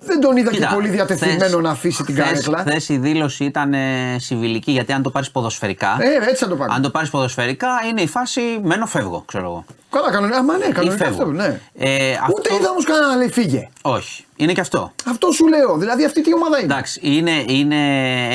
Δεν 0.00 0.20
τον 0.20 0.36
είδα 0.36 0.50
και 0.50 0.68
πολύ 0.74 0.88
διατεθειμένο 0.88 1.60
να 1.60 1.70
αφήσει 1.70 2.02
την 2.04 2.14
καρέκλα. 2.14 2.58
Χθες 2.58 2.88
η 2.88 2.96
δήλωση 2.96 3.44
ήταν 3.44 3.74
ε, 3.74 4.16
συμβολική 4.18 4.70
γιατί 4.70 4.92
αν 4.92 5.02
το 5.02 5.10
πάρεις 5.10 5.30
ποδοσφαιρικά. 5.30 5.96
Ε, 6.00 6.28
έτσι 6.30 6.44
θα 6.44 6.48
το 6.50 6.56
πάρεις. 6.56 6.74
Αν 6.74 6.82
το 6.82 6.90
πάρεις 6.90 7.10
ποδοσφαιρικά 7.10 7.68
είναι 7.90 8.00
η 8.00 8.06
φάση 8.06 8.40
μένω 8.62 8.86
φεύγω, 8.86 9.22
ξέρω 9.26 9.44
εγώ. 9.44 9.64
Καλά, 9.90 10.10
κανονικά. 10.10 10.38
Άμα 10.38 10.56
ναι, 10.56 10.64
Ή 10.64 10.72
κανονικά 10.72 11.04
φεύγω. 11.04 11.22
αυτό. 11.22 11.32
Ναι. 11.34 11.60
Ε, 11.78 12.10
Ούτε 12.10 12.18
αυτό- 12.20 12.54
είδα 12.60 12.70
όμως 12.70 12.84
κανένα 12.84 13.06
να 13.06 13.16
λέει 13.16 13.28
φύγε. 13.30 13.68
Όχι. 13.82 14.24
Είναι 14.36 14.52
και 14.52 14.60
αυτό. 14.60 14.92
Αυτό 15.10 15.30
σου 15.32 15.46
λέω. 15.46 15.76
Δηλαδή 15.76 16.04
αυτή 16.04 16.22
τι 16.22 16.34
ομάδα 16.34 16.56
είναι. 16.60 16.72
Εντάξει, 16.72 17.00
είναι, 17.02 17.44
είναι, 17.46 17.76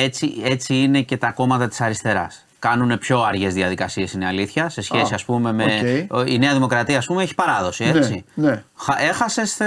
έτσι, 0.02 0.34
έτσι 0.44 0.74
είναι 0.74 1.00
και 1.00 1.16
τα 1.16 1.30
κόμματα 1.30 1.68
της 1.68 1.80
αριστεράς. 1.80 2.43
Κάνουν 2.68 2.98
πιο 2.98 3.22
αργές 3.22 3.48
διαδικασίες, 3.48 4.12
είναι 4.12 4.26
αλήθεια, 4.26 4.68
σε 4.68 4.82
σχέση 4.82 5.12
Α, 5.12 5.14
ας 5.14 5.24
πούμε 5.24 5.52
με. 5.52 5.64
οκ. 6.10 6.28
Η 6.28 6.38
Νέα 6.38 6.52
Δημοκρατία, 6.52 6.98
ας 6.98 7.06
πούμε, 7.06 7.22
έχει 7.22 7.34
παράδοση. 7.34 7.84
Έτσι. 7.94 8.24
ναι. 8.34 8.62
Έχασες 9.08 9.58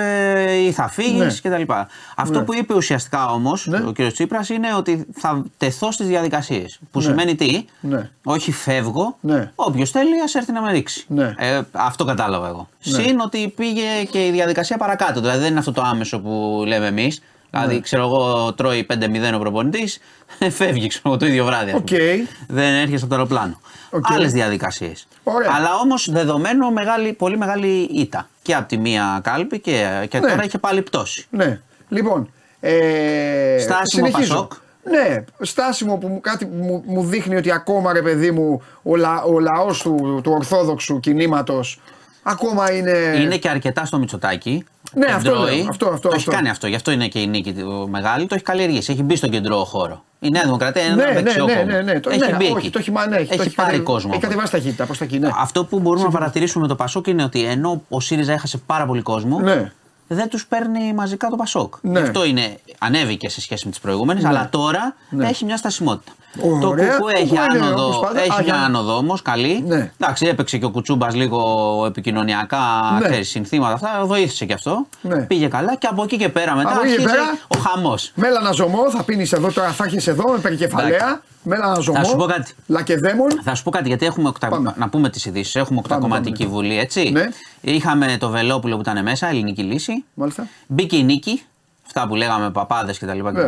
ή 0.66 0.72
θα 0.72 0.89
φύγεις 0.89 1.41
Ναι. 1.43 1.56
κτλ. 1.56 1.72
Αυτό 2.16 2.39
Ναι. 2.39 2.45
που 2.45 2.54
είπε 2.54 2.74
ουσιαστικά 2.74 3.30
όμως 3.32 3.68
Ναι. 3.68 3.78
ο 3.78 3.91
κ. 3.91 4.12
Τσίπρας 4.12 4.50
είναι 4.50 4.74
ότι 4.78 5.06
θα 5.14 5.43
τεθώ 5.58 5.91
στις 5.91 6.08
διαδικασίες. 6.08 6.80
Που 6.91 7.00
Ναι. 7.00 7.06
σημαίνει 7.06 7.36
τι, 7.36 7.66
Ναι. 7.80 8.10
όχι 8.24 8.52
φεύγω. 8.52 9.18
Ναι. 9.20 9.52
Όποιος 9.56 9.91
θέλει, 9.91 10.22
ας 10.22 10.36
έρθει 10.36 10.52
να 10.52 10.62
με 10.62 10.72
ρίξει. 10.72 11.06
Ναι. 11.08 11.34
Ε, 11.38 11.62
αυτό 11.72 12.06
κατάλαβα 12.06 12.48
εγώ. 12.48 12.68
Ναι. 12.84 13.02
Συν 13.04 13.20
ότι 13.20 13.54
πήγε 13.56 14.04
και 14.12 14.26
η 14.26 14.32
διαδικασία 14.32 14.78
παρακάτω. 14.78 15.20
Δηλαδή 15.20 15.39
δεν 15.39 15.50
είναι 15.50 15.60
αυτό 15.60 15.72
το 15.72 15.82
άμεσο 15.82 16.20
που 16.20 16.64
λέμε 16.68 16.86
εμείς. 16.88 17.22
Δηλαδή, 17.50 17.74
Ναι. 17.74 17.80
ξέρω 17.82 18.04
εγώ, 18.04 18.54
τρώει 18.54 18.84
5-0 18.84 19.36
ο 19.36 19.39
προπονητής, 19.39 20.00
φεύγει 20.58 20.88
ξέρω 20.88 21.04
εγώ, 21.06 21.18
το 21.18 21.26
ίδιο 21.26 21.45
βράδυ. 21.45 21.72
ας 21.72 21.82
πούμε. 21.84 22.00
Οκ. 22.14 22.28
Δεν 22.48 22.74
έρχεσαι 22.74 23.04
από 23.04 23.08
το 23.08 23.16
αεροπλάνο. 23.16 23.60
Οκ. 23.89 24.12
Άλλες 24.12 24.32
διαδικασίες. 24.32 25.08
Ωραία. 25.24 25.52
Αλλά 25.56 25.70
όμως 25.84 26.12
δεδομένο 26.12 26.72
μεγάλη, 26.72 27.14
πολύ 27.14 27.38
μεγάλη 27.38 27.68
ήττα. 27.82 28.30
Και 28.41 28.56
από 28.56 28.68
τη 28.68 28.78
μία 28.78 29.20
κάλπη 29.24 29.60
και, 29.60 30.06
και 30.10 30.20
Ναι. 30.20 30.28
τώρα 30.30 30.43
είχε 30.43 30.58
πάλι 30.58 30.82
πτώση. 30.82 31.26
Ναι. 31.30 31.60
Λοιπόν. 31.89 32.30
Ε, 32.60 33.58
Στάσιμο 33.60 34.06
συνεχίζω. 34.08 34.34
Πασόκ. 34.34 34.52
Ναι, 34.89 35.24
στάσιμο 35.39 35.98
που 35.98 36.08
μου- 36.08 36.22
κάτι 36.22 36.45
που 36.45 36.56
μου, 36.56 36.84
μου 36.86 37.04
δείχνει 37.04 37.36
ότι 37.36 37.52
ακόμα 37.52 37.93
ρε 37.93 38.02
παιδί 38.02 38.32
μου 38.32 38.62
ο, 38.84 38.95
λα, 38.95 39.22
ο 39.22 39.39
λαός 39.39 39.82
του, 39.82 40.20
του 40.24 40.32
ορθόδοξου 40.32 41.00
κινήματος 41.00 41.80
ακόμα 42.28 42.71
είναι... 42.73 42.91
Είναι 43.21 43.38
και 43.38 43.49
αρκετά 43.49 43.86
στο 43.86 43.97
Μητσοτάκι. 43.97 44.63
Ναι, 44.93 45.05
αυτό 45.05 45.30
Εντρώει. 45.30 45.55
λέω, 45.57 45.65
αυτό, 45.69 45.86
αυτό, 45.88 45.99
Το 46.09 46.15
έχει 46.15 46.17
αυτό. 46.17 46.32
κάνει 46.32 46.49
αυτό. 46.49 46.67
Γι' 46.67 46.75
αυτό 46.75 46.91
είναι 46.91 47.07
και 47.07 47.19
η 47.19 47.28
νίκη 47.28 47.53
του 47.53 47.88
μεγάλη. 47.91 48.25
Το 48.25 48.36
έχει 48.36 48.43
καλλιεργήσει. 48.43 48.91
Έχει 48.91 49.03
μπει 49.03 49.15
στον 49.15 49.30
κεντρό 49.30 49.63
χώρο. 49.63 50.03
Η 50.19 50.30
Νέα 50.30 50.43
Δημοκρατία 50.43 50.84
είναι 50.84 50.95
ναι, 50.95 51.03
ένα 51.03 51.13
ναι, 51.13 51.21
δεξιό 51.21 51.45
ναι, 51.45 51.53
κόμμα. 51.53 51.65
ναι, 51.65 51.82
ναι, 51.82 51.99
το, 51.99 52.09
Έχει 52.09 52.19
ναι, 52.19 52.36
μπει 52.38 52.45
όχι, 52.45 52.57
εκεί. 52.57 52.69
το 52.69 52.80
έχει, 52.80 52.91
μα- 52.91 53.07
ναι, 53.07 53.15
έχει, 53.15 53.25
το 53.25 53.34
έχει 53.34 53.55
πάρει 53.55 53.55
κατεβάσει- 53.55 53.82
κόσμο. 53.84 54.09
Έχει 54.13 54.17
από 54.17 54.28
κατεβάσει 54.28 54.51
ταχύτητα 54.51 54.86
προς 54.86 54.97
τα 54.97 55.05
εκεί, 55.05 55.19
ναι. 55.19 55.30
Αυτό 55.38 55.65
που 55.65 55.80
μπορούμε 55.80 56.03
να 56.03 56.09
παρατηρήσουμε 56.11 56.61
με 56.61 56.67
το 56.69 56.75
Πασόκ 56.75 57.07
είναι 57.07 57.23
ότι 57.23 57.43
ενώ 57.43 57.82
ο 57.89 57.99
ΣΥΡΙΖΑ 57.99 58.34
έχασε 58.34 58.57
πάρα 58.57 58.86
πολύ 58.86 59.01
κόσμο, 59.01 59.39
Ναι. 59.39 59.71
δεν 60.07 60.30
τους 60.30 60.47
παίρνει 60.47 60.93
μαζικά 60.93 61.28
το 61.28 61.36
Πασόκ. 61.36 61.73
Ναι. 61.82 61.99
Γι' 61.99 62.05
αυτό 62.05 62.25
είναι, 62.25 62.57
ανέβηκε 62.78 63.30
σε 63.30 63.41
σχέση 63.41 63.65
με 63.65 63.71
τις 63.71 63.80
προηγούμενες, 63.80 64.25
αλλά 64.25 64.47
τώρα 64.51 64.95
έχει 65.19 65.45
μια 65.45 65.57
στασιμότητα. 65.57 66.11
Ωραία. 66.41 66.89
Το 66.89 66.95
κουκού 66.97 67.07
έχει 67.15 67.27
Κουκού 67.27 67.41
είναι 67.55 67.65
άνοδο, 67.65 67.85
όπως 67.88 67.99
πάντα. 67.99 68.19
έχει 68.19 68.31
Α, 68.31 68.33
μια 68.43 68.43
για- 68.43 68.55
άνοδο 68.63 68.97
όμως, 68.97 69.21
καλή. 69.21 69.63
Ναι. 69.67 69.91
Εντάξει, 69.99 70.25
έπαιξε 70.27 70.57
και 70.57 70.65
ο 70.65 70.69
Κουτσούμπας 70.69 71.15
λίγο 71.15 71.83
επικοινωνιακά, 71.88 72.57
Ναι. 72.99 73.07
ξέρεις, 73.07 73.29
συνθήματα 73.29 73.73
αυτά, 73.73 74.01
βοήθησε 74.05 74.45
και 74.45 74.53
αυτό. 74.53 74.88
Ναι. 75.01 75.21
Πήγε 75.21 75.47
καλά 75.47 75.75
και 75.75 75.88
από 75.88 76.03
εκεί 76.03 76.17
και 76.17 76.29
πέρα 76.29 76.55
μετά 76.55 76.69
Από 76.69 76.79
εκεί 76.79 76.88
και 76.88 76.93
αρχίζει 76.93 77.13
πέρα, 77.13 77.38
ο 77.47 77.57
χαμός. 77.69 78.11
Μέλανα 78.15 78.51
ζωμό, 78.51 78.89
θα 78.91 79.03
πίνεις 79.03 79.31
εδώ 79.33 79.51
τώρα, 79.51 79.67
θα 79.71 79.83
έχεις 79.85 80.07
εδώ 80.07 80.31
με 80.31 80.38
περικεφαλαία. 80.38 80.88
Εντάξει. 80.95 81.15
Μέλανα 81.43 81.79
ζωμό. 81.79 81.97
Θα 81.97 82.03
σου 82.03 82.15
πω 82.15 82.25
κάτι. 82.25 82.53
Λακεδαίμον. 82.67 83.27
Θα 83.43 83.55
σου 83.55 83.63
πω 83.63 83.69
κάτι, 83.69 83.88
γιατί 83.88 84.05
έχουμε 84.05 84.31
octa- 84.33 84.47
Πάμε. 84.49 84.73
να 84.77 84.89
πούμε 84.89 85.09
τις 85.09 85.25
ειδήσεις. 85.25 85.55
Έχουμε 85.55 85.79
οκτακομματική 85.79 86.43
πάμε. 86.43 86.55
βουλή, 86.55 86.79
έτσι. 86.79 87.09
Ναι. 87.09 87.27
Είχαμε 87.61 88.17
το 88.19 88.29
Βελόπουλο 88.29 88.75
που 88.75 88.81
ήταν 88.81 89.03
μέσα, 89.03 89.27
ελληνική 89.27 89.61
λύση. 89.63 90.03
Μάλιστα. 90.13 90.47
Μπήκε 90.67 90.95
η 90.95 91.03
νίκη, 91.03 91.43
αυτά 91.85 92.07
που 92.07 92.15
λέγαμε 92.15 92.49
παπάδες 92.51 92.97
κτλ. 92.99 93.19
Ναι. 93.31 93.41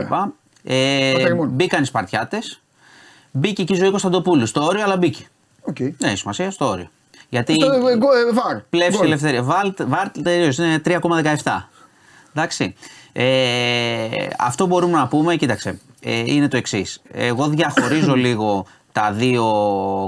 Ε, 0.64 1.12
Πατερμόν. 1.14 1.48
μπήκαν 1.50 1.82
οι 1.82 1.86
Σπαρτιάτες. 1.86 2.62
Μπήκε 3.40 3.64
και 3.64 3.74
η 3.74 3.78
ζωή 3.78 3.90
Κωνσταντοπούλου 3.90 4.46
στο 4.46 4.64
όριο, 4.64 4.84
αλλά 4.84 4.98
μπήκε. 4.98 5.28
Οκ. 5.62 5.80
Ναι, 5.80 6.08
έχει 6.08 6.18
σημασία 6.18 6.52
στο 6.52 6.66
όριο. 6.70 6.90
Γιατί 7.30 7.54
Στο, 7.54 7.66
ε, 7.74 7.98
γκο- 7.98 8.14
ε, 8.14 8.34
βαρ. 8.34 8.60
πλεύση 8.70 8.98
Γκολ. 8.98 9.06
ελευθερία. 9.06 9.44
Βάλτ, 9.44 9.82
Βάρτ 9.84 10.18
τελείωσε, 10.24 10.64
είναι 10.66 10.80
3,17. 10.80 11.70
Εντάξει. 12.34 12.76
Ε, 13.14 14.08
αυτό 14.38 14.66
μπορούμε 14.66 14.98
να 14.98 15.08
πούμε, 15.08 15.36
κοίταξε, 15.36 15.80
ε, 16.02 16.20
είναι 16.26 16.48
το 16.48 16.58
εξής. 16.58 17.02
Εγώ 17.12 17.48
διαχωρίζω 17.48 18.14
λίγο 18.26 18.66
τα 18.92 19.12
δύο 19.12 19.46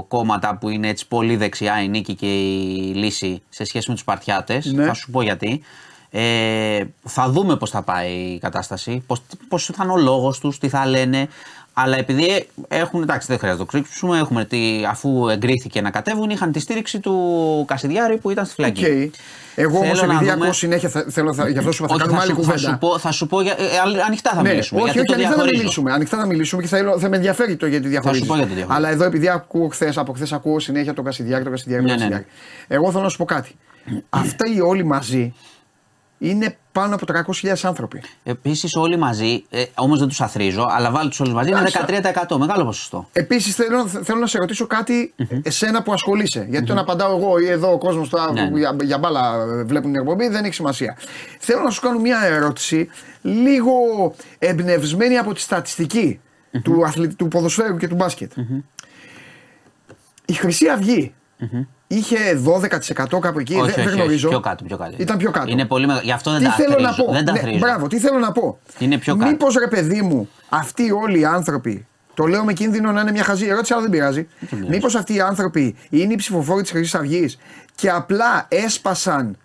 κόμματα 0.08 0.56
που 0.56 0.68
είναι 0.68 0.88
έτσι 0.88 1.08
πολύ 1.08 1.36
δεξιά, 1.36 1.82
η 1.82 1.88
Νίκη 1.88 2.14
και 2.14 2.26
η 2.26 2.92
Λύση, 2.94 3.42
σε 3.48 3.64
σχέση 3.64 3.84
με 3.88 3.92
τους 3.94 4.02
Σπαρτιάτες. 4.02 4.66
Ναι. 4.72 4.84
Θα 4.84 4.94
σου 4.94 5.10
πω 5.10 5.22
γιατί. 5.22 5.62
Ε, 6.10 6.84
θα 7.02 7.28
δούμε 7.30 7.56
πώς 7.56 7.70
θα 7.70 7.82
πάει 7.82 8.10
η 8.12 8.38
κατάσταση, 8.38 9.02
πώς, 9.06 9.20
πώς 9.48 9.64
θα 9.74 9.84
είναι 9.84 9.92
ο 9.92 9.96
λόγος 9.96 10.38
τους, 10.38 10.58
τι 10.58 10.68
θα 10.68 10.86
λένε. 10.86 11.28
Αλλά 11.74 11.96
επειδή 11.96 12.46
έχουν, 12.68 13.02
εντάξει 13.02 13.26
δεν 13.26 13.38
χρειάζεται 13.38 13.62
να 13.62 13.68
το 13.70 13.76
κρύψουμε, 13.76 14.18
έχουμε 14.18 14.44
τι, 14.44 14.58
αφού 14.88 15.28
εγκρίθηκε 15.28 15.80
να 15.80 15.90
κατέβουν, 15.90 16.30
είχαν 16.30 16.52
τη 16.52 16.60
στήριξη 16.60 17.00
του 17.00 17.64
Κασιδιάρη 17.66 18.16
που 18.18 18.30
ήταν 18.30 18.44
στη 18.44 18.54
φυλακή. 18.54 18.84
Οκ. 18.84 19.14
Εγώ 19.54 19.78
όμως 19.78 19.98
Θέλω 19.98 20.12
να 20.12 20.12
επειδή 20.18 20.30
δούμε- 20.30 20.42
ακούω 20.42 20.52
συνέχεια, 20.52 20.88
θα, 20.88 21.04
θέλω, 21.08 21.34
θα, 21.34 21.48
γι' 21.48 21.58
αυτό 21.58 21.72
σου 21.72 21.84
είπα, 21.84 21.92
θα 21.92 21.94
Όχι, 21.94 22.02
κάνουμε 22.02 22.18
θα 22.18 22.24
άλλη 22.24 22.34
σου, 22.34 22.44
θα, 22.44 22.52
κουβέντα. 22.52 22.72
σου 22.72 22.78
πω, 22.78 22.98
θα 22.98 23.10
σου 23.10 23.26
πω 23.26 23.40
για, 23.40 23.52
ε, 23.58 23.64
ε, 23.64 24.02
ανοιχτά 24.06 24.30
θα 24.34 24.42
ναι, 24.42 24.48
μιλήσουμε. 24.48 24.80
όχι, 24.82 24.90
γιατί 24.92 24.98
όχι, 24.98 25.06
το 25.08 25.12
ανοιχτά 25.14 25.30
θα 25.30 25.36
διαχωρίζω. 25.36 25.60
μιλήσουμε. 25.62 25.92
Ανοιχτά 25.92 26.16
θα 26.18 26.26
μιλήσουμε 26.26 26.62
και 26.62 26.68
θα, 26.68 26.94
θα 26.98 27.08
με 27.08 27.16
ενδιαφέρει 27.16 27.56
το 27.56 27.66
γιατί 27.66 27.88
διαχωρίζεις. 27.88 28.26
πω 28.26 28.34
γιατί 28.36 28.52
διαχωρίζω. 28.54 28.76
Αλλά 28.76 28.88
εδώ 28.90 29.04
επειδή 29.04 29.28
ακούω 29.28 29.68
χθες, 29.68 29.98
από 29.98 30.12
χθες 30.12 30.32
ακούω 30.32 30.58
συνέχεια 30.58 30.94
τον 30.94 31.04
Κασιδιάρη, 31.04 31.42
τον 31.42 31.52
Κασιδιάρη, 31.52 31.86
τον 31.86 31.96
Ναι, 31.96 32.02
ναι, 32.02 32.08
ναι. 32.08 32.10
Κασιδιάρη. 32.16 32.36
Εγώ 32.68 32.90
θέλω 32.90 33.02
να 33.02 33.08
σου 33.08 33.16
πω 33.16 33.24
κάτι. 33.24 33.54
Αυτοί 34.10 34.60
όλοι 34.60 34.84
μαζί 34.84 35.34
είναι 36.24 36.56
πάνω 36.72 36.94
από 36.94 37.06
300.000 37.42 37.52
άνθρωποι. 37.62 38.02
Επίσης, 38.22 38.76
όλοι 38.76 38.96
μαζί, 38.98 39.44
ε, 39.50 39.64
όμως 39.74 39.98
δεν 39.98 40.08
τους 40.08 40.20
αθρίζω, 40.20 40.66
αλλά 40.70 40.90
βάλει 40.90 41.08
τους 41.08 41.20
όλους 41.20 41.32
μαζί, 41.32 41.48
είναι 41.50 41.58
Εντάξει. 41.58 41.78
13%. 42.30 42.38
Μεγάλο 42.38 42.64
ποσοστό. 42.64 43.08
Επίσης 43.12 43.54
θέλω, 43.54 43.86
θέλω 43.86 44.18
να 44.18 44.26
σε 44.26 44.38
ρωτήσω 44.38 44.66
κάτι 44.66 45.14
εσένα 45.42 45.82
που 45.82 45.92
ασχολείσαι. 45.92 46.46
Γιατί 46.48 46.66
το 46.66 46.74
να 46.74 46.80
απαντάω 46.80 47.16
εγώ 47.16 47.38
ή 47.38 47.48
εδώ 47.48 47.72
ο 47.72 47.78
κόσμος 47.78 48.10
Ναι, 48.32 48.42
ναι. 48.42 48.58
για, 48.58 48.76
για 48.82 48.98
μπάλα 48.98 49.46
βλέπουν 49.64 49.92
την 49.92 50.00
εκπομπή 50.00 50.28
δεν 50.28 50.44
έχει 50.44 50.54
σημασία. 50.54 50.96
Θέλω 51.38 51.60
να 51.62 51.70
σου 51.70 51.80
κάνω 51.80 51.98
μια 51.98 52.20
ερώτηση 52.24 52.88
λίγο 53.22 53.72
εμπνευσμένη 54.38 55.18
από 55.18 55.34
τη 55.34 55.40
στατιστικη 55.40 56.20
του, 56.62 56.82
αθλη- 56.86 57.16
του 57.16 57.28
ποδοσφαίρου 57.28 57.76
και 57.76 57.88
του 57.88 57.94
μπασκετ 57.94 58.32
Η 60.26 60.32
Χρυσή 60.32 60.68
Αυγή 60.68 61.14
είχε 61.96 62.16
12% 63.16 63.18
κάπου 63.20 63.38
εκεί. 63.38 63.54
όχι, 63.54 63.60
δεν, 63.60 63.70
όχι, 63.70 63.72
δεν 63.74 63.86
όχι, 63.86 63.94
γνωρίζω. 63.96 64.28
πιο 64.28 64.40
κάτω, 64.40 64.64
πιο 64.64 64.76
κάτω. 64.76 64.94
Ήταν 64.96 65.16
πιο 65.18 65.30
κάτω. 65.30 65.50
Είναι 65.50 65.64
πολύ 65.64 65.86
μεγάλο. 65.86 66.04
Γι' 66.04 66.12
αυτό 66.12 66.30
δεν 66.30 66.38
τι 66.40 66.44
τα 66.46 66.52
θέλω 66.52 66.78
να 66.80 66.88
αθρίζω. 66.88 67.04
πω; 67.06 67.12
Δεν 67.12 67.24
τα 67.24 67.32
Ναι, 67.32 67.38
αθρίζω. 67.38 67.58
μπράβο, 67.58 67.86
τι 67.86 67.98
θέλω 67.98 68.18
να 68.18 68.32
πω; 68.32 68.58
Είναι 68.78 68.98
πιο 68.98 69.16
κάτω. 69.16 69.30
Μήπως 69.30 69.54
ρε 69.54 69.66
παιδί 69.68 70.02
μου, 70.02 70.28
αυτοί 70.48 70.90
όλοι 70.92 71.18
οι 71.20 71.24
άνθρωποι. 71.24 71.86
Το 72.14 72.26
λέω 72.26 72.44
με 72.44 72.52
κίνδυνο 72.52 72.92
να 72.92 73.00
είναι 73.00 73.10
μια 73.10 73.22
χαζή 73.24 73.46
ερώτηση, 73.46 73.72
αλλά 73.72 73.82
δεν 73.82 73.90
πειράζει. 73.90 74.28
Μήπως 74.68 74.94
αυτοί 74.94 75.14
οι 75.14 75.20
άνθρωποι 75.20 75.76
είναι 75.90 76.12
οι 76.12 76.16
ψηφοφόροι 76.16 76.62
της 76.62 76.70
Χρυσής 76.70 76.94
Αυγής 76.94 77.38
και 77.74 77.90
απλά 77.90 78.46
έσπασαν 78.48 79.36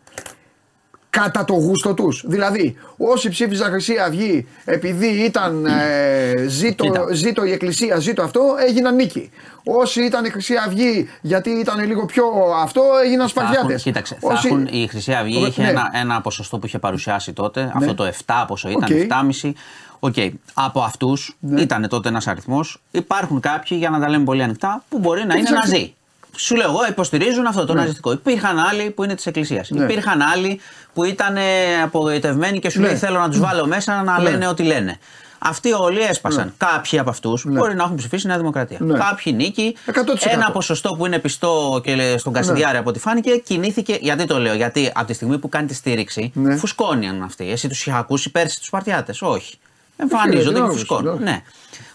κατά 1.22 1.46
το 1.46 1.54
γούστο 1.54 1.94
τους. 1.94 2.24
Δηλαδή, 2.28 2.76
όσοι 2.98 3.30
ψήφιζαν 3.30 3.72
Χρυσή 3.72 3.94
Αυγή 4.06 4.48
επειδή 4.66 5.08
ήταν 5.08 5.66
ε, 5.66 6.46
ζήτω, 6.48 6.84
Κοίτα. 6.84 7.06
ζήτω 7.14 7.44
η 7.46 7.52
Εκκλησία, 7.52 7.98
ζήτω 8.00 8.22
αυτό, 8.24 8.42
έγιναν 8.68 8.96
νίκη. 8.96 9.30
Όσοι 9.64 10.04
ήταν 10.04 10.26
η 10.26 10.30
Χρυσή 10.30 10.54
Αυγή 10.66 11.10
γιατί 11.22 11.50
ήταν 11.50 11.86
λίγο 11.86 12.06
πιο 12.06 12.24
αυτό, 12.62 12.82
έγιναν 13.04 13.30
Θα 13.30 13.42
έχουν, 13.42 13.54
Σπαρτιάτες. 13.54 13.82
κοίταξε, 13.82 14.18
θα 14.22 14.42
έχουν, 14.46 14.68
η 14.72 14.88
Χρυσή 14.88 15.14
Αυγή 15.14 15.46
είχε 15.48 15.62
Ναι. 15.62 15.70
ένα, 15.70 15.90
ένα 15.94 16.22
ποσοστό 16.22 16.60
που 16.60 16.66
είχε 16.66 16.80
παρουσιάσει 16.80 17.34
τότε, 17.34 17.72
αυτό 17.76 17.94
το 17.96 18.04
7 18.26 18.44
πόσο 18.48 18.70
ήταν, 18.70 18.84
Οκ. 18.84 18.90
7,5. 18.90 19.54
Οκ. 20.00 20.16
Από 20.54 20.82
αυτούς 20.82 21.38
Ναι. 21.40 21.62
ήταν 21.62 21.88
τότε 21.90 22.10
ένας 22.10 22.28
αριθμός. 22.28 22.82
Υπάρχουν 22.92 23.40
κάποιοι, 23.40 23.78
για 23.80 23.90
να 23.90 24.00
τα 24.00 24.10
λέμε 24.10 24.24
πολύ 24.24 24.44
ανοιχτά, 24.44 24.84
που 24.90 25.00
μπορεί 25.00 25.26
να 25.26 25.34
είναι 25.36 25.44
τις 25.50 25.58
αρχι- 25.58 25.72
ναζί. 25.72 25.96
Σου 26.38 26.56
λέω 26.56 26.70
εγώ, 26.70 26.80
υποστηρίζουν 26.90 27.46
αυτό 27.46 27.66
το 27.66 27.74
ναζιστικό. 27.74 28.12
Υπήρχαν 28.12 28.60
άλλοι 28.60 28.90
που 28.90 29.04
είναι 29.04 29.16
της 29.16 29.26
Εκκλησίας. 29.26 29.70
Ναι. 29.70 29.84
Υπήρχαν 29.84 30.22
άλλοι 30.22 30.60
που 30.94 31.04
ήταν 31.04 31.38
ε, 31.38 31.42
απογοητευμένοι 31.84 32.60
και 32.60 32.70
σου 32.70 32.80
Ναι. 32.82 32.88
λέει: 32.88 32.96
Θέλω 32.96 33.20
να 33.20 33.30
τους 33.30 33.40
βάλω 33.40 33.66
μέσα 33.68 34.04
να 34.04 34.18
Ναι. 34.22 34.30
λένε 34.30 34.48
ό,τι 34.48 34.64
λένε. 34.64 34.98
Αυτοί 35.40 35.74
όλοι 35.74 36.00
έσπασαν. 36.00 36.54
Κάποιοι 36.58 37.00
από 37.00 37.10
αυτούς 37.10 37.46
μπορεί 37.48 37.76
να 37.76 37.84
έχουν 37.84 37.96
ψηφίσει 37.96 38.28
Νέα 38.28 38.38
Δημοκρατία. 38.38 38.78
Ναι. 38.82 38.98
Κάποιοι 38.98 39.34
νίκη. 39.36 39.76
100%. 39.86 39.92
Ένα 40.32 40.52
ποσοστό 40.52 40.96
που 40.96 41.06
είναι 41.06 41.20
πιστό 41.20 41.82
και 41.84 41.96
λέ- 41.96 42.20
στον 42.20 42.34
Κασιδιάρη 42.34 42.78
από 42.78 42.90
ό,τι 42.90 43.00
φάνηκε 43.00 43.32
κινήθηκε. 43.38 43.98
Γιατί 44.02 44.26
το 44.26 44.40
λέω, 44.40 44.54
Γιατί 44.54 44.92
από 44.96 45.08
τη 45.08 45.14
στιγμή 45.14 45.38
που 45.38 45.50
κάνει 45.50 45.68
τη 45.68 45.74
στήριξη 45.74 46.32
Ναι. 46.34 46.56
φουσκώνιαν 46.56 47.24
αυτοί. 47.24 47.52
Εσύ 47.52 47.68
τους 47.68 47.80
είχε 47.80 47.98
ακούσει 47.98 48.32
πέρσι 48.32 48.60
τους 48.60 48.70
Παρτιάτε. 48.70 49.14
Όχι. 49.22 49.56
Φίλε, 49.98 50.10
Εμφανίζονται 50.12 50.50
τι 50.56 50.62
και 50.62 50.68
να 50.68 50.72
φουσκώνουν. 50.72 51.08
ακούσεις, 51.08 51.26
Ναι. 51.26 51.42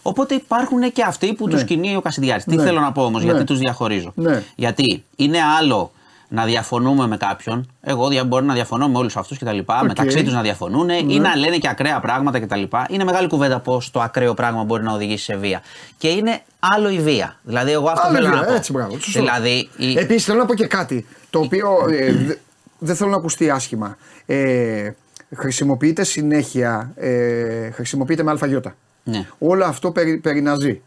Οπότε 0.03 0.35
υπάρχουν 0.35 0.93
και 0.93 1.03
αυτοί 1.03 1.33
που 1.35 1.49
Ναι. 1.49 1.59
του 1.59 1.65
κινεί 1.65 1.97
ο 1.97 2.01
Κασιδιάρης. 2.01 2.45
Τι 2.45 2.57
Ναι. 2.57 2.63
θέλω 2.63 2.81
να 2.81 2.93
πω 2.93 3.05
όμως, 3.05 3.23
Ναι. 3.25 3.31
γιατί 3.31 3.45
τους 3.45 3.59
διαχωρίζω. 3.59 4.13
Ναι. 4.15 4.43
Γιατί 4.55 5.05
είναι 5.17 5.39
άλλο 5.59 5.93
να 6.29 6.45
διαφωνούμε 6.45 7.07
με 7.07 7.17
κάποιον. 7.17 7.71
Εγώ 7.81 8.09
δια- 8.09 8.25
μπορεί 8.25 8.45
να 8.45 8.55
διαφωνώ 8.55 8.89
με 8.89 8.99
όλους 8.99 9.17
αυτούς 9.17 9.39
κτλ. 9.39 9.59
Μεταξύ 9.87 10.23
τους 10.25 10.33
να 10.33 10.43
διαφωνούν 10.43 10.87
Ναι. 10.87 10.97
ή 10.97 11.19
να 11.19 11.37
λένε 11.37 11.57
και 11.57 11.69
ακραία 11.69 12.01
πράγματα 12.01 12.41
κτλ. 12.41 12.63
Είναι 12.89 13.05
μεγάλη 13.05 13.29
κουβέντα 13.29 13.59
πώς 13.61 13.91
το 13.91 14.01
ακραίο 14.01 14.35
πράγμα 14.35 14.65
μπορεί 14.65 14.83
να 14.83 14.93
οδηγήσει 14.93 15.25
σε 15.25 15.37
βία. 15.37 15.63
Και 15.99 16.09
είναι 16.09 16.41
άλλο 16.59 16.91
η 16.91 16.99
βία. 16.99 17.37
Δηλαδή, 17.43 17.73
εγώ 17.73 17.89
αυτό 17.89 18.07
Άλλη 18.07 18.17
θέλω 18.17 18.29
βία, 18.29 18.37
να 18.37 18.45
πω. 18.45 18.53
έτσι, 18.53 18.73
μπράβο, 18.73 18.99
σωστό. 19.01 19.21
Δηλαδή, 19.21 19.69
η... 19.77 19.99
Επίσης 19.99 20.25
θέλω 20.25 20.39
να 20.39 20.47
πω 20.47 20.55
και 20.55 20.67
κάτι 20.67 21.07
το 21.31 21.39
οποίο 21.39 21.69
ε, 21.91 22.13
δε- 22.13 22.35
δεν 22.79 22.97
θέλω 22.97 23.11
να 23.11 23.17
ακουστεί 23.17 23.51
άσχημα. 23.51 23.97
Ε, 24.27 24.91
χρησιμοποιείται 25.35 26.05
συνέχεια, 26.05 26.93
ε, 26.97 27.71
χρησιμοποιείται 27.71 28.23
με 28.23 28.31
αλφαγιώτα. 28.31 28.75
Ναι. 29.05 29.27
Όλο 29.39 29.65
αυτό 29.65 29.91
περί, 29.91 30.17
περί 30.17 30.41
ναζί. 30.41 30.81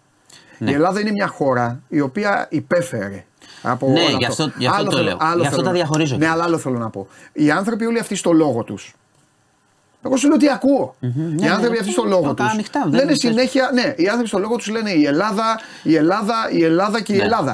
Ναι. 0.58 0.72
Η 0.72 0.74
Ελλάδα 0.74 1.00
είναι 1.00 1.12
μια 1.12 1.28
χώρα 1.28 1.80
η 1.88 2.00
οποία 2.00 2.48
υπέφερε 2.50 3.26
από 3.62 3.90
Ναι, 3.90 4.00
όλο 4.00 4.18
γι' 4.18 4.26
αυτό- 4.26 4.52
γι' 4.58 4.66
αυτό 4.68 4.80
Άλλο 4.80 4.90
το 4.90 4.96
θέλω- 4.98 5.08
λέω. 5.10 5.18
άλλο 5.20 5.36
Γι' 5.42 5.48
αυτό 5.48 5.50
θέλω 5.50 5.62
τα 5.62 5.70
να- 5.72 5.76
διαχωρίζω 5.76 6.18
Ναι, 6.18 6.26
και. 6.26 6.32
αλλά 6.32 6.44
άλλο 6.44 6.58
θέλω 6.58 6.78
να 6.78 6.90
πω. 6.90 7.08
Οι 7.34 7.52
άνθρωποι 7.52 7.86
όλοι 7.86 8.00
αυτοί 8.00 8.16
στο 8.16 8.32
λόγο 8.32 8.64
τους. 8.64 8.94
Εγώ 10.06 10.18
σου 10.18 10.28
λέω 10.28 10.38
τι 10.38 10.50
ακούω. 10.50 10.96
Οι 11.00 11.08
ναι, 11.08 11.50
άνθρωποι 11.50 11.72
ναι, 11.74 11.80
αυτοί 11.80 11.92
στο 11.92 12.02
το 12.02 12.08
λόγο 12.08 12.22
κάνω 12.22 12.34
τους. 12.36 12.48
ανοιχτά, 12.52 12.82
δεν 12.84 12.92
Λένε 12.92 13.04
είναι 13.04 13.14
συνέχεια, 13.14 13.70
ναι, 13.74 13.94
οι 13.98 14.08
άνθρωποι 14.08 14.28
στο 14.28 14.40
λόγο 14.40 14.56
τους 14.56 14.68
λένε 14.68 14.92
η 14.92 15.06
Ελλάδα, 15.06 15.60
η 15.84 15.96
Ελλάδα, 15.96 16.34
η 16.52 16.64
Ελλάδα 16.64 17.02
και 17.02 17.14
η 17.14 17.18
Ναι, 17.18 17.24
Ελλάδα. 17.24 17.54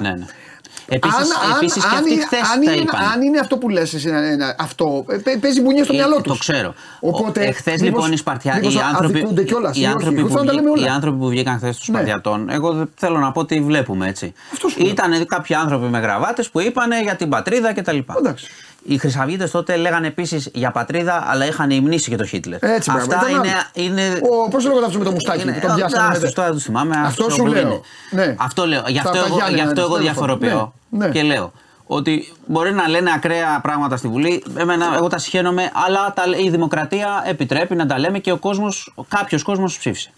Ναι, 0.91 0.99
ναι. 0.99 1.55
Επίσης, 1.55 1.55
επίσης 1.55 1.83
και 1.83 1.89
αν, 1.89 1.97
αυτοί 1.97 2.13
είναι- 2.13 2.25
χθες 2.25 2.39
αν, 2.39 2.63
τα 2.65 2.71
είναι, 2.71 2.81
είπαν. 2.81 3.01
αν 3.13 3.21
είναι 3.21 3.39
αυτό 3.39 3.57
που 3.57 3.69
λες 3.69 3.93
εσύ, 3.93 4.09
ε, 4.09 4.31
ε, 4.33 4.55
αυτό 4.59 5.05
ε, 5.09 5.15
παι- 5.17 5.39
παίζει 5.39 5.61
μπουνιές 5.61 5.85
στο 5.85 5.93
Ε, 5.93 5.97
μυαλό 5.97 6.15
τους. 6.21 6.31
Το 6.33 6.37
ξέρω. 6.39 6.73
Οπότε, 6.99 7.41
Εχθέ 7.43 7.71
μήπως- 7.71 7.87
λοιπόν 7.87 8.11
οι 8.11 8.17
Σπαρτιά, 8.17 8.55
μήπως 8.55 8.75
οι 8.75 8.79
άνθρωποι, 8.79 9.17
αδικούνται 9.17 9.43
κιόλας, 9.43 9.75
οι, 9.77 9.79
ή 9.79 9.83
όχι; 9.83 9.93
άνθρωποι 9.93 10.17
Εγώ 10.17 10.27
που, 10.27 10.31
θέλω 10.33 10.43
να 10.43 10.49
τα 10.49 10.53
λέμε 10.55 10.69
βγή- 10.69 10.77
όλα. 10.83 10.87
οι 10.91 10.95
άνθρωποι 10.95 11.17
που 11.17 11.27
βγήκαν 11.27 11.57
χθες 11.57 11.77
του 11.77 11.91
Ναι. 11.91 11.97
Σπαρτιατών, 11.97 12.49
εγώ 12.49 12.71
δεν 12.73 12.89
θέλω 12.95 13.17
να 13.19 13.31
πω 13.31 13.39
ότι 13.39 13.61
βλέπουμε 13.61 14.07
έτσι. 14.07 14.33
Αυτό 14.53 14.67
σου 14.67 14.79
λέω. 14.79 14.89
Ήταν 14.89 15.25
κάποιοι 15.25 15.55
άνθρωποι 15.55 15.85
με 15.85 15.99
γραβάτες 15.99 16.49
που 16.49 16.59
είπαν 16.59 16.89
για 17.03 17.15
την 17.15 17.29
πατρίδα 17.29 17.73
κτλ. 17.73 17.97
Εντάξει. 18.17 18.47
Οι 18.83 18.97
Χρυσαυγίτες 18.97 19.51
τότε 19.51 19.75
λέγανε 19.75 20.07
επίσης 20.07 20.49
για 20.53 20.71
πατρίδα, 20.71 21.23
αλλά 21.27 21.45
είχαν 21.45 21.69
υμνήσει 21.69 22.09
και 22.09 22.15
το 22.15 22.25
Χίτλερ. 22.25 22.63
Έτσι, 22.63 22.91
μπράβο. 22.91 23.13
Αυτά 23.13 23.29
Ήταν 23.29 23.43
είναι. 23.43 23.53
άλλο. 23.53 23.61
είναι 23.73 24.19
Ο, 24.45 24.49
πώς 24.49 24.63
λέγονταν 24.63 24.85
αυτό 24.85 24.97
με 24.97 25.03
το 25.05 25.11
μουστάκι 25.11 25.41
είναι- 25.41 25.51
που 25.53 25.67
τον 25.67 25.75
πιάσανε. 25.75 26.03
άστος, 26.07 26.23
με- 26.23 26.31
τώρα 26.31 26.47
δεν 26.47 26.57
το 26.57 26.63
θυμάμαι. 26.63 26.95
Αυτό 26.95 27.07
άστος 27.07 27.33
σου 27.33 27.39
όπου 27.41 27.51
λέω. 27.51 27.61
είναι. 27.61 28.25
Ναι. 28.25 28.35
Αυτό 28.39 28.67
λέω. 28.67 28.83
Γι' 28.87 28.97
Στα- 28.99 29.09
αυτό 29.09 29.19
τα 29.21 29.25
εγώ, 29.25 29.35
Γιάννενα, 29.35 29.55
γι' 29.55 29.61
αυτό 29.61 29.73
τέλος 29.73 29.89
εγώ 29.89 29.97
πάντων. 29.97 30.13
διαφοροποιώ 30.13 30.73
Ναι, 30.91 31.05
ναι. 31.05 31.11
και 31.11 31.23
λέω 31.23 31.51
ότι 31.85 32.33
μπορεί 32.45 32.73
να 32.73 32.87
λένε 32.87 33.11
ακραία 33.13 33.59
πράγματα 33.61 33.97
στη 33.97 34.07
Βουλή. 34.07 34.43
Εμένα, 34.57 34.95
εγώ 34.95 35.07
τα 35.07 35.17
συχαίνομαι, 35.17 35.71
αλλά 35.73 36.13
τα, 36.13 36.23
η 36.43 36.49
δημοκρατία 36.49 37.23
επιτρέπει 37.25 37.75
να 37.75 37.85
τα 37.85 37.99
λέμε 37.99 38.19
και 38.19 38.31
ο 38.31 38.37
κόσμος, 38.37 38.93
κάποιος 39.07 39.43
κόσμος 39.43 39.77
ψήφισε. 39.77 40.11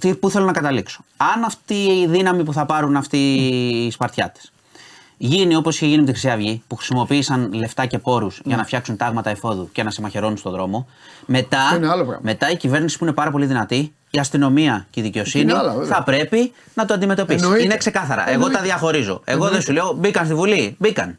τι, 0.00 0.14
πού 0.14 0.30
θέλω 0.30 0.44
να 0.44 0.52
καταλήξω; 0.52 1.04
Αν 1.16 1.44
αυτή 1.44 1.74
η 1.74 2.06
δύναμη 2.06 2.44
που 2.44 2.52
θα 2.52 2.66
πάρουν 2.66 2.96
αυτοί 2.96 3.16
οι 3.16 3.90
Σπαρτιάτες 3.90 4.52
γίνει 5.16 5.54
όπως 5.56 5.76
είχε 5.76 5.86
γίνει 5.86 5.98
με 5.98 6.04
τη 6.04 6.10
Χρυσή 6.10 6.30
Αυγή, 6.30 6.62
που 6.66 6.76
χρησιμοποίησαν 6.76 7.52
λεφτά 7.52 7.86
και 7.86 7.98
πόρους 7.98 8.40
για 8.44 8.56
να 8.56 8.64
φτιάξουν 8.64 8.96
τάγματα 8.96 9.30
εφόδου 9.30 9.68
και 9.72 9.82
να 9.82 9.90
σε 9.90 10.00
μαχαιρώνουν 10.00 10.36
στον 10.36 10.52
δρόμο, 10.52 10.86
μετά, 11.26 11.60
Αυτό 11.62 11.76
είναι 11.76 11.88
άλλο 11.88 12.04
πράγμα. 12.04 12.20
μετά 12.22 12.50
η 12.50 12.56
κυβέρνηση 12.56 12.98
που 12.98 13.04
είναι 13.04 13.12
πάρα 13.12 13.30
πολύ 13.30 13.46
δυνατή, 13.46 13.94
η 14.16 14.20
αστυνομία 14.20 14.86
και 14.90 15.00
η 15.00 15.02
δικαιοσύνη 15.02 15.42
Είναι 15.44 15.58
άλλα, 15.58 15.72
βέβαια. 15.72 15.96
θα 15.96 16.02
πρέπει 16.02 16.52
να 16.74 16.84
το 16.84 16.94
αντιμετωπίσει. 16.94 17.42
Εννοείται. 17.44 17.64
Είναι 17.64 17.76
ξεκάθαρα. 17.76 18.22
Εγώ 18.24 18.32
Εννοείται. 18.32 18.56
τα 18.56 18.62
διαχωρίζω. 18.62 19.20
Εγώ 19.24 19.48
δεν 19.48 19.60
σου 19.60 19.72
λέω 19.72 19.92
μπήκαν 19.96 20.24
στη 20.24 20.34
Βουλή. 20.34 20.76
Μπήκαν. 20.78 21.18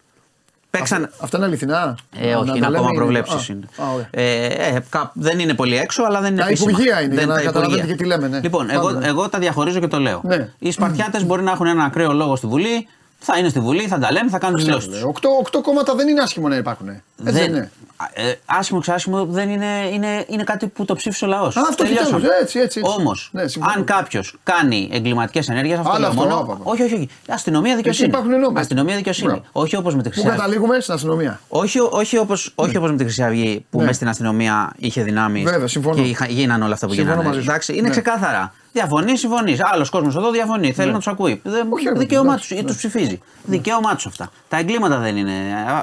Παίξαν. 0.70 1.10
Αυτά 1.20 1.38
είναι 1.38 1.46
αληθινά. 1.46 1.98
Ε, 2.20 2.30
Να 2.32 2.38
όχι, 2.38 2.48
τα 2.50 2.56
είναι 2.56 2.66
λέμε, 2.66 2.78
ακόμα 2.78 2.92
προβλέψεις. 3.00 3.50
Α, 3.50 3.54
είναι. 3.54 3.66
α, 3.78 3.94
ωραία. 3.94 4.08
Ε, 4.12 4.46
ε, 4.46 4.84
κα- 4.90 5.12
δεν 5.14 5.40
είναι 5.40 5.54
πολύ 5.54 5.78
έξω, 5.78 6.04
αλλά 6.04 6.22
δεν 6.22 6.32
είναι 6.32 6.42
Τα 6.42 6.48
επίσημα. 6.48 6.72
υπουργεία 6.72 7.02
είναι, 7.02 7.14
για 7.14 7.20
Δεν 7.20 7.28
να 7.28 7.36
τα 7.36 7.42
καταλαβαίνετε 7.42 7.76
υπουργεία. 7.78 7.96
και 7.96 8.04
τι 8.04 8.10
λέμε, 8.10 8.28
ναι. 8.28 8.40
Λοιπόν, 8.44 8.68
Πάμε, 8.68 8.80
εγώ, 8.80 8.92
ναι. 8.92 9.08
εγώ 9.08 9.30
τα 9.30 9.40
διαχωρίζω 9.40 9.80
και 9.80 9.88
το 9.88 10.00
λέω. 10.00 10.22
Ναι. 10.24 10.50
Οι 10.60 10.72
Σπαρτιάτες 10.72 11.26
μπορεί 11.26 11.44
να 11.44 11.52
έχουν 11.52 11.66
ένα 11.66 11.84
ακραίο 11.84 12.14
λόγο 12.14 12.36
στη 12.36 12.48
Βουλή, 12.48 12.88
θα 13.20 13.38
είναι 13.38 13.50
στη 13.50 13.60
Βουλή, 13.60 13.88
θα 13.88 14.00
τα 14.00 14.12
λένε, 14.12 14.30
θα 14.30 14.38
κάνουν 14.38 14.58
τι 14.58 14.64
δηλώσει 14.64 14.88
τους. 14.90 15.04
Οκτώ, 15.04 15.30
οκτώ 15.40 15.62
κόμματα 15.62 15.96
δεν 15.96 16.08
είναι 16.08 16.22
άσχημο 16.22 16.48
να 16.48 16.56
υπάρχουν. 16.56 16.88
Έτσι 16.90 17.04
δεν 17.40 17.50
είναι. 17.50 17.72
Ε, 18.14 18.34
άσχημο 18.46 18.80
ξάσχημο 18.80 19.26
δεν 19.26 19.50
είναι, 19.50 19.90
είναι, 19.94 20.26
είναι 20.28 20.44
κάτι 20.44 20.68
που 20.68 20.86
το 20.86 20.96
ψήφισε 20.96 21.26
ο 21.26 21.28
λαός. 21.28 21.58
αυτό 21.58 21.84
επιτέλους, 21.86 22.12
έτσι, 22.42 22.60
έτσι, 22.60 22.60
έτσι. 22.60 22.82
Όμως, 23.00 23.30
Ναι, 23.32 23.48
συμφωνώ. 23.48 23.74
αν 23.78 23.84
κάποιος 23.84 24.36
κάνει 24.44 24.90
εγκληματικές 24.92 25.50
ενέργειες, 25.50 25.78
αυτό 25.80 25.90
Άλλο 25.92 26.00
λέω 26.00 26.10
αυτό, 26.10 26.22
μόνο. 26.22 26.36
άπα, 26.36 26.54
άπα. 26.54 26.62
Όχι, 26.64 26.82
όχι, 26.84 26.94
όχι. 26.94 27.10
Αστυνομία 27.30 27.76
δικαιοσύνη. 27.76 28.08
υπάρχουν 28.08 28.40
νόμοι. 28.40 28.60
Αστυνομία 28.60 28.96
δικαιοσύνη. 28.96 29.28
Μπράβο. 29.28 29.44
Όχι 29.52 29.76
όπως 29.76 29.96
με 29.96 30.02
τη 30.02 30.08
Πού 30.10 30.14
Χρυσή 30.14 30.28
Αυγή. 30.28 30.40
καταλήγουμε 30.42 30.80
στην 30.80 30.94
αστυνομία. 30.94 31.40
Όχι, 31.48 31.80
όχι 31.90 32.18
όπως 32.18 32.52
όχι 32.56 32.78
όπως 32.78 32.92
με 32.92 32.98
τη 32.98 33.04
Χρυσή 33.04 33.24
Αυγή 33.24 33.66
που 33.70 33.78
Ναι. 33.78 33.84
μέσα 33.84 33.96
στην 33.96 34.08
αστυνομία 34.08 34.72
είχε 34.78 35.04
δυνάμεις 35.04 35.44
Βέβαια, 35.44 35.68
συμφωνώ. 35.68 35.96
και 35.96 36.02
είχα, 36.02 36.26
γίνανε 36.26 36.64
όλα 36.64 36.74
αυτά 36.74 36.88
που 36.88 36.94
Συμφωνώ 36.94 37.14
γίνανε. 37.16 37.30
μαζί 37.30 37.44
σου. 37.44 37.50
Εντάξει, 37.50 37.74
είναι 37.74 37.82
Ναι. 37.82 37.90
ξεκάθαρα. 37.90 38.54
Διαφωνείς, 38.78 39.20
συμφωνείς. 39.20 39.60
Άλλος 39.64 39.90
κόσμος 39.90 40.16
εδώ 40.16 40.32
διαφωνεί. 40.32 40.72
Θέλει 40.74 40.92
να 40.92 40.98
τους 40.98 41.08
ακούει. 41.08 41.42
Δεν, 41.44 41.68
Όχι, 41.70 41.86
ρε, 41.88 41.92
δικαίωμά 42.00 42.30
εντάξει, 42.34 42.50
τους 42.50 42.58
ή 42.58 42.62
ναι. 42.62 42.68
του 42.70 42.76
ψηφίζει. 42.76 43.22
Δικαίωμά 43.44 43.96
τους 43.96 44.06
αυτά. 44.06 44.32
Τα 44.50 44.58
εγκλήματα 44.58 44.98
δεν 44.98 45.18
είναι. 45.18 45.32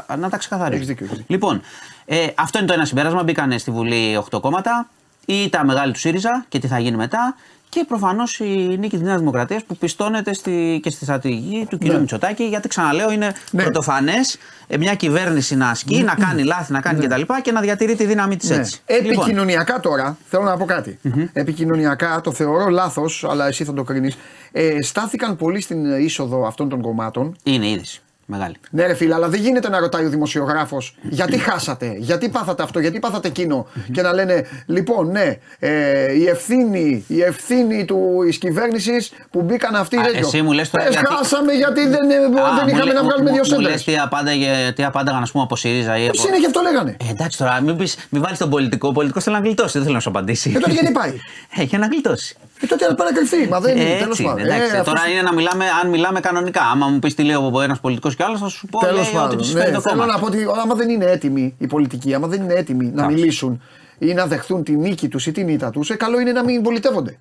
α, 0.06 0.16
Να 0.16 0.28
τα 0.30 0.36
ξεκαθαρίσουμε. 0.36 0.76
Έχεις 0.76 0.86
δίκιο, 0.86 1.04
έχεις 1.06 1.16
δίκιο. 1.18 1.34
Λοιπόν, 1.34 1.60
ε, 2.04 2.26
αυτό 2.34 2.58
είναι 2.58 2.66
το 2.66 2.72
ένα 2.72 2.84
συμπέρασμα. 2.84 3.22
Μπήκαν 3.22 3.58
στη 3.58 3.70
Βουλή 3.70 4.16
8 4.30 4.40
κόμματα 4.40 4.88
ή 5.26 5.48
τα 5.48 5.64
μεγάλη 5.64 5.92
του 5.92 5.98
ΣΥΡΙΖΑ 5.98 6.44
και 6.48 6.58
τι 6.58 6.66
θα 6.66 6.78
γίνει 6.78 6.96
μετά. 6.96 7.36
Και 7.74 7.84
προφανώς 7.88 8.38
η 8.38 8.76
νίκη 8.78 8.96
της 8.96 9.00
Νέας 9.00 9.18
Δημοκρατίας 9.18 9.64
που 9.64 9.76
πιστώνεται 9.76 10.32
στη, 10.34 10.80
και 10.82 10.90
στη 10.90 11.04
στρατηγική 11.04 11.66
του 11.70 11.78
κ. 11.78 11.84
Ναι. 11.84 11.98
Μητσοτάκη. 11.98 12.44
Γιατί 12.44 12.68
ξαναλέω, 12.68 13.10
είναι 13.12 13.32
Ναι. 13.50 13.62
πρωτοφανές 13.62 14.38
μια 14.78 14.94
κυβέρνηση 14.94 15.56
να 15.56 15.68
ασκεί, 15.68 16.02
να 16.02 16.14
κάνει 16.14 16.42
λάθη, 16.42 16.72
να 16.72 16.80
κάνει 16.80 17.06
κτλ. 17.06 17.20
Και 17.42 17.52
να 17.52 17.60
διατηρεί 17.60 17.94
τη 17.94 18.06
δύναμη 18.06 18.36
της 18.36 18.50
Ναι. 18.50 18.56
έτσι. 18.56 18.80
Λοιπόν, 18.88 19.12
Επικοινωνιακά 19.12 19.80
τώρα, 19.80 20.16
θέλω 20.28 20.42
να 20.42 20.56
πω 20.56 20.64
κάτι. 20.64 20.98
Επικοινωνιακά 21.32 22.20
το 22.20 22.32
θεωρώ 22.32 22.68
λάθος, 22.68 23.24
αλλά 23.30 23.46
εσύ 23.46 23.64
θα 23.64 23.72
το 23.72 23.82
κρίνεις. 23.82 24.16
Ε, 24.52 24.82
στάθηκαν 24.82 25.36
πολύ 25.36 25.60
στην 25.60 25.84
είσοδο 26.00 26.46
αυτών 26.46 26.68
των 26.68 26.80
κομμάτων. 26.82 27.36
είναι 27.42 27.68
είδηση. 27.68 28.00
Μεγάλη. 28.26 28.54
Ναι, 28.70 28.86
ρε 28.86 28.94
φίλε, 28.94 29.14
αλλά 29.14 29.28
δεν 29.28 29.40
γίνεται 29.40 29.68
να 29.68 29.78
ρωτάει 29.78 30.04
ο 30.04 30.08
δημοσιογράφος 30.08 30.96
γιατί 31.02 31.38
χάσατε, 31.38 31.94
γιατί 31.98 32.28
πάθατε 32.28 32.62
αυτό, 32.62 32.78
γιατί 32.80 32.98
πάθατε 32.98 33.28
εκείνο. 33.28 33.66
και 33.92 34.02
να 34.02 34.12
λένε, 34.12 34.46
λοιπόν, 34.66 35.10
ναι, 35.10 35.36
ε, 35.58 36.12
η 36.12 36.26
ευθύνη, 36.28 37.04
η 37.08 37.22
ευθύνη 37.22 37.84
τη 38.30 38.38
κυβέρνησης 38.38 39.12
που 39.30 39.42
μπήκαν 39.42 39.74
αυτοί. 39.74 39.96
Α, 39.96 40.02
τέτοιο. 40.02 40.18
εσύ 40.18 40.42
μου 40.42 40.52
λες 40.52 40.70
τώρα 40.70 40.84
Ε, 40.86 40.88
γιατί- 40.90 41.06
Χάσαμε 41.14 41.52
γιατί 41.52 41.80
δεν, 41.88 42.10
ε, 42.10 42.14
Α, 42.14 42.18
δεν 42.20 42.32
μου 42.62 42.68
είχαμε 42.68 42.84
λέ- 42.84 42.94
να 42.94 43.02
μου- 43.02 43.08
βγάλουμε 43.08 43.30
μου- 43.30 43.34
δύο 43.36 43.44
Μου 43.44 43.44
σέντρες. 43.44 43.70
λες 43.70 43.84
τι 43.84 43.98
απάνταγε, 43.98 44.72
τι 44.74 44.84
απάνταγαν, 44.84 45.22
ας 45.22 45.30
πούμε, 45.30 45.42
από 45.44 45.56
ΣΥΡΙΖΑ 45.56 45.98
ή 45.98 46.06
από. 46.08 46.18
Συνέχεια 46.18 46.46
αυτό 46.46 46.60
λέγανε. 46.60 46.96
Ε, 47.08 47.10
εντάξει 47.10 47.38
τώρα, 47.38 47.60
μην, 47.60 47.76
πεις, 47.76 47.96
μην 48.10 48.22
βάλεις 48.22 48.38
τον 48.38 48.50
πολιτικό. 48.50 48.88
Ο 48.88 48.92
πολιτικός 48.92 49.24
θέλει 49.24 49.36
να 49.36 49.42
γλιτώσει, 49.42 49.72
δεν 49.72 49.82
θέλω 49.82 49.94
να 49.94 50.00
σου 50.00 50.08
απαντήσει. 50.08 50.52
Ε, 50.56 50.58
τότε 50.58 50.72
γιατί 50.72 50.92
πάει; 50.92 51.12
Ε, 51.58 51.62
για 51.62 51.78
να 51.78 51.86
γλιτώσει. 51.86 52.36
Ε, 52.60 52.66
τότε 52.66 52.88
να 52.88 52.94
πάει 52.94 53.08
να 53.10 53.16
κρυφτεί. 53.16 53.48
Μα 53.48 53.60
δεν 53.60 53.76
είναι, 53.76 53.90
Ε, 53.90 53.98
τέλος 53.98 54.08
έτσι, 54.18 54.22
πάντων. 54.22 54.44
εντάξει, 54.44 54.64
Ε, 54.64 54.68
τώρα 54.68 54.80
αυτός- 54.80 55.10
είναι 55.12 55.22
να 55.22 55.32
μιλάμε, 55.34 55.64
αν 55.82 55.88
μιλάμε 55.90 56.20
κανονικά. 56.20 56.60
Άμα 56.62 56.86
μου 56.88 56.98
πεις 56.98 57.14
τι 57.14 57.22
λέει 57.22 57.36
ένας 57.64 57.80
πολιτικός 57.80 58.16
κι 58.16 58.22
άλλος, 58.22 58.40
θα 58.40 58.48
σου 58.48 58.66
πω 58.66 58.78
Τέλος 58.78 58.94
λέει, 58.94 59.04
ότι 59.06 59.14
πάντων. 59.16 59.36
τους 59.38 59.46
συμφέρει 59.46 59.68
Ναι, 59.70 59.74
το 59.74 59.80
θέλω 59.80 60.00
κόμμα. 60.00 60.12
να 60.12 60.18
πω 60.18 60.26
ότι 60.26 60.38
άμα 60.62 60.74
δεν 60.74 60.88
είναι 60.88 61.04
έτοιμοι 61.04 61.54
οι 61.58 61.66
πολιτικοί, 61.66 62.14
άμα 62.14 62.26
δεν 62.26 62.42
είναι 62.42 62.54
έτοιμοι 62.54 62.84
να 62.84 62.90
Εντάξει. 62.90 63.14
μιλήσουν 63.14 63.62
ή 63.98 64.12
να 64.14 64.26
δεχθούν 64.26 64.62
τη 64.64 64.72
νίκη 64.76 65.08
τους 65.08 65.26
ή 65.26 65.32
την 65.32 65.48
ήττα 65.48 65.70
τους, 65.70 65.90
ε, 65.90 65.94
καλό 65.96 66.20
είναι 66.20 66.32
να 66.32 66.44
μην 66.44 66.62
πολιτεύονται. 66.62 67.18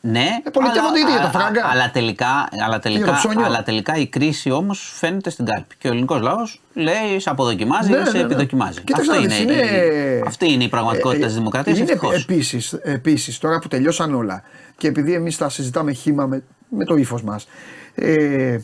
Ναι, 0.00 0.28
Ε, 0.44 0.50
πολιτεύονται 0.50 0.98
ήδη 1.00 1.10
για 1.10 1.20
τα 1.20 1.26
α- 1.26 1.30
φράγκα. 1.30 1.64
α- 1.64 1.70
Αλλά 1.70 1.90
τελικά, 1.90 2.26
αλλά, 2.26 2.48
για 2.66 2.72
το 2.72 2.78
τελικά, 2.78 3.12
ψώνιο. 3.14 3.44
αλλά 3.44 3.62
τελικά 3.62 3.94
η 3.96 4.06
κρίση 4.06 4.50
όμως 4.50 4.92
φαίνεται 4.94 5.30
στην 5.30 5.44
κάλπη. 5.44 5.74
Και 5.78 5.88
ο 5.88 5.90
ελληνικός 5.90 6.20
λαός 6.20 6.60
λέει 6.74 7.18
σε 7.20 7.30
αποδοκιμάζει 7.30 7.90
Ναι, 7.90 7.96
ή 7.98 8.04
σε 8.04 8.10
ναι, 8.12 8.18
ναι. 8.18 8.24
επιδοκιμάζει. 8.24 8.80
Κοίταξε 8.82 9.10
αυτή, 9.10 9.26
να 9.26 9.36
είναι, 9.36 9.52
δεις, 9.52 9.58
είναι- 9.70 9.76
η- 9.76 10.22
αυτή 10.26 10.52
είναι 10.52 10.64
η 10.64 10.68
πραγματικότητα 10.68 11.22
Ε, 11.24 11.26
της 11.26 11.34
δημοκρατίας. 11.36 11.78
Είναι 11.78 11.92
Ευτυχώς. 11.92 12.22
επίσης, 12.22 12.72
επίσης, 12.72 13.38
τώρα 13.38 13.58
που 13.58 13.68
τελειώσαν 13.68 14.14
όλα 14.14 14.42
και 14.76 14.88
επειδή 14.88 15.12
εμείς 15.14 15.36
τα 15.36 15.48
συζητάμε 15.48 15.92
χήμα 15.92 16.26
με, 16.26 16.42
με 16.68 16.84
το 16.84 16.96
ύφος 16.96 17.22
μας, 17.22 17.48
ε, 17.94 18.58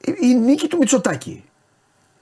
η- 0.00 0.16
η 0.22 0.34
νίκη 0.34 0.68
του 0.68 0.76
Μητσοτάκη 0.76 1.44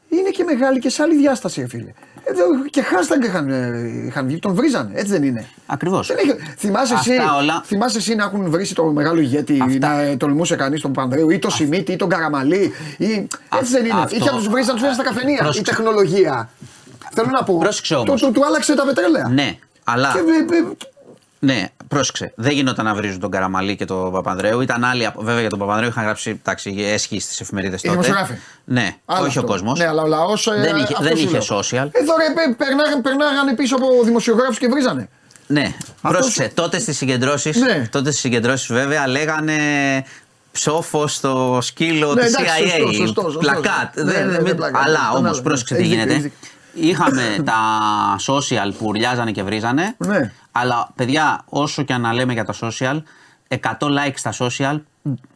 είναι 0.08 0.30
και 0.30 0.44
μεγάλη 0.44 0.78
και 0.78 0.88
σε 0.88 1.02
άλλη 1.02 1.16
διάσταση, 1.16 1.60
ρε 1.60 1.68
φίλε. 1.68 1.92
Εδώ 2.24 2.44
και 2.70 2.82
hashtag 2.90 3.24
είχαν, 3.26 3.50
ε, 3.50 4.04
είχαν 4.06 4.26
βγει, 4.26 4.38
τον 4.38 4.54
βρίζανε, 4.54 4.90
έτσι 4.94 5.12
δεν 5.12 5.22
είναι. 5.22 5.46
Ακριβώς. 5.66 6.06
Δεν 6.06 6.16
είχε- 6.22 6.36
θυμάσαι, 6.56 6.94
εσύ, 6.94 7.16
Αυτά 7.16 7.36
όλα- 7.36 7.62
θυμάσαι 7.64 7.98
εσύ 7.98 8.14
να 8.14 8.24
έχουν 8.24 8.50
βρει 8.50 8.66
το 8.68 8.84
μεγάλο 8.84 9.20
ηγέτη, 9.20 9.58
Αυτά. 9.62 9.88
να 9.88 10.00
ε, 10.00 10.16
τολμούσε 10.16 10.56
κανείς 10.56 10.80
τον 10.80 10.92
Πανδρέου 10.92 11.30
ή 11.30 11.38
τον 11.38 11.50
Σιμίτη 11.50 11.92
ή 11.92 11.96
τον 11.96 12.08
Καραμαλή. 12.08 12.72
Ή... 12.98 13.28
Έτσι 13.58 13.72
δεν 13.72 13.84
είναι. 13.84 13.94
αυτό- 14.02 14.16
Είχε 14.16 14.30
να 14.30 14.36
του 14.42 14.50
βρει 14.50 14.64
να 14.64 14.72
του 14.74 14.78
φέρει 14.80 14.94
στα 14.94 15.02
καφενεία. 15.02 15.36
Πρόσεξε. 15.38 15.60
Η 15.60 15.74
τεχνολογία. 15.74 16.48
Θέλω 17.14 17.28
να 17.32 17.42
πω. 17.44 17.58
Πρόσεξε 17.58 17.94
του, 17.94 18.04
όμως. 18.06 18.20
του, 18.20 18.30
του 18.32 18.44
άλλαξε 18.46 18.74
τα 18.74 18.84
πετρέλαια. 18.84 19.28
Ναι, 19.28 19.56
αλλά. 19.84 20.12
Και, 20.12 20.18
ε, 20.18 20.56
ε, 20.56 20.62
Ναι, 21.44 21.68
πρόσεξε. 21.88 22.32
Δεν 22.36 22.52
γινόταν 22.52 22.84
να 22.84 22.94
βρίζουν 22.94 23.20
τον 23.20 23.30
Καραμαλή 23.30 23.76
και 23.76 23.84
τον 23.84 24.12
Παπανδρέου. 24.12 24.60
Ήταν 24.60 24.84
άλλοι. 24.84 25.06
απ- 25.06 25.22
Βέβαια 25.22 25.40
για 25.40 25.48
τον 25.50 25.58
Παπανδρέου 25.58 25.88
είχαν 25.88 26.04
γράψει 26.04 26.30
εντάξει, 26.30 26.74
έσχυ 26.78 27.20
στις 27.20 27.40
εφημερίδες 27.40 27.80
τότε. 27.80 27.90
δημοσιογράφοι. 27.94 28.34
Ναι, 28.64 28.96
άλλο 29.04 29.26
όχι 29.26 29.38
ο 29.38 29.40
αυτό. 29.40 29.52
κόσμος. 29.52 29.78
Ναι, 29.78 29.86
αλλά 29.86 30.02
ο 30.02 30.06
λαός. 30.06 30.48
Δεν 30.60 30.76
είχε- 30.76 30.96
δεν 31.00 31.16
είχε 31.16 31.38
social. 31.38 31.88
Εδώ 31.92 32.14
ρε, 32.16 32.32
πε- 32.34 32.56
περνάγαν, 32.56 33.00
περνάγανε 33.02 33.54
πίσω 33.54 33.76
από 33.76 33.86
δημοσιογράφους 34.04 34.58
και 34.58 34.68
βρίζανε. 34.68 35.08
Ναι, 35.46 35.74
πρόσεξε. 36.02 36.50
Τότε 36.54 36.78
στις 36.78 36.96
συγκεντρώσει, 36.96 37.52
Ναι. 37.58 37.88
τότε 37.90 38.08
στις 38.10 38.20
συγκεντρώσεις 38.20 38.66
βέβαια 38.66 39.08
λέγανε 39.08 39.56
ψόφος 40.52 41.14
στο 41.14 41.58
σκύλο 41.62 42.14
Ναι, 42.14 42.22
της 42.24 42.34
εντάξει, 42.34 42.62
CIA. 42.64 42.80
σωστό, 42.80 42.92
σωστό, 42.92 43.20
σωστό. 43.22 43.38
Πλακάτ. 43.38 43.96
Ναι, 43.96 44.02
Δεν- 44.12 44.26
ναι, 44.26 44.32
μην- 44.36 44.42
ναι, 44.42 44.54
πλακάτ. 44.54 44.82
αλλά 44.86 44.98
Τον 44.98 45.16
όμως, 45.16 45.28
άλλο, 45.28 45.36
ναι. 45.36 45.42
πρόσεξε 45.42 45.74
τι 45.74 45.80
Έχεις 45.80 45.92
δίκιο, 45.92 46.04
γίνεται. 46.12 46.26
έχεις 46.26 46.38
Είχαμε 46.74 47.22
τα 47.44 47.52
social 48.26 48.72
που 48.78 48.86
ουρλιάζανε 48.86 49.30
και 49.30 49.42
βρίζανε. 49.42 49.94
Ναι. 49.98 50.32
Αλλά 50.52 50.88
παιδιά, 50.94 51.42
όσο 51.48 51.82
και 51.82 51.92
αν 51.92 52.00
να 52.00 52.12
λέμε 52.12 52.32
για 52.32 52.44
τα 52.44 52.54
social, 52.60 53.02
100 53.48 53.58
likes 53.78 54.12
στα 54.14 54.32
social 54.38 54.80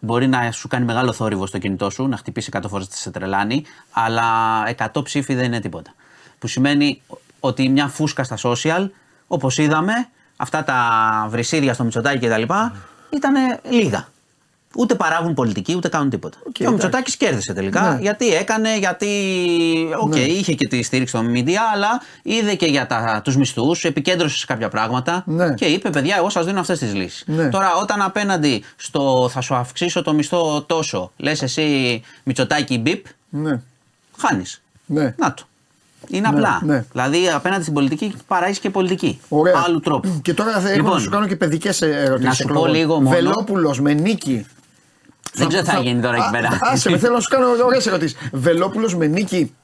μπορεί 0.01 0.29
να 0.29 0.51
σου 0.51 0.69
κάνει 0.69 0.85
μεγάλο 0.85 1.13
θόρυβο 1.13 1.47
στο 1.47 1.59
κινητό 1.59 1.91
σου, 1.91 2.07
να 2.07 2.17
χτυπήσει 2.17 2.51
100 2.53 2.61
φορές 2.69 2.87
σε 2.91 3.11
τρελάνει, 3.11 3.65
αλλά 3.91 4.25
100 4.93 5.05
ψήφοι 5.05 5.35
δεν 5.35 5.45
είναι 5.45 5.61
τίποτα. 5.61 5.95
Που 6.39 6.47
σημαίνει 6.47 7.03
ότι 7.41 7.69
μια 7.69 7.89
φούσκα 7.89 8.25
στα 8.25 8.37
social, 8.43 8.89
όπως 9.27 9.59
είδαμε, 9.59 9.93
αυτά 10.37 10.65
τα 10.65 10.81
βρυσίδια 11.31 11.75
στο 11.75 11.85
Μητσοτάκι 11.85 12.27
κτλ. 12.27 12.43
ήταν 13.11 13.35
λίγα. 13.71 14.09
Ούτε 14.79 14.95
παράγουν 14.95 15.35
πολιτική, 15.35 15.75
ούτε 15.77 15.89
κάνουν 15.89 16.11
τίποτα. 16.11 16.37
και 16.39 16.49
ο 16.49 16.51
εντάξει. 16.53 16.73
Μητσοτάκης 16.73 17.17
κέρδισε 17.17 17.53
τελικά. 17.53 17.91
Ναι. 17.93 18.01
Γιατί 18.01 18.35
έκανε, 18.35 18.79
γιατί. 18.79 19.09
Οκ, 20.01 20.15
Ναι. 20.15 20.21
είχε 20.21 20.53
και 20.55 20.69
τη 20.69 20.83
στήριξη 20.83 21.13
των 21.15 21.33
media, 21.35 21.51
αλλά 21.75 21.89
είδε 22.23 22.55
και 22.55 22.67
για 22.67 23.21
τους 23.25 23.37
μισθούς, 23.37 23.85
επικέντρωσε 23.85 24.37
σε 24.39 24.47
κάποια 24.47 24.69
πράγματα 24.69 25.23
Ναι. 25.27 25.55
και 25.55 25.65
είπε: 25.65 25.91
Παιδιά, 25.91 26.17
εγώ 26.17 26.29
σας 26.31 26.45
δίνω 26.47 26.61
αυτές 26.61 26.79
τις 26.79 26.95
λύσεις. 26.95 27.25
Ναι. 27.27 27.49
Τώρα, 27.49 27.75
όταν 27.81 28.03
απέναντι 28.03 28.65
στο 28.77 29.29
θα 29.33 29.41
σου 29.41 29.55
αυξήσω 29.55 30.03
το 30.03 30.13
μισθό 30.13 30.63
τόσο, 30.63 31.13
λες 31.17 31.43
εσύ 31.43 32.03
Μητσοτάκη 32.25 32.79
μπιπ, 32.79 33.05
Ναι. 33.29 33.61
χάνεις. 34.19 34.61
Ναι. 34.87 35.15
Να 35.19 35.35
το. 35.35 35.43
Είναι 36.09 36.29
Ναι, 36.29 36.37
απλά. 36.37 36.61
ναι. 36.65 36.85
Δηλαδή, 36.93 37.29
απέναντι 37.35 37.63
στην 37.63 37.75
πολιτική 37.75 38.15
παράγεις 38.27 38.59
και 38.59 38.71
πολιτική. 38.71 39.21
Ωραία. 39.29 39.63
Άλλου 39.67 39.81
τρόπου. 39.81 40.19
Και 40.23 40.35
τώρα 40.35 40.51
θα 40.61 40.69
έχω 40.69 40.77
Λοιπόν, 40.77 40.93
να 40.93 40.99
σου 40.99 41.11
κάνω 41.11 41.27
και 41.27 41.37
παιδικές 41.37 41.83
ερωτήσεις. 41.83 42.27
να 42.29 42.35
σου 42.35 42.47
πω 42.47 42.67
λίγο 42.67 42.95
μόνο- 42.95 43.09
Βελόπουλος 43.17 43.81
με 43.81 43.93
νίκη. 43.95 44.47
Δεν 45.33 45.49
ξέρω 45.49 45.63
τι 45.63 45.71
θα 45.71 45.79
γίνει 45.81 46.01
τώρα 46.01 46.17
εκεί 46.17 46.25
Α, 46.27 46.31
πέρα. 46.31 46.59
Άσε 46.73 46.91
με, 46.91 46.99
θέλω 46.99 47.15
να 47.15 47.21
σου 47.21 47.29
κάνω 47.29 47.47
ωραίες 47.65 47.87
ερωτήσεις. 47.87 48.17
Βελόπουλος 48.33 48.97
με 48.97 49.07
νίκη. 49.07 49.55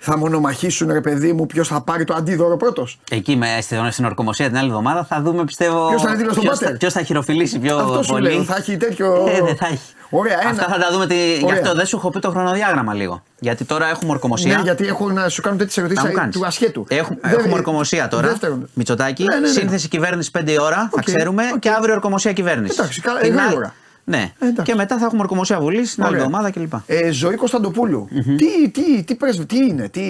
Θα 0.00 0.18
μονομαχήσουν 0.18 0.92
ρε 0.92 1.00
παιδί 1.00 1.32
μου 1.32 1.46
ποιος 1.46 1.68
θα 1.68 1.80
πάρει 1.80 2.04
το 2.04 2.14
αντίδωρο 2.14 2.56
πρώτος; 2.56 2.98
Εκεί 3.10 3.36
με, 3.36 3.46
στην, 3.60 3.90
στην 3.92 4.04
ορκομοσία 4.04 4.46
την 4.46 4.56
άλλη 4.56 4.68
εβδομάδα 4.68 5.04
θα 5.04 5.20
δούμε 5.22 5.44
πιστεύω. 5.44 5.88
Ποιος 5.88 6.02
θα 6.02 6.08
είναι 6.08 6.16
δίπλα 6.16 6.32
στον 6.32 6.42
ποιος 6.44 6.54
πάτερ; 6.58 6.72
θα, 6.72 6.78
ποιος 6.78 6.92
θα 6.92 7.02
χειροφιλήσει 7.02 7.58
πιο 7.58 7.76
Αυτό 7.78 8.02
σου 8.02 8.10
πολύ. 8.12 8.30
λέω. 8.32 8.42
Θα 8.42 8.56
έχει 8.56 8.76
τέτοιο. 8.76 9.26
Ε, 9.28 9.40
δεν 9.42 9.56
θα 9.56 9.66
έχει. 9.66 9.80
Ωραία, 10.10 10.40
ένα. 10.40 10.50
Αυτά 10.50 10.64
θα 10.68 10.78
τα 10.78 10.88
δούμε. 10.92 11.06
Τη... 11.06 11.14
Γι' 11.14 11.44
Ωραία. 11.44 11.60
αυτό 11.62 11.74
δεν 11.74 11.86
σου 11.86 11.96
έχω 11.96 12.10
πει 12.10 12.18
το 12.18 12.30
χρονοδιάγραμμα 12.30 12.94
λίγο. 12.94 13.22
Γιατί 13.38 13.64
τώρα 13.64 13.88
έχουμε 13.88 14.10
ορκομοσία. 14.10 14.56
Ναι, 14.56 14.62
γιατί 14.62 14.86
έχω 14.86 15.10
να 15.10 15.28
σου 15.28 15.42
κάνω 15.42 15.56
τέτοιες 15.56 15.74
Θα 15.74 15.80
μου 15.82 15.88
ερωτήσεις 15.90 16.14
κάνεις. 16.14 16.36
του 16.36 16.46
ασχέτου. 16.46 16.84
Έχουμε, 16.88 17.18
Δεν- 17.22 17.38
έχουμε 17.38 17.54
ορκομοσία 17.54 18.08
τώρα. 18.08 18.28
Δεύτερον. 18.28 18.68
Μητσοτάκη. 18.74 19.24
Ναι, 19.24 19.34
ναι, 19.34 19.40
ναι. 19.40 19.46
Σύνθεση 19.48 19.88
κυβέρνησης 19.88 20.30
5 20.38 20.50
η 20.50 20.60
ώρα. 20.60 20.76
Θα 20.76 20.88
Οκ, 20.90 21.02
ξέρουμε. 21.04 21.42
οκ. 21.54 21.58
Και 21.58 21.70
αύριο 21.70 21.94
ορκομοσία 21.94 22.32
κυβέρνησης. 22.32 22.76
Εντάξει, 22.78 23.00
καλά, 23.00 23.20
Την 23.20 23.32
ε, 23.32 23.36
άλλη- 23.36 23.46
γρήγορα. 23.46 23.74
Ναι. 24.08 24.32
εντάξει. 24.38 24.62
Και 24.72 24.74
μετά 24.74 24.98
θα 24.98 25.04
έχουμε 25.04 25.20
ορκομοσία 25.20 25.60
Βουλή 25.60 25.82
την 25.82 26.02
άλλη 26.02 26.12
Ωραία. 26.14 26.24
εβδομάδα 26.24 26.50
κλπ. 26.50 26.72
Ε, 26.86 27.10
ζωή 27.10 27.34
Κωνσταντοπούλου. 27.36 28.08
Τι, 28.36 28.68
τι, 28.70 29.02
τι, 29.04 29.14
πρέσβη, 29.14 29.46
τι 29.46 29.56
είναι, 29.56 29.88
τι. 29.88 30.02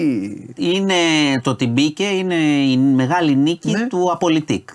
Είναι 0.55 0.93
το 1.43 1.49
ότι 1.49 1.67
μπήκε, 1.67 2.03
είναι 2.03 2.35
η 2.35 2.77
μεγάλη 2.77 3.35
νίκη 3.35 3.71
Ναι. 3.71 3.87
του 3.87 4.11
Απολυτικ. 4.11 4.69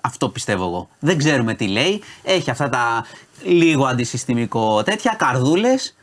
Αυτό 0.00 0.28
πιστεύω 0.28 0.64
εγώ. 0.64 0.88
Δεν 0.98 1.16
ξέρουμε 1.18 1.54
τι 1.54 1.66
λέει. 1.68 2.00
Έχει 2.22 2.50
αυτά 2.50 2.68
τα 2.68 3.04
λίγο 3.44 3.84
αντισυστημικό 3.84 4.82
τέτοια, 4.82 5.14
καρδούλες. 5.18 5.94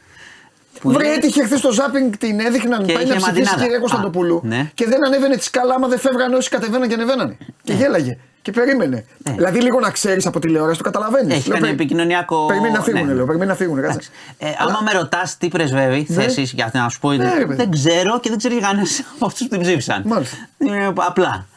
Βρε, 0.84 1.14
έτυχε 1.14 1.44
χθες 1.44 1.62
το 1.62 1.72
ζάπινγκ 1.72 2.14
την 2.20 2.40
έδειχναν 2.40 2.86
Και 2.86 2.94
πάει 2.94 3.04
είχε 3.04 3.14
να 3.14 3.20
ψηφίσει 3.20 3.40
μαντινάδα. 3.42 3.64
κυρία 3.64 3.80
Κωνσταντοπούλου 3.80 4.36
Α, 4.38 4.48
ναι. 4.48 4.72
και 4.74 4.86
δεν 4.86 5.06
ανέβαινε 5.06 5.36
της 5.36 5.46
σκάλα 5.46 5.74
άμα 5.74 5.88
δεν 5.88 6.00
φεύγανε 6.00 6.36
όσοι 6.36 6.50
κατεβαίναν 6.50 6.88
και 6.88 6.94
ανεβαίνανε. 6.94 7.38
Και 7.64 7.74
γέλαγε. 7.74 8.18
Και 8.42 8.52
περίμενε. 8.54 9.06
Ναι. 9.18 9.34
Δηλαδή 9.34 9.62
λίγο 9.62 9.80
να 9.80 9.90
ξέρεις 9.92 10.26
από 10.26 10.40
τηλεόραση 10.40 10.78
το 10.78 10.84
καταλαβαίνεις. 10.84 11.36
Έχει 11.36 11.50
κάνει 11.50 11.70
επικοινωνιακό. 11.70 12.46
Περιμένει 12.46 12.74
να 12.74 12.82
φύγουν, 12.82 13.06
ναι. 13.08 13.14
λέω. 13.14 13.26
Περιμένει 13.26 13.50
να 13.50 13.56
φύγουν. 13.58 13.76
Κάτσε. 13.82 13.90
Εντάξει. 13.90 14.10
Ε, 14.38 14.48
άμα 14.68 14.80
με 14.86 14.92
ρωτάς 15.00 15.38
τι 15.38 15.48
πρεσβεύει, 15.48 16.06
Ναι. 16.10 16.22
θέσει 16.22 16.42
για 16.42 16.70
να 16.74 16.90
σου 16.90 17.00
πω. 17.00 17.12
Ναι, 17.12 17.34
ρε 17.38 17.46
παιδί. 17.46 17.56
δεν 17.56 17.72
ξέρω 17.72 18.20
και 18.20 18.30
δεν 18.30 18.38
ξέρει 18.38 18.60
κανένας 18.60 19.00
από 19.16 19.26
αυτούς 19.26 19.42
που 19.42 19.48
την 19.48 19.62
ψήφισαν. 19.62 20.02
Μάλιστα. 20.06 20.38
Είναι 20.58 20.86
απλά 20.86 20.96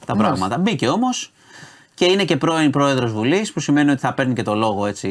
τα 0.06 0.14
Μάλιστα. 0.14 0.14
πράγματα. 0.16 0.58
Μπήκε 0.58 0.88
όμως 0.88 1.32
και 2.00 2.06
είναι 2.06 2.24
και 2.24 2.36
πρώην 2.36 2.70
πρόεδρος 2.70 3.12
Βουλής, 3.12 3.52
που 3.52 3.60
σημαίνει 3.60 3.90
ότι 3.90 4.00
θα 4.00 4.14
παίρνει 4.14 4.32
και 4.34 4.42
το 4.42 4.54
λόγο 4.54 4.86
έτσι 4.86 5.08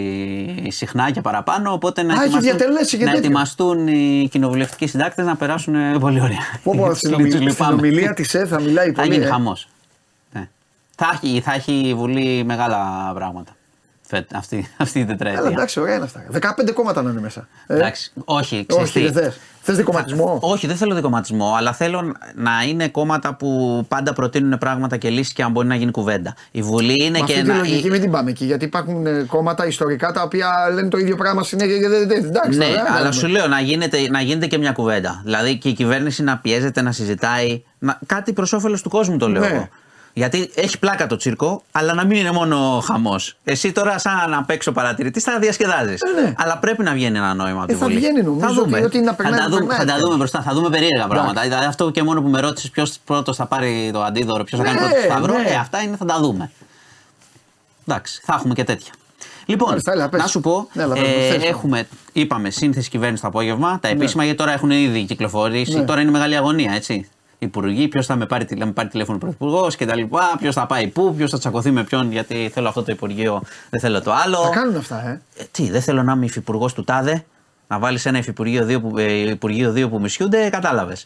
συχνά 0.67 1.11
και 1.11 1.21
παραπάνω. 1.21 1.71
Οπότε 1.73 2.03
να 2.03 2.13
Α, 2.13 2.15
έχει 2.15 2.23
ετοιμαστούν, 2.25 2.57
διατελέσει 2.57 2.97
και 2.97 3.03
να 3.05 3.11
τέτοιο. 3.11 3.25
ετοιμαστούν 3.25 3.87
οι 3.87 4.27
κοινοβουλευτικοί 4.31 4.87
συντάκτες 4.87 5.25
να 5.25 5.35
περάσουν 5.35 5.75
ε, 5.75 5.97
πολύ 5.99 6.21
ωραία. 6.21 6.37
Πω, 6.63 6.73
πω, 6.77 6.87
Τους 6.89 6.97
στην 6.97 7.13
ομιλ- 7.13 7.33
λυπάμαι. 7.33 7.53
στην 7.53 7.65
ομιλία 7.65 8.13
της 8.13 8.33
ΕΕ 8.33 8.45
θα 8.45 8.61
μιλάει 8.61 8.91
Θα 8.91 9.01
πολύ. 9.01 9.13
γίνει 9.13 9.25
ε. 9.25 9.29
χαμός. 9.29 9.67
Ναι. 10.33 10.49
Θα, 10.95 11.19
έχει, 11.23 11.41
θα 11.41 11.53
έχει 11.53 11.71
η 11.87 11.93
Βουλή 11.93 12.43
μεγάλα 12.45 13.11
πράγματα. 13.15 13.51
Φέτ, 14.11 14.35
αυτή, 14.35 14.69
αυτή 14.77 14.99
η 14.99 15.01
Έλα, 15.01 15.11
τετραετία. 15.11 15.49
εντάξει, 15.49 15.79
ωραία 15.79 15.95
είναι 15.95 16.03
αυτά. 16.03 16.23
15 16.67 16.71
κόμματα 16.73 17.01
να 17.01 17.09
είναι 17.11 17.19
μέσα. 17.21 17.47
Ε, 17.67 17.75
Εντάξει, 17.75 18.11
όχι, 18.25 18.65
ξέρεις 18.67 18.89
όχι, 18.89 18.99
τι. 19.05 19.11
δεν 19.11 19.23
θες. 19.23 19.39
Θες 19.61 19.77
δικοματισμό; 19.77 20.37
Όχι, 20.41 20.67
δεν 20.67 20.75
θέλω 20.75 20.95
δικοματισμό, 20.95 21.53
αλλά 21.57 21.73
θέλω 21.73 22.15
να 22.35 22.51
είναι 22.67 22.87
κόμματα 22.87 23.35
που 23.35 23.83
πάντα 23.87 24.13
προτείνουν 24.13 24.57
πράγματα 24.57 24.97
και 24.97 25.09
λύσεις 25.09 25.33
και 25.33 25.43
αν 25.43 25.51
μπορεί 25.51 25.67
να 25.67 25.75
γίνει 25.75 25.91
κουβέντα. 25.91 26.35
Η 26.51 26.61
Βουλή 26.61 26.95
είναι 27.03 27.19
Με 27.19 27.25
και 27.25 27.33
αυτή 27.33 27.43
τη 27.45 27.49
ένα. 27.49 27.57
λογική 27.59 27.89
μην 27.89 28.01
την 28.01 28.11
πάμε 28.11 28.29
εκεί. 28.29 28.45
Γιατί 28.45 28.65
υπάρχουν 28.65 29.05
ε, 29.05 29.23
κόμματα 29.27 29.67
ιστορικά 29.67 30.11
τα 30.11 30.21
οποία 30.21 30.49
λένε 30.73 30.89
το 30.89 30.97
ίδιο 30.97 31.15
πράγμα 31.15 31.43
συνέχεια 31.43 31.77
και 31.79 31.87
δεν. 31.87 32.07
δεν- 32.07 32.23
Εντάξει, 32.25 32.57
Ναι, 32.57 32.65
τώρα, 32.65 32.79
αλλά 32.79 32.89
κάνουμε. 32.93 33.11
σου 33.11 33.27
λέω 33.27 33.47
να 33.47 33.59
γίνεται, 33.59 34.09
να 34.09 34.21
γίνεται 34.21 34.47
και 34.47 34.57
μια 34.57 34.71
κουβέντα. 34.71 35.21
Δηλαδή 35.23 35.57
και 35.57 35.69
η 35.69 35.73
κυβέρνηση 35.73 36.23
να 36.23 36.37
πιέζεται, 36.37 36.81
να 36.81 36.91
συζητάει. 36.91 37.63
Να, 37.79 37.99
κάτι 38.05 38.33
προς 38.33 38.53
όφελος 38.53 38.81
του 38.81 38.89
κόσμου 38.89 39.17
το 39.17 39.27
λέω 39.29 39.41
Ναι. 39.41 39.47
εγώ. 39.47 39.69
Γιατί 40.13 40.51
έχει 40.55 40.79
πλάκα 40.79 41.07
το 41.07 41.15
τσίρκο, 41.15 41.63
αλλά 41.71 41.93
να 41.93 42.05
μην 42.05 42.17
είναι 42.17 42.31
μόνο 42.31 42.79
χαμός. 42.85 43.35
Εσύ 43.43 43.71
τώρα, 43.71 43.97
σαν 43.99 44.29
να 44.29 44.43
παίξω 44.43 44.71
παρατηρητής, 44.71 45.23
θα 45.23 45.39
διασκεδάζεις. 45.39 46.01
Ε, 46.01 46.21
ναι. 46.21 46.33
Αλλά 46.37 46.57
πρέπει 46.57 46.83
να 46.83 46.93
βγαίνει 46.93 47.17
ένα 47.17 47.33
νόημα 47.33 47.57
από 47.59 47.67
τη 47.67 47.73
Ε, 47.73 47.77
θα 47.77 47.85
Βουλή. 47.85 47.97
βγαίνει, 47.97 48.21
νομίζω, 48.21 48.47
θα 48.47 48.53
δούμε. 48.53 48.77
ότι- 48.77 48.85
ότι 48.85 48.99
να 48.99 49.05
θα, 49.11 49.15
περνάει, 49.15 49.39
τα 49.39 49.43
να 49.45 49.49
δούμε, 49.49 49.59
περνάει 49.59 49.77
θα 49.79 49.85
τα 49.85 49.93
αυτό. 49.93 50.05
δούμε 50.05 50.17
μπροστά, 50.17 50.41
θα 50.41 50.53
δούμε 50.53 50.69
περίεργα 50.69 51.07
πράγματα. 51.07 51.41
Δηλαδή, 51.41 51.65
αυτό 51.65 51.89
και 51.89 52.03
μόνο 52.03 52.21
που 52.21 52.27
με 52.27 52.39
ρώτησες 52.39 52.69
ποιος 52.69 52.93
πρώτος 53.05 53.35
θα 53.35 53.45
πάρει 53.45 53.89
το 53.93 54.01
αντίδωρο, 54.03 54.43
ποιος 54.43 54.59
θα 54.59 54.65
κάνει 54.65 54.79
Ναι, 54.79 54.85
πρώτο 54.85 55.01
σταυρό, 55.01 55.33
ναι. 55.37 55.49
ε, 55.49 55.55
αυτά 55.55 55.81
είναι, 55.81 55.95
θα 55.95 56.05
τα 56.05 56.19
δούμε. 56.19 56.51
Εντάξει, 57.87 58.21
θα 58.25 58.33
έχουμε 58.37 58.53
και 58.53 58.63
τέτοια. 58.63 58.91
Λοιπόν, 59.45 59.67
Μάλιστα, 59.69 59.91
έλα, 59.91 60.09
πες. 60.09 60.21
να 60.21 60.27
σου 60.27 60.39
πω, 60.39 60.67
Έλα, 60.73 60.93
πες, 60.93 61.03
ε, 61.03 61.33
θες. 61.37 61.43
έχουμε, 61.49 61.87
είπαμε, 62.13 62.49
σύνθεση 62.49 62.89
κυβέρνηση 62.89 63.21
το 63.21 63.27
απόγευμα, 63.27 63.79
τα 63.81 63.87
επίσημα, 63.87 64.23
γιατί 64.23 64.37
τώρα 64.37 64.51
έχουν 64.53 64.71
ήδη 64.71 65.03
κυκλοφορήσει, 65.05 65.77
Ναι. 65.77 65.83
τώρα 65.85 66.01
είναι 66.01 66.11
μεγάλη 66.11 66.35
αγωνία, 66.35 66.71
έτσι. 66.73 67.09
Υπουργοί, 67.41 67.87
ποιος 67.87 68.05
θα 68.05 68.15
με 68.15 68.25
πάρει, 68.25 68.45
τηλε- 68.45 68.65
με 68.65 68.71
πάρει 68.71 68.87
τηλέφωνο 68.89 69.17
πρωθυπουργός 69.17 69.75
και 69.75 69.85
τα 69.85 69.95
λοιπά, 69.95 70.35
ποιος 70.39 70.55
θα 70.55 70.65
πάει 70.65 70.87
πού, 70.87 71.13
ποιος 71.15 71.31
θα 71.31 71.37
τσακωθεί 71.37 71.71
με 71.71 71.83
ποιον, 71.83 72.11
γιατί 72.11 72.49
θέλω 72.53 72.67
αυτό 72.67 72.83
το 72.83 72.91
Υπουργείο, 72.91 73.41
δεν 73.69 73.79
θέλω 73.79 74.01
το 74.01 74.13
άλλο. 74.13 74.41
Τα 74.41 74.49
κάνουν 74.49 74.75
αυτά, 74.75 75.07
ε. 75.09 75.21
Ε, 75.37 75.43
τι, 75.51 75.69
δεν 75.69 75.81
θέλω 75.81 76.03
να 76.03 76.11
είμαι 76.13 76.25
υφυπουργός 76.25 76.73
του 76.73 76.83
ΤΑΔΕ, 76.83 77.25
να 77.67 77.79
βάλεις 77.79 78.05
ένα 78.05 78.17
υφυπουργείο 78.17 78.65
δύο 78.65 78.81
που, 78.81 78.97
ε, 78.97 79.11
υπουργείο 79.29 79.71
δύο 79.71 79.89
που 79.89 79.99
μισιούνται, 79.99 80.49
κατάλαβες. 80.49 81.05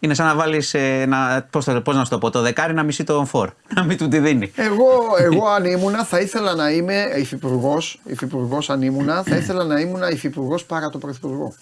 Είναι 0.00 0.14
σαν 0.14 0.26
να 0.26 0.34
βάλεις. 0.34 0.74
Ε, 0.74 1.04
να, 1.08 1.46
πώς, 1.50 1.64
το- 1.64 1.80
πώς 1.80 1.96
να 1.96 2.04
σου 2.04 2.10
το 2.10 2.18
πω, 2.18 2.30
το 2.30 2.40
δεκάρι 2.40 2.74
να 2.74 2.82
μισεί 2.82 3.04
τον 3.04 3.26
φορ. 3.26 3.50
Να 3.74 3.82
μην 3.84 3.96
του 3.98 4.08
τη 4.08 4.18
δίνει. 4.18 4.52
Εγώ, 4.56 4.88
εγώ 5.18 5.46
αν 5.46 5.64
ήμουνα 5.64 6.04
θα 6.04 6.20
ήθελα 6.20 6.54
να 6.54 6.70
είμαι 6.70 7.04
υφυπουργός. 7.18 8.00
Υφυπουργός 8.04 8.70
αν 8.70 8.82
ήμουνα, 8.82 9.22
θα 9.22 9.36
ήθελα 9.36 9.64
να 9.64 9.80
ήμουν 9.80 10.02
υφυπουργός 10.12 10.64
παρά 10.64 10.90
το 10.90 10.98
πρωθυπουργό. 10.98 11.54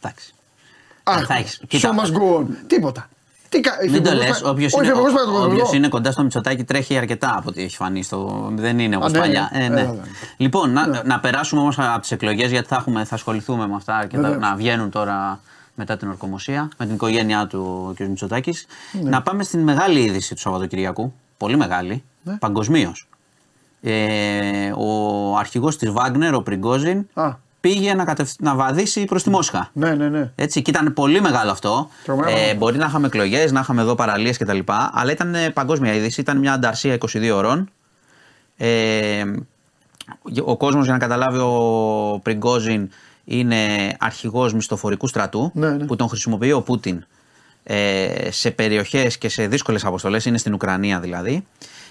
Εντάξει. 0.00 0.33
Αχ, 1.04 1.26
θα 1.26 1.34
έχεις- 1.34 1.60
show 1.62 1.66
κοίτα. 1.68 1.94
must 1.98 2.08
go 2.12 2.40
on. 2.40 2.44
Τίποτα. 2.66 3.08
Τι 3.48 3.60
κα... 3.60 3.72
Μην 3.82 3.90
το 3.92 4.10
υφυπουργός 4.10 4.26
λες. 4.28 4.40
πα- 4.40 4.50
Όποιο 4.50 4.68
Ο 4.72 4.76
είναι, 4.76 4.86
υφυπουργός 4.86 5.12
παρά 5.12 5.24
το 5.24 5.30
όποιος 5.30 5.46
πρωθυπουργό. 5.46 5.74
είναι 5.76 5.88
κοντά 5.88 6.12
στο 6.12 6.22
Μητσοτάκι 6.22 6.64
τρέχει 6.64 6.96
αρκετά 6.96 7.34
από 7.38 7.48
ό,τι 7.48 7.62
έχει 7.62 7.76
φανεί. 7.76 8.02
Στο... 8.02 8.48
Δεν 8.54 8.78
είναι 8.78 8.96
όπως 8.96 9.08
Α, 9.08 9.10
ναι, 9.12 9.18
παλιά. 9.18 9.50
ναι. 9.52 9.64
Ε, 9.64 9.68
ναι. 9.68 9.80
Έλα, 9.80 9.92
ναι. 9.92 10.00
Λοιπόν, 10.36 10.72
να, 10.72 11.02
να 11.04 11.20
περάσουμε 11.20 11.60
όμως 11.60 11.78
από 11.78 12.00
τις 12.00 12.10
εκλογές 12.10 12.50
γιατί 12.50 12.68
θα, 12.68 12.76
έχουμε, 12.76 13.04
θα 13.04 13.14
ασχοληθούμε 13.14 13.66
με 13.66 13.74
αυτά 13.74 14.06
και 14.06 14.16
τα, 14.16 14.22
Βεβαίως. 14.22 14.40
να 14.40 14.54
βγαίνουν 14.54 14.90
τώρα 14.90 15.40
μετά 15.74 15.96
την 15.96 16.08
ορκομοσία 16.08 16.68
με 16.78 16.86
την 16.86 16.94
οικογένειά 16.94 17.46
του 17.46 17.86
ο 17.88 17.92
κ. 17.94 18.00
Μητσοτάκης. 18.00 18.66
Ναι. 19.02 19.10
Να 19.10 19.22
πάμε 19.22 19.44
στην 19.44 19.60
μεγάλη 19.60 20.00
είδηση 20.00 20.34
του 20.34 20.40
Σαββατοκυριακού. 20.40 21.12
Πολύ 21.36 21.56
μεγάλη. 21.56 22.02
Ναι. 22.22 22.36
Παγκοσμίως. 22.36 23.08
Ε, 23.82 24.72
ο 24.76 25.36
αρχηγός 25.36 25.76
της 25.78 25.90
Βάγνερ, 25.90 26.34
ο 26.34 26.42
Πριγκόζιν, 26.42 27.06
Α. 27.14 27.30
πήγε 27.64 27.94
να, 27.94 28.04
κατευ... 28.04 28.30
να 28.38 28.54
βαδίσει 28.54 29.04
προς 29.04 29.22
τη 29.22 29.30
Μόσχα. 29.30 29.70
Ναι, 29.72 29.94
ναι, 29.94 30.08
ναι. 30.08 30.32
Έτσι, 30.34 30.62
και 30.62 30.70
ήταν 30.70 30.92
πολύ 30.92 31.20
μεγάλο 31.20 31.50
αυτό. 31.50 31.88
Τρομερό. 32.04 32.30
Ε, 32.30 32.54
μπορεί 32.54 32.76
να 32.76 32.86
είχαμε 32.86 33.06
εκλογές, 33.06 33.52
να 33.52 33.60
είχαμε 33.60 33.80
εδώ 33.80 33.94
παραλίες 33.94 34.38
κτλ. 34.38 34.58
Αλλά 34.92 35.12
ήταν 35.12 35.34
ε, 35.34 35.50
παγκόσμια 35.50 35.94
είδηση. 35.94 36.20
Ήταν 36.20 36.38
μια 36.38 36.52
ανταρσία 36.52 36.98
22 36.98 37.30
ώρων. 37.34 37.70
Ε, 38.56 39.24
ο 40.44 40.56
κόσμος, 40.56 40.84
για 40.84 40.92
να 40.92 40.98
καταλάβει, 40.98 41.38
ο 41.38 42.20
Πριγκόζιν 42.22 42.90
είναι 43.24 43.56
αρχηγός 43.98 44.54
μισθοφορικού 44.54 45.06
στρατού 45.06 45.50
Ναι, 45.54 45.70
ναι. 45.70 45.84
που 45.84 45.96
τον 45.96 46.08
χρησιμοποιεί 46.08 46.52
ο 46.52 46.62
Πούτιν 46.62 47.04
ε, 47.62 48.30
σε 48.30 48.50
περιοχές 48.50 49.18
και 49.18 49.28
σε 49.28 49.46
δύσκολες 49.46 49.84
αποστολές. 49.84 50.24
Είναι 50.24 50.38
στην 50.38 50.54
Ουκρανία 50.54 51.00
δηλαδή. 51.00 51.46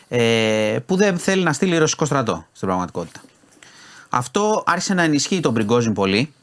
Ε, 0.07 0.77
που 0.85 0.95
δεν 0.95 1.17
θέλει 1.17 1.43
να 1.43 1.53
στείλει 1.53 1.77
ρωσικό 1.77 2.05
στρατό 2.05 2.45
στην 2.51 2.67
πραγματικότητα. 2.67 3.21
Αυτό 4.15 4.63
άρχισε 4.65 4.93
να 4.93 5.01
ενισχύει 5.01 5.39
τον 5.39 5.53
Πριγκόζιν 5.53 5.93
πολύ. 5.93 6.33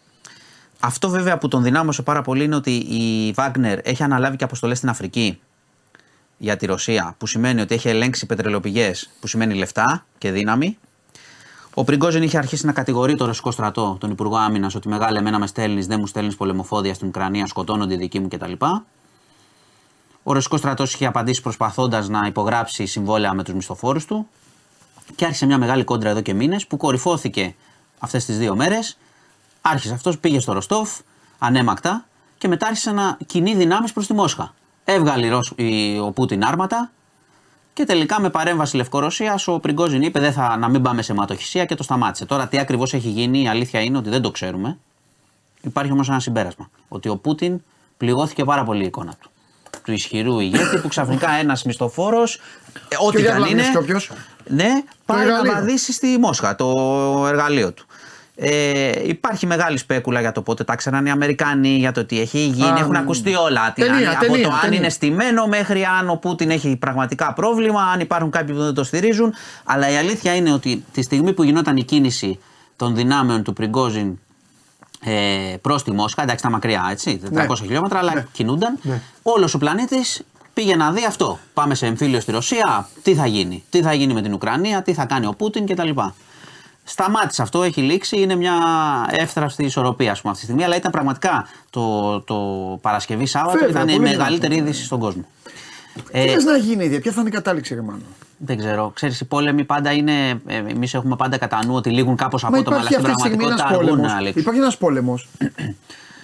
Αυτό 0.81 1.09
βέβαια 1.09 1.39
που 1.39 1.49
τον 1.49 1.63
δυνάμωσε 1.63 2.03
πάρα 2.03 2.23
πολύ 2.23 2.45
είναι 2.45 2.55
ότι 2.55 2.71
η 2.71 3.33
Βάγνερ 3.33 3.79
έχει 3.83 4.03
αναλάβει 4.03 4.37
και 4.37 4.45
αποστολές 4.45 4.77
στην 4.77 4.89
Αφρική 4.89 5.41
για 6.39 6.57
τη 6.57 6.67
Ρωσία, 6.67 7.15
που 7.19 7.27
σημαίνει 7.27 7.61
ότι 7.61 7.75
έχει 7.75 7.89
ελέγξει 7.89 8.27
πετρελαιοπηγές, 8.27 9.11
που 9.21 9.27
σημαίνει 9.27 9.55
λεφτά 9.55 10.07
και 10.19 10.31
δύναμη. 10.31 10.79
Ο 11.75 11.85
Πριγκόζιν 11.85 12.23
είχε 12.23 12.39
αρχίσει 12.39 12.67
να 12.67 12.73
κατηγορεί 12.73 13.15
το 13.15 13.27
ρωσικό 13.27 13.51
στρατό, 13.51 13.97
τον 14.01 14.11
Υπουργό 14.11 14.37
Άμυνας, 14.37 14.75
ότι 14.75 14.89
μεγάλε 14.89 15.19
εμένα 15.19 15.39
με 15.39 15.47
στέλνεις, 15.47 15.87
δεν 15.87 16.01
μου 16.01 16.07
στέλνεις 16.07 16.37
πολεμοφόδια 16.37 16.95
στην 16.95 17.09
Ουκρανία, 17.09 17.47
σκοτώνονται 17.47 17.95
οι 17.95 17.97
δικοί 17.97 18.21
μου 18.21 18.29
κτλ. 18.29 18.53
Ο 20.23 20.33
ρωσικός 20.33 20.59
στρατός 20.59 20.95
είχε 20.95 21.07
απαντήσει 21.07 21.43
προσπαθώντας 21.43 22.09
να 22.09 22.27
υπογράψει 22.27 22.87
συμβόλαια 22.87 23.35
με 23.35 23.45
τους 23.45 23.55
μισθοφόρους 23.55 24.05
του. 24.05 24.29
Και 25.15 25.25
άρχισε 25.25 25.47
μια 25.47 25.59
μεγάλη 25.59 25.85
κόντρα 25.85 26.11
εδώ 26.11 26.21
και 26.21 26.35
μήνες 26.35 26.67
που 26.67 26.77
κορυφώθηκε 26.77 27.55
αυτές 27.99 28.25
τις 28.25 28.39
δύο 28.39 28.57
μέρες. 28.57 28.99
Άρχισε 29.61 29.95
αυτός, 29.95 30.19
πήγε 30.19 30.41
στο 30.41 30.53
Ροστόφ, 30.53 30.99
ανέμακτα, 31.39 32.05
και 32.39 32.49
μετά 32.49 32.67
άρχισε 32.67 32.91
να 32.93 33.19
κινεί 33.27 33.55
δυνάμεις 33.55 33.93
προς 33.93 34.07
τη 34.07 34.13
Μόσχα. 34.15 34.55
Έβγαλε 34.85 35.27
η 35.27 35.29
Ρωσ- 35.29 35.61
η- 35.61 35.99
ο 35.99 36.11
Πούτιν 36.11 36.45
άρματα 36.45 36.91
και 37.73 37.85
τελικά 37.85 38.21
με 38.21 38.31
παρέμβαση 38.31 38.77
Λευκορωσίας 38.77 39.49
ο 39.49 39.59
Πριγκόζιν 39.59 40.03
είπε 40.03 40.21
δεν 40.21 40.33
θα, 40.33 40.57
να 40.57 40.69
μην 40.69 40.83
πάμε 40.83 41.03
σε 41.03 41.15
ματοχυσία 41.15 41.65
και 41.65 41.75
το 41.75 41.83
σταμάτησε. 41.83 42.25
Τώρα 42.27 42.49
τι 42.49 42.59
ακριβώς 42.59 42.95
έχει 42.95 43.09
γίνει, 43.09 43.43
η 43.43 43.49
αλήθεια 43.49 43.81
είναι 43.81 43.99
ότι 43.99 44.09
δεν 44.09 44.23
το 44.23 44.31
ξέρουμε. 44.31 44.79
Υπάρχει 45.61 45.93
όμως 45.93 46.09
ένα 46.09 46.21
συμπέρασμα. 46.21 46.71
Ότι 46.89 47.09
ο 47.09 47.17
Πούτιν 47.17 47.61
πληγώθηκε 47.97 48.45
πάρα 48.45 48.65
πολύ 48.65 48.83
η 48.83 48.87
εικόνα 48.87 49.15
του. 49.21 49.30
Του 49.91 49.97
ισχυρού 49.97 50.41
ηγέτη 50.41 50.77
που 50.83 50.89
ξαφνικά 50.89 51.31
ένας 51.31 51.63
μισθοφόρος, 51.65 52.41
ό,τι 53.07 53.17
Και 53.17 53.23
ο 53.23 53.25
και 53.25 53.31
αν 53.31 53.37
είναι. 53.37 53.45
διαβλάβης 53.47 53.69
και 53.71 53.77
όποιος. 53.79 54.11
Ναι, 54.47 54.69
πάει 55.05 55.17
να 55.19 55.23
εργαλείο. 55.23 55.53
βαδίσει 55.53 55.93
στη 55.93 56.19
Μόσχα, 56.21 56.55
το 56.55 56.67
εργαλείο 57.29 57.73
του. 57.73 57.87
Ε, 58.35 58.91
υπάρχει 59.09 59.47
μεγάλη 59.47 59.77
σπέκουλα 59.79 60.21
για 60.21 60.33
το 60.33 60.43
πότε 60.43 60.65
τα 60.65 60.75
ξέραν 60.77 61.07
οι 61.07 61.11
Αμερικάνοι, 61.11 61.69
για 61.69 61.93
το 61.93 62.05
τι 62.05 62.21
έχει 62.21 62.39
γίνει. 62.39 62.69
Α, 62.71 62.77
Έχουν 62.79 62.93
ναι. 62.93 62.99
ακουστεί 62.99 63.35
όλα. 63.35 63.73
Τι- 63.73 63.83
Ταινία, 63.83 64.09
αν- 64.11 64.17
από 64.17 64.25
ταινία, 64.27 64.47
το 64.49 64.53
αν 64.55 64.61
ταινία. 64.61 64.79
είναι 64.79 64.89
στημένο 64.89 65.47
μέχρι 65.47 65.85
αν 65.85 66.11
ο 66.11 66.15
Πούτιν 66.17 66.51
έχει 66.51 66.77
πραγματικά 66.77 67.33
πρόβλημα, 67.33 67.83
αν 67.83 68.01
υπάρχουν 68.01 68.31
κάποιοι 68.31 68.55
που 68.55 68.63
δεν 68.63 68.75
το 68.75 68.85
στηρίζουν. 68.85 69.35
Αλλά 69.65 69.91
η 69.91 69.97
αλήθεια 69.97 70.35
είναι 70.35 70.53
ότι 70.53 70.85
τη 70.93 71.03
στιγμή 71.03 71.33
που 71.33 71.43
γινόταν 71.43 71.77
η 71.77 71.85
κίνηση 71.85 72.39
των 72.77 72.95
δυνάμεων 72.95 73.43
του 73.43 73.53
Πριγκόζιν 73.53 74.19
ε, 75.05 75.57
προς 75.63 75.83
τη 75.85 75.91
Μόσχα, 75.93 76.23
εντάξει, 76.23 76.43
τα 76.43 76.51
μακριά, 76.51 76.89
έτσι, 76.91 77.21
400 77.25 77.31
Ναι. 77.31 77.67
χιλιόμετρα, 77.67 77.99
αλλά 77.99 78.15
Ναι. 78.15 78.27
κινούνταν. 78.33 78.79
Ναι. 78.83 79.01
Όλος 79.23 79.55
ο 79.55 79.59
πλανήτης 79.59 80.23
πήγε 80.55 80.77
να 80.77 80.91
δει 80.93 81.05
αυτό. 81.05 81.39
Πάμε 81.55 81.75
σε 81.75 81.87
εμφύλιο 81.87 82.21
στη 82.21 82.33
Ρωσία, 82.33 82.89
τι 83.03 83.15
θα 83.15 83.27
γίνει, 83.27 83.65
τι 83.71 83.83
θα 83.83 83.93
γίνει 83.93 84.13
με 84.13 84.23
την 84.23 84.33
Ουκρανία, 84.33 84.83
τι 84.83 84.93
θα 84.95 85.05
κάνει 85.05 85.27
ο 85.27 85.33
Πούτιν 85.39 85.67
κτλ. 85.67 85.91
Σταμάτησε 86.85 87.43
αυτό, 87.43 87.63
έχει 87.63 87.81
λήξει, 87.81 88.21
είναι 88.21 88.35
μια 88.35 88.55
εύθραυστη 89.11 89.65
ισορροπία 89.65 90.11
ας 90.13 90.21
πούμε, 90.21 90.33
αυτή 90.33 90.45
τη 90.45 90.51
στιγμή. 90.51 90.65
Αλλά 90.67 90.77
ήταν 90.77 90.91
πραγματικά 90.93 91.47
το, 91.71 92.21
το 92.21 92.35
Παρασκευή 92.83 93.27
Σάββατο, 93.27 93.59
Βέβαια, 93.59 93.69
ήταν 93.71 93.89
η 93.89 93.93
πολύ 93.97 94.09
μεγαλύτερη 94.09 94.55
δυνατό. 94.55 94.69
είδηση 94.71 94.85
στον 94.85 94.99
κόσμο. 95.01 95.25
Τι 95.95 96.03
Ε, 96.21 96.27
θες 96.33 96.45
να 96.45 96.57
γίνει, 96.57 96.85
ίδια, 96.85 97.01
ποια 97.01 97.13
θα 97.13 97.21
είναι 97.21 97.29
η 97.29 97.33
κατάληξη, 97.33 97.75
ρε 97.75 97.81
Μάνο; 97.81 98.01
δεν 98.37 98.59
ξέρω. 98.59 98.91
Ξέρεις, 98.95 99.21
οι 99.21 99.25
πόλεμοι 99.25 99.65
πάντα 99.65 99.93
είναι. 99.93 100.41
Εμείς 100.47 100.95
έχουμε 100.95 101.17
πάντα 101.17 101.39
κατά 101.39 101.65
νου 101.67 101.75
ότι 101.75 101.91
λήγουν 101.91 102.17
κάπως 102.17 102.43
Μα 102.43 102.49
απότομα, 102.49 102.77
αλλά 102.77 102.87
υπάρχει 102.91 103.01
στην 103.03 103.11
αυτή 103.13 103.23
τη 103.23 103.29
στιγμή 103.29 103.45
πραγματικότητα 103.45 103.69
ένας 103.69 103.79
αργούν 103.81 103.97
πόλεμος. 103.97 104.13
να 104.13 104.21
λήξουν. 104.21 104.41
Υπάρχει 104.43 104.61
ένας 104.61 104.77
πόλεμος. 104.77 105.29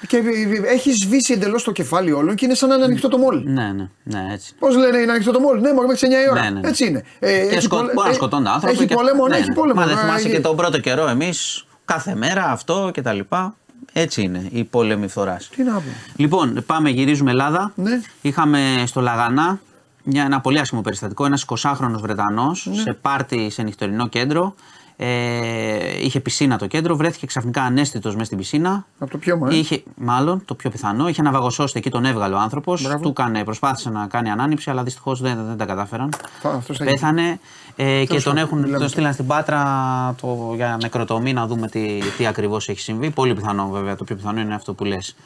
Και 0.08 0.22
έχει 0.66 0.92
σβήσει 0.92 1.32
εντελώς 1.32 1.64
το 1.64 1.72
κεφάλι 1.72 2.12
όλων 2.12 2.34
και 2.34 2.44
είναι 2.44 2.54
σαν 2.54 2.68
να 2.68 2.74
είναι 2.74 2.84
ανοιχτό 2.84 3.08
το 3.08 3.18
μόλ. 3.18 3.42
Ναι, 3.44 3.72
ναι, 3.76 3.88
ναι, 4.02 4.32
έτσι. 4.32 4.54
Πώς 4.58 4.76
λένε, 4.76 4.98
είναι 4.98 5.12
ανοιχτό 5.12 5.32
το 5.32 5.40
μόλ. 5.40 5.60
Ναι, 5.60 5.72
μόνο 5.72 5.86
μέχρι 5.86 6.08
τις 6.08 6.16
9 6.18 6.26
η 6.26 6.30
ώρα. 6.30 6.42
Ναι, 6.42 6.50
ναι, 6.50 6.60
ναι. 6.60 6.68
Έτσι 6.68 6.86
είναι. 6.86 7.02
Ε, 7.18 7.30
Και 7.30 7.54
έχει 7.54 7.60
σκο... 7.60 7.76
πολε- 7.76 7.94
μπορεί 7.94 8.06
να 8.06 8.12
ε, 8.12 8.16
σκοτώνται 8.16 8.48
άνθρωποι. 8.48 8.76
Έχει 8.76 8.86
και... 8.86 8.94
πόλεμο, 8.94 9.22
ναι, 9.26 9.34
ναι, 9.34 9.40
έχει 9.40 9.48
ναι. 9.48 9.54
πόλεμο. 9.54 9.80
Μα 9.80 9.86
δεν 9.86 9.96
Ε, 9.96 10.00
θυμάσαι 10.00 10.28
ε, 10.28 10.30
και 10.30 10.40
τον 10.40 10.56
πρώτο 10.56 10.78
καιρό 10.80 11.08
εμείς 11.08 11.64
κάθε 11.84 12.14
μέρα 12.14 12.44
αυτό 12.50 12.90
και 12.92 13.02
τα 13.02 13.12
λοιπά. 13.12 13.56
Έτσι 13.92 14.22
είναι 14.22 14.48
η 14.52 14.64
πόλεμη 14.64 15.08
φθοράς. 15.08 15.48
Τι 15.48 15.62
να 15.62 15.72
πούμε. 15.72 15.92
Λοιπόν, 16.16 16.62
πάμε, 16.66 16.90
γυρίζουμε 16.90 17.30
Ελλάδα. 17.30 17.72
Ναι. 17.74 18.00
Είχαμε 18.22 18.82
στο 18.86 19.00
Λαγανά 19.00 19.60
μια, 20.04 20.24
ένα 20.24 20.40
πολύ 20.40 20.58
άσχημο 20.58 20.80
περιστατικό. 20.80 21.24
Ένας 21.24 21.44
20χρονο 21.48 21.98
Βρετανός 22.00 22.66
Ναι. 22.70 22.80
σε 22.80 22.92
πάρτι 22.92 23.50
σε 23.50 23.62
νυχτερινό 23.62 24.08
κέντρο. 24.08 24.54
Ε, 24.98 26.04
είχε 26.04 26.20
πισίνα 26.20 26.58
το 26.58 26.66
κέντρο, 26.66 26.96
βρέθηκε 26.96 27.26
ξαφνικά 27.26 27.62
ανέστητος 27.62 28.12
μέσα 28.12 28.24
στην 28.24 28.38
πισίνα. 28.38 28.86
Από 28.98 29.10
το 29.10 29.18
πιώμα, 29.18 29.48
ε. 29.50 29.56
Είχε, 29.56 29.82
μάλλον 29.96 30.42
το 30.44 30.54
πιο 30.54 30.70
πιθανό, 30.70 31.08
είχε 31.08 31.20
αναβαγωσώσει 31.20 31.74
εκεί, 31.78 31.90
τον 31.90 32.04
έβγαλε 32.04 32.34
ο 32.34 32.38
άνθρωπος. 32.38 32.82
Μπράβο. 32.82 33.02
Του 33.02 33.08
έκανε, 33.08 33.44
προσπάθησε 33.44 33.90
να 33.90 34.06
κάνει 34.06 34.30
ανάνυψη, 34.30 34.70
αλλά 34.70 34.82
δυστυχώς 34.82 35.20
δεν, 35.20 35.44
δεν 35.46 35.56
τα 35.56 35.64
κατάφεραν. 35.64 36.12
Θα- 36.40 36.50
αυτός 36.50 36.76
θα 36.76 36.84
Πέθανε 36.84 37.38
ε, 37.76 38.04
και 38.04 38.14
τον, 38.14 38.22
πάντων, 38.22 38.38
έχουν, 38.38 38.58
μιλάμε. 38.58 38.78
τον 38.78 38.88
στείλαν 38.88 39.12
στην 39.12 39.26
Πάτρα 39.26 39.62
το, 40.20 40.52
για 40.54 40.78
νεκροτομή 40.82 41.32
να 41.32 41.46
δούμε 41.46 41.68
τι, 41.68 41.98
τι 42.16 42.26
ακριβώς 42.26 42.68
έχει 42.68 42.80
συμβεί. 42.80 43.10
Πολύ 43.10 43.34
πιθανό 43.34 43.68
βέβαια, 43.68 43.96
το 43.96 44.04
πιο 44.04 44.16
πιθανό 44.16 44.40
είναι 44.40 44.54
αυτό 44.54 44.74
που 44.74 44.84
λες. 44.84 45.16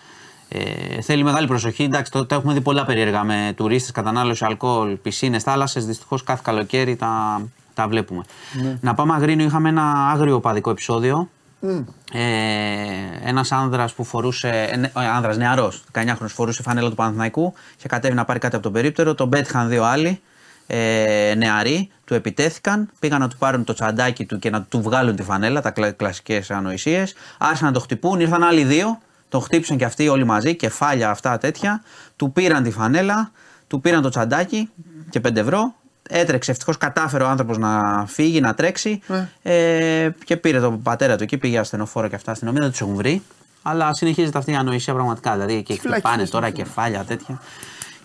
Ε, 0.48 1.00
θέλει 1.00 1.22
μεγάλη 1.22 1.46
προσοχή. 1.46 1.82
Εντάξει, 1.82 2.10
το, 2.10 2.26
το 2.26 2.34
έχουμε 2.34 2.52
δει 2.52 2.60
πολλά 2.60 2.84
περίεργα 2.84 3.24
με 3.24 3.52
τουρίστες, 3.56 3.90
κατανάλωση 3.90 4.44
αλκοόλ, 4.44 4.96
πισίνες, 4.96 5.42
θάλασσες. 5.42 5.86
Δυστυχώς 5.86 6.22
κάθε 6.22 6.40
καλοκαίρι 6.44 6.96
τα, 6.96 7.42
τα 7.74 7.88
βλέπουμε. 7.88 8.22
Να 8.80 8.94
πάμε 8.94 9.14
αγρίνιο, 9.14 9.46
είχαμε 9.46 9.68
ένα 9.68 10.08
άγριο 10.10 10.40
παδικό 10.40 10.70
επεισόδιο. 10.70 11.28
Ε, 12.12 12.20
ένας 13.22 13.52
άνδρας 13.52 13.92
που 13.92 14.04
φορούσε. 14.04 14.48
Ε, 14.48 14.76
ναι, 14.76 14.90
άνδρας 14.94 15.36
νεαρός, 15.36 15.84
19χρονο, 15.92 16.26
φορούσε 16.26 16.62
φανέλα 16.62 16.88
του 16.88 16.94
Παναθηναϊκού 16.94 17.52
και 17.76 17.88
κατέβει 17.88 18.14
να 18.14 18.24
πάρει 18.24 18.38
κάτι 18.38 18.54
από 18.54 18.64
τον 18.64 18.72
περίπτερο. 18.72 19.14
Τον 19.14 19.28
πέτυχαν 19.28 19.68
δύο 19.68 19.84
άλλοι 19.84 20.20
ε, 20.72 21.34
νεαροί, 21.36 21.88
του 22.04 22.14
επιτέθηκαν, 22.14 22.90
πήγαν 22.98 23.20
να 23.20 23.28
του 23.28 23.36
πάρουν 23.36 23.64
το 23.64 23.72
τσαντάκι 23.72 24.24
του 24.24 24.38
και 24.38 24.50
να 24.50 24.62
του 24.62 24.82
βγάλουν 24.82 25.16
τη 25.16 25.22
φανέλα, 25.22 25.60
τα 25.60 25.70
κλα, 25.70 25.90
κλασικές 25.90 26.50
ανοησίες. 26.50 27.14
Άρχισαν 27.38 27.66
να 27.66 27.72
το 27.72 27.80
χτυπούν, 27.80 28.20
ήρθαν 28.20 28.42
άλλοι 28.42 28.64
δύο, 28.64 28.98
τον 29.28 29.40
χτύπησαν 29.40 29.76
και 29.76 29.84
αυτοί 29.84 30.08
όλοι 30.08 30.24
μαζί, 30.24 30.56
κεφάλια 30.56 31.10
αυτά 31.10 31.38
τέτοια. 31.38 31.82
Του 32.16 32.32
πήραν 32.32 32.62
τη 32.62 32.70
φανέλα, 32.70 33.30
του 33.66 33.80
πήραν 33.80 34.02
το 34.02 34.08
τσαντάκι 34.08 34.70
και 35.10 35.20
5 35.28 35.36
ευρώ. 35.36 35.74
Έτρεξε, 36.08 36.50
ευτυχώς 36.50 36.76
κατάφερε 36.76 37.24
ο 37.24 37.28
άνθρωπος 37.28 37.58
να 37.58 38.04
φύγει, 38.06 38.40
να 38.40 38.54
τρέξει. 38.54 39.00
Ε, 39.42 40.08
και 40.24 40.36
πήρε 40.36 40.60
τον 40.60 40.82
πατέρα 40.82 41.16
του 41.16 41.22
εκεί, 41.22 41.38
πήγε 41.38 41.58
ασθενοφόρο 41.58 42.08
και 42.08 42.14
αυτά 42.14 42.30
αστυνομία, 42.30 42.60
δεν 42.60 42.70
τους 42.70 42.80
έχουν 42.80 42.94
βρει. 42.94 43.22
Αλλά 43.62 43.94
συνεχίζεται 43.94 44.38
αυτή 44.38 44.50
η 44.50 44.54
ανοησία 44.54 44.94
πραγματικά. 44.94 45.32
Δηλαδή 45.32 45.54
εκεί 45.54 45.78
φυλακή 45.78 46.00
χτυπάνε 46.00 46.20
είναι 46.20 46.30
τώρα 46.30 46.46
αυτό. 46.46 46.62
κεφάλια 46.62 47.04
τέτοια. 47.04 47.40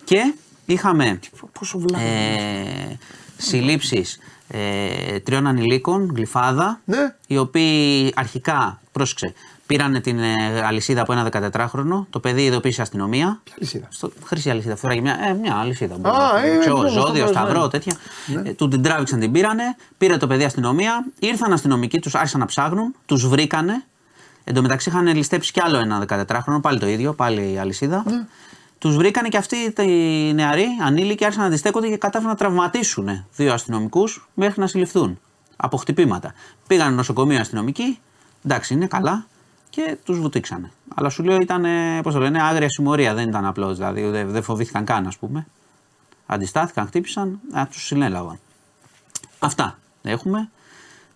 Και 0.04 0.34
είχαμε 0.66 1.18
Πόσο 1.58 1.78
βλάβη. 1.78 2.04
ε, 2.04 2.96
συλλήψεις 3.36 4.18
ε, 4.48 5.18
τριών 5.20 5.46
ανηλίκων, 5.46 6.12
γλυφάδα, 6.14 6.80
Ναι. 6.84 7.14
οι 7.26 7.36
οποίοι 7.38 8.12
αρχικά, 8.16 8.80
πρόσεξε, 8.92 9.34
πήραν 9.66 10.00
την 10.02 10.18
ε, 10.18 10.34
αλυσίδα 10.66 11.00
από 11.02 11.12
ένα 11.12 11.28
14χρονο, 11.52 12.06
το 12.10 12.20
παιδί 12.20 12.44
ειδοποίησε 12.44 12.80
η 12.80 12.82
αστυνομία. 12.82 13.40
Ποια 13.44 13.54
αλυσίδα; 13.58 13.86
Στο, 13.90 14.12
χρυσή 14.24 14.50
αλυσίδα, 14.50 14.76
φοράγε 14.76 15.00
μια, 15.00 15.18
ε, 15.28 15.32
μια 15.32 15.54
αλυσίδα. 15.54 15.94
Α, 15.94 15.98
μπορεί 15.98 16.14
να- 16.16 16.46
ε, 16.54 16.58
ξέρω, 16.58 16.84
ε, 16.84 16.88
ζώδιο, 16.88 17.02
γνωστό, 17.24 17.26
σταυρό, 17.26 17.62
ναι. 17.62 17.68
τέτοια. 17.68 17.96
Ε, 18.44 18.52
του 18.52 18.68
την 18.68 18.82
τράβηξαν, 18.82 19.20
την 19.20 19.32
πήρανε, 19.32 19.76
πήρε 19.98 20.16
το 20.16 20.26
παιδί 20.26 20.44
αστυνομία, 20.44 21.04
ήρθαν 21.18 21.52
αστυνομικοί, 21.52 21.98
τους 21.98 22.14
άρχισαν 22.14 22.40
να 22.40 22.46
ψάχνουν, 22.46 22.94
τους 23.06 23.28
βρήκανε. 23.28 23.84
Εν 24.44 24.54
τω 24.54 24.62
μεταξύ 24.62 24.88
είχαν 24.88 25.06
ληστέψει 25.06 25.52
κι 25.52 25.60
άλλο 25.60 25.78
ένα 25.78 26.04
14χρονο, 26.08 26.58
πάλι 26.62 26.78
το 26.78 26.86
ίδιο, 26.86 27.12
πάλι 27.14 27.52
η 27.52 27.58
αλυσίδα. 27.58 28.02
Ναι. 28.06 28.26
Τους 28.86 28.96
βρήκανε 28.96 29.28
και 29.28 29.36
αυτοί 29.36 29.56
οι 29.82 30.32
νεαροί, 30.34 30.66
ανήλικοι, 30.82 31.24
άρχισαν 31.24 31.42
να 31.42 31.48
αντιστέκονται 31.48 31.88
και 31.88 31.96
κατάφεραν 31.96 32.32
να 32.32 32.38
τραυματίσουν 32.38 33.26
δύο 33.36 33.52
αστυνομικούς 33.52 34.28
μέχρι 34.34 34.60
να 34.60 34.66
συλληφθούν 34.66 35.18
από 35.56 35.76
χτυπήματα. 35.76 36.34
Πήγαν 36.66 36.94
νοσοκομείο 36.94 37.40
αστυνομικοί, 37.40 37.98
εντάξει, 38.44 38.74
είναι 38.74 38.86
καλά 38.86 39.26
και 39.70 39.96
τους 40.04 40.20
βουτήξανε. 40.20 40.70
Αλλά 40.94 41.08
σου 41.08 41.22
λέω 41.22 41.40
ήταν, 41.40 41.64
πώς 42.02 42.14
το 42.14 42.20
λένε, 42.20 42.42
άγρια 42.42 42.68
συμμορία, 42.68 43.14
δεν 43.14 43.28
ήταν 43.28 43.44
απλώς, 43.44 43.76
δηλαδή 43.76 44.02
δεν, 44.02 44.30
δεν 44.30 44.42
φοβήθηκαν 44.42 44.84
καν, 44.84 45.06
ας 45.06 45.16
πούμε. 45.16 45.46
Αντιστάθηκαν, 46.26 46.86
χτύπησαν, 46.86 47.40
τους 47.70 47.86
συνέλαβαν. 47.86 48.38
Αυτά 49.38 49.78
έχουμε. 50.02 50.50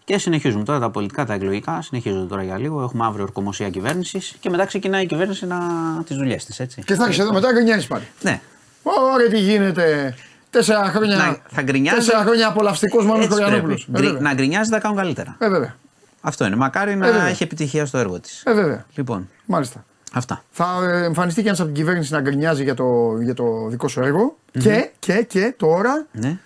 Και 0.04 0.18
συνεχίζουμε 0.18 0.64
τώρα 0.64 0.78
τα 0.78 0.90
πολιτικά, 0.90 1.24
τα 1.26 1.34
εκλογικά. 1.34 1.82
Συνεχίζονται 1.82 2.26
τώρα 2.26 2.42
για 2.42 2.58
λίγο. 2.58 2.82
Έχουμε 2.82 3.04
αύριο 3.06 3.22
ορκομοσία 3.24 3.70
κυβέρνησης 3.70 4.36
και 4.40 4.50
μετά 4.50 4.64
ξεκινάει 4.64 5.02
η 5.02 5.06
κυβέρνηση 5.06 5.46
να 5.46 5.58
τις 6.06 6.16
δουλειές 6.16 6.44
της, 6.44 6.60
έτσι. 6.60 6.82
Και 6.82 6.94
θα 6.94 7.04
έχεις 7.04 7.18
εδώ 7.18 7.32
μετά 7.32 7.52
γκρινιάζεις 7.52 7.86
πάλι. 7.86 8.04
Ναι. 8.22 8.40
Ωραία, 8.82 9.28
τι 9.28 9.38
γίνεται. 9.38 10.14
Τέσσερα 10.50 10.84
χρόνια. 10.84 11.16
Να- 11.16 11.36
θα 11.48 11.62
γκρινιάζει. 11.62 11.96
Τέσσερα 11.98 12.22
χρόνια 12.22 12.48
απολαυστικός 12.48 13.04
Μάνος 13.06 13.24
Έτσι 13.24 13.36
Κοριανόπουλο. 13.38 13.78
πρέπει. 13.92 14.06
Γκρι- 14.08 14.20
Να 14.20 14.34
γκρινιάζει, 14.34 14.70
θα 14.70 14.78
κάνουν 14.78 14.96
καλύτερα. 14.96 15.36
Ε, 15.38 15.48
βέβαια. 15.48 15.74
Αυτό 16.20 16.44
είναι. 16.46 16.56
Μακάρι 16.56 16.96
να 16.96 17.06
Ε, 17.06 17.10
βέβαια. 17.10 17.26
έχει 17.26 17.42
επιτυχία 17.42 17.86
στο 17.86 17.98
έργο 17.98 18.20
της. 18.20 18.42
Ε, 18.46 18.52
βέβαια. 18.54 18.86
Λοιπόν, 18.94 19.28
Μάλιστα. 19.46 19.84
αυτά. 20.12 20.42
Θα 20.50 20.78
ε, 20.82 21.04
εμφανιστεί 21.04 21.40
και 21.42 21.46
ένας 21.46 21.60
από 21.60 21.68
την 21.68 21.76
κυβέρνηση 21.78 22.12
να 22.12 22.20
γκρινιάζει 22.20 22.62
για 22.62 22.74
το, 22.74 23.18
για 23.22 23.34
το 23.34 23.66
δικό 23.68 23.88
σου 23.88 24.00
έργο. 24.00 24.36
Και, 24.58 24.90
και, 24.98 25.22
και 25.28 25.54
τώρα. 25.56 26.06
Ναι. 26.12 26.38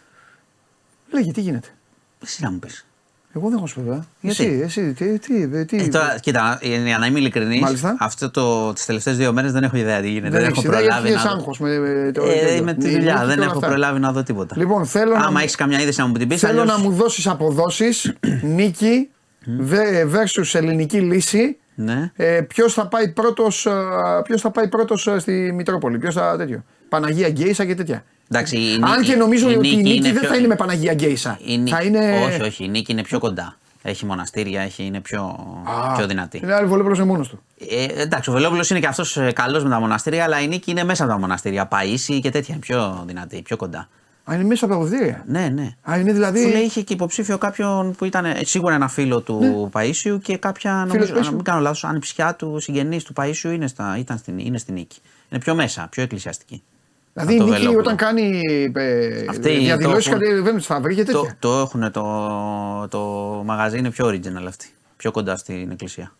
Λέγε, 1.11 1.33
τι 1.33 1.41
γίνεται; 1.41 1.69
Εσύ 2.23 2.43
να 2.43 2.51
μου 2.51 2.59
πει. 2.59 2.69
Εγώ 3.37 3.49
δεν 3.49 3.57
έχω 3.59 3.67
σου 3.67 3.75
πει, 3.75 3.81
βέβαια. 3.81 4.05
Γιατί; 4.21 4.45
Εσύ, 4.45 4.61
εσύ, 4.65 4.93
τι, 4.93 5.19
τι, 5.19 5.65
τι. 5.65 5.77
Ε, 5.77 5.89
τώρα, 5.89 6.17
κοίτα, 6.21 6.59
για 6.85 6.99
να 6.99 7.07
είμαι 7.07 7.19
ειλικρινής, 7.19 7.61
Μάλιστα. 7.61 7.97
αυτό 8.01 8.31
το, 8.31 8.73
τις 8.73 8.85
τελευταίες 8.85 9.17
δύο 9.17 9.33
μέρες 9.33 9.53
δεν 9.53 9.63
έχω 9.63 9.77
ιδέα 9.77 10.01
τι 10.01 10.09
γίνεται. 10.09 10.31
Δεν, 10.31 10.41
έχω 10.41 10.51
έχεις 10.51 10.65
ιδέα, 10.65 10.79
προλάβει 10.79 11.09
έχεις 11.09 11.25
να 11.25 11.31
δω. 11.31 11.37
άγχος 11.37 11.59
με, 11.59 11.79
με 11.79 12.13
το 12.13 12.23
Ε, 12.23 12.29
τέτοιο. 12.47 12.65
με 12.65 12.75
τη 12.75 12.87
Ναι, 12.87 12.93
δουλειά, 12.93 13.15
νίκη 13.15 13.27
δεν 13.27 13.35
και 13.35 13.41
όλα 13.41 13.45
έχω 13.45 13.55
αυτά. 13.59 13.67
προλάβει 13.69 13.99
να 14.01 14.13
δω 14.13 14.23
τίποτα. 14.23 14.55
Λοιπόν, 14.59 14.87
θέλω 14.87 15.13
να 15.13 15.19
Άμα 15.19 15.31
μου- 15.31 15.37
έχεις 15.39 15.55
καμιά 15.55 15.81
είδηση 15.81 16.01
να 16.01 16.07
μου 16.07 16.13
την 16.13 16.29
πεις, 16.29 16.41
Θέλω 16.41 16.65
να 16.65 16.79
μου 16.79 16.91
δώσεις 16.91 17.27
αποδόσεις 17.27 18.13
νίκη 18.57 19.09
βε- 19.59 20.07
versus 20.13 20.55
ελληνική 20.55 21.01
λύση. 21.01 21.57
Ναι. 21.75 22.11
Ε, 22.17 22.41
Ποιος 22.41 22.73
θα 22.75 22.87
πάει 22.89 23.09
πρώτος 23.13 23.67
ποιος 24.25 24.41
θα 24.41 24.51
πάει 24.51 24.69
πρώτος 24.69 25.07
ε, 25.07 25.19
στη 25.19 25.53
Μητρόπολη, 25.55 25.99
ποιος 25.99 26.15
θα 26.15 26.35
τέτοιο. 26.39 26.65
Παναγία 26.89 27.29
Γκέισα 27.29 27.65
και 27.65 27.75
τέτοια. 27.75 28.05
Εντάξει, 28.31 28.57
η 28.57 28.75
Αν 28.83 28.91
νίκη- 28.91 29.05
και 29.11 29.17
νομίζω 29.17 29.47
ότι 29.49 29.69
η 29.69 29.77
νίκη 29.77 29.95
είναι 29.95 30.13
δεν 30.13 30.21
πιο- 30.21 30.29
θα 30.29 30.37
είναι 30.37 30.47
με 30.47 30.57
Παναγία 30.57 30.93
Γκέισα. 30.95 31.39
η 31.45 31.59
νίκη- 31.59 31.75
Θα 31.77 31.83
είναι. 31.83 32.21
Όχι, 32.27 32.43
όχι, 32.43 32.65
η 32.65 32.69
νίκη 32.69 32.93
είναι 32.93 33.03
πιο 33.03 33.19
κοντά. 33.19 33.57
Έχει 33.83 34.07
μοναστήρια, 34.07 34.61
έχει, 34.61 34.83
είναι 34.85 35.01
πιο, 35.01 35.21
Α, 35.89 35.97
πιο 35.97 36.07
δυνατή. 36.07 36.39
Είναι 36.43 36.55
άλλο 36.55 36.69
βολέμπλο 36.69 36.95
είναι 36.95 37.05
μόνος 37.05 37.29
του. 37.29 37.43
Ε, 37.71 38.03
εντάξει, 38.03 38.31
ο 38.31 38.33
Βελόπουλο 38.33 38.67
είναι 38.71 38.81
και 38.81 38.87
αυτός 38.87 39.19
καλός 39.33 39.63
με 39.63 39.71
τα 39.71 39.81
μοναστήρια, 39.81 40.25
αλλά 40.25 40.41
η 40.41 40.49
νίκη 40.49 40.71
είναι 40.71 40.85
μέσα 40.85 41.05
από 41.05 41.13
τα 41.13 41.19
μοναστήρια. 41.19 41.67
Παίσι 41.67 42.21
και 42.21 42.31
τέτοια. 42.31 42.55
Είναι 42.55 42.63
πιο 42.65 43.05
δυνατή, 43.07 43.43
πιο 43.43 43.57
κοντά. 43.57 43.89
Α, 44.31 44.35
είναι 44.35 44.45
μέσα 44.45 44.65
από 44.65 44.75
τα 44.75 44.81
αποδητήρια. 44.81 45.23
Ναι, 45.27 45.49
ναι. 45.49 45.71
Α, 45.91 45.99
είναι 45.99 46.13
δηλαδή. 46.13 46.39
Φίλε, 46.41 46.59
είχε 46.59 46.81
και 46.83 46.93
υποψήφιο 46.93 47.39
κάποιον 47.39 47.95
που 47.95 48.05
ήταν 48.05 48.25
ε, 48.25 48.35
σίγουρα 48.45 48.75
ένα 48.75 48.89
φίλο 48.89 49.21
του 49.21 49.69
Παίσιου 49.73 50.19
και 50.19 50.37
κάποια. 50.37 50.85
Νομίζω, 50.89 51.15
Παΐσιου. 51.15 51.27
αν 51.27 51.35
μην 51.35 51.43
κάνω 51.45 51.61
λάθος, 51.61 51.85
ανιψιά 51.85 52.35
του 52.35 52.57
συγγενής 52.61 53.05
του 53.05 53.13
Παίσιου 53.13 53.51
είναι, 53.51 53.67
στα, 53.67 53.97
ήταν 53.99 54.19
στην, 54.19 54.39
είναι 54.39 54.59
στη 54.59 54.73
νίκη. 54.73 54.99
Είναι 55.29 55.41
πιο 55.41 55.55
μέσα, 55.55 55.87
πιο 55.91 56.03
εκκλησιαστική. 56.03 56.63
Δηλαδή 57.17 57.35
η 57.35 57.37
από 57.37 57.45
το 57.47 57.51
νίκη 57.53 57.59
Βελόπουλο. 57.67 57.81
όταν 57.81 57.97
κάνει 57.97 58.41
ε, 58.75 59.25
Αυτή 59.29 59.59
διαδηλώσεις 59.59 60.05
το 60.05 60.11
έχουν- 60.11 60.23
κατεβαίνουν 60.23 60.61
στη 60.61 60.73
Φαβρή 60.73 60.95
και 60.95 61.05
Το, 61.05 61.13
τέτοια. 61.21 61.37
το 61.39 61.53
έχουν 61.59 61.93
το, 61.93 62.89
το 62.91 63.01
μαγαζί 63.45 63.79
είναι 63.79 63.91
πιο 63.91 64.07
original 64.07 64.47
αυτή. 64.49 64.67
Πιο 64.97 65.11
κοντά 65.11 65.37
στην 65.37 65.71
εκκλησία. 65.71 66.13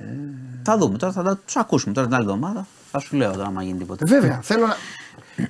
Ε. 0.00 0.04
Θα 0.62 0.76
δούμε 0.78 0.98
τώρα, 0.98 1.12
θα 1.12 1.38
τους 1.44 1.56
ακούσουμε 1.56 1.94
τώρα 1.94 2.06
την 2.06 2.16
άλλη 2.16 2.24
εβδομάδα. 2.24 2.66
Θα 2.90 2.98
σου 2.98 3.16
λέω 3.16 3.32
τώρα, 3.32 3.46
άμα 3.46 3.62
γίνει 3.62 3.78
τίποτα. 3.78 4.04
Βέβαια, 4.08 4.40
θέλω 4.42 4.66
να, 4.66 4.76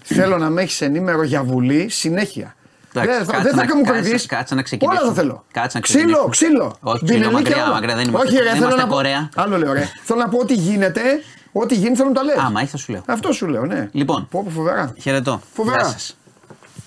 θέλω 0.02 0.38
να 0.38 0.50
με 0.50 0.62
έχεις 0.62 0.80
ενήμερο 0.80 1.22
για 1.22 1.42
βουλή 1.42 1.88
συνέχεια. 1.88 2.54
Εντάξει, 2.94 3.16
δεν 3.16 3.24
θα, 3.26 3.32
κάτσε 3.32 3.48
δεν 3.48 3.58
θα 3.58 3.64
να- 3.66 3.76
μου 3.76 3.82
κάτσε- 3.82 4.02
κρυβείς. 4.02 4.26
κάτσε 4.26 4.54
να 4.54 4.62
ξεκινήσουμε. 4.62 5.00
Όλα 5.04 5.14
θα 5.14 5.20
θέλω. 5.20 5.44
Κάτσε 5.52 5.76
να 5.78 5.82
ξύλο, 5.82 6.02
ξεκινήσουμε. 6.02 6.30
ξύλο. 6.30 6.76
Όχι, 6.80 7.04
ξύλο, 7.04 7.18
Μπινελί 7.18 7.42
και 7.42 7.50
μακριά, 7.50 7.64
όλα. 7.64 7.72
μακριά, 7.74 7.94
δεν 7.96 8.08
είμαστε- 8.08 8.28
Όχι, 8.28 8.36
ρε, 8.36 8.42
δεν 8.42 8.52
θέλω 8.52 8.64
είμαστε 8.64 8.82
να 8.82 8.86
πω- 8.88 8.94
Κορέα. 8.94 9.28
Άλλο 9.36 9.58
λέω, 9.58 9.72
ρε. 9.72 9.88
θέλω 10.02 10.20
να 10.20 10.28
πω 10.28 10.38
ότι 10.38 10.54
γίνεται, 10.54 11.00
ό,τι 11.52 11.74
γίνεται 11.74 11.94
θέλω 11.94 12.08
να 12.08 12.14
τα 12.14 12.22
λες. 12.22 12.36
Άμα 12.38 12.60
έχει, 12.60 12.70
θα 12.70 12.76
σου 12.76 12.92
λέω. 12.92 13.02
Αυτό 13.06 13.32
σου 13.32 13.46
λέω, 13.46 13.66
ναι. 13.66 13.88
Λοιπόν. 13.92 14.28
Πω, 14.30 14.42
πω, 14.44 14.50
φοβερά. 14.50 14.94
Χαιρετώ. 15.00 15.40
Φοβερά. 15.52 15.76
Γεια 15.76 15.88
σας. 15.90 16.16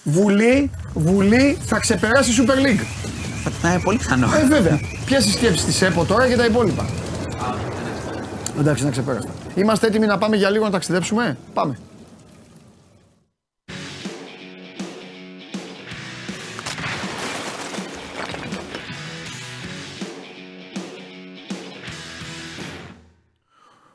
Βουλή, 0.03 0.71
Βουλή 0.93 1.57
θα 1.61 1.79
ξεπεράσει 1.79 2.41
η 2.41 2.45
Super 2.45 2.65
League. 2.65 2.85
Ε, 3.63 3.77
πολύ 3.83 3.97
πιθανό. 3.97 4.29
Ε, 4.35 4.45
βέβαια. 4.45 4.79
Ποιες 5.05 5.25
οι 5.25 5.31
σκέψεις 5.31 5.65
της 5.65 5.81
ΕΠΟ 5.81 6.05
τώρα 6.05 6.27
και 6.27 6.35
τα 6.35 6.45
υπόλοιπα; 6.45 6.85
Εντάξει, 8.59 8.83
να 8.83 8.91
ξεπέραστα. 8.91 9.29
Είμαστε 9.55 9.87
έτοιμοι 9.87 10.05
να 10.05 10.17
πάμε 10.17 10.35
για 10.35 10.49
λίγο 10.49 10.63
να 10.63 10.71
ταξιδέψουμε; 10.71 11.37
Πάμε. 11.53 11.77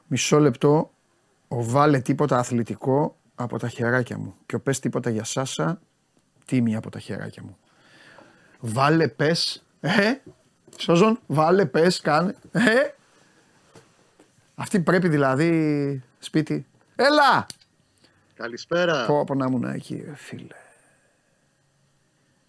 Μισό 0.09 0.39
λεπτό. 0.39 0.91
Ο 1.49 1.65
βάλε 1.65 1.99
τίποτα 2.01 2.39
αθλητικό 2.39 3.17
από 3.35 3.59
τα 3.59 3.69
χεράκια 3.69 4.19
μου. 4.19 4.35
Και 4.47 4.55
ο 4.55 4.61
πες 4.61 4.79
τίποτα 4.81 5.11
για 5.11 5.25
Σάσα, 5.25 5.81
τίμη 6.45 6.77
από 6.77 6.91
τα 6.91 6.99
χεράκια 6.99 7.43
μου. 7.43 7.57
Βάλε 8.61 9.09
πες, 9.09 9.65
ε, 9.81 10.13
Σόζον, 10.77 11.19
βάλε 11.27 11.67
πες, 11.67 12.01
κάνε, 12.01 12.35
ε. 12.53 12.61
Αυτή 14.55 14.81
πρέπει 14.81 15.09
δηλαδή 15.09 16.03
σπίτι. 16.19 16.67
Έλα! 16.97 17.47
Καλησπέρα. 18.35 19.07
Πω, 19.07 19.25
πω 19.25 19.35
να 19.35 19.47
ήμουν 19.47 19.65
εκεί, 19.65 20.03
ρε 20.07 20.15
φίλε. 20.15 20.55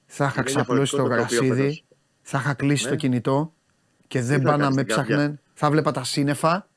Θα 0.05 0.25
είχα 0.25 0.33
Είναι 0.35 0.43
ξαπλώσει 0.43 0.95
το 0.95 0.97
διαφορετικό 0.97 1.29
το 1.29 1.35
τοπίο 1.35 1.47
γρασίδι, 1.55 1.69
φέτος. 1.73 1.83
θα 2.21 2.37
είχα 2.39 2.53
κλείσει 2.53 2.83
Ναι. 2.83 2.89
το 2.89 2.95
κινητό 2.95 3.53
και 4.07 4.21
δεν 4.21 4.41
θα 4.41 4.43
πάνε 4.45 4.57
να 4.57 4.63
κάνεις 4.63 4.75
με 4.75 4.83
την 4.83 4.95
καρδιά; 4.95 5.15
ψάχνουν. 5.15 5.39
Θα 5.53 5.69
βλέπα 5.69 5.91
τα 5.91 6.03
σύννεφα 6.03 6.68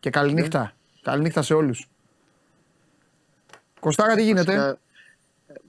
και 0.00 0.10
καληνύχτα. 0.10 0.60
Ναι. 0.60 0.70
Καληνύχτα 1.02 1.42
σε 1.42 1.54
όλους. 1.54 1.88
Κωστάρα 3.80 4.14
τι 4.14 4.22
γίνεται; 4.22 4.52
Βασικά, 4.56 4.78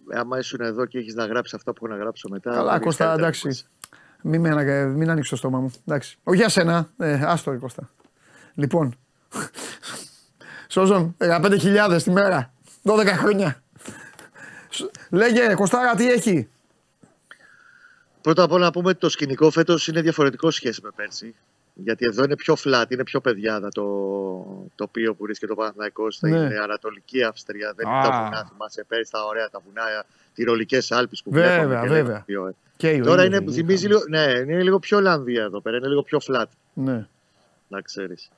ε, 0.09 0.19
άμα 0.19 0.37
ήσουν 0.37 0.61
εδώ 0.61 0.85
και 0.85 0.97
έχεις 0.97 1.13
να 1.13 1.25
γράψεις 1.25 1.53
αυτά 1.53 1.73
που 1.73 1.85
έχω 1.85 1.95
να 1.95 1.99
γράψω 2.01 2.29
μετά. 2.29 2.51
Καλά, 2.51 2.63
θα 2.71 2.71
βρεις 2.73 2.85
Κώστα, 2.85 3.03
καλύτερα 3.05 3.27
εντάξει. 3.27 3.47
μας. 3.47 3.67
Μην, 4.23 4.41
με 4.41 4.49
ανα- 4.49 4.85
μην 4.87 5.09
ανοίξει 5.09 5.29
το 5.29 5.35
στόμα 5.35 5.59
μου. 5.59 5.71
Εντάξει. 5.85 6.17
Όχι 6.23 6.37
για 6.37 6.49
σένα. 6.49 6.89
Ε, 6.97 7.21
άστο, 7.25 7.51
ρε, 7.51 7.57
Κώστα. 7.57 7.89
Λοιπόν. 8.53 8.95
Σώζον, 10.67 11.15
15.000 11.17 11.99
τη 12.03 12.11
μέρα. 12.11 12.53
12 12.83 13.05
χρόνια. 13.07 13.63
Σ- 14.69 14.91
Λέγε, 15.09 15.53
Κωστάρα, 15.53 15.95
τι 15.95 16.11
έχει; 16.11 16.49
Πρώτα 18.21 18.43
απ' 18.43 18.51
όλα 18.51 18.65
να 18.65 18.71
πούμε 18.71 18.89
ότι 18.89 18.99
το 18.99 19.09
σκηνικό 19.09 19.49
φέτος 19.51 19.87
είναι 19.87 20.01
διαφορετικό 20.01 20.51
σχέση 20.51 20.81
με 20.83 20.89
πέρσι. 20.95 21.35
Γιατί 21.73 22.05
εδώ 22.05 22.23
είναι 22.23 22.35
πιο 22.35 22.55
flat, 22.63 22.83
είναι 22.87 23.03
πιο 23.03 23.21
παιδιάδα 23.21 23.69
το 23.69 23.85
τοπίο 24.75 25.13
που 25.15 25.23
βρίσκεται 25.23 25.51
ο 25.51 25.55
Παναθηναϊκός. 25.55 26.17
Θα 26.17 26.27
Ναι. 26.29 26.37
είναι 26.37 26.59
Ανατολική 26.59 27.23
Αυστρία, 27.23 27.73
δεν 27.75 27.87
είναι 27.87 27.97
Α. 27.97 28.01
τα 28.01 28.23
βουνά. 28.23 28.47
Θυμάσαι 28.51 28.83
πέρσι 28.87 29.11
τα 29.11 29.25
ωραία 29.25 29.49
τα 29.49 29.61
βουνά, 29.65 30.05
τυρολικές 30.33 30.91
Άλπε 30.91 31.15
που 31.23 31.31
Βέβαια, 31.31 31.49
βλέπαμε. 31.57 31.73
και 31.81 31.87
βέβαια. 31.87 32.01
λέγαμε 32.03 32.23
πιο, 32.25 32.47
ε. 32.47 32.55
Και 32.77 32.89
η 32.91 32.99
Τώρα 32.99 33.11
Ολλανδία, 33.11 33.37
είναι, 33.39 33.51
η 33.51 33.53
θυμίζει 33.53 33.87
λίγο, 33.87 34.01
ναι, 34.09 34.21
είναι 34.23 34.63
λίγο 34.63 34.79
πιο 34.79 34.97
Ολλανδία 34.97 35.43
εδώ 35.43 35.61
πέρα, 35.61 35.77
είναι 35.77 35.87
λίγο 35.87 36.03
πιο 36.03 36.19
flat, 36.27 36.45
Ναι. 36.73 37.07
να 37.67 37.81
ξέρεις. 37.81 38.29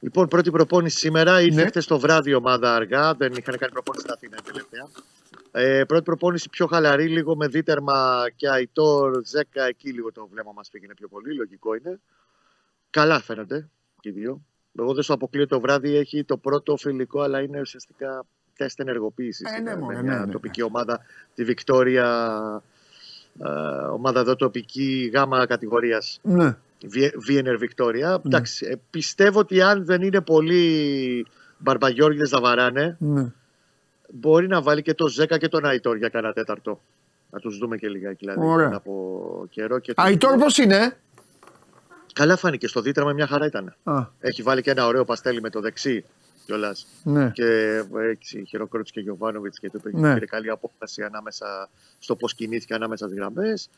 Λοιπόν, 0.00 0.28
πρώτη 0.28 0.50
προπόνηση 0.50 0.98
σήμερα. 0.98 1.40
Ήρθε 1.40 1.60
Ναι. 1.62 1.66
χθες 1.68 1.86
το 1.86 1.98
βράδυ 1.98 2.30
η 2.30 2.34
ομάδα 2.34 2.74
αργά. 2.74 3.14
Δεν 3.14 3.32
είχαν 3.32 3.58
κάνει 3.58 3.72
προπόνηση 3.72 4.02
στην 4.02 4.12
Αθήνα 4.14 4.36
τελευταία. 4.44 4.88
Ε, 5.52 5.84
πρώτη 5.84 6.02
προπόνηση 6.02 6.48
πιο 6.48 6.66
χαλαρή, 6.66 7.08
λίγο 7.08 7.36
με 7.36 7.46
δίτερμα 7.46 8.26
και 8.36 8.48
Αϊτόρ, 8.48 9.20
Ζέκα. 9.24 9.64
Εκεί 9.64 9.90
λίγο 9.92 10.12
το 10.12 10.28
βλέμμα 10.32 10.52
μας 10.54 10.68
πήγαινε 10.70 10.94
πιο 10.94 11.08
πολύ. 11.08 11.34
Λογικό 11.34 11.74
είναι. 11.74 12.00
Καλά 12.94 13.20
φαίνονται 13.20 13.68
και 14.00 14.08
οι 14.08 14.12
δύο. 14.12 14.40
Εγώ 14.78 14.94
δεν 14.94 15.02
σου 15.02 15.12
αποκλείω 15.12 15.46
το 15.46 15.60
βράδυ 15.60 15.96
έχει 15.96 16.24
το 16.24 16.36
πρώτο 16.36 16.76
φιλικό, 16.76 17.20
αλλά 17.20 17.40
είναι 17.40 17.60
ουσιαστικά 17.60 18.24
τεστ 18.56 18.80
ενεργοποίησης. 18.80 19.52
Ε, 19.56 19.60
ναι, 19.60 19.74
με 19.74 19.80
μωρέ, 19.80 20.02
μια 20.02 20.18
ναι, 20.18 20.24
ναι. 20.24 20.32
τοπική 20.32 20.62
ομάδα, 20.62 21.00
τη 21.34 21.44
Βικτόρια, 21.44 22.62
ε, 23.44 23.48
ομάδα 23.92 24.20
εδώ 24.20 24.36
τοπική 24.36 25.10
γάμα 25.14 25.46
κατηγορίας. 25.46 26.20
Ναι. 26.22 26.56
Βιένερ 27.16 27.56
Βικτόρια. 27.56 28.20
Εντάξει, 28.26 28.66
ε, 28.66 28.74
πιστεύω 28.90 29.38
ότι 29.38 29.60
αν 29.62 29.84
δεν 29.84 30.02
είναι 30.02 30.20
πολύ 30.20 31.26
μπαρμπαγιόργιδες 31.58 32.30
να 32.30 32.40
βαράνε, 32.40 32.96
ναι. 33.00 33.32
μπορεί 34.10 34.46
να 34.46 34.62
βάλει 34.62 34.82
και 34.82 34.94
το 34.94 35.06
Ζέκα 35.08 35.38
και 35.38 35.48
τον 35.48 35.64
Αϊτόρ 35.64 35.96
για 35.96 36.08
κανένα 36.08 36.32
τέταρτο. 36.32 36.80
Να 37.30 37.38
τους 37.40 37.58
δούμε 37.58 37.76
και 37.76 37.88
λιγάκι 37.88 38.16
δηλαδή 38.20 38.46
Ωραία. 38.46 38.64
μετά 38.64 38.76
από 38.76 39.46
καιρό. 39.50 39.78
Και 39.78 39.94
το- 39.94 40.02
Αϊτόρ 40.02 40.38
πώς 40.38 40.58
είναι; 40.58 40.96
Καλά 42.14 42.36
φάνηκε 42.36 42.66
στο 42.66 42.80
δίτραμα 42.80 43.12
μια 43.12 43.26
χαρά 43.26 43.46
ήταν. 43.46 43.74
Α, 43.84 44.06
Έχει 44.20 44.42
βάλει 44.42 44.62
και 44.62 44.70
ένα 44.70 44.86
ωραίο 44.86 45.04
παστέλι 45.04 45.40
με 45.40 45.50
το 45.50 45.60
δεξί 45.60 46.04
κιόλας. 46.46 46.86
ναι. 47.02 47.30
Και 47.30 47.44
ε, 47.44 48.08
έτσι 48.10 48.44
χειροκρότησε 48.48 48.92
και 48.94 49.00
Γιωβάνοβιτς 49.00 49.58
και 49.58 49.70
το 49.70 49.80
είπε 49.84 49.98
Ναι. 49.98 50.12
πήρε 50.14 50.26
καλή 50.26 50.50
απόφαση 50.50 51.02
ανάμεσα 51.02 51.68
στο 51.98 52.16
πώς 52.16 52.34
κινήθηκε 52.34 52.74
ανάμεσα 52.74 53.04
στις 53.06 53.18
γραμμές. 53.18 53.68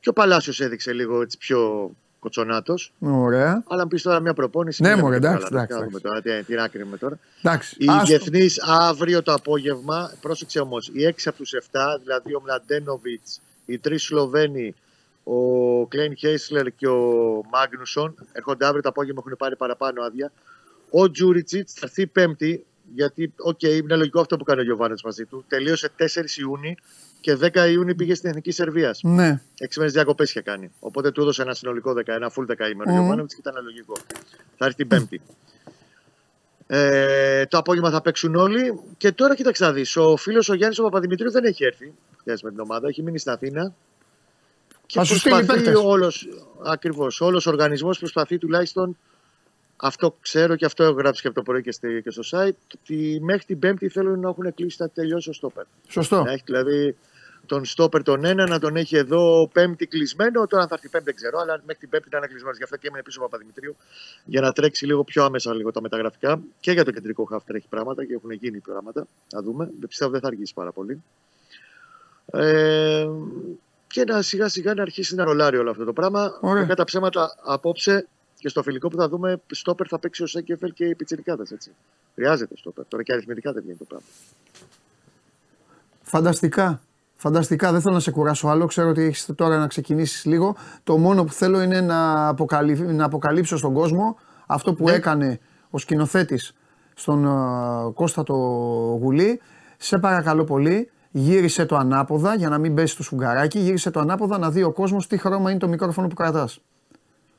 Και 0.00 0.08
ο 0.08 0.12
Παλάσιος 0.12 0.60
έδειξε 0.60 0.92
λίγο 0.92 1.22
έτσι 1.22 1.38
πιο 1.38 1.90
κοτσονάτος. 2.18 2.92
Ωραία. 2.98 3.62
Αλλά 3.68 3.82
αν 3.82 3.88
πεις 3.88 4.02
τώρα 4.02 4.20
μια 4.20 4.34
προπόνηση. 4.34 4.82
Ναι, 4.82 4.88
μην 4.92 4.98
μωρέ, 4.98 5.14
λέμε 5.18 5.26
εντάξει, 5.28 5.46
καλά, 5.48 5.62
εντάξει, 5.62 5.78
να 5.78 5.84
δούμε 5.86 6.00
τώρα, 6.00 6.20
τι, 6.22 6.44
τι 6.44 6.60
άκρη 6.60 6.86
με 6.86 6.96
τώρα. 6.96 7.18
Εντάξει. 7.42 7.76
Οι 7.78 7.86
Άστο. 7.88 8.04
διεθνείς 8.06 8.48
αύριο 8.66 9.22
το 9.22 9.32
απόγευμα, 9.32 10.12
πρόσεξε 10.20 10.60
όμως, 10.60 10.90
οι 10.92 11.04
έξι 11.04 11.28
από 11.28 11.38
τους 11.38 11.52
7, 11.54 11.78
δηλαδή 12.02 12.34
ο 12.34 12.40
Μλαντένοβιτς, 12.44 13.40
οι 13.66 13.78
τρεις 13.78 14.02
Σλοβένοι, 14.02 14.74
ο 15.30 15.86
Κλέιν 15.86 16.16
Χέισλερ 16.16 16.74
και 16.74 16.88
ο 16.88 17.40
Μάγνουσον, 17.50 18.14
έρχονται 18.32 18.66
αύριο 18.66 18.82
το 18.82 18.88
απόγευμα, 18.88 19.22
έχουν 19.24 19.36
πάρει 19.38 19.56
παραπάνω 19.56 20.02
άδεια. 20.02 20.32
Ο 20.90 21.10
Τζούριτσιτς 21.10 21.72
θα 21.72 21.80
έρθει 21.82 22.06
Πέμπτη, 22.06 22.64
γιατί, 22.94 23.32
οκ, 23.36 23.62
είναι 23.62 23.96
λογικό 23.96 24.20
αυτό 24.20 24.36
που 24.36 24.44
κάνει 24.44 24.60
ο 24.60 24.62
Γιωβάνο 24.62 24.94
μαζί 25.04 25.24
του. 25.24 25.44
Τελείωσε 25.48 25.90
4 25.98 26.04
Ιούνιου 26.36 26.74
και 27.20 27.38
10 27.40 27.70
Ιούνιου 27.70 27.94
πήγε 27.94 28.14
στην 28.14 28.28
Εθνική 28.28 28.50
Σερβίας. 28.50 29.00
Ναι. 29.02 29.40
Έξι 29.58 29.78
μέρες 29.78 29.94
διακοπές 29.94 30.30
είχε 30.30 30.40
κάνει. 30.40 30.70
Οπότε 30.80 31.10
του 31.10 31.20
έδωσε 31.20 31.42
ένα 31.42 31.54
συνολικό 31.54 31.92
10, 31.92 32.02
ένα 32.06 32.30
full 32.36 32.44
δεκαήμερο. 32.46 32.90
Μμμ. 32.90 33.12
Mm. 33.12 33.22
Ο 33.22 33.26
και 33.26 33.36
ήταν 33.38 33.54
λογικό. 33.64 33.94
Θα 34.56 34.64
έρθει 34.64 34.76
την 34.76 34.88
Πέμπτη. 34.88 35.20
Ε, 36.66 37.46
το 37.46 37.58
απόγευμα 37.58 37.90
θα 37.90 38.00
παίξουν 38.00 38.34
όλοι. 38.34 38.80
Και 38.96 39.12
τώρα 39.12 39.34
κοίταξε 39.34 39.64
να 39.64 39.72
δεις. 39.72 39.96
Ο 39.96 40.16
φίλος 40.16 40.48
ο 40.48 40.54
Γιάννης 40.54 40.78
ο 40.78 40.82
Παπαδημητρίου 40.82 41.30
δεν 41.30 41.44
έχει 41.44 41.64
έρθει 41.64 41.92
χθες 42.18 42.42
με 42.42 42.50
την 42.50 42.60
ομάδα. 42.60 42.88
Έχει 42.88 43.02
μείνει 43.02 43.18
στην 43.18 43.32
Αθήνα. 43.32 43.74
Και 44.88 44.98
Θα 44.98 45.04
σου 45.04 45.18
στείλει 45.18 45.34
προσπαθεί 45.34 45.62
παίκτες. 45.62 45.82
όλος, 45.84 46.28
ακριβώς, 46.64 47.20
όλος 47.20 47.46
ο 47.46 47.50
οργανισμός 47.50 47.98
προσπαθεί 47.98 48.38
τουλάχιστον 48.38 48.96
αυτό 49.76 50.16
ξέρω 50.20 50.56
και 50.56 50.64
αυτό 50.64 50.82
έχω 50.84 50.92
γράψει 50.92 51.22
και 51.22 51.26
από 51.28 51.36
το 51.36 51.42
πρωί 51.42 51.62
και, 51.62 51.72
στη- 51.72 52.02
και 52.02 52.10
στο 52.10 52.22
site 52.30 52.56
ότι 52.74 53.18
μέχρι 53.22 53.44
την 53.44 53.58
Πέμπτη 53.58 53.88
θέλουν 53.88 54.20
να 54.20 54.28
έχουν 54.28 54.54
κλείσει 54.54 54.78
τα 54.78 54.90
τελειώσει 54.90 55.30
ο 55.30 55.32
στόπερ. 55.32 55.64
Σωστό. 55.88 56.22
Να 56.22 56.32
έχει 56.32 56.42
δηλαδή 56.46 56.96
τον 57.46 57.64
στόπερ 57.64 58.02
τον 58.02 58.24
ένα 58.24 58.46
να 58.48 58.58
τον 58.58 58.76
έχει 58.76 58.96
εδώ 58.96 59.48
πέμπτη 59.52 59.86
κλεισμένο. 59.86 60.46
Τώρα 60.46 60.62
αν 60.62 60.68
θα 60.68 60.74
έρθει 60.74 60.88
πέμπτη 60.88 61.04
δεν 61.06 61.14
ξέρω, 61.14 61.38
αλλά 61.38 61.52
μέχρι 61.66 61.80
την 61.80 61.88
πέμπτη 61.88 62.08
να 62.12 62.18
είναι 62.18 62.26
κλεισμένος. 62.26 62.56
Γι' 62.56 62.62
αυτό 62.62 62.76
και 62.76 62.86
έμεινε 62.86 63.02
πίσω 63.02 63.20
ο 63.20 63.24
Παπαδημητρίου 63.24 63.76
για 64.24 64.40
να 64.40 64.52
τρέξει 64.52 64.86
λίγο 64.86 65.04
πιο 65.04 65.24
άμεσα 65.24 65.54
λίγο 65.54 65.70
τα 65.70 65.80
μεταγραφικά. 65.80 66.40
Και 66.60 66.72
για 66.72 66.84
το 66.84 66.90
κεντρικό 66.90 67.24
χαφ 67.24 67.44
τρέχει 67.44 67.66
πράγματα 67.68 68.04
και 68.04 68.14
έχουν 68.14 68.30
γίνει 68.30 68.58
πράγματα. 68.58 69.06
Να 69.32 69.42
δούμε. 69.42 69.64
Δεν 69.78 69.88
πιστεύω 69.88 70.10
δεν 70.10 70.20
θα 70.20 70.26
αργήσει 70.26 70.54
πάρα 70.54 70.72
πολύ. 70.72 71.02
Ε, 72.32 73.08
και 74.04 74.12
να 74.12 74.22
σιγά 74.22 74.48
σιγά 74.48 74.74
να 74.74 74.82
αρχίσει 74.82 75.14
να 75.14 75.24
ρολάρει 75.24 75.56
όλο 75.56 75.70
αυτό 75.70 75.84
το 75.84 75.92
πράγμα. 75.92 76.38
Ωραία. 76.40 76.64
Κατά 76.64 76.84
ψέματα 76.84 77.34
απόψε 77.44 78.06
και 78.38 78.48
στο 78.48 78.62
φιλικό 78.62 78.88
που 78.88 78.96
θα 78.96 79.08
δούμε, 79.08 79.40
στόπερ 79.50 79.86
θα 79.90 79.98
παίξει 79.98 80.22
ο 80.22 80.26
Σέκεφελ 80.26 80.72
και 80.72 80.84
οι 80.84 80.94
πιτσιρικάδες. 80.94 81.54
Χρειάζεται 82.14 82.56
στόπερ. 82.56 82.84
Τώρα 82.88 83.02
και 83.02 83.12
αριθμητικά 83.12 83.52
δεν 83.52 83.62
βγαίνει 83.62 83.78
το 83.78 83.84
πράγμα. 83.84 84.06
Φανταστικά. 86.02 86.80
Φανταστικά. 87.16 87.72
Δεν 87.72 87.80
θέλω 87.80 87.94
να 87.94 88.00
σε 88.00 88.10
κουράσω 88.10 88.48
άλλο. 88.48 88.66
Ξέρω 88.66 88.88
ότι 88.88 89.02
έχεις 89.02 89.30
τώρα 89.34 89.58
να 89.58 89.66
ξεκινήσεις 89.66 90.24
λίγο. 90.24 90.56
Το 90.84 90.98
μόνο 90.98 91.24
που 91.24 91.32
θέλω 91.32 91.62
είναι 91.62 91.80
να, 91.80 92.28
αποκαλυ... 92.28 92.80
να 92.80 93.04
αποκαλύψω 93.04 93.56
στον 93.56 93.72
κόσμο 93.74 94.18
αυτό 94.46 94.74
που 94.74 94.84
Ναι. 94.84 94.92
έκανε 94.92 95.40
ο 95.70 95.78
σκηνοθέτης 95.78 96.52
στον 96.94 97.24
ε, 97.24 97.92
Κώστα 97.94 98.22
το 98.22 98.34
Γουλή. 99.00 99.40
Σε 99.76 99.98
παρακαλώ 99.98 100.44
πολύ, 100.44 100.90
γύρισε 101.18 101.66
το 101.66 101.76
ανάποδα 101.76 102.34
για 102.34 102.48
να 102.48 102.58
μην 102.58 102.74
πέσει 102.74 102.96
το 102.96 103.02
σφουγγαράκι. 103.02 103.58
Γύρισε 103.58 103.90
το 103.90 104.00
ανάποδα 104.00 104.38
να 104.38 104.50
δει 104.50 104.62
ο 104.62 104.72
κόσμος 104.72 105.06
τι 105.06 105.16
χρώμα 105.18 105.50
είναι 105.50 105.58
το 105.58 105.68
μικρόφωνο 105.68 106.08
που 106.08 106.14
κρατάς. 106.14 106.60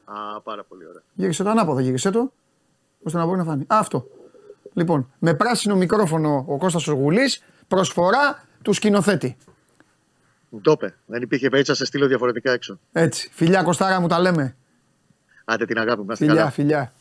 Α, 0.06 0.42
πάρα 0.42 0.64
πολύ 0.64 0.86
ωραία. 0.88 1.02
Γύρισε 1.14 1.44
το 1.44 1.50
ανάποδα, 1.50 1.82
γύρισε 1.82 2.10
το. 2.10 2.32
ώστε 3.04 3.18
να 3.18 3.26
μπορεί 3.26 3.38
να 3.38 3.44
φάνει. 3.44 3.62
Α, 3.62 3.78
αυτό. 3.80 4.06
Λοιπόν, 4.74 5.12
με 5.20 5.34
πράσινο 5.34 5.76
μικρόφωνο 5.76 6.46
ο 6.48 6.58
Κώστας 6.58 6.88
ο 6.88 6.94
Γουλής, 6.94 7.44
προσφορά 7.68 8.44
του 8.62 8.74
σκηνοθέτη. 8.74 9.38
Μου 10.50 10.62
το 10.62 10.72
είπε. 10.72 10.96
Δεν 11.06 11.22
υπήρχε 11.22 11.50
περίπτωση 11.50 11.80
να 11.80 11.86
σε 11.86 11.92
στείλω 11.92 12.08
διαφορετικά 12.08 12.52
έξω. 12.52 12.80
Έτσι. 12.92 13.30
Φιλιά 13.34 13.64
Κωστάρα 13.64 14.00
μου 14.00 14.08
τα 14.08 14.20
λέμε. 14.20 14.56
Άντε 15.46 15.66
την 15.66 15.78
αγάπη 15.78 16.00
μου, 16.00 16.06
να 16.06 16.14
είστε 16.14 16.26
Φιλιά, 16.26 16.40
καλά. 16.40 16.52
φιλιά. 16.52 16.94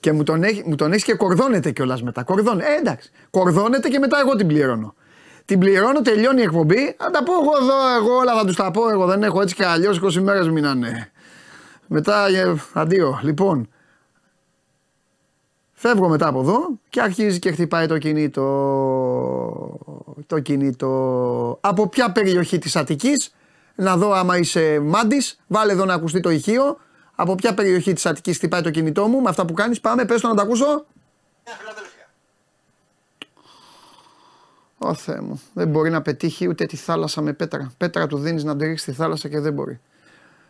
Και 0.00 0.12
μου 0.12 0.22
τον, 0.22 0.42
έχει, 0.42 0.62
μου 0.66 0.74
τον 0.74 0.92
έχεις 0.92 1.04
και 1.04 1.14
κορδώνεται 1.14 1.70
κιόλας 1.70 2.02
μετά. 2.02 2.22
Κορδώνε. 2.22 2.64
Ε, 2.64 2.78
εντάξει. 2.78 3.10
Κορδώνεται 3.30 3.88
και 3.88 3.98
μετά 3.98 4.18
εγώ 4.18 4.36
την 4.36 4.46
πληρώνω. 4.46 4.94
Την 5.44 5.58
πληρώνω, 5.58 6.02
τελειώνει 6.02 6.40
η 6.40 6.44
εκπομπή. 6.44 6.96
Θα 6.98 7.10
τα 7.10 7.22
πω 7.22 7.32
εγώ 7.32 7.50
εδώ, 7.60 7.96
εγώ 7.96 8.16
όλα 8.16 8.38
θα 8.38 8.44
τους 8.44 8.56
τα 8.56 8.70
πω. 8.70 8.90
Εγώ 8.90 9.06
δεν 9.06 9.22
έχω 9.22 9.40
έτσι 9.40 9.54
και 9.54 9.64
αλλιώς 9.64 10.00
20 10.02 10.12
μέρες 10.20 10.48
μείνανε. 10.48 11.10
Μετά, 11.86 12.26
ε, 12.26 12.54
αντίο. 12.72 13.20
Λοιπόν, 13.22 13.68
φεύγω 15.72 16.08
μετά 16.08 16.26
από 16.26 16.40
εδώ 16.40 16.68
και 16.88 17.00
αρχίζει 17.00 17.38
και 17.38 17.52
χτυπάει 17.52 17.86
το 17.86 17.98
κινητό. 17.98 18.44
Το 20.26 20.40
κινητό. 20.40 21.58
Από 21.60 21.88
ποια 21.88 22.12
περιοχή 22.12 22.58
της 22.58 22.76
Αττικής, 22.76 23.34
να 23.74 23.96
δω 23.96 24.12
άμα 24.12 24.38
είσαι 24.38 24.80
μάντης, 24.82 25.40
βάλε 25.46 25.72
εδώ 25.72 25.84
να 25.84 25.94
ακουστεί 25.94 26.20
το 26.20 26.30
ηχείο. 26.30 26.78
Από 27.14 27.34
ποια 27.34 27.54
περιοχή 27.54 27.92
της 27.92 28.06
Αττικής 28.06 28.36
χτυπάει 28.36 28.62
το 28.62 28.70
κινητό 28.70 29.06
μου, 29.06 29.20
με 29.20 29.28
αυτά 29.28 29.44
που 29.44 29.52
κάνεις, 29.52 29.80
πάμε, 29.80 30.04
πες 30.04 30.20
το 30.20 30.28
να 30.28 30.34
τα 30.34 30.42
ακούσω. 30.42 30.86
Ω 34.82 34.94
Θεέ 34.94 35.20
μου, 35.20 35.40
δεν 35.54 35.68
μπορεί 35.68 35.90
να 35.90 36.02
πετύχει 36.02 36.48
ούτε 36.48 36.66
τη 36.66 36.76
θάλασσα 36.76 37.20
με 37.20 37.32
πέτρα. 37.32 37.72
Πέτρα 37.76 38.06
του 38.06 38.18
δίνεις 38.18 38.44
να 38.44 38.56
τη 38.56 38.64
ρίξει 38.64 38.82
στη 38.82 38.92
θάλασσα 38.92 39.28
και 39.28 39.40
δεν 39.40 39.52
μπορεί. 39.52 39.80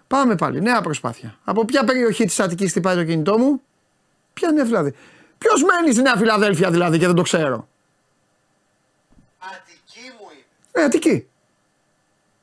Πάμε 0.06 0.34
πάλι, 0.34 0.60
νέα 0.60 0.80
προσπάθεια. 0.80 1.34
Από 1.44 1.64
ποια 1.64 1.84
περιοχή 1.84 2.24
της 2.24 2.40
Αττικής 2.40 2.70
χτυπάει 2.70 2.94
το 2.94 3.04
κινητό 3.04 3.38
μου, 3.38 3.60
ποια 4.32 4.48
είναι 4.48 4.62
δηλαδή; 4.62 4.94
Ποιος 5.38 5.62
μένεις 5.62 5.94
στη 5.94 6.02
Νέα 6.02 6.16
Φιλαδέλφια 6.16 6.70
δηλαδή 6.70 6.98
και 6.98 7.06
δεν 7.06 7.14
το 7.14 7.22
ξέρω; 7.22 7.68
Αττική 9.38 10.00
μου 10.18 10.26
είναι. 10.32 10.44
Ε, 10.72 10.82
Αττική. 10.84 11.26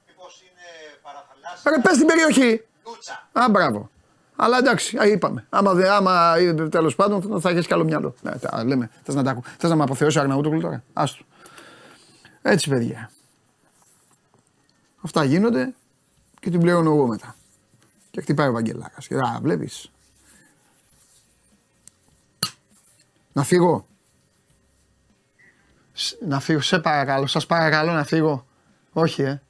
Μήπως 0.08 0.42
είναι 0.42 0.98
παραθαλάσσια; 1.04 1.72
Ρε, 1.72 1.82
πες 1.82 1.98
την 1.98 2.06
περιοχή. 2.08 2.66
Λούτσα. 2.88 3.28
Α, 3.32 3.50
μπράβο. 3.50 3.90
Αλλά 4.36 4.58
εντάξει, 4.58 4.98
α, 4.98 5.06
είπαμε. 5.08 5.46
Άμα, 5.50 5.74
δε- 5.74 5.90
άμα 5.90 6.34
τέλος 6.70 6.96
πάντων 6.96 7.42
θα 7.42 7.50
έχεις 7.50 7.68
καλό 7.68 7.84
μυαλό. 7.84 8.16
Ναι, 8.22 8.32
τα 8.32 8.64
λέμε. 8.64 8.90
Θες 9.04 9.16
να, 9.16 9.24
τα 9.24 9.32
ακού- 9.32 9.46
θες 9.58 9.70
να 9.70 9.76
με 9.76 9.84
αποθεώσει 9.84 10.18
ο 10.18 10.22
Αρναούτογλου 10.22 10.62
τώρα; 10.62 10.84
Άστο. 10.94 11.24
Έτσι, 12.50 12.70
παιδιά. 12.70 13.12
Αυτά 15.02 15.24
γίνονται 15.24 15.74
και 16.40 16.50
την 16.50 16.60
πληρώνω 16.60 16.92
εγώ 16.92 17.08
μετά. 17.08 17.36
Και 18.12 18.22
χτυπάει 18.22 18.48
ο 18.48 18.52
Βαγγελάκας. 18.52 19.08
Και 19.08 19.16
α, 19.16 19.40
βλέπεις. 19.42 19.92
Να 23.34 23.44
φύγω. 23.44 23.88
Σ- 25.94 26.22
Να 26.22 26.40
φύγω, 26.40 26.62
σε 26.62 26.80
παρακαλώ, 26.80 27.28
σας 27.28 27.46
παρακαλώ 27.46 27.92
να 27.94 28.04
φύγω. 28.04 28.46
Όχι, 28.94 29.22
ε. 29.22 29.42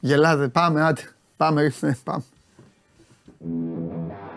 Γελάτε, 0.00 0.48
πάμε, 0.48 0.82
άντε. 0.82 1.12
Πάμε, 1.36 1.72
ε, 1.80 1.96
πάμε. 2.04 2.24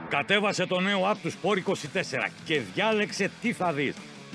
Κατέβασε 0.09 0.65
το 0.65 0.79
νέο 0.79 1.11
app 1.11 1.15
του 1.21 1.31
Sport 1.31 1.57
24 1.57 2.29
και 2.45 2.59
διάλεξε 2.59 3.31
τι 3.41 3.53
θα 3.53 3.73
δεις. 3.73 3.95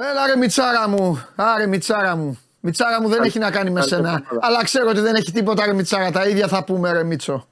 Έλα 0.00 0.26
ρε 0.26 0.36
Μιτσάρα 0.36 0.88
μου, 0.88 1.24
άρε 1.36 1.66
Μιτσάρα 1.66 2.16
μου. 2.16 2.38
Μιτσάρα 2.60 3.02
μου 3.02 3.08
δεν 3.08 3.22
έχει 3.22 3.38
να 3.38 3.50
κάνει 3.50 3.70
με 3.70 3.82
σένα. 3.82 4.22
Αλλά 4.40 4.64
ξέρω 4.64 4.88
ότι 4.88 5.00
δεν 5.00 5.14
έχει 5.14 5.32
τίποτα 5.32 5.66
ρε 5.66 5.72
Μιτσάρα. 5.72 6.10
Τα 6.10 6.28
ίδια 6.28 6.48
θα 6.48 6.64
πούμε 6.64 6.92
ρε 6.92 7.04
Μίτσο. 7.04 7.46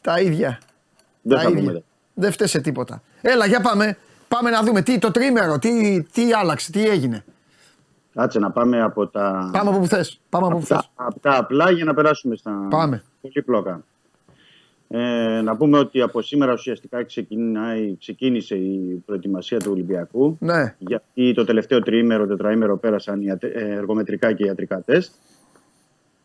Τα 0.00 0.20
ίδια. 0.20 0.58
Δεν 1.22 1.36
Τα 1.36 1.42
θα 1.42 1.48
ίδια. 1.50 1.60
πούμε. 1.60 1.72
ρε. 1.72 1.82
Δεν 2.14 2.32
φταίει 2.32 2.46
σε 2.48 2.60
τίποτα. 2.60 3.02
Έλα 3.20 3.46
για 3.46 3.60
πάμε. 3.60 3.96
Πάμε 4.28 4.50
να 4.50 4.62
δούμε 4.62 4.82
τι, 4.82 4.98
το 4.98 5.10
τρίμερο, 5.10 5.58
τι, 5.58 6.02
τι 6.02 6.32
άλλαξε, 6.32 6.70
τι 6.72 6.88
έγινε. 6.88 7.24
Κάτσε 8.14 8.38
να 8.38 8.50
πάμε 8.50 8.82
από 8.82 9.06
τα, 9.06 9.50
Πάμε 9.52 9.70
από 9.70 9.78
που 9.78 9.86
θες. 9.86 10.20
Πάμε 10.28 10.46
από 10.46 10.54
που 10.56 10.60
από 10.60 10.68
τα, 10.68 10.76
θες. 10.76 10.90
από 10.94 11.20
τα 11.20 11.36
απλά 11.36 11.70
για 11.70 11.84
να 11.84 11.94
περάσουμε 11.94 12.36
στα 12.36 12.66
Πάμε. 12.70 13.02
πολύπλοκα. 13.20 13.80
Ε, 14.94 15.40
να 15.40 15.56
πούμε 15.56 15.78
ότι 15.78 16.00
από 16.00 16.22
σήμερα 16.22 16.52
ουσιαστικά 16.52 17.04
ξεκινάει, 17.04 17.96
ξεκίνησε 17.96 18.56
η 18.56 19.02
προετοιμασία 19.06 19.58
του 19.58 19.70
Ολυμπιακού. 19.72 20.36
Ναι. 20.40 20.74
Γιατί 20.78 21.32
το 21.34 21.44
τελευταίο 21.44 21.80
τριήμερο, 21.80 22.26
τετραήμερο 22.26 22.78
πέρασαν 22.78 23.20
οι 23.20 23.24
ιατρ- 23.26 23.56
ε, 23.56 23.70
εργομετρικά 23.70 24.32
και 24.32 24.44
ιατρικά 24.44 24.82
τεστ. 24.82 25.12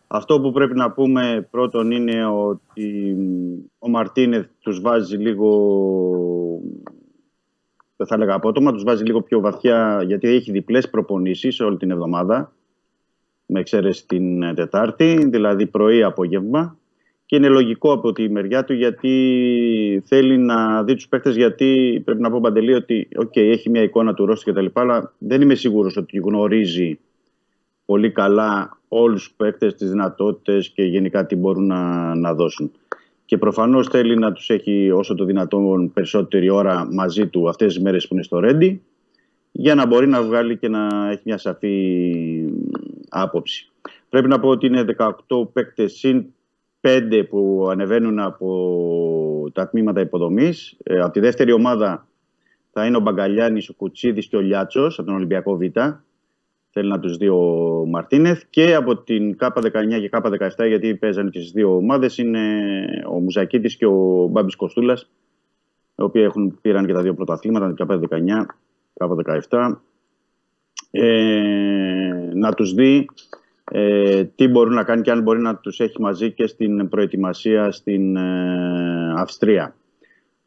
Αυτό 0.07 0.41
που 0.41 0.51
πρέπει 0.51 0.75
να 0.75 0.91
πούμε 0.91 1.47
πρώτον 1.51 1.91
είναι 1.91 2.25
ότι 2.25 3.15
μ, 3.17 3.53
ο 3.79 3.89
Μαρτίνεθ 3.89 4.45
τους 4.59 4.81
βάζει 4.81 5.17
λίγο, 5.17 6.61
δεν 7.95 8.07
θα 8.07 8.15
έλεγα 8.15 8.33
απότομα, 8.33 8.71
τους 8.71 8.83
βάζει 8.83 9.03
λίγο 9.03 9.21
πιο 9.21 9.39
βαθιά 9.39 10.03
γιατί 10.05 10.27
έχει 10.27 10.51
διπλές 10.51 10.89
προπονήσεις 10.89 11.59
όλη 11.59 11.77
την 11.77 11.91
εβδομάδα 11.91 12.51
με 13.45 13.59
εξαίρεση 13.59 14.07
την 14.07 14.41
ε, 14.41 14.53
Τετάρτη, 14.53 15.27
δηλαδή 15.29 15.65
πρωί-απόγευμα. 15.65 16.77
Και 17.27 17.35
είναι 17.35 17.47
λογικό 17.47 17.91
από 17.91 18.11
τη 18.11 18.29
μεριά 18.29 18.63
του 18.63 18.73
γιατί 18.73 20.03
θέλει 20.05 20.37
να 20.37 20.83
δει 20.83 20.95
τους 20.95 21.07
παίκτες 21.07 21.35
γιατί 21.35 22.01
πρέπει 22.05 22.21
να 22.21 22.31
πω 22.31 22.39
Παντελή 22.41 22.73
ότι 22.73 23.07
οκ, 23.15 23.35
έχει 23.35 23.69
μια 23.69 23.81
εικόνα 23.81 24.13
του 24.13 24.25
ρόστερ 24.25 24.45
και 24.45 24.53
τα 24.53 24.61
λοιπά 24.61 24.81
αλλά 24.81 25.13
δεν 25.17 25.41
είμαι 25.41 25.55
σίγουρος 25.55 25.97
ότι 25.97 26.17
γνωρίζει 26.17 26.99
πολύ 27.85 28.11
καλά 28.11 28.77
όλους 28.87 29.23
τους 29.23 29.33
παίκτες, 29.37 29.75
τις 29.75 29.89
δυνατότητες 29.89 30.69
και 30.69 30.83
γενικά 30.83 31.25
τι 31.25 31.35
μπορούν 31.35 31.65
να, 31.65 32.15
να 32.15 32.33
δώσουν. 32.33 32.71
Και 33.25 33.37
προφανώς 33.37 33.87
θέλει 33.87 34.17
να 34.17 34.31
τους 34.31 34.49
έχει 34.49 34.91
όσο 34.91 35.15
το 35.15 35.25
δυνατόν 35.25 35.93
περισσότερη 35.93 36.49
ώρα 36.49 36.87
μαζί 36.91 37.27
του 37.27 37.49
αυτές 37.49 37.73
τις 37.73 37.83
μέρες 37.83 38.07
που 38.07 38.13
είναι 38.13 38.23
στο 38.23 38.39
Ρέντι 38.39 38.81
για 39.51 39.75
να 39.75 39.85
μπορεί 39.85 40.07
να 40.07 40.23
βγάλει 40.23 40.57
και 40.57 40.67
να 40.67 41.09
έχει 41.11 41.21
μια 41.23 41.37
σαφή 41.37 42.03
άποψη. 43.09 43.71
Πρέπει 44.09 44.27
να 44.27 44.39
πω 44.39 44.49
ότι 44.49 44.65
είναι 44.65 44.85
18 44.97 45.51
παίκτες 45.53 45.93
συν 45.93 46.25
5 46.87 47.23
που 47.29 47.67
ανεβαίνουν 47.71 48.19
από 48.19 49.49
τα 49.53 49.69
τμήματα 49.69 50.01
υποδομής. 50.01 50.77
Ε, 50.83 50.99
από 50.99 51.11
τη 51.11 51.19
δεύτερη 51.19 51.51
ομάδα 51.51 52.07
θα 52.71 52.85
είναι 52.85 52.97
ο 52.97 52.99
Μπαγκαλιάνης, 52.99 53.69
ο 53.69 53.73
Κουτσίδης 53.73 54.27
και 54.27 54.35
ο 54.35 54.39
Λιάτσος 54.39 54.99
από 54.99 55.07
τον 55.07 55.15
Ολυμπιακό 55.15 55.57
Β. 55.57 55.61
Θέλει 56.69 56.89
να 56.89 56.99
τους 56.99 57.17
δει 57.17 57.27
ο 57.29 57.83
Μαρτίνεθ. 57.87 58.43
Και 58.49 58.75
από 58.75 58.97
την 58.97 59.37
K19 59.39 59.99
και 59.99 60.09
K17, 60.11 60.67
γιατί 60.67 60.95
παίζανε 60.95 61.29
και 61.29 61.39
στις 61.39 61.51
δύο 61.51 61.75
ομάδες, 61.75 62.17
είναι 62.17 62.39
ο 63.09 63.19
Μουζακίτης 63.19 63.75
και 63.75 63.85
ο 63.85 64.27
Μπάμπης 64.31 64.55
Κοστούλας, 64.55 65.09
οι 65.95 66.01
οποίοι 66.01 66.21
έχουν, 66.25 66.57
πήραν 66.61 66.85
και 66.85 66.93
τα 66.93 67.01
δύο 67.01 67.13
πρωταθλήματα, 67.13 67.73
την 67.73 67.85
K19, 67.89 68.45
K17. 68.93 69.81
Ε, 70.91 72.31
να 72.33 72.53
τους 72.53 72.73
δει 72.73 73.07
ε, 73.71 74.23
τι 74.23 74.47
μπορούν 74.47 74.73
να 74.73 74.83
κάνει 74.83 75.01
και 75.01 75.11
αν 75.11 75.21
μπορεί 75.21 75.39
να 75.39 75.55
τους 75.55 75.79
έχει 75.79 76.01
μαζί 76.01 76.31
και 76.31 76.47
στην 76.47 76.89
προετοιμασία 76.89 77.71
στην 77.71 78.15
ε, 78.15 79.13
Αυστρία. 79.15 79.75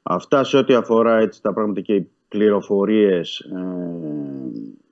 Αυτά 0.02 0.44
σε 0.44 0.56
ό,τι 0.56 0.74
αφορά 0.74 1.18
έτσι, 1.18 1.42
τα 1.42 1.52
πράγματα 1.52 1.80
και 1.80 1.94
οι 1.94 2.10
πληροφορίες 2.28 3.38
ε, 3.38 3.60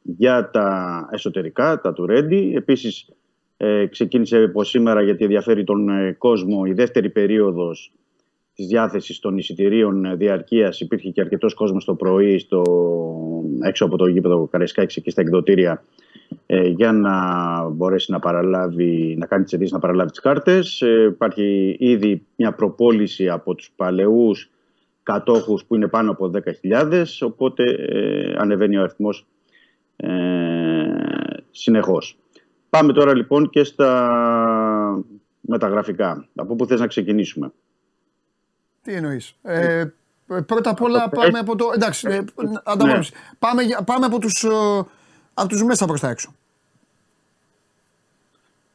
για 0.03 0.51
τα 0.51 1.09
εσωτερικά, 1.13 1.81
τα 1.81 1.93
του 1.93 2.07
Ρέντι. 2.07 2.53
Επίσης 2.57 3.09
ε, 3.57 3.87
ξεκίνησε 3.87 4.43
από 4.43 4.65
σήμερα 4.65 5.03
γιατί 5.03 5.25
ενδιαφέρει 5.25 5.65
τον 5.65 5.89
ε, 5.89 6.13
κόσμο 6.19 6.63
η 6.67 6.73
δεύτερη 6.73 7.11
περίοδος 7.11 7.93
της 8.55 8.67
διάθεσης 8.67 9.19
των 9.19 9.39
εισιτηρίων 9.39 10.05
ε, 10.05 10.15
διαρκείας. 10.15 10.81
Υπήρχε 10.81 11.11
και 11.11 11.21
αρκετός 11.21 11.55
κόσμος 11.55 11.85
το 11.85 11.95
πρωί 11.95 12.39
στο, 12.39 12.63
έξω 13.61 13.85
από 13.85 13.97
το 13.97 14.07
γήπεδο 14.07 14.47
Καρεσκάκης 14.47 14.97
εκεί 14.97 15.11
στα 15.11 15.21
εκδοτήρια 15.21 15.85
ε, 16.47 16.67
για 16.69 16.93
να 16.93 17.15
μπορέσει 17.69 18.13
να, 18.13 18.19
παραλάβει, 18.19 19.15
να 19.19 19.27
κάνει 19.27 19.45
τις 19.45 19.53
αιτήσεις 19.53 19.73
να 19.73 19.79
παραλάβει 19.79 20.11
τις 20.11 20.21
κάρτες. 20.21 20.81
Ε, 20.83 21.03
υπάρχει 21.11 21.77
ήδη 21.79 22.27
μια 22.37 22.53
προπόληση 22.53 23.29
από 23.29 23.55
τους 23.55 23.71
παλαιούς 23.77 24.51
κατόχους 25.03 25.65
που 25.65 25.75
είναι 25.75 25.89
πάνω 25.89 26.11
από 26.11 26.31
10.000 26.63 27.05
οπότε 27.21 27.65
ε, 27.89 28.35
ανεβαίνει 28.39 28.77
ο 28.77 28.83
αριθμός 28.83 29.27
ε, 29.97 30.09
συνεχώς. 31.51 32.19
Πάμε 32.71 32.93
τώρα 32.93 33.15
λοιπόν 33.17 33.51
και 33.51 33.65
στα 33.65 35.05
μεταγραφικά. 35.41 36.29
Από 36.35 36.57
πού 36.57 36.67
θες 36.67 36.81
να 36.81 36.87
ξεκινήσουμε; 36.87 37.53
Τι 38.83 38.93
εννοείς; 38.93 39.35
Ε, 39.43 39.79
ε, 40.31 40.41
πρώτα 40.47 40.71
απ' 40.71 40.83
όλα 40.83 41.09
πάμε 41.09 41.39
από 41.39 41.57
το. 41.57 41.71
Εντάξει, 41.75 42.09
ε, 42.11 42.21
ανταγωνιστή. 42.65 43.17
Πάμε, 43.39 43.63
για- 43.63 43.83
πάμε 43.83 44.07
από 44.07 44.19
τους, 44.19 44.45
ε, 44.45 44.49
από 45.39 45.49
τους 45.49 45.63
μέσα 45.63 45.87
προς 45.87 46.01
τα 46.01 46.09
έξω. 46.09 46.35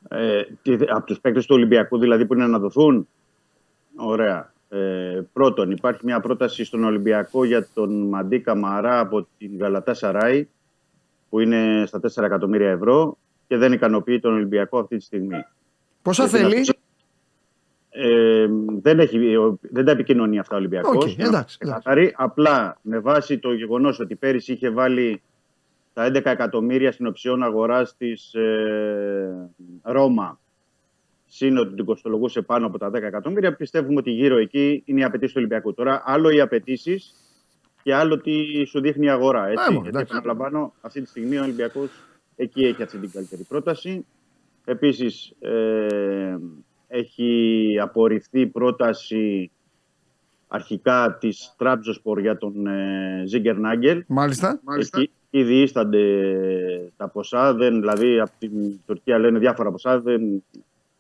Ε, 0.10 0.42
τι- 0.62 0.74
από 0.74 1.06
τους 1.06 1.20
παίκτες 1.20 1.46
του 1.46 1.56
Ολυμπιακού 1.56 1.98
δηλαδή 1.98 2.26
που 2.26 2.34
είναι 2.34 2.48
να 2.48 2.60
δοθούν; 2.60 3.08
Ωραία. 3.96 4.52
Ε, 4.70 5.22
πρώτον, 5.34 5.72
υπάρχει 5.72 6.02
μια 6.04 6.20
πρόταση 6.20 6.64
στον 6.64 6.84
Ολυμπιακό 6.84 7.44
για 7.46 7.68
τον 7.74 8.08
Μαντί 8.08 8.40
Καμαρά 8.40 9.00
από 9.00 9.28
την 9.38 9.58
Γαλατά 9.58 9.94
Σαράι 9.94 10.48
που 11.30 11.40
είναι 11.40 11.84
στα 11.88 12.00
4 12.00 12.24
εκατομμύρια 12.26 12.70
ευρώ 12.70 13.18
και 13.48 13.58
δεν 13.58 13.74
ικανοποιεί 13.74 14.20
τον 14.20 14.34
Ολυμπιακό 14.34 14.80
αυτή 14.80 14.98
τη 14.98 15.04
στιγμή. 15.04 15.46
Πόσα 16.02 16.26
Γιατί 16.26 16.44
θέλει; 16.44 16.66
να- 16.66 16.74
Ε, 17.96 18.48
δεν, 18.82 19.00
έχει, 19.00 19.36
ο- 19.36 19.60
δεν 19.62 19.86
τα 19.86 19.92
επικοινωνεί 19.92 20.40
αυτά 20.40 20.56
ο 20.56 20.58
Ολυμπιακός. 20.58 21.04
Οκ, 21.14 21.18
εντάξει, 21.20 21.58
εντάξει. 21.62 22.14
Απλά 22.16 22.78
με 22.82 23.00
βάση 23.00 23.38
το 23.40 23.54
γεγονός 23.54 24.00
ότι 24.00 24.16
πέρυσι 24.16 24.54
είχε 24.54 24.70
βάλει 24.70 25.22
τα 25.94 26.08
11 26.08 26.26
εκατομμύρια 26.26 26.92
στην 26.92 27.06
οψιόν 27.06 27.44
αγοράς 27.44 27.96
της 27.98 28.34
ε, 28.34 29.50
Ρώμα, 29.82 30.40
σύν 31.26 31.58
ότι 31.58 31.76
την 31.76 31.86
κοστολογούσε 31.86 32.42
πάνω 32.42 32.66
από 32.66 32.78
τα 32.78 32.90
10 32.90 32.94
εκατομμύρια, 32.94 33.56
πιστεύουμε 33.56 33.98
ότι 33.98 34.12
γύρω 34.12 34.38
εκεί 34.38 34.84
είναι 34.86 35.00
η 35.00 35.04
απαιτήση 35.04 35.34
του 35.34 35.40
Ολυμπιακού. 35.40 35.74
Τώρα, 35.74 36.04
άλλο 36.06 36.30
οι 36.30 36.40
απαιτήσεις 36.40 37.14
και 37.84 37.94
άλλο 37.94 38.22
τι 38.22 38.66
σου 38.66 38.82
δείχνει 38.82 39.06
η 39.06 39.10
αγορά. 39.10 39.48
Έτσι. 39.48 39.66
Ε, 39.70 39.72
μόνο, 39.72 39.82
Γιατί 39.82 39.98
εντάξει. 39.98 40.16
επαναλαμβάνω, 40.18 40.74
αυτή 40.82 41.02
τη 41.02 41.08
στιγμή 41.08 41.38
ο 41.38 41.42
Ολυμπιακός 41.42 41.90
εκεί 42.36 42.64
έχει 42.64 42.84
αυτή 42.84 42.98
την 42.98 43.12
καλύτερη 43.12 43.44
πρόταση. 43.44 44.06
Επίσης, 44.66 45.34
ε, 45.40 46.38
έχει 46.88 47.78
απορριφθεί 47.82 48.48
πρόταση 48.48 49.52
αρχικά 50.48 51.18
της 51.20 51.54
Τραμπζοσπορ 51.58 52.20
για 52.20 52.38
τον 52.38 52.68
ε, 52.68 53.24
Ζίγκερ 53.26 53.58
Νάγκελ. 53.58 54.04
Μάλιστα. 54.08 54.62
Εκεί 54.80 55.12
ήδη 55.36 55.62
ίστανται 55.62 56.00
τα 56.98 57.08
ποσά, 57.08 57.54
δεν, 57.54 57.80
δηλαδή 57.80 58.20
από 58.20 58.32
την 58.40 58.52
Τουρκία 58.86 59.18
λένε 59.18 59.40
διάφορα 59.40 59.72
ποσά, 59.72 60.00
δεν, 60.00 60.44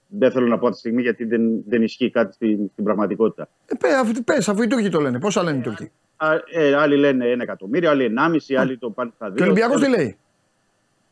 δεν 0.07 0.31
θέλω 0.31 0.47
να 0.47 0.57
πω 0.57 0.67
αυτή 0.67 0.73
τη 0.73 0.79
στιγμή 0.79 1.01
γιατί 1.01 1.25
δεν, 1.25 1.63
δεν 1.67 1.83
ισχύει 1.83 2.09
κάτι 2.09 2.33
στην, 2.33 2.69
στην 2.71 2.83
πραγματικότητα. 2.83 3.47
Ε, 3.65 3.75
πε, 3.75 3.87
αφού, 3.93 4.23
πες, 4.23 4.49
αφού 4.49 4.61
οι 4.61 4.67
Τούρκοι 4.67 4.89
το 4.89 4.99
λένε. 4.99 5.19
Πόσα 5.19 5.43
λένε 5.43 5.57
οι 5.57 5.61
Τούρκοι; 5.61 5.91
Α, 6.15 6.27
ε, 6.51 6.75
άλλοι 6.75 6.95
λένε 6.95 7.29
ένα 7.29 7.43
εκατομμύριο, 7.43 7.89
άλλοι 7.89 8.03
ενάμιση, 8.03 8.55
άλλοι 8.55 8.77
το 8.77 8.89
πάνε 8.89 9.11
στα 9.15 9.27
δύο. 9.27 9.35
Και 9.35 9.41
ο 9.41 9.45
Ολυμπιακός 9.45 9.81
τι 9.81 9.89
λέει; 9.89 10.17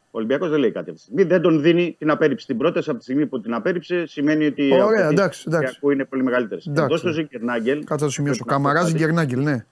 Ο 0.06 0.18
Ολυμπιακός 0.18 0.50
δεν 0.50 0.60
λέει 0.60 0.72
κάτι 0.72 0.90
αυτή 0.90 1.02
τη 1.02 1.02
στιγμή. 1.02 1.24
Δεν 1.24 1.42
τον 1.42 1.62
δίνει 1.62 1.96
την 2.00 2.10
απέρριψη. 2.10 2.46
Την 2.46 2.58
πρόταση 2.58 2.90
από 2.90 2.98
τη 2.98 3.04
στιγμή 3.04 3.26
που 3.26 3.42
την 3.42 3.54
απέρριψε 3.54 4.06
σημαίνει 4.06 4.46
ότι 4.46 4.68
οι 4.68 4.72
Ωραία, 4.72 4.84
απαιτήσεις 4.86 5.12
εντάξει, 5.12 5.44
του 5.44 5.50
εντάξει. 5.50 5.66
Ολυμπιακού 5.66 5.92
είναι 5.92 6.06
πολύ 6.06 6.24
μεγαλύτερε. 6.24 6.62
Εντάξει. 6.68 6.84
Εδώ 6.84 6.98
στο 6.98 7.10
Ζιγκερνάγκελ, 7.10 7.78
Κάτσε 7.84 7.94
να 7.94 7.98
το 7.98 8.10
σημειώσω. 8.10 8.44
Πρέπει 8.44 8.62
να 8.62 8.68
πω 8.68 8.74
Καμαράς 8.74 8.92
κάτι. 8.92 9.04
Γκερνάγκελ, 9.04 9.44
ναι. 9.44 9.66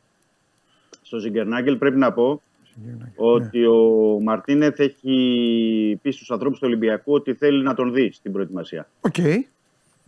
στο 1.01 1.17
Ζιγκερνάγκελ 1.17 1.77
πρέπει 1.77 1.97
να 1.97 2.11
πω 2.11 2.23
Γκερνάγκελ, 2.23 2.41
ότι 3.15 3.65
ο 3.65 4.19
Μαρτίνεθ 4.21 4.79
έχει 4.79 5.99
πει 6.01 6.11
στους 6.11 6.31
ανθρώπους 6.31 6.59
του 6.59 6.65
Ολυμπιακού 6.67 7.13
ότι 7.13 7.33
θέλει 7.33 7.63
να 7.63 7.73
τον 7.73 7.93
δει 7.93 8.11
στην 8.11 8.31
προετοιμασία. 8.31 8.89
Οκ. 9.01 9.17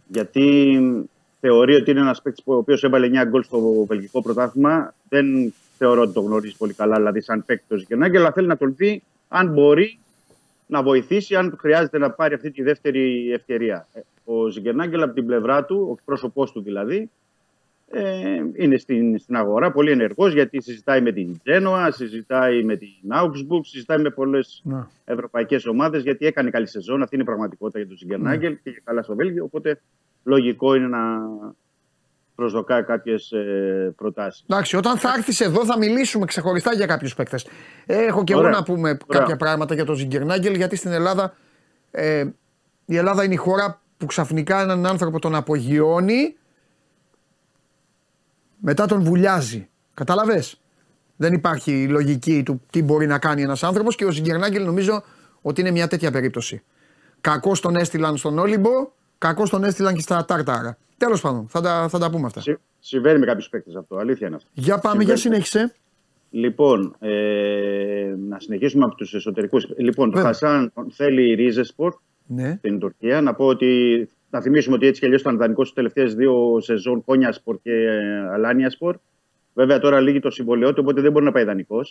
Γιατί 0.08 0.80
θεωρεί 1.40 1.76
ότι 1.76 1.92
είναι 1.92 2.00
ένας 2.00 2.22
παίκτης 2.22 2.44
ο 2.48 2.56
οποίος 2.56 2.84
έβαλε 2.84 3.08
9 3.24 3.28
γκολ 3.28 3.44
στο 3.44 3.86
βελγικό 3.88 4.22
πρωτάθλημα. 4.22 4.94
Δεν 5.10 5.54
θεωρώ 5.78 6.02
ότι 6.02 6.14
το 6.14 6.22
γνωρίζει 6.22 6.58
πολύ 6.58 6.74
καλά, 6.74 6.96
δηλαδή 6.96 7.22
σαν 7.22 7.46
παίκτης 7.46 7.68
το 7.68 7.76
Ζιγκερνάγκελ, 7.78 8.20
αλλά 8.22 8.32
θέλει 8.32 8.48
να 8.48 8.58
τον 8.58 8.76
δει 8.76 9.04
αν 9.28 9.54
μπορεί 9.54 10.00
να 10.68 10.84
βοηθήσει, 10.84 11.36
αν 11.36 11.56
χρειάζεται 11.60 11.98
να 11.98 12.12
πάρει 12.12 12.34
αυτή 12.34 12.52
τη 12.52 12.64
δεύτερη 12.64 13.32
ευκαιρία. 13.32 13.88
Ε, 13.94 14.00
Ο 14.24 14.48
Ζιγκερνάγκελ 14.48 15.02
από 15.02 15.14
την 15.14 15.26
πλευρά 15.26 15.66
του, 15.66 15.88
ο 15.92 16.02
πρόσωπό 16.06 16.52
του 16.52 16.62
δηλαδή, 16.62 17.10
ε, 17.94 18.42
είναι 18.56 18.78
στην, 18.78 19.20
στην 19.20 19.36
αγορά 19.36 19.72
πολύ 19.72 19.92
ενεργός 19.92 20.34
γιατί 20.34 20.62
συζητάει 20.62 21.02
με 21.02 21.12
την 21.12 21.40
Τζένοα, 21.44 21.92
συζητάει 21.92 22.64
με 22.64 22.76
την 22.76 22.90
Augsburg, 23.12 23.62
συζητάει 23.62 23.98
με 23.98 24.10
πολλές 24.10 24.62
Να. 24.64 24.90
ευρωπαϊκές 25.06 25.66
ομάδες 25.66 26.04
γιατί 26.04 26.26
έκανε 26.26 26.50
καλή 26.50 26.68
σεζόν. 26.68 27.02
Αυτή 27.02 27.16
είναι 27.16 27.24
η 27.24 27.28
πραγματικότητα 27.28 27.80
για 27.80 27.88
τον 27.88 27.98
Ζιγκερνάγκελ 27.98 28.58
και 28.64 28.70
είχε 28.70 28.82
καλά 28.84 29.02
στο 29.02 29.16
Βέλγιο. 29.16 29.44
Οπότε 29.44 29.82
λογικό 30.24 30.76
είναι 30.76 30.88
να 30.88 31.00
προσδοκά 32.36 32.82
κάποιες 32.82 33.32
ε, 33.32 33.94
προτάσεις. 33.96 34.44
Εντάξει, 34.50 34.76
όταν 34.76 34.98
θα 34.98 35.14
έρθεις 35.18 35.40
εδώ 35.40 35.66
θα 35.66 35.78
μιλήσουμε 35.78 36.26
ξεχωριστά 36.26 36.74
για 36.74 36.86
κάποιους 36.86 37.16
παίκτες. 37.16 37.48
Έχω 37.86 38.24
και 38.24 38.34
εγώ 38.34 38.42
Ωραία. 38.42 38.54
να 38.54 38.64
πούμε 38.64 38.90
Ωραία. 38.90 39.20
κάποια 39.20 39.36
πράγματα 39.36 39.74
για 39.74 39.86
τον 39.86 39.96
Ζιγκερνάγκελ, 39.96 40.56
γιατί 40.56 40.76
στην 40.76 40.92
Ελλάδα 40.92 41.34
ε, 41.92 42.26
η 42.86 42.98
Ελλάδα 42.98 43.24
είναι 43.24 43.34
η 43.34 43.38
χώρα 43.38 43.82
που 43.98 44.06
ξαφνικά 44.06 44.62
έναν 44.62 44.86
άνθρωπο 44.86 45.20
τον 45.20 45.36
απογειώνει, 45.36 46.36
μετά 48.62 48.86
τον 48.86 49.02
βουλιάζει. 49.04 49.68
Κατάλαβε. 49.94 50.44
Δεν 51.16 51.34
υπάρχει 51.34 51.88
λογική 51.88 52.44
του 52.44 52.62
τι 52.70 52.84
μπορεί 52.84 53.08
να 53.08 53.20
κάνει 53.20 53.42
ένας 53.42 53.64
άνθρωπος 53.64 53.96
και 53.96 54.06
ο 54.06 54.12
Ζιγκερνάγκελ 54.12 54.66
νομίζω 54.66 55.04
ότι 55.42 55.62
είναι 55.62 55.72
μια 55.72 55.88
τέτοια 55.88 56.12
περίπτωση. 56.12 56.62
Κακό 57.22 57.52
τον 57.62 57.76
έστειλαν 57.76 58.18
στον 58.18 58.38
Όλυμπο, 58.40 58.70
κακό 59.18 59.48
τον 59.48 59.64
έστειλαν 59.64 59.96
και 59.96 60.02
στα 60.02 60.26
Τάρταρα. 60.26 60.78
Τέλος 60.98 61.22
πάντων, 61.22 61.48
θα 61.50 61.62
τα, 61.62 61.88
θα 61.90 62.00
τα 62.00 62.10
πούμε 62.10 62.26
αυτά. 62.26 62.42
Συ- 62.42 62.58
Συμβαίνει 62.80 63.20
με 63.20 63.26
κάποιους 63.26 63.50
παίκτες 63.50 63.76
αυτό, 63.76 63.96
αλήθεια 63.98 64.28
είναι 64.28 64.36
αυτό. 64.36 64.50
Για 64.54 64.78
πάμε, 64.78 65.04
για 65.04 65.16
Συμβαίνει. 65.16 65.44
συνέχισε. 65.44 65.76
Λοιπόν, 66.30 66.96
ε, 67.00 68.16
να 68.30 68.40
συνεχίσουμε 68.40 68.86
από 68.86 68.96
τους 68.96 69.14
εσωτερικούς. 69.14 69.68
Λοιπόν, 69.78 70.10
Βέβαια. 70.12 70.26
Χασάν 70.28 70.72
θέλει 70.92 71.30
η 71.30 71.34
Ρίζεσπορ 71.34 71.94
Ναι. 72.28 72.56
στην 72.58 72.80
Τουρκία. 72.80 73.22
Να 73.22 73.34
πω 73.34 73.46
ότι 73.46 74.10
να 74.32 74.42
θυμίσουμε 74.42 74.76
ότι 74.76 74.88
έτσι 74.88 75.00
κι 75.00 75.06
αλλιώς 75.06 75.22
ήταν 75.22 75.38
δανεικό 75.38 75.66
στι 75.66 75.76
τελευταίες 75.76 76.16
δύο 76.16 76.60
σεζόν 76.62 77.04
Κόνια 77.06 77.32
Σπορ 77.32 77.58
και 77.64 77.72
ε, 77.72 78.30
Αλάνια 78.32 78.70
Σπορ. 78.70 78.96
Βέβαια 79.54 79.80
τώρα 79.80 80.00
λύγει 80.00 80.20
το 80.20 80.30
συμβολαιό 80.30 80.74
του, 80.74 80.80
οπότε 80.84 81.02
δεν 81.02 81.12
μπορεί 81.12 81.26
να 81.26 81.32
πάει 81.32 81.44
δανεικό. 81.44 81.82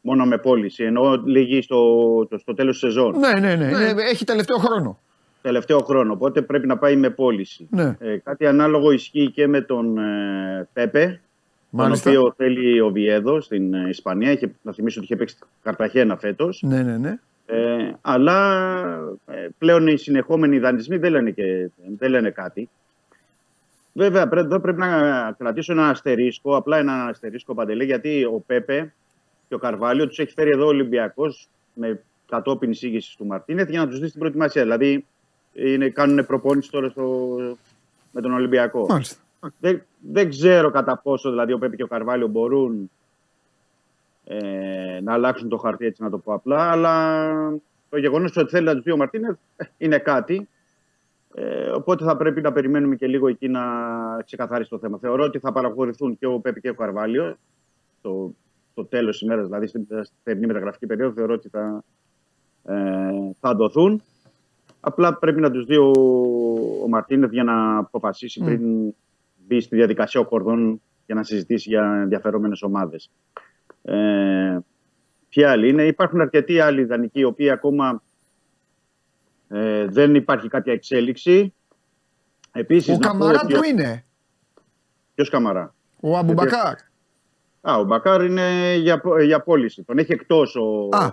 Μόνο 0.00 0.24
με 0.24 0.38
πώληση. 0.38 0.84
Ενώ 0.84 1.22
λύγει 1.24 1.62
στο, 1.62 2.26
το, 2.26 2.38
στο 2.38 2.54
τέλος 2.54 2.80
της 2.80 2.80
σεζόν. 2.80 3.18
Ναι, 3.18 3.40
ναι, 3.40 3.54
ναι. 3.54 3.64
Είναι- 3.64 4.02
έχει 4.10 4.24
τελευταίο 4.24 4.56
χρόνο. 4.56 4.98
Τελευταίο 5.42 5.78
χρόνο. 5.78 6.12
Οπότε 6.12 6.42
πρέπει 6.42 6.66
να 6.66 6.78
πάει 6.78 6.96
με 6.96 7.10
πώληση. 7.10 7.66
Ναι. 7.70 7.96
Ε, 8.00 8.16
κάτι 8.16 8.46
ανάλογο 8.46 8.90
ισχύει 8.90 9.30
και 9.30 9.46
με 9.46 9.60
τον 9.60 9.98
ε, 9.98 10.68
Πέπε. 10.72 11.20
Μάλιστα. 11.70 12.10
Τον 12.10 12.18
οποίο 12.20 12.34
θέλει 12.36 12.80
ο 12.80 12.90
Βιέδο 12.90 13.40
στην 13.40 13.74
ε, 13.74 13.88
Ισπανία. 13.88 14.32
Είχε, 14.32 14.54
να 14.62 14.72
θυμίσω 14.72 15.00
ότι 15.00 15.06
είχε 15.06 15.16
παίξει 15.16 15.36
Καρταχένα 15.62 16.16
φέτος. 16.16 16.62
Ναι, 16.66 16.82
ναι, 16.82 16.96
ναι. 16.96 17.18
Ε, 17.50 17.92
αλλά 18.00 18.40
ε, 19.26 19.48
πλέον 19.58 19.86
οι 19.86 19.96
συνεχόμενοι 19.96 20.58
δανεισμοί 20.58 20.96
δεν 20.96 21.10
λένε, 21.10 21.30
και, 21.30 21.70
δεν 21.98 22.10
λένε 22.10 22.30
κάτι. 22.30 22.68
Βέβαια, 23.92 24.28
πρέ- 24.28 24.44
εδώ 24.44 24.60
πρέπει 24.60 24.78
να 24.78 25.32
κρατήσω 25.38 25.72
ένα 25.72 25.88
αστερίσκο, 25.88 26.56
απλά 26.56 26.78
ένα 26.78 27.04
αστερίσκο 27.04 27.54
παντελή, 27.54 27.84
γιατί 27.84 28.24
ο 28.24 28.42
Πέπε 28.46 28.92
και 29.48 29.54
ο 29.54 29.58
Καρβάλιο 29.58 30.06
τους 30.06 30.18
έχει 30.18 30.32
φέρει 30.32 30.50
εδώ 30.50 30.64
ο 30.64 30.68
Ολυμπιακός 30.68 31.48
με 31.74 32.00
κατόπιν 32.28 32.70
εισήγησης 32.70 33.16
του 33.16 33.26
Μαρτίνεθ 33.26 33.68
για 33.68 33.80
να 33.80 33.88
τους 33.88 33.98
δει 33.98 34.06
στην 34.08 34.20
προετοιμασία. 34.20 34.62
Δηλαδή, 34.62 35.06
είναι, 35.52 35.88
κάνουν 35.88 36.26
προπόνηση 36.26 36.70
τώρα 36.70 36.88
στο, 36.88 37.36
με 38.12 38.20
τον 38.20 38.32
Ολυμπιακό. 38.32 38.86
Μάλιστα. 38.88 39.16
Δεν, 39.60 39.82
δεν 40.12 40.28
ξέρω 40.28 40.70
κατά 40.70 40.98
πόσο 40.98 41.30
δηλαδή 41.30 41.52
ο 41.52 41.58
Πέπε 41.58 41.76
και 41.76 41.82
ο 41.82 41.86
Καρβάλιο 41.86 42.26
μπορούν 42.26 42.90
ε, 44.30 45.00
να 45.02 45.12
αλλάξουν 45.12 45.48
το 45.48 45.56
χαρτί, 45.56 45.86
έτσι 45.86 46.02
να 46.02 46.10
το 46.10 46.18
πω 46.18 46.32
απλά. 46.32 46.70
Αλλά 46.70 47.32
το 47.88 47.98
γεγονός 47.98 48.36
ότι 48.36 48.50
θέλει 48.50 48.66
να 48.66 48.74
τους 48.74 48.82
πει 48.82 48.90
ο 48.90 48.96
Μαρτίνεθ 48.96 49.36
ε, 49.56 49.64
είναι 49.78 49.98
κάτι. 49.98 50.48
Ε, 51.34 51.70
οπότε 51.70 52.04
θα 52.04 52.16
πρέπει 52.16 52.40
να 52.40 52.52
περιμένουμε 52.52 52.96
και 52.96 53.06
λίγο 53.06 53.28
εκεί 53.28 53.48
να 53.48 53.62
ξεκαθαρίσει 54.24 54.70
το 54.70 54.78
θέμα. 54.78 54.98
Θεωρώ 54.98 55.24
ότι 55.24 55.38
θα 55.38 55.52
παραχωρηθούν 55.52 56.18
και 56.18 56.26
ο 56.26 56.38
Πέπε 56.38 56.60
και 56.60 56.68
ο 56.68 56.74
Καρβάλιο 56.74 57.36
στο, 57.98 58.34
στο 58.72 58.84
τέλος 58.84 59.18
της 59.18 59.26
ημέρας, 59.26 59.46
δηλαδή 59.46 59.66
στην 59.66 59.84
στην 59.84 60.16
θερινή 60.22 60.46
μεταγραφική 60.46 60.86
περίοδο. 60.86 61.12
Θεωρώ 61.14 61.34
ότι 61.34 61.48
θα, 61.48 61.84
ε, 62.64 62.74
θα 63.40 63.54
δοθούν. 63.54 64.02
Απλά 64.80 65.14
πρέπει 65.14 65.40
να 65.40 65.50
τους 65.50 65.64
δει 65.64 65.76
ο, 65.76 65.92
ο 66.84 66.88
Μαρτίνεθ 66.88 67.30
για 67.30 67.44
να 67.44 67.78
αποφασίσει 67.78 68.44
πριν 68.44 68.94
μπει 69.46 69.60
στη 69.60 69.76
διαδικασία 69.76 70.20
ο 70.20 70.24
Κορδόν 70.24 70.80
για 71.06 71.14
να 71.14 71.22
συζητήσει 71.22 71.68
για 71.68 72.00
ενδιαφερόμενες 72.02 72.62
ομάδες. 72.62 73.10
Ε, 73.88 74.58
ποιοι 75.28 75.44
άλλοι 75.44 75.68
είναι, 75.68 75.82
υπάρχουν 75.82 76.20
αρκετοί 76.20 76.60
άλλοι 76.60 76.80
ιδανικοί 76.80 77.18
οι 77.20 77.24
οποίοι 77.24 77.50
ακόμα 77.50 78.02
ε, 79.48 79.86
δεν 79.86 80.14
υπάρχει 80.14 80.48
κάποια 80.48 80.72
εξέλιξη. 80.72 81.54
Επίσης, 82.52 82.94
Ο 82.94 82.98
Καμαρά 82.98 83.40
που 83.40 83.64
είναι. 83.64 84.04
Ποιος 85.14 85.28
Καμαρά; 85.30 85.74
Ο 86.00 86.16
Αμπουμπακάρ. 86.16 86.74
Α, 87.60 87.78
ο 87.78 87.84
Μπακάρ 87.84 88.24
είναι 88.24 88.74
για, 88.76 89.02
για 89.24 89.40
πώληση. 89.40 89.82
Τον 89.82 89.98
έχει 89.98 90.12
εκτός 90.12 90.56
ο, 90.56 90.88
Α. 90.96 91.10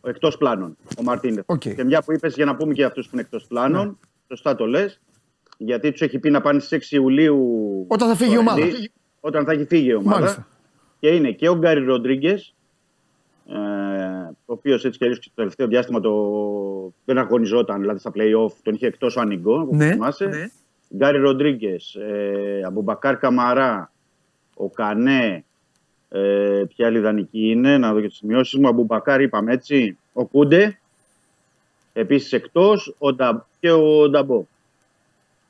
ο 0.00 0.08
εκτός 0.08 0.36
πλάνων 0.36 0.76
ο 0.98 1.02
Μαρτίνεθ. 1.02 1.44
Οκ. 1.46 1.58
Και 1.58 1.84
μια 1.84 2.02
που 2.02 2.12
είπες 2.12 2.34
για 2.34 2.44
να 2.44 2.56
πούμε 2.56 2.72
και 2.72 2.84
αυτούς 2.84 3.04
που 3.04 3.10
είναι 3.12 3.22
εκτός 3.22 3.46
πλάνων, 3.46 3.98
σωστά 4.28 4.54
το 4.54 4.66
λες. 4.66 5.00
Γιατί 5.58 5.90
τους 5.90 6.00
έχει 6.00 6.18
πει 6.18 6.30
να 6.30 6.40
πάνε 6.40 6.60
στις 6.60 6.90
6 6.90 6.94
Ιουλίου. 6.94 7.84
Όταν 7.88 8.08
θα 8.08 8.14
φύγει 8.14 8.30
η 8.30 8.32
στο 8.32 8.40
ομάδα. 8.40 8.64
Ρελί, 8.64 8.92
Όταν 9.20 9.44
θα 9.44 9.52
έχει 9.52 9.64
φύγει 9.64 9.88
η 9.88 9.94
ομάδα. 9.94 10.18
Μάλιστα. 10.18 10.46
Και 11.00 11.08
είναι 11.08 11.30
και 11.30 11.48
ο 11.48 11.54
Γκάρι 11.56 11.84
Ροντρίγκες, 11.84 12.54
ε, 13.48 13.54
ο 14.28 14.52
οποίος 14.52 14.84
έτσι 14.84 14.98
και 14.98 15.04
αλλιώς 15.04 15.20
το 15.20 15.30
τελευταίο 15.34 15.66
διάστημα 15.66 16.00
το... 16.00 16.12
δεν 17.04 17.18
αγωνιζόταν, 17.18 17.80
δηλαδή 17.80 17.98
στα 17.98 18.10
playoff 18.14 18.52
τον 18.62 18.74
είχε 18.74 18.86
εκτός 18.86 19.16
ο 19.16 19.20
Ανιγκό. 19.20 19.60
όπως 19.60 19.76
Ναι. 19.76 19.90
θυμάσαι. 19.90 20.50
Γκάρι 20.96 21.18
Ροντρίγκες, 21.18 21.94
ε, 21.94 22.62
Αμπουμπακάρ 22.66 23.18
Καμαρά, 23.18 23.92
ο 24.56 24.68
Κανέ, 24.70 25.44
ε, 26.08 26.62
ποιοι 26.68 26.86
άλλοι 26.86 26.98
δανεικοί 26.98 27.50
είναι, 27.50 27.78
να 27.78 27.92
δω 27.92 28.00
και 28.00 28.06
τις 28.08 28.16
σημειώσεις 28.16 28.58
μου. 28.58 28.68
Αμπουμπακάρ 28.68 29.20
είπαμε 29.20 29.52
έτσι. 29.52 29.98
Ο 30.12 30.24
Κούντε, 30.26 30.78
επίσης 31.92 32.32
εκτός, 32.32 32.94
ο 32.98 33.12
Ντα- 33.12 33.46
και 33.60 33.70
ο 33.70 34.08
Νταμπό. 34.08 34.44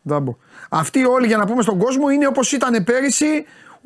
Ντάμπο. 0.09 0.37
Αυτοί 0.71 1.05
όλοι 1.05 1.27
για 1.27 1.37
να 1.37 1.47
πούμε 1.47 1.63
στον 1.63 1.79
κόσμο 1.79 2.09
είναι 2.11 2.27
όπως 2.27 2.53
ήταν 2.53 2.85
πέρυσι 2.85 3.45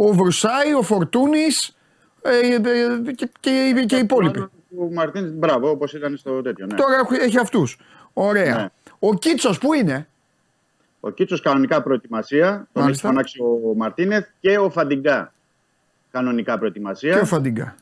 ο 0.09 0.13
Βρουσάη, 0.13 0.75
ο 0.79 0.83
Φορτούνης 0.83 1.77
ε, 2.23 2.39
ε, 2.55 3.13
και, 3.13 3.29
και, 3.41 3.85
και 3.87 3.97
οι 3.97 3.99
υπόλοιποι. 4.01 4.39
Ο 4.79 4.93
Μαρτίν, 4.93 5.33
μπράβο, 5.33 5.71
όπως 5.71 5.93
ήταν 5.95 6.17
στο 6.17 6.43
τέτοιο. 6.43 6.67
Ναι. 6.67 6.75
Τώρα 6.77 6.95
έχει- 7.11 7.23
έχει 7.23 7.39
αυτούς. 7.39 7.79
Ωραία. 8.13 8.55
Ναι. 8.57 8.69
Ο 8.99 9.15
Κίτσος 9.15 9.59
που 9.59 9.73
είναι; 9.73 10.09
Ο 11.01 11.11
Κίτσος 11.11 11.41
κανονικά 11.41 11.83
προετοιμασία. 11.83 12.49
Τον 12.51 12.59
έχει 12.73 12.83
Μάλιστα. 12.83 13.09
φωνάξει 13.09 13.41
ο 13.43 13.75
Μαρτίνεθ 13.77 14.27
και 14.41 14.59
ο 14.59 14.71
Φαντιγκά. 14.71 15.33
Κανονικά 16.11 16.59
προετοιμασία. 16.59 17.13
Και 17.15 17.19
ο 17.21 17.25
Φαντίγκα. 17.25 17.75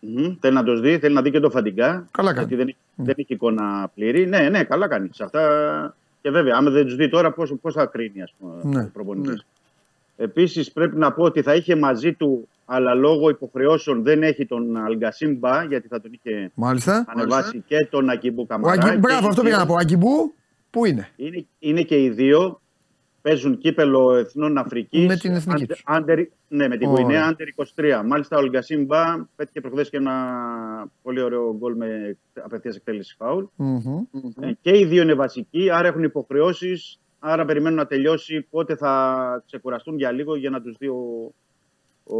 Μμμ. 0.00 0.36
Θέλει 0.40 0.54
να 0.54 0.62
το 0.64 0.80
δει, 0.80 0.98
θέλει 0.98 1.14
να 1.14 1.22
δει 1.22 1.30
και 1.30 1.40
το 1.40 1.50
Φαντιγκά. 1.50 2.06
Καλά 2.10 2.28
κάνει. 2.34 2.38
Γιατί 2.38 2.54
δεν, 2.54 2.68
έχει- 2.68 2.78
δεν 2.94 3.14
έχει 3.18 3.32
εικόνα 3.32 3.90
πλήρη. 3.94 4.26
Ναι, 4.26 4.38
ναι, 4.48 4.64
καλά 4.64 4.88
κάνει. 4.88 5.08
Σε 5.12 5.24
αυτά. 5.24 5.40
Και 6.22 6.30
βέβαια, 6.30 6.54
άμα 6.56 6.70
δεν 6.70 6.84
τους 6.84 6.96
δει 6.96 7.08
τώρα, 7.08 7.30
πώς 7.32 7.74
θα 7.74 7.86
κρίνει, 7.86 8.22
ας 8.22 8.34
πούμε, 8.38 8.54
Ναι. 8.62 8.82
ο 8.82 8.90
προπονητής. 8.92 9.44
Επίσης, 10.22 10.72
πρέπει 10.72 10.96
να 10.96 11.12
πω 11.12 11.22
ότι 11.24 11.42
θα 11.42 11.54
είχε 11.54 11.76
μαζί 11.76 12.12
του, 12.12 12.48
αλλά 12.64 12.94
λόγω 12.94 13.28
υποχρεώσεων 13.28 14.02
δεν 14.02 14.22
έχει 14.22 14.46
τον 14.46 14.76
Αλγκασίμ 14.76 15.38
Μπα, 15.38 15.64
γιατί 15.64 15.88
θα 15.88 16.00
τον 16.00 16.10
είχε 16.12 16.50
Μάλιστα. 16.54 17.04
ανεβάσει 17.08 17.62
και 17.66 17.86
τον 17.90 18.08
Ακιμπού 18.10 18.42
Ο 18.42 18.46
Καμαρά. 18.46 18.72
Αγκι... 18.72 18.90
και 18.90 18.96
Μπράβο, 18.98 19.24
οι 19.26 19.28
αυτό 19.28 19.42
δύο- 19.42 19.42
πήγα 19.42 19.56
να 19.56 19.66
πω. 19.66 19.72
Ο 19.72 19.76
Αγκιμπού 19.76 20.34
που 20.70 20.84
είναι; 20.84 21.08
Είναι, 21.16 21.46
είναι 21.58 21.82
και 21.82 22.02
οι 22.02 22.10
δύο 22.10 22.60
παίζουν 23.22 23.58
κύπελο 23.58 24.14
Εθνών 24.14 24.58
Αφρικής. 24.58 25.06
Με 25.06 25.16
την 25.16 25.34
εθνική 25.34 25.66
τους. 25.66 25.84
ναι, 26.48 26.68
με 26.68 26.76
την 26.76 26.88
Ωραία. 26.88 27.02
Γουινέα, 27.04 27.24
Άντερ 27.26 27.46
23. 28.00 28.02
Μάλιστα, 28.06 28.36
ο 28.36 28.40
Ολγκασίμπα 28.40 29.28
πέτυχε 29.36 29.60
προχθές 29.60 29.90
και 29.90 29.96
ένα 29.96 30.14
πολύ 31.02 31.20
ωραίο 31.20 31.56
γκολ 31.58 31.76
με 31.76 32.16
απευθείας 32.44 32.76
εκτέλεση 32.76 33.14
φάουλ. 33.18 33.44
Μμμ. 33.56 34.04
Ε, 34.40 34.52
Και 34.60 34.78
οι 34.78 34.84
δύο 34.84 35.02
είναι 35.02 35.14
βασικοί, 35.14 35.70
άρα 35.70 35.88
έχουν 35.88 36.02
υποχρεώσεις. 36.02 37.00
Άρα 37.24 37.44
περιμένουν 37.44 37.78
να 37.78 37.86
τελειώσει. 37.86 38.46
Πότε 38.50 38.76
θα 38.76 39.42
ξεκουραστούν 39.46 39.96
για 39.96 40.10
λίγο 40.10 40.36
για 40.36 40.50
να 40.50 40.60
τους 40.62 40.76
δει 40.78 40.88
ο, 40.88 41.34
ο 42.04 42.18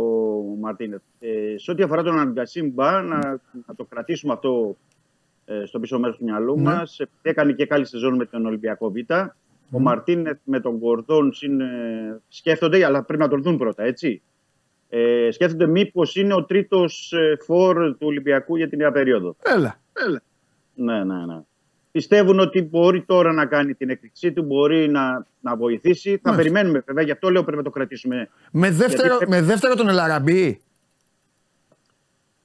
Μαρτίνεθ. 0.61 1.03
Ε, 1.21 1.55
σε 1.59 1.71
ό,τι 1.71 1.83
αφορά 1.83 2.03
τον 2.03 2.19
Αγκασίμπα, 2.19 3.03
να, 3.03 3.19
να 3.67 3.75
το 3.77 3.85
κρατήσουμε 3.85 4.33
αυτό 4.33 4.77
ε, 5.45 5.65
στο 5.65 5.81
πίσω 5.81 5.99
μέρος 5.99 6.17
του 6.17 6.25
μυαλού 6.25 6.57
Ναι. 6.57 6.63
μας. 6.63 7.01
Ε, 7.01 7.09
Έκανε 7.23 7.53
και 7.53 7.67
καλή 7.67 7.87
σεζόν 7.87 8.15
με 8.15 8.25
τον 8.27 8.47
Ολυμπιακό 8.47 8.91
Β. 8.91 8.97
Ο 9.71 9.79
Μαρτίνεθ 9.81 10.39
με 10.45 10.61
τον 10.61 10.77
Γκορδόν 10.77 11.33
είναι... 11.41 11.67
σκέφτονται, 12.29 12.85
αλλά 12.85 13.05
πρέπει 13.05 13.23
να 13.23 13.29
τον 13.29 13.43
δουν 13.43 13.59
πρώτα, 13.59 13.83
έτσι. 13.83 14.23
Ε, 14.89 15.29
σκέφτονται 15.31 15.67
μήπως 15.67 16.17
είναι 16.17 16.35
ο 16.35 16.45
τρίτος 16.45 17.13
φόρ 17.45 17.77
του 17.91 18.07
Ολυμπιακού 18.07 18.57
για 18.57 18.69
την 18.69 18.79
νέα 18.79 18.93
περίοδο. 18.93 19.37
Έλα. 20.07 20.23
Ναι, 20.75 21.05
ναι, 21.05 21.27
ναι. 21.27 21.41
Πιστεύουν 21.93 22.39
ότι 22.41 22.63
μπορεί 22.63 23.03
τώρα 23.03 23.33
να 23.33 23.47
κάνει 23.47 23.75
την 23.75 23.91
έκρηξή 23.91 24.33
του, 24.33 24.43
μπορεί 24.43 24.89
να, 24.91 25.27
να 25.41 25.57
βοηθήσει. 25.57 26.11
Θα 26.11 26.21
Μάλιστα. 26.31 26.43
περιμένουμε 26.43 26.83
βέβαια, 26.87 27.05
γι' 27.05 27.11
αυτό 27.11 27.31
λέω 27.31 27.43
πρέπει 27.43 27.57
να 27.57 27.63
το 27.63 27.71
κρατήσουμε. 27.71 28.29
Με 28.51 28.71
δεύτερο, 28.71 29.07
Γιατί- 29.09 29.29
με 29.29 29.43
δεύτερο 29.43 29.75
τον 29.75 29.89
Ελαραμπή. 29.89 30.61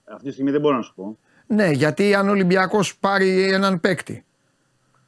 Αυτή 0.05 0.25
τη 0.27 0.31
στιγμή 0.33 0.51
δεν 0.51 0.61
μπορώ 0.61 0.75
να 0.75 0.81
σου 0.81 0.93
πω. 0.95 1.17
Ναι, 1.47 1.69
γιατί 1.71 2.15
αν 2.15 2.27
ο 2.27 2.31
Ολυμπιακός 2.31 2.97
πάρει 2.97 3.51
έναν 3.51 3.79
παίκτη. 3.79 4.25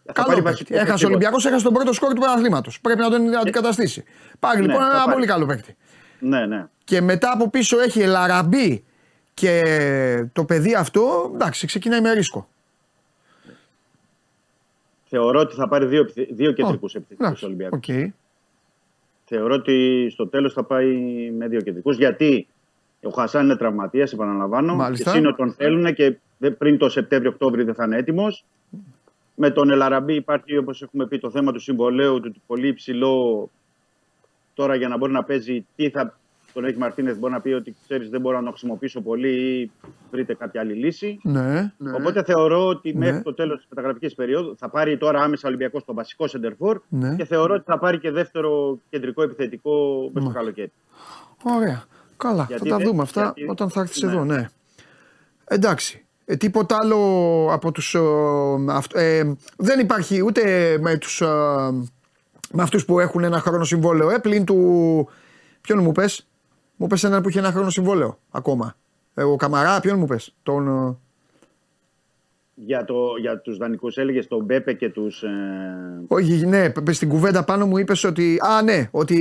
Θα 0.05 0.13
Καλό 0.13 0.27
πάρει 0.27 0.41
παίκτη. 0.41 0.51
βασικό 0.63 0.73
Έχασε 0.75 0.91
ο 0.91 0.93
παίκτη. 0.93 1.05
Ολυμπιακός, 1.05 1.45
έχασε 1.45 1.63
τον 1.63 1.73
πρώτο 1.73 1.93
σκόρ 1.93 2.13
του 2.13 2.19
πρωταθλήματο. 2.19 2.71
Πρέπει 2.81 2.99
να 2.99 3.09
τον 3.09 3.35
αντικαταστήσει. 3.35 4.03
Πάρει 4.39 4.59
Ναι, 4.59 4.65
λοιπόν 4.65 4.81
θα 4.81 4.87
ένα 4.89 4.97
πάρει. 4.99 5.11
πολύ 5.11 5.25
καλό 5.25 5.45
παίκτη. 5.45 5.75
Ναι, 6.19 6.45
ναι. 6.45 6.65
Και 6.83 7.01
μετά 7.01 7.31
από 7.31 7.49
πίσω 7.49 7.79
έχει 7.79 8.01
Ελαραμπή 8.01 8.83
και 9.33 9.63
το 10.33 10.45
παιδί 10.45 10.73
αυτό, 10.75 11.31
εντάξει, 11.33 11.67
ξεκινάει 11.67 12.01
με 12.01 12.13
ρίσκο. 12.13 12.49
Θεωρώ 15.11 15.39
ότι 15.39 15.55
θα 15.55 15.67
πάρει 15.67 15.85
δύο, 15.85 15.99
επιθε- 16.01 16.33
δύο 16.33 16.51
κεντρικούς 16.51 16.93
Ω, 16.93 16.97
επιθετικούς 16.97 17.25
εντάξει, 17.27 17.45
Ολυμπιακούς. 17.45 17.77
Οκ. 17.77 18.13
Θεωρώ 19.25 19.53
ότι 19.53 20.07
στο 20.11 20.27
τέλος 20.27 20.53
θα 20.53 20.63
πάει 20.63 20.95
με 21.31 21.47
δύο 21.47 21.61
κεντρικούς. 21.61 21.97
Γιατί 21.97 22.47
ο 23.03 23.09
Χασάν 23.09 23.45
είναι 23.45 23.55
τραυματίας, 23.55 24.13
επαναλαμβάνω. 24.13 24.75
Μάλιστα. 24.75 25.11
Και 25.11 25.17
Σύνο 25.17 25.35
τον 25.35 25.53
θέλουν 25.53 25.93
και 25.93 26.17
δε- 26.37 26.51
πριν 26.51 26.77
το 26.77 26.89
Σεπτέμβριο-Οκτώβριο 26.89 27.65
δεν 27.65 27.73
θα 27.73 27.83
είναι 27.85 27.97
έτοιμος. 27.97 28.45
Με 29.35 29.49
τον 29.49 29.69
Ελαραμπή 29.69 30.13
υπάρχει, 30.15 30.57
όπως 30.57 30.81
έχουμε 30.81 31.07
πει, 31.07 31.19
το 31.19 31.29
θέμα 31.31 31.51
του 31.51 31.59
συμβολέου 31.59 32.19
του 32.19 32.33
πολύ 32.47 32.67
υψηλό. 32.67 33.49
Τώρα 34.53 34.75
για 34.75 34.87
να 34.87 34.97
μπορεί 34.97 35.11
να 35.11 35.23
παίζει, 35.23 35.65
τι 35.75 35.89
θα 35.89 36.18
τον 36.53 36.65
έχει 36.65 36.77
Μαρτίνεθ, 36.77 37.17
μπορεί 37.17 37.33
να 37.33 37.41
πει 37.41 37.49
ότι 37.49 37.75
ξέρεις, 37.83 38.09
δεν 38.09 38.21
μπορώ 38.21 38.37
να 38.37 38.43
το 38.43 38.49
χρησιμοποιήσω 38.49 39.01
πολύ 39.01 39.29
ή 39.61 39.71
βρείτε 40.11 40.33
κάποια 40.33 40.61
άλλη 40.61 40.73
λύση. 40.73 41.19
Ναι. 41.23 41.73
Οπότε 41.97 42.23
θεωρώ 42.23 42.67
ότι 42.67 42.93
Ναι. 42.93 43.05
μέχρι 43.05 43.21
το 43.23 43.33
τέλος 43.33 43.57
της 43.57 43.65
μεταγραφική 43.69 44.15
περίοδου 44.15 44.55
θα 44.57 44.69
πάρει 44.69 44.97
τώρα 44.97 45.21
άμεσα 45.21 45.41
ο 45.45 45.47
Ολυμπιακός 45.47 45.85
το 45.85 45.93
βασικό 45.93 46.27
σεντερφόρ 46.27 46.79
Ναι. 46.89 47.15
και 47.15 47.25
θεωρώ 47.25 47.53
ότι 47.53 47.63
θα 47.65 47.77
πάρει 47.79 47.99
και 47.99 48.11
δεύτερο 48.11 48.79
κεντρικό 48.89 49.21
επιθετικό 49.23 49.71
μέσα 49.97 50.09
στο 50.11 50.19
Μάλιστα. 50.19 50.39
καλοκαίρι. 50.39 50.71
Ωραία. 51.43 51.83
Καλά. 52.17 52.45
Γιατί 52.47 52.63
θα 52.63 52.69
τα 52.69 52.77
δεν- 52.77 52.87
δούμε 52.87 53.01
αυτά 53.01 53.21
γιατί- 53.21 53.51
όταν 53.51 53.69
θα 53.69 53.81
έρθεις 53.81 54.01
ναι. 54.01 54.11
εδώ, 54.11 54.23
ναι. 54.23 54.49
Εντάξει. 55.45 56.03
Ε, 56.25 56.35
τίποτα 56.35 56.77
άλλο 56.81 56.97
από 57.51 57.71
τους... 57.71 57.95
ε, 57.95 57.99
αυτ- 58.69 58.95
ε, 58.95 59.35
δεν 59.57 59.79
υπάρχει 59.79 60.23
ούτε 60.25 60.77
με 60.81 60.97
τους... 60.97 61.21
ε, 61.21 61.25
με 62.51 62.61
αυτούς 62.63 62.85
που 62.85 62.99
έχουν 62.99 63.23
ένα 63.23 63.39
χρόνο 63.39 63.63
συμβόλαιο, 63.63 64.09
ε, 64.09 64.17
πλην 64.17 64.45
του... 64.45 65.07
Ποιον 65.61 65.79
μου 65.83 65.91
πες; 65.91 66.28
Μου 66.81 66.87
πες 66.87 67.03
έναν 67.03 67.21
που 67.21 67.29
είχε 67.29 67.39
ένα 67.39 67.51
χρόνο 67.51 67.69
συμβόλαιο 67.69 68.19
ακόμα. 68.31 68.75
Ε, 69.13 69.23
ο 69.23 69.35
Καμαρά, 69.35 69.79
ποιον 69.79 69.99
μου 69.99 70.05
πες; 70.05 70.35
Τον... 70.43 70.67
ε, 70.67 70.95
Για, 72.55 72.85
το, 72.85 72.95
για 73.21 73.39
τους 73.39 73.57
δανεικούς 73.57 73.97
έλεγες 73.97 74.27
τον 74.27 74.43
Μπέπε 74.45 74.73
και 74.73 74.89
τους... 74.89 75.23
Ε, 75.23 75.29
όχι, 76.07 76.45
ναι, 76.45 76.69
πες 76.69 76.95
στην 76.95 77.09
κουβέντα 77.09 77.43
πάνω 77.43 77.65
μου 77.65 77.77
είπες 77.77 78.03
ότι. 78.03 78.39
Α, 78.57 78.61
ναι, 78.61 78.87
ότι 78.91 79.17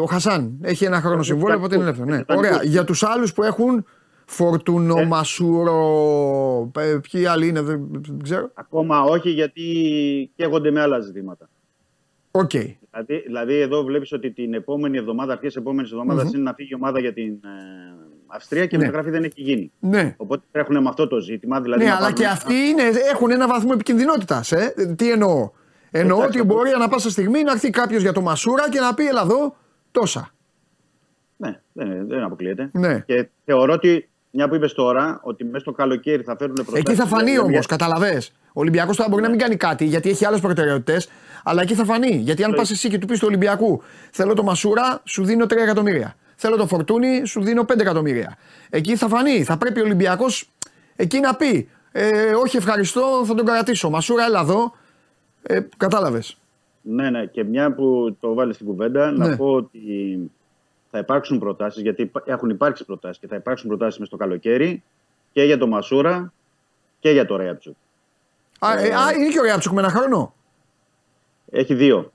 ο 0.00 0.04
Χασάν 0.04 0.52
έχει 0.62 0.84
ένα 0.84 1.00
χρόνο 1.00 1.16
τους 1.16 1.26
συμβόλαιο, 1.26 1.58
οπότε 1.58 1.74
είναι 1.74 1.84
δανεικούς, 1.84 2.06
ελεύθερο. 2.08 2.18
Ναι. 2.18 2.24
τους 2.24 2.36
Ωραία. 2.36 2.50
δανεικούς. 2.50 2.72
Για 2.72 2.84
τους 2.84 3.02
άλλους 3.02 3.32
που 3.32 3.42
έχουν 3.42 3.84
Φορτούνο, 4.24 4.98
Ε. 4.98 5.04
Μασούρο. 5.04 6.70
ε, 6.78 6.98
Ποιοι 7.10 7.26
άλλοι 7.26 7.48
είναι, 7.48 7.60
δεν, 7.60 7.88
δεν 7.90 8.22
ξέρω. 8.22 8.50
ακόμα 8.54 9.02
όχι 9.02 9.30
γιατί 9.30 9.62
καίγονται 10.36 10.70
με 10.70 10.80
άλλα 10.80 11.00
ζητήματα. 11.00 11.48
Οκ. 12.30 12.50
Δηλαδή, 12.90 13.22
δηλαδή 13.26 13.54
εδώ 13.54 13.82
βλέπεις 13.84 14.12
ότι 14.12 14.30
την 14.30 14.54
επόμενη 14.54 14.96
εβδομάδα, 14.98 15.32
αρχές 15.32 15.56
επόμενης 15.56 15.90
εβδομάδας, 15.92 16.32
είναι 16.32 16.42
να 16.42 16.54
φύγει 16.54 16.68
η 16.72 16.74
ομάδα 16.74 17.00
για 17.00 17.12
την 17.12 17.32
ε, 17.32 17.38
Αυστρία 18.26 18.66
και 18.66 18.76
η 18.76 18.78
Ναι. 18.78 18.84
μεταγραφή 18.84 19.10
δεν 19.10 19.24
έχει 19.24 19.40
γίνει. 19.42 19.72
Ναι. 19.80 20.14
Οπότε 20.16 20.44
τρέχουν 20.50 20.82
με 20.82 20.88
αυτό 20.88 21.06
το 21.06 21.20
ζήτημα. 21.20 21.60
Δηλαδή 21.60 21.82
ναι, 21.82 21.88
να 21.88 21.96
αλλά 21.96 22.00
πάρουν- 22.02 22.18
και 22.18 22.26
αυτοί 22.26 22.54
είναι, 22.54 22.82
έχουν 23.12 23.30
ένα 23.30 23.46
βαθμό 23.46 23.70
επικινδυνότητας. 23.74 24.52
Ε. 24.52 24.74
Τι 24.96 25.10
εννοώ; 25.10 25.50
Εννοώ 25.90 26.16
Εντάξει, 26.18 26.38
ότι 26.38 26.40
αυτό- 26.48 26.54
μπορεί 26.56 26.70
ανά 26.70 26.88
πάσα 26.88 27.10
στιγμή 27.10 27.42
να 27.42 27.52
έρθει 27.52 27.70
κάποιος 27.70 28.02
για 28.02 28.12
το 28.12 28.20
Μασούρα 28.20 28.70
και 28.70 28.80
να 28.80 28.94
πει 28.94 29.06
Ελά 29.06 29.20
εδώ 29.20 29.56
τόσα. 29.90 30.30
Ναι, 31.36 31.60
δεν, 31.72 32.06
δεν 32.08 32.22
αποκλείεται. 32.22 32.70
Ναι. 32.72 33.00
Και 33.06 33.28
θεωρώ 33.44 33.72
ότι, 33.72 34.08
μια 34.30 34.48
που 34.48 34.54
είπες 34.54 34.72
τώρα, 34.72 35.20
ότι 35.22 35.44
μέσα 35.44 35.58
στο 35.58 35.72
καλοκαίρι 35.72 36.22
θα 36.22 36.36
φέρουν 36.38 36.54
προτάσεις. 36.54 36.80
Εκεί 36.80 36.94
θα 36.94 37.06
φανεί 37.06 37.30
για- 37.30 37.40
όμως, 37.40 37.50
για- 37.52 37.62
καταλαβέ. 37.68 38.22
Ο 38.46 38.60
Ολυμπιακός 38.60 38.96
τώρα 38.96 39.08
μπορεί 39.08 39.22
να 39.22 39.28
μην 39.28 39.38
κάνει 39.38 39.56
κάτι 39.56 39.84
γιατί 39.84 40.08
έχει 40.10 40.24
άλλες 40.24 40.40
προτεραιότητες, 40.40 41.08
αλλά 41.44 41.62
εκεί 41.62 41.74
θα 41.74 41.84
φανεί. 41.84 42.16
Γιατί 42.16 42.44
αν 42.44 42.50
Ναι. 42.50 42.56
πας 42.56 42.70
εσύ 42.70 42.88
και 42.88 42.98
του 42.98 43.06
πεις 43.06 43.18
του 43.18 43.26
Ολυμπιακού, 43.28 43.82
Θέλω 44.10 44.34
το 44.34 44.42
Μασούρα, 44.42 45.00
σου 45.04 45.24
δίνω 45.24 45.46
3 45.46 45.62
εκατομμύρια. 45.62 46.14
Θέλω 46.36 46.56
το 46.56 46.66
Φορτούνι, 46.66 47.24
σου 47.26 47.42
δίνω 47.42 47.64
5 47.64 47.80
εκατομμύρια. 47.80 48.36
Εκεί 48.70 48.96
θα 48.96 49.08
φανεί. 49.08 49.44
Θα 49.44 49.56
πρέπει 49.56 49.80
ο 49.80 49.82
Ολυμπιακός 49.84 50.50
εκεί 50.96 51.20
να 51.20 51.34
πει, 51.34 51.68
ε, 51.92 52.32
Όχι, 52.34 52.56
ευχαριστώ, 52.56 53.22
θα 53.26 53.34
τον 53.34 53.46
κρατήσω. 53.46 53.90
Μασούρα, 53.90 54.24
έλα 54.24 54.40
εδώ. 54.40 54.72
Ε, 55.42 55.60
Κατάλαβες. 55.76 56.36
Ναι, 56.82 57.10
ναι. 57.10 57.24
Και 57.26 57.44
μια 57.44 57.72
που 57.74 58.16
το 58.20 58.34
βάλεις 58.34 58.54
στην 58.54 58.66
κουβέντα, 58.66 59.10
Ναι. 59.10 59.28
να 59.28 59.36
πω 59.36 59.46
ότι 59.52 59.78
θα 60.90 60.98
υπάρξουν 60.98 61.38
προτάσεις, 61.38 61.82
γιατί 61.82 62.02
υπά- 62.02 62.28
έχουν 62.28 62.50
υπάρξει 62.50 62.84
προτάσεις 62.84 63.18
και 63.18 63.26
θα 63.26 63.36
υπάρξουν 63.36 63.68
προτάσεις 63.68 63.98
μέσα 63.98 64.10
στο 64.14 64.24
καλοκαίρι 64.24 64.82
και 65.32 65.42
για 65.42 65.58
το 65.58 65.66
Μασούρα 65.66 66.32
και 67.00 67.10
για 67.10 67.26
το 67.26 67.36
Ρέατσου. 67.36 67.74
Α, 68.58 68.72
ε, 68.78 68.92
α, 68.94 69.12
είναι 69.18 69.28
και 69.28 69.38
ο 69.38 69.42
Ριάτσουκ 69.42 69.72
με 69.72 69.80
ένα 69.80 69.90
χρόνο. 69.90 70.34
Έχει 71.50 71.74
δύο. 71.74 72.12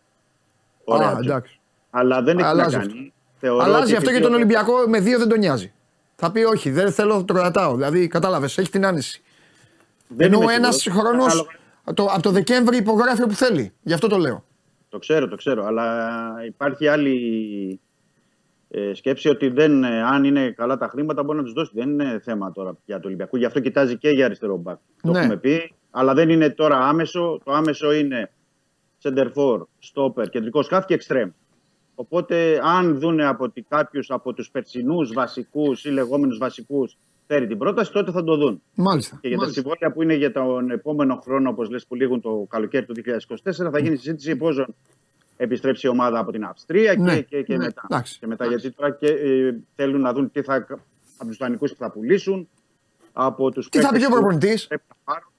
Ο 0.84 0.94
Α, 0.94 0.98
Ρέατσουκ. 0.98 1.24
εντάξει. 1.24 1.60
Αλλά 1.90 2.22
δεν 2.22 2.38
έχει 2.38 2.48
Αλλάζει 2.48 2.76
να 2.76 2.82
αυτό. 2.82 2.94
κάνει. 2.94 3.14
Θεωρώ 3.38 3.64
Αλλάζει 3.64 3.84
ότι 3.84 3.92
αυτό 3.96 4.04
και 4.06 4.10
επειδή 4.10 4.24
τον 4.24 4.32
ο- 4.34 4.36
Ολυμπιακό 4.36 4.74
με 4.88 5.00
δύο 5.00 5.18
δεν 5.20 5.30
τον 5.30 5.40
νοιάζει. 5.40 5.74
Θα 6.16 6.32
πει 6.32 6.44
όχι, 6.44 6.70
δεν 6.70 6.92
θέλω, 6.92 7.16
θα 7.18 7.26
το 7.26 7.34
κρατάω. 7.34 7.76
Δηλαδή, 7.76 8.08
κατάλαβες, 8.08 8.58
έχει 8.58 8.70
την 8.70 8.86
άνεση. 8.86 9.22
δεν 10.08 10.34
Ενώ 10.34 10.42
είμαι 10.42 10.54
ένας 10.54 10.76
σίγουρος. 10.76 11.04
χρόνος 11.08 11.26
Ανάλογα- 11.26 12.14
από 12.14 12.22
το 12.22 12.30
Δεκέμβρη 12.32 12.78
υπογράφει 12.78 13.24
όπου 13.24 13.34
θέλει. 13.34 13.74
Γι' 13.82 13.94
αυτό 13.94 14.08
το 14.08 14.18
λέω. 14.18 14.44
Το 14.90 15.00
ξέρω, 15.00 15.28
το 15.28 15.36
ξέρω. 15.36 15.66
Αλλά 15.66 16.10
υπάρχει 16.46 16.88
άλλη 16.88 17.80
ε, 18.70 18.94
σκέψη 18.94 19.30
ότι 19.30 19.50
δεν, 19.50 19.84
ε, 19.84 20.02
αν 20.04 20.24
είναι 20.24 20.50
καλά 20.50 20.78
τα 20.78 20.88
χρήματα 20.88 21.24
μπορεί 21.24 21.38
να 21.38 21.44
τους 21.44 21.54
δώσει. 21.54 21.72
Δεν 21.74 21.90
είναι 21.90 22.20
θέμα 22.24 22.52
τώρα 22.52 22.78
για 22.86 23.00
το 23.00 23.08
Ολυμπιακό. 23.08 23.38
Γι' 23.38 23.46
αυτό 23.46 23.60
κοιτάζει 23.60 23.98
και 23.98 24.10
για 24.10 24.26
αριστερό 24.26 24.58
μπακ. 24.58 24.78
Το 25.02 25.12
Ναι. 25.12 25.20
έχουμε 25.20 25.38
πει. 25.38 25.74
Αλλά 25.92 26.14
δεν 26.14 26.30
είναι 26.30 26.50
τώρα 26.50 26.78
άμεσο. 26.78 27.40
Το 27.44 27.52
άμεσο 27.54 27.92
είναι 27.94 28.32
center 29.06 29.32
for, 29.36 29.62
stopper, 29.94 30.30
κεντρικό 30.30 30.62
σκάφ 30.64 30.86
και 30.86 30.94
εξτρέμ. 30.94 31.30
Οπότε, 31.96 32.60
αν 32.64 33.00
δουν 33.00 33.22
από 33.22 33.44
ότι 33.44 33.62
κάποιου 33.70 34.02
από 34.08 34.34
τους 34.34 34.50
περσινούς 34.50 35.14
βασικούς 35.14 35.86
ή 35.86 35.90
λεγόμενους 35.90 36.38
βασικούς 36.38 36.98
φέρει 37.28 37.48
την 37.48 37.58
πρόταση, 37.58 37.92
τότε 37.92 38.12
θα 38.12 38.24
το 38.24 38.36
δουν. 38.36 38.62
Μάλιστα. 38.76 39.18
Και 39.22 39.28
για 39.28 39.38
τα 39.38 39.44
Μάλιστα. 39.44 39.62
συμβόλαια 39.62 39.92
που 39.94 40.02
είναι 40.02 40.14
για 40.14 40.32
τον 40.32 40.72
επόμενο 40.72 41.16
χρόνο, 41.24 41.50
όπως 41.50 41.70
λες, 41.70 41.86
που 41.86 41.96
λήγουν 41.96 42.22
το 42.22 42.46
καλοκαίρι 42.50 42.86
του 42.86 42.94
2024, 42.94 43.70
θα 43.72 43.80
γίνει 43.80 43.96
συζήτηση 43.96 44.36
πώ 44.36 44.48
επιστρέψει 45.38 45.88
η 45.88 45.90
ομάδα 45.90 46.20
από 46.20 46.32
την 46.32 46.44
Αυστρία 46.44 46.96
Ναι, 46.98 47.16
και, 47.16 47.22
και, 47.22 47.42
και 47.44 47.58
ναι, 47.58 47.64
μετά. 47.64 47.82
εντάξει, 47.90 48.20
και 48.20 48.28
μετά 48.28 48.46
γιατί 48.46 48.72
τώρα 48.72 48.92
και, 48.92 49.08
ε, 49.08 49.56
θέλουν 49.76 50.02
να 50.02 50.14
δουν 50.14 50.32
τι 50.32 50.42
θα, 50.42 50.56
από 51.18 51.28
τους 51.28 51.38
δανεικούς 51.38 51.72
που 51.72 51.78
θα 51.78 51.92
πουλήσουν. 51.92 52.50
Από 53.14 53.52
τους 53.52 53.70
Τι 53.70 53.80
θα 53.80 53.90
πει 53.90 53.94
παίκτες 53.94 54.08
και 54.08 54.14
ο 54.14 54.16
που 54.16 54.22
προπονητής; 54.22 54.68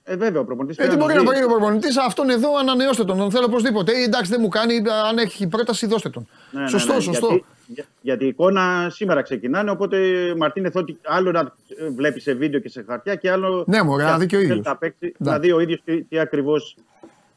Πρέπει 0.07 0.21
να 0.21 0.23
πάρουν. 0.23 0.23
Ε, 0.23 0.25
βέβαια, 0.25 0.41
ο 0.41 0.45
προπονητής. 0.45 0.79
Ε, 0.79 0.89
τι 0.89 0.97
μπορεί 0.97 1.15
να 1.15 1.23
πει 1.23 1.43
ο 1.45 1.49
προπονητής, 1.49 1.97
αυτόν 1.99 2.31
εδώ 2.31 2.57
ανανεώστε 2.59 3.05
τον. 3.05 3.19
Τον 3.19 3.31
θέλω 3.31 3.45
οπωσδήποτε. 3.45 3.93
Ε, 3.93 4.03
εντάξει, 4.05 4.31
δεν 4.31 4.41
μου 4.43 4.49
κάνει. 4.49 4.75
Αν 5.09 5.19
έχει 5.19 5.47
πρόταση, 5.47 5.87
δώστε 5.87 6.09
τον. 6.09 6.29
Ναι, 6.51 6.69
σωστό, 6.69 7.01
σωστό. 7.01 7.27
Γιατί, 7.29 7.45
για- 7.67 7.85
γιατί 8.01 8.25
η 8.25 8.29
εικόνα 8.29 8.89
σήμερα 8.91 9.23
ξεκινάνε, 9.23 9.71
οπότε 9.71 9.99
Μαρτίνεθ, 10.37 10.77
ότι 10.77 10.99
άλλο 11.05 11.31
να 11.31 11.55
βλέπεις 11.97 12.23
σε 12.23 12.33
βίντεο 12.35 12.61
και 12.61 12.69
σε 12.69 12.85
χαρτιά 12.89 13.15
και 13.15 13.31
άλλο. 13.31 13.65
Ναι, 13.67 13.83
μωρέ, 13.83 14.05
να 14.05 14.19
δει 14.19 14.27
και 14.27 14.37
ο 14.37 14.39
θέλει 14.39 14.51
ίδιος. 14.51 14.67
Να, 14.67 14.77
παίξει, 14.77 15.15
Ναι. 15.19 15.31
να 15.31 15.39
δει 15.39 15.53
ο 15.53 15.61
ίδιος 15.61 15.81
τι, 15.85 16.03
τι 16.03 16.19
ακριβώς 16.19 16.77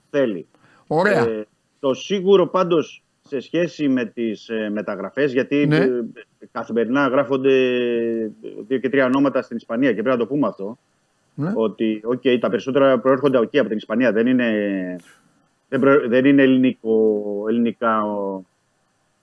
θέλει. 0.10 0.48
Ωραία. 0.88 1.20
Ε, 1.28 1.48
το 1.80 1.94
σίγουρο 1.94 2.48
πάντως 2.48 3.04
σε 3.28 3.40
σχέση 3.40 3.88
με 3.88 4.06
τις 4.06 4.50
ε, 4.50 4.70
μεταγραφές, 4.70 5.34
γιατί 5.34 5.66
Ναι. 5.68 5.78
ε, 5.78 5.90
καθημερινά 6.52 7.08
γράφονται 7.08 7.52
δύο 8.68 8.78
και 8.78 8.90
τρία 8.90 9.06
ονόματα 9.06 9.42
στην 9.42 9.58
Ισπανία 9.58 9.90
και 9.90 10.02
πρέπει 10.02 10.10
να 10.10 10.18
το 10.18 10.26
πούμε 10.28 10.48
αυτό, 10.48 10.78
Ναι. 11.40 11.52
ότι 11.56 12.02
okay, 12.06 12.40
τα 12.40 12.50
περισσότερα 12.50 13.00
προέρχονται 13.00 13.40
εκεί 13.40 13.60
από 13.60 13.68
την 13.68 13.78
Ισπανία, 13.78 14.12
δεν 14.12 14.28
είναι, 14.28 14.50
δεν, 15.70 15.80
προ- 15.80 16.08
δεν 16.08 16.26
είναι 16.26 16.42
ελληνικό, 16.42 17.46
ελληνικά 17.48 18.04
ο, 18.04 18.44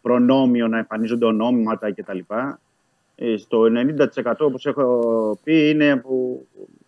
προνόμιο 0.03 0.69
να 0.69 0.79
εμφανίζονται 0.79 1.25
ονόματα 1.25 1.93
κτλ. 1.93 2.19
Ε, 3.15 3.37
στο 3.37 3.63
90% 4.23 4.35
όπως 4.39 4.67
έχω 4.67 5.39
πει 5.45 5.69
είναι 5.69 5.91
από 5.91 6.43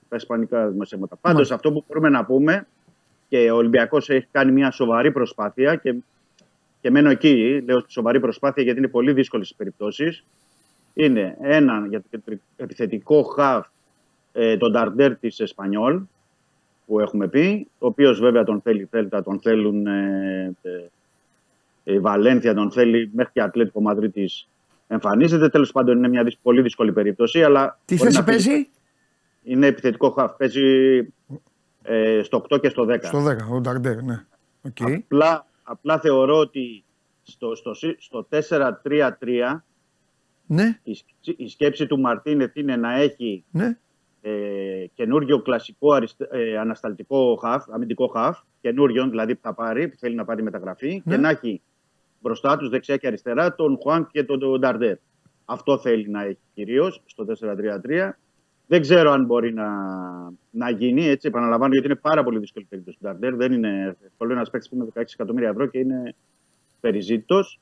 τα 0.09 0.17
ισπανικά 0.17 0.69
δημοσιεύματα. 0.69 1.17
Πάντως 1.17 1.51
αυτό 1.51 1.73
που 1.73 1.85
μπορούμε 1.87 2.09
να 2.09 2.25
πούμε 2.25 2.67
και 3.29 3.51
ο 3.51 3.57
Ολυμπιακός 3.57 4.11
έχει 4.11 4.27
κάνει 4.31 4.53
μια 4.53 4.71
σοβαρή 4.71 5.13
προσπάθεια 5.13 5.75
και, 5.77 5.95
και 6.81 6.91
μένω 6.91 7.11
εκεί, 7.11 7.63
λέω 7.67 7.83
σοβαρή 7.87 8.21
προσπάθεια 8.21 8.63
γιατί 8.63 8.79
είναι 8.79 8.89
πολύ 8.89 9.13
δύσκολες 9.13 9.51
οι 9.51 9.55
περιπτώσεις. 9.57 10.25
Είναι 10.95 11.37
ένα 11.41 11.87
για 11.89 12.01
το 12.01 12.39
επιθετικό 12.57 13.23
χαφ 13.23 13.67
ε, 14.33 14.57
τον 14.57 14.73
Ταρντέρ 14.73 15.17
της 15.17 15.41
Εσπανιόλ 15.41 16.01
που 16.87 17.01
έχουμε 17.01 17.29
πει, 17.29 17.69
ο 17.79 17.87
οποίος 17.87 18.21
βέβαια 18.21 18.45
τον 18.45 18.61
θέλει 18.61 18.85
Θέλτα, 18.91 19.23
τον 19.23 19.41
θέλουν 19.41 19.87
ε, 19.87 20.57
ε, 20.63 21.93
η 21.93 21.99
Βαλένθια, 21.99 22.55
τον 22.55 22.73
θέλει 22.73 23.11
μέχρι 23.15 23.33
και 23.33 23.43
Ατλέτικο 23.43 23.81
Μαδρίτης 23.81 24.49
εμφανίζεται. 24.89 25.49
Τέλος 25.49 25.73
πάντων 25.73 25.97
είναι 25.97 26.09
μια 26.09 26.33
πολύ 26.43 26.63
δύσκολη 26.63 26.93
περίπτωση. 26.93 27.43
Αλλά 27.43 27.79
Τι 27.85 27.97
θέση 27.97 28.25
παίζει; 28.25 28.69
Είναι 29.43 29.67
επιθετικό 29.67 30.11
χαφ. 30.11 30.37
Παίζει 30.37 30.99
ε, 31.83 32.21
στο 32.23 32.45
8 32.49 32.61
και 32.61 32.69
στο 32.69 32.87
10. 32.89 32.99
Στο 33.03 33.27
10, 33.27 33.37
ο 33.53 33.61
Νταρντέρ, 33.61 34.03
ναι. 34.03 34.25
Okay. 34.63 34.95
Απλά, 34.95 35.47
απλά 35.63 35.99
θεωρώ 35.99 36.39
ότι 36.39 36.85
στο, 37.23 37.55
στο, 37.55 37.75
στο 37.99 38.29
4-3-3 38.49 39.11
ναι. 40.47 40.79
η, 40.83 40.99
η 41.37 41.49
σκέψη 41.49 41.87
του 41.87 42.01
Μαρτίνεθ 42.01 42.57
είναι 42.57 42.77
να 42.77 42.95
έχει 42.95 43.45
ναι. 43.51 43.79
Ε, 44.20 44.85
καινούριο 44.95 45.43
κλασικό 45.43 45.93
αριστε, 45.93 46.28
ε, 46.31 46.59
ανασταλτικό 46.59 47.36
χαφ, 47.36 47.65
αμυντικό 47.70 48.07
χαφ, 48.07 48.39
καινούριο 48.61 49.09
δηλαδή 49.09 49.35
που 49.35 49.40
θα 49.43 49.55
πάρει, 49.55 49.89
που 49.89 49.97
θέλει 49.99 50.15
να 50.15 50.24
πάρει 50.24 50.43
μεταγραφή 50.43 51.03
Ναι. 51.05 51.15
και 51.15 51.20
να 51.20 51.28
έχει 51.28 51.62
μπροστά 52.20 52.57
τους 52.57 52.69
δεξιά 52.69 52.97
και 52.97 53.07
αριστερά 53.07 53.55
τον 53.55 53.78
Χουάν 53.82 54.09
και 54.12 54.24
τον 54.24 54.61
Νταρντέρ. 54.61 54.97
Αυτό 55.45 55.78
θέλει 55.78 56.09
να 56.09 56.23
έχει 56.23 56.39
κυρίως 56.55 57.03
στο 57.07 57.24
4-3-3. 57.24 58.19
Δεν 58.66 58.81
ξέρω 58.81 59.11
αν 59.11 59.24
μπορεί 59.24 59.53
να, 59.55 59.69
να 60.51 60.70
γίνει 60.70 61.05
έτσι. 61.07 61.28
Επαναλαμβάνω 61.28 61.73
γιατί 61.73 61.86
είναι 61.89 61.97
πάρα 61.97 62.24
πολύ 62.24 62.39
δύσκολη 62.39 62.65
η 62.65 62.69
περίπτωση 62.69 62.99
του 62.99 63.05
Νταρντέρ. 63.05 63.35
Δεν 63.36 63.53
είναι 63.53 63.97
εύκολο. 64.05 64.32
Ένας 64.32 64.51
παίκτης 64.51 64.69
που 64.70 64.74
είναι 64.77 64.85
16 64.95 65.01
εκατομμύρια 65.15 65.49
ευρώ 65.49 65.66
και 65.66 65.78
είναι 65.78 66.15
περιζήτητος. 66.81 67.61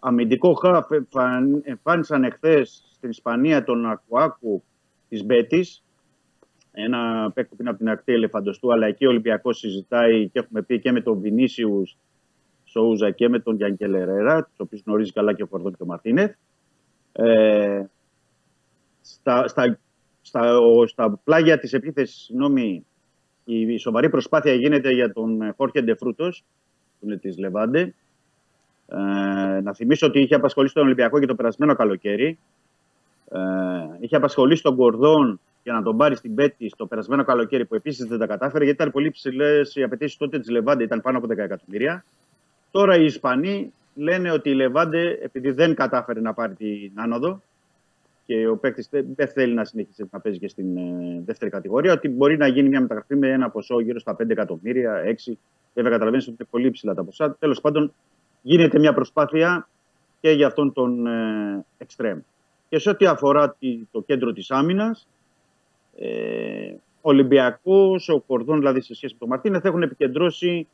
Αμυντικό 0.00 0.52
χαφ 0.54 0.90
εμφαν- 0.90 1.60
εμφάνισαν 1.66 2.24
εχθές 2.24 2.84
στην 2.92 3.10
Ισπανία 3.10 3.64
τον 3.64 3.86
Ακουάκου 3.86 4.62
της 5.08 5.24
Μπέτης. 5.24 5.84
Ένα 6.78 7.30
παίκτη 7.34 7.50
που 7.54 7.60
είναι 7.60 7.70
από 7.70 7.78
την 7.78 7.88
ακτή 7.88 8.12
ελεφαντοστού, 8.12 8.72
αλλά 8.72 8.86
εκεί 8.86 9.06
ο 9.06 9.08
Ολυμπιακός 9.08 9.58
συζητάει 9.58 10.28
και 10.28 10.38
έχουμε 10.38 10.62
πει 10.62 10.80
και 10.80 10.92
με 10.92 11.00
τον 11.00 11.20
Βινίσιους 11.20 11.96
Σόουζα 12.64 13.10
και 13.10 13.28
με 13.28 13.38
τον 13.38 13.56
Γιάνκελ 13.56 13.94
Ερέρα, 13.94 14.44
τους 14.44 14.58
οποίους 14.58 14.82
γνωρίζει 14.86 15.12
καλά 15.12 15.32
και 15.32 15.42
ο 15.42 15.46
Φορδόν 15.46 15.76
και 15.76 15.82
ο 15.82 15.86
Μαρτίνεθ. 15.86 16.34
Ε, 17.12 17.84
στα, 19.00 19.48
στα, 19.48 19.78
στα, 20.22 20.58
ο- 20.58 20.86
στα 20.86 21.20
πλάγια 21.24 21.58
της 21.58 21.72
επίθεσης, 21.72 22.16
συγγνώμη, 22.24 22.86
η, 23.44 23.60
η 23.60 23.78
σοβαρή 23.78 24.10
προσπάθεια 24.10 24.52
γίνεται 24.54 24.90
για 24.90 25.12
τον 25.12 25.42
ε, 25.42 25.54
Χόρχε 25.56 25.82
Ντεφρούτος, 25.82 26.44
που 27.00 27.06
είναι 27.06 27.16
της 27.16 27.38
Λεβάντε. 27.38 27.94
Ε, 28.88 28.96
να 29.60 29.74
θυμίσω 29.74 30.06
ότι 30.06 30.20
είχε 30.20 30.34
απασχολήσει 30.34 30.74
τον 30.74 30.84
Ολυμπιακό 30.84 31.18
και 31.20 31.26
το 31.26 31.34
περασμένο 31.34 31.74
καλοκαίρι. 31.74 32.38
Ε, 33.30 33.38
είχε 34.00 34.16
απασχολήσει 34.16 34.62
τον 34.62 34.76
Κορδόν 34.76 35.40
για 35.66 35.74
να 35.74 35.82
τον 35.82 35.96
πάρει 35.96 36.16
στην 36.16 36.34
Πέτη 36.34 36.72
το 36.76 36.86
περασμένο 36.86 37.24
καλοκαίρι 37.24 37.64
που 37.64 37.74
επίσης 37.74 38.06
δεν 38.06 38.18
τα 38.18 38.26
κατάφερε 38.26 38.64
γιατί 38.64 38.80
ήταν 38.82 38.92
πολύ 38.92 39.10
ψηλές 39.10 39.76
οι 39.76 39.82
απαιτήσεις 39.82 40.16
τότε 40.16 40.38
της 40.38 40.48
Λεβάντε, 40.50 40.82
ήταν 40.84 41.00
πάνω 41.00 41.18
από 41.18 41.26
10 41.26 41.36
εκατομμύρια. 41.36 42.04
Τώρα 42.70 42.96
οι 42.96 43.04
Ισπανοί 43.04 43.72
λένε 43.94 44.30
ότι 44.30 44.50
η 44.50 44.54
Λεβάντε, 44.54 45.18
επειδή 45.22 45.50
δεν 45.50 45.74
κατάφερε 45.74 46.20
να 46.20 46.34
πάρει 46.34 46.54
την 46.54 46.92
άνοδο 46.94 47.42
και 48.26 48.48
ο 48.48 48.56
παίκτης 48.56 48.88
δεν 48.90 49.28
θέλει 49.28 49.54
να 49.54 49.64
συνεχίσει 49.64 50.08
να 50.10 50.20
παίζει 50.20 50.38
και 50.38 50.48
στην 50.48 50.76
ε, 50.76 51.22
δεύτερη 51.24 51.50
κατηγορία, 51.50 51.92
ότι 51.92 52.08
μπορεί 52.08 52.36
να 52.36 52.46
γίνει 52.46 52.68
μια 52.68 52.80
μεταγραφή 52.80 53.16
με 53.16 53.28
ένα 53.28 53.50
ποσό 53.50 53.80
γύρω 53.80 53.98
στα 53.98 54.16
5 54.22 54.30
εκατομμύρια, 54.30 55.02
6. 55.26 55.32
Βέβαια, 55.74 55.90
καταλαβαίνεις 55.90 56.26
ότι 56.26 56.36
είναι 56.38 56.48
πολύ 56.50 56.70
ψηλά 56.70 56.94
τα 56.94 57.04
ποσά. 57.04 57.36
Τέλος 57.38 57.60
πάντων, 57.60 57.92
γίνεται 58.42 58.78
μια 58.78 58.94
προσπάθεια 58.94 59.68
και 60.20 60.30
για 60.30 60.46
αυτόν 60.46 60.72
τον 60.72 61.06
ε, 61.06 61.64
εξτρέμ. 61.78 62.18
Και 62.68 62.78
σε 62.78 62.90
ό,τι 62.90 63.06
αφορά 63.06 63.50
τη- 63.58 63.80
το 63.90 64.02
κέντρο 64.02 64.32
της 64.32 64.50
άμυνας, 64.50 65.08
ε, 65.98 66.74
ο 67.00 67.08
Ολυμπιακός, 67.08 68.08
ο 68.08 68.20
Κορδόν 68.20 68.58
δηλαδή 68.58 68.80
σε 68.80 68.94
σχέση 68.94 69.12
με 69.12 69.18
τον 69.18 69.28
Μαρτίνεθ 69.28 69.64
έχουν 69.64 69.82
επικεντρώσει 69.82 70.68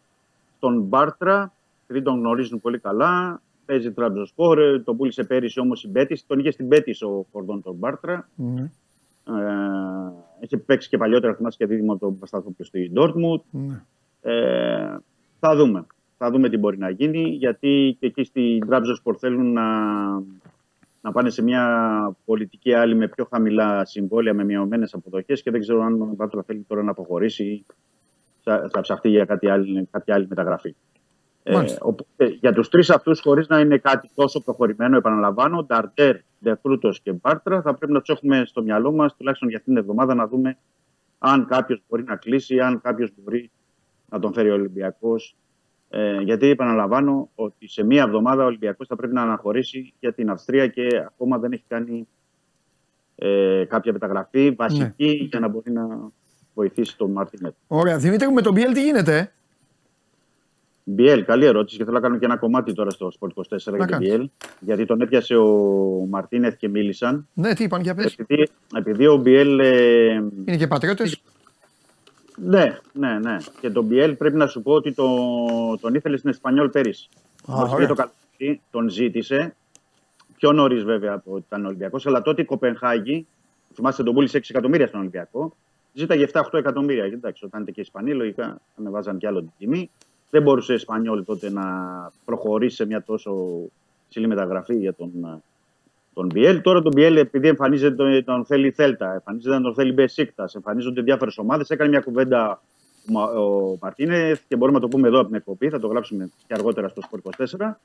τον 0.58 0.82
Μπάρτρα, 0.82 1.52
επειδή 1.86 2.04
τον 2.04 2.18
γνωρίζουν 2.18 2.60
πολύ 2.60 2.78
καλά, 2.78 3.40
παίζει 3.66 3.92
τραμπζοσπόρ, 3.92 4.58
ε, 4.58 4.78
τον 4.78 4.96
πούλησε 4.96 5.24
πέρυσι 5.24 5.60
όμως 5.60 5.84
η 5.84 5.88
Μπέτης, 5.88 6.26
τον 6.26 6.38
είχε 6.38 6.50
στην 6.50 6.66
Μπέτης 6.66 7.02
ο 7.02 7.26
Κορδόν 7.32 7.62
τον 7.62 7.74
Μπάρτρα, 7.74 8.28
Ναι. 8.36 8.70
ε, 9.26 10.12
έχει 10.40 10.56
παίξει 10.56 10.88
και 10.88 10.96
παλιότερα, 10.96 11.34
θυμάσαι 11.34 11.56
και 11.58 11.66
δίδυμο 11.66 11.96
τον 11.96 12.18
Πασταθόπουλο 12.18 12.66
στη 12.66 12.90
Ντόρτμουντ, 12.92 13.40
Ναι. 13.50 13.82
ε, 14.22 14.96
θα 15.40 15.56
δούμε. 15.56 15.86
Θα 16.18 16.30
δούμε 16.30 16.48
τι 16.48 16.56
μπορεί 16.56 16.78
να 16.78 16.90
γίνει, 16.90 17.22
γιατί 17.22 17.96
και 18.00 18.06
εκεί 18.06 18.24
στην 18.24 18.66
Τραμπζοσπορ 18.66 19.16
θέλουν 19.18 19.52
να, 19.52 19.62
να 21.02 21.12
πάνε 21.12 21.30
σε 21.30 21.42
μια 21.42 22.16
πολιτική 22.24 22.72
άλλη 22.74 22.94
με 22.94 23.08
πιο 23.08 23.26
χαμηλά 23.30 23.84
συμβόλαια, 23.84 24.34
με 24.34 24.44
μειωμένες 24.44 24.94
αποδοχές 24.94 25.42
και 25.42 25.50
δεν 25.50 25.60
ξέρω 25.60 25.82
αν 25.82 26.02
ο 26.02 26.12
Μπάτρα 26.16 26.42
θέλει 26.42 26.64
τώρα 26.68 26.82
να 26.82 26.90
αποχωρήσει 26.90 27.44
ή 27.44 27.66
θα, 28.42 28.68
θα 28.72 28.80
ψαχτεί 28.80 29.08
για 29.08 29.24
κάτι 29.24 29.48
άλλη, 29.48 29.88
κάποια 29.90 30.14
άλλη 30.14 30.26
μεταγραφή. 30.28 30.74
Ε, 31.42 31.52
Μάλιστα. 31.52 31.78
οπότε, 31.82 32.36
για 32.40 32.52
τους 32.52 32.68
τρεις 32.68 32.90
αυτούς, 32.90 33.20
χωρίς 33.20 33.48
να 33.48 33.60
είναι 33.60 33.78
κάτι 33.78 34.10
τόσο 34.14 34.40
προχωρημένο, 34.40 34.96
επαναλαμβάνω, 34.96 35.64
Νταρτέρ, 35.64 36.16
Ντεφρούτο 36.42 36.90
και 37.02 37.12
Μπάρτρα, 37.12 37.62
θα 37.62 37.74
πρέπει 37.74 37.92
να 37.92 38.00
τους 38.00 38.08
έχουμε 38.08 38.42
στο 38.46 38.62
μυαλό 38.62 38.92
μας 38.92 39.16
τουλάχιστον 39.16 39.48
για 39.48 39.58
αυτήν 39.58 39.74
την 39.74 39.82
εβδομάδα 39.82 40.14
να 40.14 40.26
δούμε 40.26 40.58
αν 41.18 41.46
κάποιος 41.46 41.82
μπορεί 41.88 42.04
να 42.04 42.16
κλείσει, 42.16 42.60
αν 42.60 42.80
κάποιος 42.80 43.10
μπορεί 43.16 43.50
να 44.08 44.18
τον 44.18 44.32
φέρει 44.32 44.50
ο 44.50 44.54
Ολυμπιακός. 44.54 45.36
Ε, 45.94 46.20
γιατί 46.20 46.46
επαναλαμβάνω 46.48 47.30
ότι 47.34 47.68
σε 47.68 47.84
μία 47.84 48.02
εβδομάδα 48.02 48.42
ο 48.42 48.46
Ολυμπιακός 48.46 48.86
θα 48.86 48.96
πρέπει 48.96 49.14
να 49.14 49.22
αναχωρήσει 49.22 49.92
για 50.00 50.12
την 50.12 50.30
Αυστρία 50.30 50.66
και 50.66 50.86
ακόμα 51.06 51.38
δεν 51.38 51.52
έχει 51.52 51.64
κάνει 51.68 52.08
ε, 53.14 53.64
κάποια 53.68 53.92
μεταγραφή 53.92 54.50
βασική 54.50 55.28
για 55.30 55.40
να 55.40 55.48
μπορεί 55.48 55.70
να 55.72 55.86
βοηθήσει 56.54 56.96
τον 56.96 57.10
Μάρτινετ. 57.10 57.54
Ωραία. 57.66 57.98
Δημήτρη, 57.98 58.26
μου, 58.26 58.34
με 58.34 58.42
τον 58.42 58.52
Μπιέλ 58.52 58.72
τι 58.72 58.82
γίνεται; 58.82 59.16
ε; 59.16 59.30
Μπιέλ, 60.84 61.24
καλή 61.24 61.44
ερώτηση 61.44 61.76
και 61.76 61.84
θέλω 61.84 61.96
να 61.96 62.02
κάνω 62.02 62.18
και 62.18 62.24
ένα 62.24 62.36
κομμάτι 62.36 62.72
τώρα 62.72 62.90
στο 62.90 63.12
Sport 63.20 63.28
24 63.28 63.56
για 63.56 63.72
τον 63.72 63.86
κάνεις. 63.86 64.08
Μπιέλ. 64.08 64.30
Γιατί 64.60 64.84
τον 64.84 65.00
έπιασε 65.00 65.36
ο 65.36 65.46
Μαρτίνεθ 66.08 66.56
και 66.56 66.68
μίλησαν. 66.68 67.28
Ναι, 67.34 67.54
τι 67.54 67.64
είπαν 67.64 67.82
για 67.82 67.94
πες. 67.94 68.16
Επειδή, 68.18 68.48
επειδή 68.76 69.06
ο 69.06 69.16
Μπιέλ. 69.16 69.58
ε, 69.58 70.12
Είναι 70.44 70.56
και 70.56 70.66
πατριώτες. 70.66 71.22
Ναι, 72.36 72.78
ναι, 72.92 73.18
ναι. 73.18 73.36
Και 73.60 73.70
τον 73.70 73.84
Μπιέλ 73.84 74.14
πρέπει 74.14 74.36
να 74.36 74.46
σου 74.46 74.62
πω 74.62 74.72
ότι 74.72 74.92
το, 74.92 75.06
τον 75.80 75.94
ήθελε 75.94 76.16
στην 76.16 76.30
Εσπανιόλ 76.30 76.68
πέρυσι. 76.68 77.08
Α, 77.50 77.54
Μόλις 77.54 77.72
ωραία. 77.72 77.74
πήγε 77.74 77.88
το 77.88 77.94
καλοκαίρι, 77.94 78.60
τον 78.70 78.88
ζήτησε. 78.88 79.54
Πιο 80.36 80.52
νωρίς 80.52 80.84
βέβαια 80.84 81.12
από 81.12 81.32
ότι 81.32 81.44
ήταν 81.46 81.66
Ολυμπιακός. 81.66 82.06
Αλλά 82.06 82.22
τότε 82.22 82.42
η 82.42 82.44
Κοπενχάγη, 82.44 83.26
θυμάστε 83.74 84.02
τον 84.02 84.14
πούλησε 84.14 84.38
6 84.38 84.42
εκατομμύρια 84.48 84.86
στον 84.86 85.00
Ολυμπιακό, 85.00 85.56
ζήταγε 85.92 86.26
7-8 86.32 86.42
εκατομμύρια. 86.52 87.08
Και 87.08 87.14
Εντάξει, 87.14 87.44
όταν 87.44 87.62
ήταν 87.62 87.74
και 87.74 87.80
οι 87.80 87.84
Ισπανοί, 87.86 88.14
λογικά 88.14 88.60
ανεβάζαν 88.78 89.18
κι 89.18 89.26
άλλο 89.26 89.38
την 89.40 89.50
τιμή. 89.58 89.90
Δεν 90.30 90.42
μπορούσε 90.42 90.72
η 90.72 90.74
Ισπανιόλ 90.74 91.24
τότε 91.24 91.50
να 91.50 91.62
προχωρήσει 92.24 92.76
σε 92.76 92.84
μια 92.84 93.02
τόσο 93.02 93.60
ψηλή 94.08 94.26
μεταγραφή 94.26 94.74
για 94.76 94.94
τον, 94.94 95.42
τον 96.14 96.26
Μπιέλ. 96.26 96.60
Τώρα 96.60 96.82
τον 96.82 96.92
Μπιέλ, 96.94 97.16
επειδή 97.16 97.48
εμφανίζεται 97.48 97.94
τον, 97.94 98.24
τον 98.24 98.44
θέλει 98.44 98.66
η 98.66 98.70
Θέλτα, 98.70 99.12
εμφανίζεται 99.12 99.60
τον 99.60 99.74
θέλει 99.74 99.90
η 99.90 99.94
Μπεσίκτας, 99.96 100.54
εμφανίζονται 100.54 101.02
διάφορες 101.02 101.38
ομάδες, 101.38 101.70
έκανε 101.70 101.90
μια 101.90 102.00
κουβέντα 102.00 102.62
ο 103.08 103.12
Μα- 103.12 103.30
ο 103.30 103.76
Μαρτίνεθ 103.80 104.40
και 104.48 104.56
μπορούμε 104.56 104.78
να 104.78 104.82
το 104.84 104.88
πούμε 104.88 105.08
εδώ 105.08 105.18
από 105.18 105.26
την 105.26 105.36
εκπομπή, 105.36 105.68
θα 105.68 105.78
το 105.78 105.86
γράψουμε 105.86 106.30
και 106.46 106.54
αργότερα 106.54 106.88
στο 106.88 107.02
Sport 107.10 107.18
24. 107.58 107.80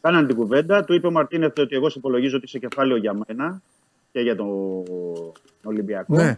Κάναν 0.00 0.26
την 0.26 0.36
κουβέντα, 0.36 0.84
του 0.84 0.94
είπε 0.94 1.06
ο 1.06 1.10
Μαρτίνεθ 1.10 1.58
ότι 1.58 1.76
εγώ 1.76 1.88
σε 1.88 1.98
υπολογίζω 1.98 2.36
ότι 2.36 2.44
είσαι 2.44 2.58
κεφάλαιο 2.58 2.96
για 2.96 3.18
μένα 3.26 3.62
και 4.12 4.20
για 4.20 4.36
τον 4.36 4.48
Ολυμπιακό. 5.64 6.14
Ναι. 6.16 6.36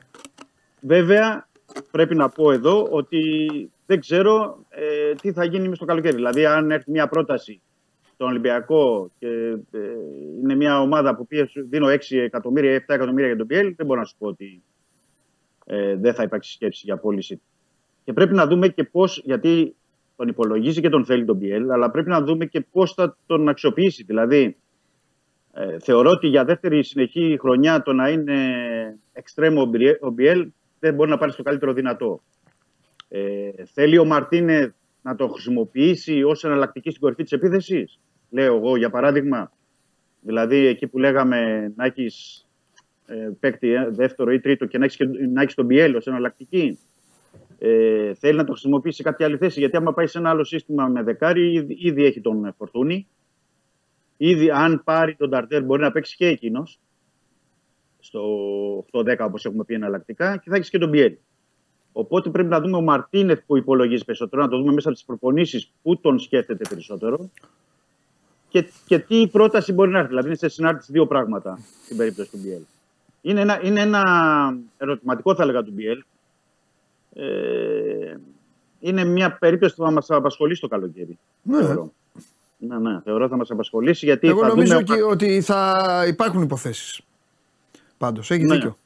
Βέβαια, 0.80 1.48
πρέπει 1.90 2.14
να 2.14 2.28
πω 2.28 2.52
εδώ 2.52 2.86
ότι 2.90 3.20
δεν 3.86 4.00
ξέρω 4.00 4.58
ε, 4.68 5.14
τι 5.14 5.32
θα 5.32 5.44
γίνει 5.44 5.68
μες 5.68 5.76
στο 5.76 5.86
καλοκαίρι. 5.86 6.14
Δηλαδή, 6.14 6.46
αν 6.46 6.70
έρθει 6.70 6.90
μια 6.90 7.08
πρόταση 7.08 7.60
στον 8.20 8.32
Ολυμπιακό 8.32 9.10
και 9.18 9.26
ε, 9.70 9.78
είναι 10.42 10.54
μια 10.54 10.80
ομάδα 10.80 11.16
που 11.16 11.26
πει 11.26 11.46
σου 11.50 11.68
δίνω 11.68 11.86
6 11.86 11.98
εκατομμύρια 12.10 12.74
ή 12.74 12.76
7 12.76 12.80
εκατομμύρια 12.86 13.26
για 13.26 13.36
τον 13.36 13.46
Πιέλ, 13.46 13.74
δεν 13.76 13.86
μπορώ 13.86 14.00
να 14.00 14.06
σου 14.06 14.14
πω 14.18 14.26
ότι 14.26 14.62
ε, 15.66 15.96
δεν 15.96 16.14
θα 16.14 16.22
υπάρξει 16.22 16.52
σκέψη 16.52 16.82
για 16.84 16.96
πώληση. 16.96 17.40
Και 18.04 18.12
πρέπει 18.12 18.34
να 18.34 18.46
δούμε 18.46 18.68
και 18.68 18.84
πώς, 18.84 19.22
γιατί 19.24 19.74
τον 20.16 20.28
υπολογίζει 20.28 20.80
και 20.80 20.88
τον 20.88 21.04
θέλει 21.04 21.24
τον 21.24 21.38
Πιέλ, 21.38 21.70
αλλά 21.70 21.90
πρέπει 21.90 22.08
να 22.08 22.22
δούμε 22.22 22.46
και 22.46 22.60
πώς 22.60 22.94
θα 22.94 23.16
τον 23.26 23.48
αξιοποιήσει. 23.48 24.02
Δηλαδή, 24.02 24.56
ε, 25.52 25.78
θεωρώ 25.78 26.10
ότι 26.10 26.26
για 26.26 26.44
δεύτερη 26.44 26.84
συνεχή 26.84 27.36
χρονιά 27.40 27.82
το 27.82 27.92
να 27.92 28.08
είναι 28.08 28.38
εξτρέμο 29.12 29.62
ο 29.62 29.66
Μπιέλ- 29.66 30.02
ο 30.02 30.10
Μπιέλ 30.10 30.50
δεν 30.78 30.94
μπορεί 30.94 31.10
να 31.10 31.18
πάρει 31.18 31.32
στο 31.32 31.42
καλύτερο 31.42 31.72
δυνατό. 31.72 32.22
Ε, 33.08 33.50
θέλει 33.64 33.98
ο 33.98 34.04
Μαρτίνε 34.04 34.74
να 35.02 35.14
το 35.14 35.28
χρησιμοποιήσει 35.28 36.22
ως 36.22 36.44
εναλλακτική 36.44 36.90
στην 36.90 37.02
κορυφή 37.02 37.22
της 37.22 37.32
επίθεσης; 37.32 38.00
Λέω 38.30 38.56
εγώ 38.56 38.76
για 38.76 38.90
παράδειγμα, 38.90 39.52
δηλαδή 40.20 40.66
εκεί 40.66 40.86
που 40.86 40.98
λέγαμε 40.98 41.72
να 41.76 41.84
έχεις 41.84 42.46
ε, 43.06 43.30
παίκτη 43.40 43.72
ε, 43.72 43.88
δεύτερο 43.90 44.32
ή 44.32 44.40
τρίτο 44.40 44.66
και 44.66 44.78
να 44.78 44.84
έχεις 44.84 44.98
να 45.32 45.42
έχεις 45.42 45.54
τον 45.54 45.64
Μπιέλ 45.64 45.94
ω 45.94 46.00
εναλλακτική, 46.04 46.78
ε, 47.58 48.14
θέλει 48.14 48.36
να 48.36 48.44
το 48.44 48.52
χρησιμοποιήσει 48.52 48.96
σε 48.96 49.02
κάποια 49.02 49.26
άλλη 49.26 49.36
θέση. 49.36 49.60
Γιατί 49.60 49.76
άμα 49.76 49.92
πάει 49.92 50.06
σε 50.06 50.18
ένα 50.18 50.30
άλλο 50.30 50.44
σύστημα 50.44 50.86
με 50.86 51.02
δεκάρι, 51.02 51.52
ήδη, 51.52 51.76
ήδη 51.78 52.04
έχει 52.04 52.20
τον 52.20 52.54
Φορτούνη. 52.56 53.06
Ήδη, 54.16 54.50
αν 54.50 54.82
πάρει 54.84 55.14
τον 55.14 55.30
Ταρτέρ, 55.30 55.64
μπορεί 55.64 55.82
να 55.82 55.92
παίξει 55.92 56.16
και 56.16 56.26
εκείνος 56.26 56.80
στο 57.98 58.22
8-10 58.92 59.16
όπως 59.20 59.44
έχουμε 59.44 59.64
πει 59.64 59.74
εναλλακτικά 59.74 60.36
και 60.36 60.50
θα 60.50 60.56
έχεις 60.56 60.70
και 60.70 60.78
τον 60.78 60.88
Μπιέλ. 60.88 61.16
Οπότε 61.92 62.30
πρέπει 62.30 62.48
να 62.48 62.60
δούμε 62.60 62.76
ο 62.76 62.80
Μαρτίνεθ 62.80 63.40
που 63.46 63.56
υπολογίζει 63.56 64.04
περισσότερο, 64.04 64.42
να 64.42 64.48
το 64.48 64.56
δούμε 64.56 64.72
μέσα 64.72 64.88
από 64.88 64.96
τις 64.96 65.06
προπονήσεις 65.06 65.72
που 65.82 66.00
τον 66.00 66.18
σκέφτεται 66.18 66.64
περισσότερο 66.68 67.30
και, 68.50 68.68
και 68.86 68.98
τι 68.98 69.28
πρόταση 69.28 69.72
μπορεί 69.72 69.90
να 69.90 69.98
έρθει. 69.98 70.08
Δηλαδή 70.08 70.26
είναι 70.26 70.36
σε 70.36 70.48
συνάρτηση 70.48 70.92
δύο 70.92 71.06
πράγματα 71.06 71.58
στην 71.84 71.96
περίπτωση 71.96 72.30
του 72.30 72.38
Μπιέλ. 72.42 72.60
Είναι 73.22 73.40
ένα, 73.40 73.60
είναι 73.62 73.80
ένα 73.80 74.04
ερωτηματικό 74.78 75.34
θα 75.34 75.42
έλεγα 75.42 75.62
του 75.62 75.72
Μπιέλ. 75.74 76.02
Ε, 77.14 78.16
είναι 78.80 79.04
μια 79.04 79.32
περίπτωση 79.32 79.74
που 79.74 79.84
θα 79.84 79.90
μας 79.90 80.10
απασχολήσει 80.10 80.60
το 80.60 80.68
καλοκαίρι. 80.68 81.18
Ναι. 81.42 81.64
Θεωρώ. 81.64 81.92
Ναι, 82.58 82.78
ναι, 82.78 83.00
θεωρώ 83.04 83.28
θα 83.28 83.36
μας 83.36 83.50
απασχολήσει 83.50 84.04
γιατί. 84.04 84.28
Εγώ 84.28 84.40
θα 84.40 84.48
νομίζω 84.48 84.72
δούμε... 84.72 84.96
και 84.96 85.02
ότι 85.02 85.40
θα 85.40 86.04
υπάρχουν 86.08 86.42
υποθέσεις. 86.42 87.00
Πάντως, 87.98 88.30
έχει 88.30 88.44
Ναι. 88.44 88.54
δίκιο. 88.54 88.76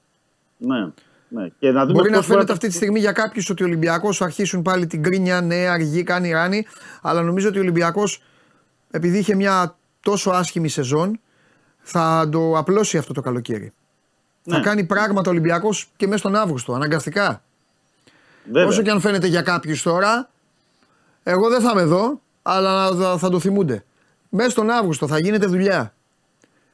Ναι, 0.57 0.89
ναι. 1.29 1.49
Και 1.59 1.71
να 1.71 1.87
δούμε 1.87 1.93
Μπορεί 1.99 2.11
να 2.11 2.17
πώς 2.17 2.27
φαίνεται 2.27 2.45
μπορεί 2.45 2.53
αυτή 2.53 2.69
τη 2.69 2.75
στιγμή 2.75 2.99
για 2.99 3.13
κάποιους 3.13 3.51
ότι 3.51 3.63
ο 3.63 3.67
Ολυμπιακός 3.67 4.23
αρχίσουν 4.23 4.63
πάλι 4.63 4.87
την 4.87 5.03
κρίνια, 5.03 5.41
ναι, 5.41 5.55
αργή, 5.55 6.03
κάνει 6.03 6.31
ράνι. 6.31 6.67
Αλλά 7.03 7.23
νομίζω 7.23 7.49
ότι 7.49 7.59
ο 7.59 7.61
Ολυμπιακός, 7.61 8.23
επειδή 8.95 9.19
είχε 9.19 9.35
μια 9.35 9.77
τόσο 10.01 10.31
άσχημη 10.31 10.69
σεζόν, 10.69 11.21
θα 11.79 12.29
το 12.33 12.59
απλώσει 12.59 12.99
αυτό 12.99 13.13
το 13.13 13.21
καλοκαίρι. 13.21 13.73
Ναι. 14.45 14.55
Θα 14.55 14.61
κάνει 14.61 14.85
πράγματα 14.85 15.29
ο 15.31 15.33
Ολυμπιακός 15.33 15.91
και 15.97 16.07
μέσα 16.07 16.19
στον 16.19 16.35
Αύγουστο, 16.35 16.73
αναγκαστικά. 16.73 17.43
Βέβαια. 18.45 18.67
Όσο 18.67 18.83
και 18.83 18.91
αν 18.91 19.01
φαίνεται 19.01 19.27
για 19.27 19.43
κάποιους 19.43 19.83
τώρα, 19.83 20.31
εγώ 21.23 21.49
δεν 21.49 21.61
θα 21.61 21.71
είμαι 21.71 21.81
εδώ, 21.81 22.21
αλλά 22.43 22.95
θα, 22.95 23.19
θα 23.19 23.31
το 23.31 23.41
θυμούνται. 23.41 23.85
Μέσα 24.29 24.51
στον 24.51 24.71
Αύγουστο 24.71 25.07
θα 25.07 25.19
γίνεται 25.19 25.47
δουλειά. 25.47 25.95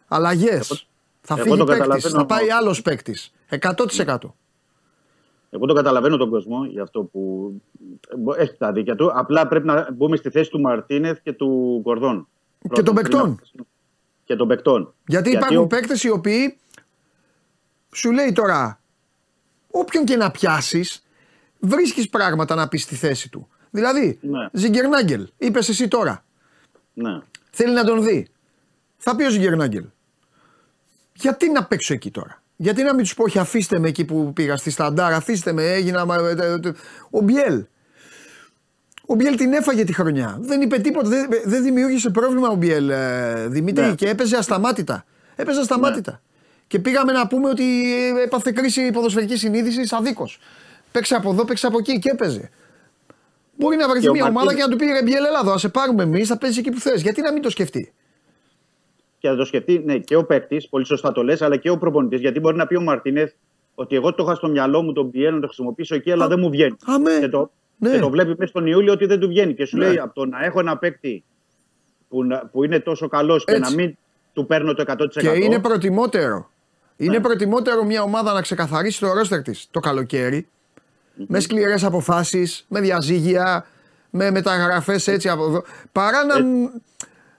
Αλλαγές. 0.08 0.88
Θα 1.20 1.34
εγώ 1.34 1.42
φύγει 1.42 1.56
το 1.56 1.64
παίκτης, 1.64 1.86
καταλαβαίνω, 1.86 2.18
θα 2.18 2.26
πάει 2.26 2.42
όμως. 2.42 2.56
άλλος 2.56 2.82
παίκτης. 2.82 3.32
100%. 3.48 4.16
Εγώ 5.50 5.66
το 5.66 5.74
καταλαβαίνω 5.74 6.16
τον 6.16 6.30
κόσμο 6.30 6.64
για 6.64 6.82
αυτό 6.82 7.02
που 7.02 7.52
έχεις 8.38 8.58
τα 8.58 8.72
δίκια 8.72 8.94
του. 8.96 9.10
Απλά 9.14 9.46
πρέπει 9.48 9.66
να 9.66 9.92
μπούμε 9.92 10.16
στη 10.16 10.30
θέση 10.30 10.50
του 10.50 10.60
Μαρτίνεθ 10.60 11.18
και 11.22 11.32
του 11.32 11.80
Γκορδόν. 11.82 12.28
Και 12.72 12.82
των 12.82 12.94
παικτών. 12.94 13.40
Και 14.24 14.36
των 14.36 14.48
παικτών. 14.48 14.94
Γιατί 15.06 15.30
υπάρχουν 15.30 15.56
ο- 15.56 15.66
παίκτες 15.66 16.02
οι 16.04 16.10
οποίοι 16.10 16.58
σου 17.94 18.10
λέει 18.12 18.32
τώρα, 18.32 18.80
όποιον 19.70 20.04
και 20.04 20.16
να 20.16 20.30
πιάσεις, 20.30 21.06
βρίσκεις 21.58 22.08
πράγματα 22.08 22.54
να 22.54 22.68
πεις 22.68 22.82
στη 22.82 22.94
θέση 22.94 23.30
του. 23.30 23.48
Δηλαδή, 23.70 24.18
Ναι. 24.22 24.48
Ζιγκερνάγκελ, 24.52 25.28
είπες 25.38 25.68
εσύ 25.68 25.88
τώρα, 25.88 26.24
Ναι. 26.94 27.18
θέλει 27.50 27.74
να 27.74 27.84
τον 27.84 28.02
δει. 28.04 28.28
Θα 28.96 29.16
πει 29.16 29.24
ο 29.24 29.30
Ζιγκερνάγκελ. 29.30 29.84
Γιατί 31.12 31.50
να 31.50 31.64
παίξω 31.64 31.94
εκεί 31.94 32.10
τώρα; 32.10 32.42
Γιατί 32.56 32.82
να 32.82 32.94
μην 32.94 33.02
τους 33.04 33.14
πω, 33.14 33.22
όχι, 33.22 33.38
αφήστε 33.38 33.78
με 33.78 33.88
εκεί 33.88 34.04
που 34.04 34.32
πήγα 34.32 34.56
στη 34.56 34.70
Σταντάρα, 34.70 35.16
αφήστε 35.16 35.52
με, 35.52 35.64
έγινα. 35.72 36.04
μα, 36.04 36.14
ε, 36.16 36.34
ε, 36.38 36.52
ε, 36.68 36.72
Ο 37.10 37.20
Μπιέλ. 37.20 37.64
Ο 39.10 39.14
Μπιέλ 39.14 39.36
την 39.36 39.52
έφαγε 39.52 39.84
τη 39.84 39.92
χρονιά. 39.92 40.38
Δεν 40.40 40.60
είπε 40.60 40.78
τίποτα, 40.78 41.08
δεν, 41.08 41.28
δεν 41.44 41.62
δημιούργησε 41.62 42.10
πρόβλημα 42.10 42.48
ο 42.48 42.54
Μπιέλ 42.54 42.88
ε, 42.90 43.46
Δημήτρη 43.48 43.84
Ναι. 43.84 43.94
και 43.94 44.08
έπαιζε 44.08 44.36
ασταμάτητα. 44.36 45.04
Έπαιζε 45.36 45.60
ασταμάτητα. 45.60 46.20
Και 46.66 46.78
πήγαμε 46.78 47.12
να 47.12 47.26
πούμε 47.26 47.48
ότι 47.48 47.94
ε, 47.94 48.22
έπαθε 48.22 48.52
κρίση 48.52 48.90
ποδοσφαιρικής 48.90 49.38
συνείδησης 49.40 49.92
αδίκως. 49.92 50.38
Παίξε 50.92 51.14
από 51.14 51.30
εδώ, 51.30 51.44
παίξε 51.44 51.66
από 51.66 51.78
εκεί 51.78 51.98
και 51.98 52.10
έπαιζε. 52.12 52.50
Μπορεί 53.56 53.76
να 53.76 53.88
βρεθεί 53.88 54.02
Και 54.04 54.08
ο 54.08 54.12
μια 54.12 54.22
ομάδα 54.24 54.44
Μαρτίνες- 54.44 54.64
και 54.64 54.70
να 54.70 54.78
του 54.78 54.84
πει 54.84 54.92
ρε 54.92 55.02
Μπιέλ, 55.02 55.24
Ελλάδα, 55.24 55.50
θα 55.52 55.58
σε 55.58 55.68
πάρουμε 55.68 56.02
εμείς, 56.02 56.28
θα 56.28 56.38
παίζεις 56.38 56.58
εκεί 56.58 56.70
που 56.70 56.80
θες. 56.80 57.02
Γιατί 57.02 57.20
να 57.20 57.32
μην 57.32 57.42
το 57.42 57.50
σκεφτεί; 57.50 57.92
Και 59.18 59.28
να 59.28 59.36
το 59.36 59.44
σκεφτεί 59.44 59.82
ναι, 59.84 59.98
και 59.98 60.16
ο 60.16 60.24
παίκτης, 60.24 60.68
πολύ 60.68 60.84
σωστά 60.86 61.12
το 61.12 61.22
λες, 61.22 61.42
αλλά 61.42 61.56
και 61.56 61.70
ο 61.70 61.78
προπονητής. 61.78 62.20
Γιατί 62.20 62.40
μπορεί 62.40 62.56
να 62.56 62.66
πει 62.66 62.74
ο 62.76 62.80
Μαρτίνεθ 62.82 63.32
ότι 63.74 63.96
εγώ 63.96 64.14
το 64.14 64.22
είχα 64.24 64.34
στο 64.34 64.48
μυαλό 64.48 64.82
μου 64.82 64.92
τον 64.92 65.10
Πιέλ 65.10 65.34
να 65.34 65.40
το 65.40 65.46
χρησιμοποιήσω 65.46 65.94
εκεί, 65.94 66.10
αλλά 66.12 66.24
Α, 66.24 66.28
δεν 66.28 66.38
μου 66.40 66.50
βγαίνει. 66.50 66.76
αμέ. 66.86 67.18
Και 67.20 67.28
το, 67.28 67.50
Ναι. 67.80 67.90
και 67.90 67.98
το 67.98 68.10
βλέπει 68.10 68.28
μέσα 68.38 68.46
στον 68.46 68.66
Ιούλιο 68.66 68.92
ότι 68.92 69.06
δεν 69.06 69.20
του 69.20 69.28
βγαίνει. 69.28 69.54
Και 69.54 69.64
σου 69.64 69.76
Ναι. 69.76 69.84
λέει 69.86 69.98
από 69.98 70.14
το 70.14 70.24
να 70.26 70.44
έχω 70.44 70.60
ένα 70.60 70.76
παίκτη 70.76 71.24
που, 72.08 72.24
να- 72.24 72.46
που 72.52 72.64
είναι 72.64 72.80
τόσο 72.80 73.08
καλός 73.08 73.44
και 73.44 73.52
Έτσι. 73.52 73.62
να 73.76 73.82
μην 73.82 73.96
του 74.32 74.46
παίρνω 74.46 74.74
το 74.74 74.82
100%. 74.82 75.20
Και 75.20 75.28
είναι 75.44 75.58
προτιμότερο. 75.58 76.50
Είναι 76.96 77.16
Ναι. 77.16 77.20
προτιμότερο 77.20 77.84
μια 77.84 78.02
ομάδα 78.02 78.32
να 78.32 78.40
ξεκαθαρίσει 78.42 79.00
το 79.00 79.12
ρόστερ 79.12 79.42
της 79.42 79.66
το 79.70 79.80
καλοκαιρι 79.80 80.46
με 81.26 81.40
σκληρές 81.40 81.84
αποφάσεις, 81.84 82.64
με 82.68 82.80
διαζύγια, 82.80 83.66
με 84.10 84.30
μεταγραφές 84.30 85.08
έτσι 85.08 85.28
από 85.28 85.44
εδώ, 85.44 85.64
παρά 85.92 86.24
να, 86.24 86.34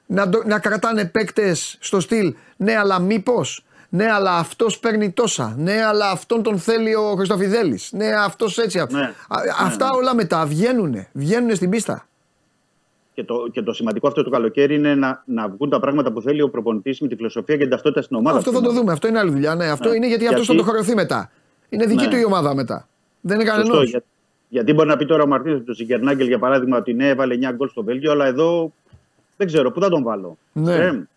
να, 0.06 0.30
το- 0.30 0.42
να 0.46 0.60
κρατάνε 0.60 1.06
παίκτες 1.06 1.78
στο 1.80 2.00
στυλ. 2.00 2.34
Ναι, 2.58 2.76
αλλά 2.76 3.00
μήπως. 3.00 3.66
Ναι, 3.94 4.12
αλλά 4.12 4.38
αυτός 4.38 4.80
παίρνει 4.80 5.12
τόσα. 5.12 5.56
Ναι, 5.58 5.84
αλλά 5.86 6.10
αυτόν 6.10 6.44
τον 6.44 6.58
θέλει 6.60 6.96
ο 6.96 7.14
Χριστοφιδέλης. 7.18 7.92
Ναι, 7.92 8.08
αυτός 8.26 8.58
έτσι. 8.58 8.80
Α- 8.80 8.88
Ναι. 8.92 9.14
Αυτά 9.60 9.90
όλα 9.96 10.16
μετά 10.16 10.46
βγαίνουν. 10.46 11.06
Βγαίνουν 11.14 11.56
στην 11.56 11.70
πίστα. 11.70 12.06
Και 13.14 13.24
το, 13.24 13.48
και 13.52 13.62
το 13.62 13.74
σημαντικό 13.74 14.08
αυτό 14.08 14.24
το 14.24 14.30
καλοκαίρι 14.30 14.76
είναι 14.76 14.96
να, 14.96 15.24
να 15.26 15.48
βγουν 15.50 15.70
τα 15.70 15.80
πράγματα 15.80 16.12
που 16.12 16.22
θέλει 16.22 16.42
ο 16.42 16.50
προπονητής 16.50 17.00
με 17.02 17.08
τη 17.08 17.16
φιλοσοφία 17.16 17.56
και 17.56 17.62
την 17.62 17.70
ταυτότητα 17.72 18.02
στην 18.02 18.16
ομάδα. 18.18 18.38
αυτό 18.38 18.52
θα 18.52 18.62
το 18.62 18.72
δούμε. 18.72 18.92
Αυτό 18.92 19.08
είναι 19.08 19.20
άλλη 19.20 19.32
δουλειά. 19.32 19.56
Ναι, 19.56 19.68
αυτό 19.70 19.90
Ναι. 19.90 19.96
είναι 19.96 20.08
γιατί, 20.08 20.28
αυτός 20.28 20.46
θα 20.46 20.54
Γιατί- 20.54 20.68
το 20.68 20.72
χρεωθεί 20.74 20.96
μετά. 20.96 21.32
Είναι 21.70 21.86
δική 21.86 22.04
Ναι. 22.04 22.10
του 22.10 22.16
η 22.18 22.26
ομάδα 22.26 22.56
μετά. 22.56 22.88
Δεν 23.22 23.40
είναι 23.40 23.50
Σωστό, 23.50 23.68
κανένα. 23.68 23.84
για- 23.84 24.04
γιατί 24.50 24.74
μπορεί 24.74 24.88
να 24.88 24.98
πει 24.98 25.06
τώρα 25.06 25.24
ο 25.24 25.28
Μαρτίνε 25.28 25.60
του 25.60 25.76
Σιγκερνάγκελ 25.76 26.28
για 26.28 26.40
παράδειγμα 26.40 26.78
ότι 26.78 26.94
ναι, 26.94 27.08
έβαλε 27.08 27.34
9 27.34 27.52
γκολ 27.52 27.70
στο 27.70 27.84
Βέλγιο, 27.84 28.12
αλλά 28.12 28.26
εδώ 28.26 28.72
δεν 29.38 29.48
ξέρω 29.48 29.72
πού 29.72 29.82
θα 29.82 29.90
τον 29.90 30.04
βάλω. 30.04 30.38
Ναι. 30.54 30.76
Ε, 30.76 31.08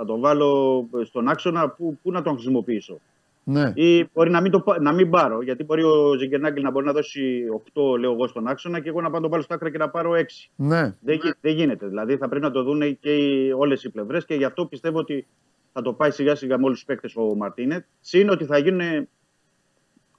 θα 0.00 0.06
τον 0.06 0.20
βάλω 0.20 0.88
στον 1.04 1.28
άξονα, 1.28 1.68
πού, 1.68 1.98
πού 2.02 2.10
να 2.10 2.22
τον 2.22 2.32
χρησιμοποιήσω. 2.32 2.98
Ναι. 3.44 3.72
Ή 3.74 4.08
μπορεί 4.14 4.30
να 4.30 4.40
μην, 4.40 4.50
το, 4.50 4.60
πα- 4.60 4.80
να 4.80 4.92
μην 4.92 5.10
πάρω, 5.10 5.42
γιατί 5.42 5.64
μπορεί 5.64 5.82
ο 5.82 6.14
Ζιγκερνάγκελ 6.18 6.62
να 6.62 6.70
μπορεί 6.70 6.86
να 6.86 6.92
δώσει 6.92 7.42
8, 7.74 7.98
λέω 7.98 8.12
εγώ, 8.12 8.26
στον 8.26 8.46
άξονα 8.46 8.80
και 8.80 8.88
εγώ 8.88 9.00
να 9.00 9.06
πάω 9.06 9.14
να 9.14 9.20
τον 9.20 9.30
βάλω 9.30 9.42
στο 9.42 9.54
άκρα 9.54 9.70
και 9.70 9.78
να 9.78 9.88
πάρω 9.88 10.12
6. 10.12 10.22
Ναι. 10.56 10.80
Δεν, 11.00 11.18
γι- 11.22 11.32
δεν 11.40 11.54
γίνεται. 11.54 11.86
Δηλαδή 11.86 12.16
θα 12.16 12.28
πρέπει 12.28 12.44
να 12.44 12.50
το 12.50 12.62
δουν 12.62 12.98
και 13.00 13.18
όλες 13.56 13.84
οι 13.84 13.90
πλευρές 13.90 14.24
και 14.24 14.34
γι' 14.34 14.44
αυτό 14.44 14.66
πιστεύω 14.66 14.98
ότι 14.98 15.26
θα 15.72 15.82
το 15.82 15.92
πάει 15.92 16.10
σιγά 16.10 16.34
σιγά 16.34 16.58
με 16.58 16.64
όλους 16.64 16.76
τους 16.76 16.86
παίκτες 16.86 17.16
ο 17.16 17.34
Μαρτίνετ. 17.36 17.84
Συν 18.00 18.28
ότι 18.30 18.44
θα 18.44 18.58
γίνουν 18.58 19.08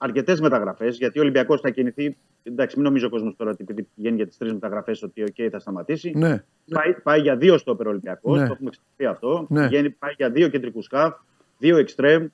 αρκετές 0.04 0.40
μεταγραφές, 0.42 0.98
γιατί 0.98 1.20
ο 1.20 1.22
Ολυμπιακός 1.22 1.62
θα 1.62 1.70
κινηθεί. 1.70 2.18
Εντάξει, 2.44 2.76
μην 2.76 2.86
νομίζει 2.86 3.06
ο 3.06 3.10
κόσμος 3.10 3.36
τώρα 3.38 3.52
ότι 3.52 3.60
επειδή 3.62 3.88
πηγαίνει 3.96 4.16
για 4.16 4.28
τις 4.28 4.38
τρεις 4.38 4.54
μεταγραφές 4.54 5.04
ότι 5.04 5.24
okay, 5.28 5.48
θα 5.52 5.60
σταματήσει. 5.60 6.12
Ναι. 6.16 6.44
Πάει, 6.72 6.94
πάει 7.04 7.20
για 7.22 7.36
δύο 7.36 7.58
στο 7.58 7.78
Ολυμπιακός, 7.86 8.40
Ναι. 8.40 8.46
το 8.48 8.54
έχουμε 8.54 8.70
ξαναπεί 8.70 9.06
αυτό. 9.06 9.46
Ναι. 9.50 9.68
Πηγαίνει, 9.68 9.90
πάει 9.90 10.12
για 10.18 10.30
δύο 10.30 10.48
κεντρικούς 10.48 10.86
σκαφ, 10.86 11.14
δύο 11.58 11.78
εξτρέμ, 11.78 12.28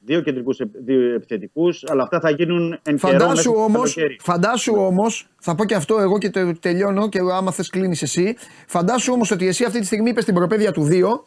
δύο 0.00 0.20
κεντρικούς 0.20 0.60
δύο 0.84 1.14
επιθετικούς, 1.14 1.84
αλλά 1.88 2.02
αυτά 2.02 2.20
θα 2.20 2.30
γίνουν 2.30 2.78
εν 2.82 2.96
καιρό 2.98 3.12
μέσα 3.12 3.18
Φαντάσου 3.18 3.40
στο 3.42 3.62
όμω, 3.62 3.72
καλοκαίρι. 3.72 4.16
φαντάσου 4.20 4.74
όμως, 4.76 5.28
θα 5.40 5.54
πω 5.54 5.64
και 5.64 5.74
αυτό 5.74 5.98
εγώ 6.00 6.18
και 6.18 6.30
τε- 6.30 6.58
τελειώνω 6.60 7.08
και 7.08 7.18
άμα 7.32 7.52
θες 7.52 7.68
κλείνεις 7.70 8.02
εσύ. 8.02 8.34
Φαντάσου 8.66 9.12
όμως 9.12 9.30
ότι 9.30 9.46
εσύ 9.46 9.64
αυτή 9.64 9.78
τη 9.80 9.86
στιγμή 9.86 10.10
είπες 10.10 10.24
την 10.24 10.34
προπαίδεια 10.34 10.72
του 10.72 10.84
2 10.90 11.24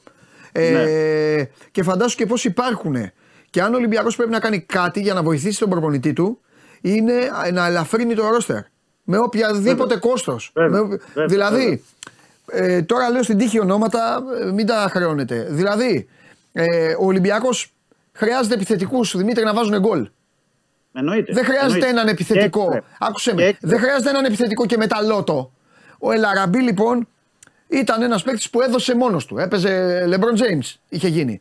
ε, 0.51 0.71
Ναι. 0.71 1.43
και 1.71 1.83
φαντάσου 1.83 2.17
και 2.17 2.25
πώς 2.25 2.45
υπάρχουν. 2.45 2.95
Και 3.49 3.61
αν 3.61 3.73
ο 3.73 3.77
Ολυμπιακός 3.77 4.15
πρέπει 4.15 4.31
να 4.31 4.39
κάνει 4.39 4.59
κάτι 4.59 5.01
για 5.01 5.13
να 5.13 5.23
βοηθήσει 5.23 5.59
τον 5.59 5.69
προπονητή 5.69 6.13
του, 6.13 6.39
είναι 6.81 7.13
να 7.53 7.65
ελαφρύνει 7.65 8.15
το 8.15 8.27
ρόστερ. 8.29 8.61
Με 9.03 9.17
οποιαδήποτε 9.17 9.97
κόστος. 9.97 10.51
Βέβαια, 10.53 10.83
βέβαια, 10.83 11.25
Δηλαδή, 11.25 11.83
ε, 12.51 12.81
τώρα 12.81 13.09
λέω 13.09 13.23
στην 13.23 13.37
τύχη 13.37 13.59
ονόματα, 13.59 14.23
ε, 14.41 14.51
μην 14.51 14.65
τα 14.65 14.87
χρεώνετε. 14.91 15.47
Δηλαδή, 15.49 16.07
ε, 16.51 16.93
ο 16.99 17.05
Ολυμπιακός 17.05 17.73
χρειάζεται 18.13 18.55
επιθετικούς 18.55 19.17
Δημήτρη 19.17 19.43
να 19.43 19.53
βάζουν 19.53 19.79
γκολ. 19.79 20.09
Εννοείται. 20.93 21.33
Δεν 21.33 21.43
χρειάζεται 21.43 21.65
Εννοείται. 21.73 21.87
έναν 21.89 22.07
επιθετικό. 22.07 22.59
Και 22.71 22.77
έξτρεμ. 22.77 22.97
Άκουσε 22.99 23.29
Και 23.29 23.35
με. 23.35 23.43
έξτρεμ. 23.43 23.71
Δεν 23.71 23.79
χρειάζεται 23.79 24.09
έναν 24.09 24.25
επιθετικό 24.25 24.65
και 24.65 24.77
μεταλότο. 24.77 25.51
Ο 25.99 26.11
Ελαραμπή 26.11 26.59
λοιπόν 26.59 27.07
ήταν 27.67 28.01
ένας 28.01 28.23
παίκτης 28.23 28.49
που 28.49 28.61
έδωσε 28.61 28.95
μόνος 28.95 29.25
του. 29.25 29.37
Έπαιζε 29.37 30.03
LeBron 30.11 30.39
James, 30.41 30.73
είχε 30.89 31.07
γίνει. 31.07 31.39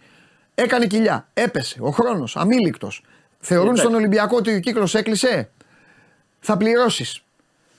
Έκανε 0.59 0.87
κοιλιά. 0.87 1.29
Έπεσε. 1.35 1.77
Ο 1.81 1.91
χρόνος. 1.91 2.37
Αμήλικτος. 2.37 3.03
Θεωρούν 3.41 3.67
Εντάξει. 3.67 3.83
στον 3.85 3.95
Ολυμπιακό 3.97 4.37
ότι 4.37 4.55
ο 4.55 4.61
κύκλος 4.61 4.95
έκλεισε. 4.95 5.51
Θα 6.41 6.57
πληρώσεις. 6.57 7.23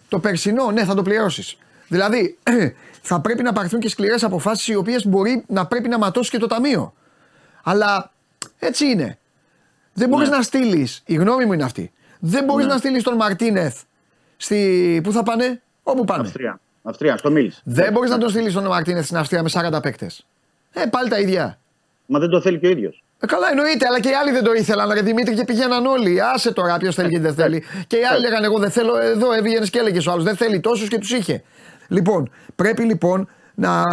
Το 0.09 0.19
περσινό, 0.19 0.71
ναι, 0.71 0.83
θα 0.85 0.95
το 0.95 1.01
πληρώσεις. 1.01 1.57
Δηλαδή, 1.87 2.37
θα 3.09 3.19
πρέπει 3.21 3.43
να 3.43 3.53
πάρθουν 3.53 3.79
και 3.79 3.89
σκληρές 3.89 4.23
αποφάσεις 4.23 4.67
οι 4.67 4.75
οποίες 4.75 5.05
μπορεί 5.07 5.43
να 5.47 5.65
πρέπει 5.67 5.89
να 5.89 5.97
ματώσει 5.97 6.29
και 6.29 6.37
το 6.37 6.47
ταμείο. 6.47 6.93
Αλλά 7.63 8.11
έτσι 8.59 8.85
είναι. 8.85 9.17
Δεν 9.93 10.09
μπορείς 10.09 10.29
Ναι. 10.29 10.35
να 10.35 10.41
στείλεις. 10.41 11.01
Η 11.05 11.15
γνώμη 11.15 11.45
μου 11.45 11.53
είναι 11.53 11.63
αυτή. 11.63 11.91
Δεν 12.19 12.43
μπορείς 12.43 12.65
Ναι. 12.65 12.71
να 12.71 12.77
στείλεις 12.77 13.03
τον 13.03 13.15
Μαρτίνεθ. 13.15 13.81
Στη... 14.37 14.99
Πού 15.03 15.11
θα 15.11 15.23
πάνε, 15.23 15.61
Όπου 15.83 16.03
πάνε; 16.05 16.21
Αυστρία. 16.21 16.59
Αυστρία, 16.83 17.17
στο 17.17 17.31
Μίλ. 17.31 17.53
Δεν 17.63 17.91
μπορείς 17.91 18.09
να 18.09 18.17
τον 18.17 18.29
στείλεις 18.29 18.53
τον 18.53 18.65
Μαρτίνεθ 18.65 19.05
στην 19.05 19.17
Αυστρία 19.17 19.43
με 19.43 19.49
40 19.53 19.81
παίκτες. 19.81 20.25
Ε, 20.71 20.85
πάλι 20.85 21.09
τα 21.09 21.19
ίδια. 21.19 21.59
Μα 22.07 22.19
δεν 22.19 22.29
το 22.29 22.41
θέλει 22.41 22.59
και 22.59 22.67
ο 22.67 22.69
ίδιος. 22.69 23.03
Ε, 23.19 23.25
καλά, 23.25 23.49
εννοείται, 23.49 23.88
αλλά 23.88 23.99
και 23.99 24.09
οι 24.09 24.13
άλλοι 24.13 24.31
δεν 24.31 24.43
το 24.43 24.53
ήθελαν. 24.53 24.91
Ρε 24.91 25.01
Δημήτρη 25.01 25.35
και 25.35 25.43
πηγαίναν 25.43 25.85
όλοι. 25.85 26.21
Άσε 26.21 26.53
τώρα, 26.53 26.77
ποιος 26.77 26.95
θέλει 26.95 27.09
και 27.09 27.19
δεν 27.19 27.34
θέλει. 27.34 27.63
Και 27.88 27.97
οι 27.97 28.03
άλλοι 28.03 28.21
λέγανε: 28.21 28.45
Εγώ 28.45 28.59
δεν 28.59 28.71
θέλω. 28.71 28.97
Εδώ 28.97 29.34
έβγαινες 29.34 29.69
και 29.69 29.79
έλεγες 29.79 30.07
ο 30.07 30.11
άλλος: 30.11 30.23
Δεν 30.23 30.35
θέλει 30.35 30.59
τόσους 30.59 30.88
και 30.88 30.97
τους 30.97 31.11
είχε. 31.11 31.43
Λοιπόν, 31.88 32.31
πρέπει 32.55 32.84
λοιπόν 32.84 33.29
να 33.55 33.84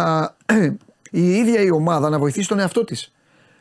η 1.11 1.35
ίδια 1.35 1.61
η 1.61 1.71
ομάδα 1.71 2.09
να 2.09 2.19
βοηθήσει 2.19 2.47
τον 2.47 2.59
εαυτό 2.59 2.83
της. 2.83 3.11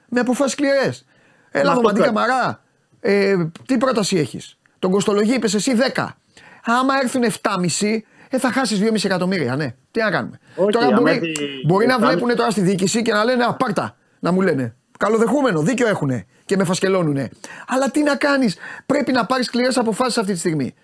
Με 0.09 0.21
αποφάσεις 0.21 0.53
σκληρές. 0.53 1.05
Έλα, 1.51 1.69
αυτό 1.69 1.81
Δωμαντή 1.81 2.01
πρέπει. 2.01 2.15
Καμαρά, 2.15 2.63
ε, 3.01 3.35
τι 3.67 3.79
πρόταση 3.79 4.17
έχεις; 4.17 4.59
Τον 4.79 4.91
Κοστολογή 4.91 5.35
είπες 5.35 5.55
εσύ 5.55 5.73
10. 5.95 6.17
Άμα 6.65 6.95
έρθουν 7.03 7.23
7,5, 7.23 8.05
ε, 8.29 8.39
θα 8.39 8.53
χάσεις 8.53 8.79
2,5 8.79 9.05
εκατομμύρια, 9.05 9.57
ναι. 9.57 9.75
Τι 9.91 10.01
να 10.01 10.11
κάνουμε. 10.11 10.39
Όχι, 10.57 10.71
τώρα 10.71 10.87
άμα 10.87 10.97
μπορεί, 11.01 11.11
έρθει 11.11 11.33
μπορεί 11.67 11.87
να 11.87 11.97
7,5 11.97 12.01
βλέπουν 12.01 12.37
τώρα 12.37 12.51
στη 12.51 12.61
διοίκηση 12.61 13.03
και 13.03 13.13
να 13.13 13.25
λένε 13.25 13.45
Α, 13.45 13.55
πάρτα. 13.55 13.97
Να 14.25 14.33
μου 14.33 14.41
λένε. 14.41 14.77
Καλοδεχούμενο, 14.99 15.63
δίκιο 15.63 15.87
έχουν 15.89 16.25
και 16.45 16.57
με 16.57 16.65
φασκελώνουνε. 16.65 17.31
Αλλά 17.67 17.91
τι 17.91 18.03
να 18.03 18.17
κάνεις, 18.17 18.57
πρέπει 18.87 19.13
να 19.13 19.27
πάρεις 19.27 19.47
σκληρές 19.47 19.77
αποφάσεις 19.77 20.19
αυτή 20.19 20.33
τη 20.33 20.39
στιγμή. 20.39 20.75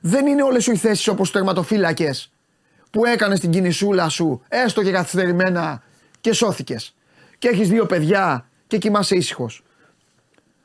Δεν 0.00 0.26
είναι 0.26 0.42
όλες 0.42 0.62
σου 0.62 0.72
οι 0.72 0.76
θέσεις 0.76 1.08
όπως 1.08 1.30
τερματοφύλακες 1.30 2.32
που 2.90 3.04
έκανες 3.04 3.40
την 3.40 3.50
κινησούλα 3.50 4.08
σου, 4.08 4.42
έστω 4.48 4.82
και 4.82 4.90
καθυστερημένα 4.90 5.82
και 6.20 6.32
σώθηκες. 6.32 6.94
Και 7.38 7.48
έχεις 7.48 7.68
δύο 7.68 7.86
παιδιά 7.86 8.48
και 8.66 8.78
κοιμάσαι 8.78 9.14
ήσυχος. 9.16 9.64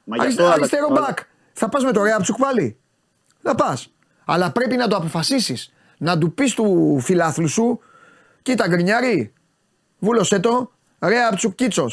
Μα 0.03 0.15
γι' 0.15 0.21
Αριστε, 0.21 0.43
αυτό, 0.43 0.53
αριστερό 0.53 0.87
αλλά- 0.89 1.01
μπακ. 1.01 1.17
Θα 1.53 1.69
πας 1.69 1.83
με 1.83 1.91
το 1.91 2.03
Ρέαψουκ 2.03 2.37
πάλι. 2.37 2.77
Θα 3.41 3.55
πας. 3.55 3.93
Αλλά 4.25 4.51
πρέπει 4.51 4.75
να 4.75 4.87
το 4.87 4.95
αποφασίσεις. 4.95 5.73
Να 5.97 6.17
του 6.17 6.33
πεις 6.33 6.53
του 6.53 6.99
φιλάθλου 7.01 7.47
σου, 7.47 7.79
κοίτα 8.41 8.67
γκρινιάρι, 8.67 9.33
βούλωσέ 9.99 10.39
το, 10.39 10.71
Ρέαψουκ 10.99 11.55
κίτσο. 11.55 11.89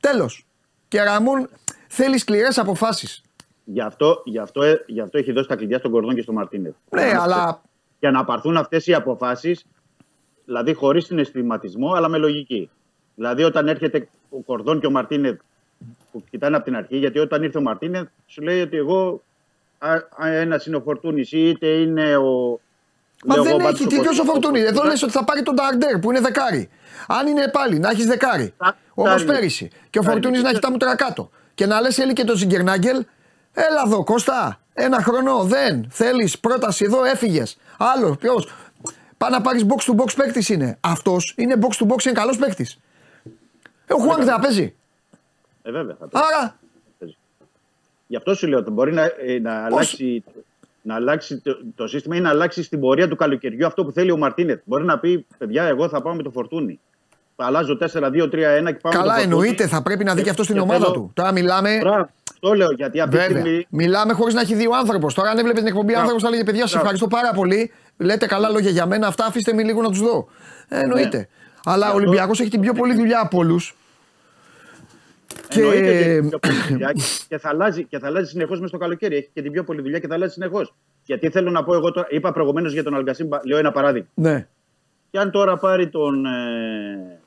Τέλος. 0.00 0.46
Και 0.88 1.02
Ραμούν 1.02 1.48
θέλει 1.88 2.18
σκληρές 2.18 2.58
αποφάσεις. 2.58 3.22
Γι' 3.64 3.80
αυτό, 3.80 4.22
γι, 4.24 4.38
αυτό, 4.38 4.62
ε, 4.62 4.84
γι' 4.86 5.00
αυτό 5.00 5.18
έχει 5.18 5.32
δώσει 5.32 5.48
τα 5.48 5.56
κλειδιά 5.56 5.78
στον 5.78 5.90
Κορδόν 5.90 6.14
και 6.14 6.22
στον 6.22 6.34
Μαρτίνεθ. 6.34 6.74
Ναι, 6.90 7.12
αλλά 7.18 7.62
Για 7.98 8.10
να 8.10 8.24
πάρθουν 8.24 8.56
αυτές 8.56 8.86
οι 8.86 8.94
αποφάσεις, 8.94 9.64
δηλαδή 10.44 10.74
χωρίς 10.74 11.04
συναισθηματισμό, 11.04 11.92
αλλά 11.92 12.08
με 12.08 12.18
λογική. 12.18 12.70
Δηλαδή, 13.14 13.42
όταν 13.42 13.68
έρχεται 13.68 14.08
ο 14.30 14.38
Κορδόν 14.38 14.80
και 14.80 14.86
ο 14.86 14.90
Μαρτίνεθ 14.90 15.40
που 16.12 16.24
κοιτάνε 16.30 16.56
από 16.56 16.64
την 16.64 16.76
αρχή, 16.76 16.96
γιατί 16.96 17.18
όταν 17.18 17.42
ήρθε 17.42 17.58
ο 17.58 17.62
Μαρτίνεθ, 17.62 18.08
σου 18.26 18.42
λέει 18.42 18.60
ότι 18.60 18.76
εγώ 18.76 19.22
ένας 20.18 20.66
είναι 20.66 20.76
ο 20.76 20.80
Φορτούνης 20.80 21.32
ή 21.32 21.48
είτε 21.48 21.66
είναι 21.66 22.16
ο. 22.16 22.60
Μα 23.24 23.34
λέω 23.34 23.44
δεν 23.44 23.52
εγώ, 23.52 23.68
έχει. 23.68 23.68
Μπάτσο 23.68 23.86
Τι 23.86 24.00
ποιος 24.00 24.18
ο 24.18 24.24
Κωστή. 24.24 24.26
Φορτούνης; 24.26 24.64
Εδώ 24.64 24.82
λες 24.82 25.02
ότι 25.02 25.12
θα 25.12 25.24
πάρει 25.24 25.42
τον 25.42 25.54
Νταρντέρ 25.54 25.98
που 25.98 26.10
είναι 26.10 26.20
δεκάρι. 26.20 26.68
Αν 27.08 27.26
είναι 27.26 27.48
πάλι 27.48 27.78
να 27.78 27.90
έχεις 27.90 28.06
δεκάρι. 28.06 28.54
Θα- 29.04 29.10
Όπως 29.10 29.22
θα 29.22 29.26
είναι. 29.28 29.32
πέρυσι. 29.38 29.70
Και 29.90 29.98
ο 29.98 30.02
Θα 30.02 30.10
Φορτούνης 30.10 30.36
είναι. 30.38 30.46
να 30.46 30.50
έχει 30.52 30.60
τα 30.60 30.70
μούτρα 30.70 30.96
κάτω. 30.96 31.30
Και 31.54 31.66
να 31.66 31.80
λες 31.80 31.98
έλει 31.98 32.12
και 32.12 32.24
τον 32.24 32.36
Ζιγκερνάγκελ. 32.36 33.04
Έλα 33.52 33.82
εδώ, 33.86 34.04
Κώστα. 34.04 34.60
Ένα 34.74 35.02
χρόνο 35.02 35.42
δεν. 35.44 35.86
Θέλεις 35.90 36.38
πρόταση 36.38 36.84
εδώ, 36.84 37.04
έφυγες. 37.04 37.56
Άλλο, 37.78 38.16
ποιος. 38.20 38.48
Πάει 39.18 39.30
να 39.30 39.40
πάρεις 39.40 39.64
box 39.68 39.92
to 39.92 39.96
box 40.00 40.14
παίκτης 40.16 40.48
είναι. 40.48 40.76
Αυτός 40.80 41.34
είναι 41.36 41.54
box 41.60 41.84
to 41.84 41.88
box, 41.92 42.04
είναι 42.04 42.14
καλός 42.14 42.36
παίκτης. 42.36 42.78
Ο 43.90 43.94
Χουάνκ 43.96 44.16
δεν 44.18 44.26
θα 44.26 44.40
παίζει. 44.40 44.74
Ε, 45.62 45.70
βέβαια. 45.70 45.96
Θα 46.00 46.08
το- 46.08 46.18
Άρα 46.18 46.58
Γι' 48.06 48.16
αυτό 48.16 48.34
σου 48.34 48.46
λέω 48.46 48.58
ότι 48.58 48.70
μπορεί 48.70 48.92
να, 48.92 49.02
ε, 49.02 49.38
να 49.42 49.64
αλλάξει, 49.64 50.24
να 50.82 50.94
αλλάξει 50.94 51.38
το, 51.40 51.58
το 51.74 51.86
σύστημα 51.86 52.16
ή 52.16 52.20
να 52.20 52.28
αλλάξει 52.28 52.62
στην 52.62 52.80
πορεία 52.80 53.08
του 53.08 53.16
καλοκαιριού 53.16 53.66
αυτό 53.66 53.84
που 53.84 53.92
θέλει 53.92 54.10
ο 54.10 54.16
Μαρτίνεθ. 54.16 54.60
Μπορεί 54.64 54.84
να 54.84 54.98
πει: 54.98 55.26
Παιδιά, 55.38 55.64
εγώ 55.64 55.88
θα 55.88 56.02
πάω 56.02 56.14
με 56.14 56.22
το 56.22 56.30
φορτούνι. 56.30 56.80
Θα 57.42 57.46
αλλάζω 57.48 57.78
4-2-3-1 57.80 57.80
και 57.82 57.90
πάω 57.92 58.62
με 58.62 58.70
το 58.82 58.88
καλά 58.88 59.00
φορτούνι. 59.00 59.22
εννοείται, 59.22 59.66
θα 59.66 59.82
πρέπει 59.82 60.04
να 60.04 60.14
δει 60.14 60.22
και 60.22 60.30
αυτός 60.30 60.44
στην 60.44 60.56
Και 60.56 60.62
ομάδα 60.62 60.80
θέλω- 60.84 60.92
του. 60.94 61.10
Τώρα 61.14 61.32
μιλάμε. 61.32 61.78
Μπράβο, 61.80 62.08
το 62.40 62.52
λέω 62.54 62.72
γιατί 62.72 63.00
αυτή 63.00 63.16
τη 63.16 63.22
Βέβαια. 63.22 63.40
στιγμή. 63.40 63.66
Μιλάμε 63.70 64.12
χωρίς 64.12 64.34
να 64.34 64.40
έχει 64.40 64.54
δει 64.54 64.66
ο 64.66 64.76
άνθρωπος. 64.76 65.14
Τώρα, 65.14 65.30
αν 65.30 65.38
έβλεπες 65.38 65.58
την 65.62 65.68
εκπομπή 65.68 65.94
άνθρωπος, 65.94 66.22
θα 66.22 66.30
λέγε 66.30 66.44
Παιδιά, 66.44 66.60
σας 66.60 66.70
Μπράβο. 66.70 66.84
ευχαριστώ 66.88 67.16
πάρα 67.16 67.32
πολύ. 67.34 67.72
Λέτε 67.96 68.26
καλά 68.26 68.48
λόγια 68.48 68.70
για 68.70 68.86
μένα. 68.86 69.06
Αυτά 69.06 69.24
αφήστε 69.26 69.52
με 69.52 69.62
λίγο 69.62 69.82
να 69.82 69.88
τους 69.88 70.00
δω. 70.00 70.26
Ε, 70.68 70.80
εννοείται. 70.80 71.16
Ναι. 71.16 71.26
Αλλά 71.64 71.84
ο 71.86 71.88
Αυτό- 71.88 72.00
Ολυμπιακός 72.00 72.40
έχει 72.40 72.50
την 72.50 72.60
πιο 72.60 72.72
πολλή 72.72 72.94
δουλειά 72.94 73.20
από 73.20 73.38
όλους. 73.38 73.74
Εννοείται 75.48 75.78
ότι 75.78 75.90
Και- 75.92 75.98
έχει 75.98 76.20
την 76.20 76.28
πιο 76.28 76.38
πολλή 76.38 76.54
δουλειά 76.68 76.92
και 77.28 77.38
θα 77.38 77.48
αλλάζει, 77.48 77.84
και 77.84 77.98
θα 77.98 78.06
αλλάζει 78.06 78.30
συνεχώς 78.30 78.60
μες 78.60 78.68
στο 78.68 78.78
καλοκαίρι. 78.78 79.16
Έχει 79.16 79.28
και 79.32 79.42
την 79.42 79.52
πιο 79.52 79.64
πολλή 79.64 79.80
δουλειά 79.82 79.98
και 79.98 80.06
θα 80.06 80.14
αλλάζει 80.14 80.32
συνεχώς. 80.32 80.74
Γιατί 81.04 81.30
θέλω 81.30 81.50
να 81.50 81.64
πω 81.64 81.74
εγώ 81.74 81.90
τώρα, 81.92 82.06
είπα 82.10 82.32
προηγουμένως 82.32 82.72
για 82.72 82.82
τον 82.82 82.94
Αλγκασίμπα, 82.94 83.38
λέω 83.44 83.58
ένα 83.58 83.72
παράδειγμα. 83.72 84.08
Ναι. 84.14 84.46
Και 85.10 85.18
αν 85.18 85.30
τώρα 85.30 85.56
πάρει 85.58 85.88
τον, 85.88 86.24
ε, 86.26 87.19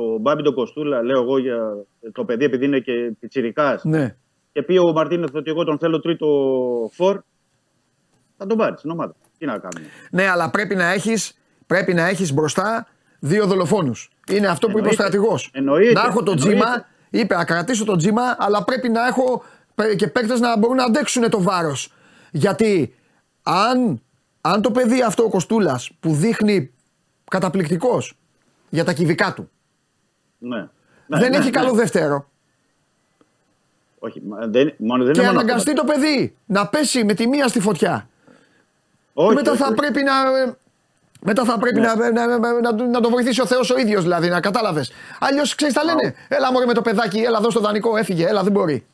τον 0.00 0.20
Μπάμπι 0.20 0.42
τον 0.42 0.54
Κοστούλα, 0.54 1.02
λέω 1.02 1.22
εγώ 1.22 1.38
για 1.38 1.58
το 2.12 2.24
παιδί 2.24 2.44
επειδή 2.44 2.64
είναι 2.64 2.78
και 2.78 2.92
πιτσιρικάς, 3.20 3.84
ναι. 3.84 4.16
και 4.52 4.62
πει 4.62 4.76
ο 4.78 4.92
Μαρτίνεθ 4.92 5.34
ότι 5.34 5.50
εγώ 5.50 5.64
τον 5.64 5.78
θέλω 5.78 6.00
τρίτο 6.00 6.26
φορ, 6.92 7.20
θα 8.36 8.46
τον 8.46 8.58
πάρεις 8.58 8.78
στην 8.78 8.90
ομάδα. 8.90 9.14
Τι 9.38 9.46
να 9.46 9.58
κάνουμε. 9.58 9.90
Ναι, 10.10 10.28
αλλά 10.28 10.50
πρέπει 10.50 10.74
να 10.74 10.92
έχεις 10.92 11.34
πρέπει 11.66 11.94
να 11.94 12.06
έχεις 12.08 12.32
μπροστά 12.32 12.86
δύο 13.18 13.46
δολοφόνους. 13.46 14.10
Είναι 14.30 14.46
αυτό 14.46 14.66
που 14.66 14.78
είπε 14.78 14.86
ο 14.86 14.90
Εννοείται. 14.90 15.02
στρατηγός. 15.02 15.50
Εννοείται. 15.52 15.92
Να 15.92 16.00
έχω 16.00 16.22
το 16.22 16.30
Εννοείται. 16.30 16.56
τζίμα, 16.56 16.86
είπε 17.10 17.34
να 17.34 17.44
κρατήσω 17.44 17.84
το 17.84 17.96
τζίμα, 17.96 18.22
αλλά 18.38 18.64
πρέπει 18.64 18.88
να 18.88 19.06
έχω 19.06 19.42
παι- 19.74 19.96
και 19.96 20.06
παίκτες 20.06 20.40
να 20.40 20.58
μπορούν 20.58 20.76
να 20.76 20.84
αντέξουν 20.84 21.30
το 21.30 21.42
βάρος. 21.42 21.92
Γιατί 22.30 22.94
αν, 23.42 24.00
αν 24.40 24.62
το 24.62 24.70
παιδί 24.70 25.02
αυτό 25.02 25.22
ο 25.24 25.28
Κοστούλας 25.28 25.90
που 26.00 26.12
δείχνει 26.14 26.72
καταπληκτικός 27.30 28.14
για 28.68 28.84
τα 28.84 28.92
κυβικά 28.92 29.32
του 29.34 29.50
Ναι. 30.42 30.56
Ναι, 31.06 31.18
δεν 31.18 31.30
ναι, 31.30 31.36
έχει 31.36 31.44
ναι. 31.44 31.50
καλό 31.50 31.72
δεύτερο 31.72 32.28
Όχι, 33.98 34.22
μα 34.28 34.46
δεν, 34.46 34.74
μόνο 34.78 35.04
δεν 35.04 35.12
και 35.12 35.20
είναι 35.20 35.28
μόνο 35.28 35.40
αναγκαστεί 35.40 35.70
αυτό. 35.70 35.82
το 35.86 35.92
παιδί 35.92 36.34
να 36.46 36.66
πέσει 36.68 37.04
με 37.04 37.14
τη 37.14 37.26
μία 37.26 37.48
στη 37.48 37.60
φωτιά 37.60 38.08
Όχι, 39.12 39.34
μετά 39.34 39.50
όχι, 39.50 39.60
θα 39.60 39.66
όχι. 39.66 39.74
πρέπει 39.74 40.02
να. 40.02 40.38
ε, 40.38 40.56
Μετά 41.24 41.44
θα 41.44 41.58
πρέπει 41.58 41.80
Ναι. 41.80 41.86
να, 41.86 42.10
να, 42.10 42.26
να, 42.26 42.38
να, 42.38 42.72
να, 42.72 42.86
να 42.86 43.00
το 43.00 43.10
βοηθήσει 43.10 43.40
ο 43.40 43.46
Θεός 43.46 43.70
ο 43.70 43.78
ίδιος, 43.78 44.02
δηλαδή, 44.02 44.28
να 44.28 44.40
κατάλαβες. 44.40 44.92
Αλλιώς 45.20 45.54
ξέρεις, 45.54 45.74
τα 45.74 45.84
λένε. 45.84 46.14
Έλα 46.28 46.52
μωρέ 46.52 46.66
με 46.66 46.72
το 46.74 46.82
παιδάκι, 46.82 47.18
έλα 47.18 47.38
εδώ 47.38 47.50
στο 47.50 47.60
δανεικό, 47.60 47.96
έφυγε, 47.96 48.26
έλα 48.26 48.42
δεν 48.42 48.52
μπορεί. 48.52 48.86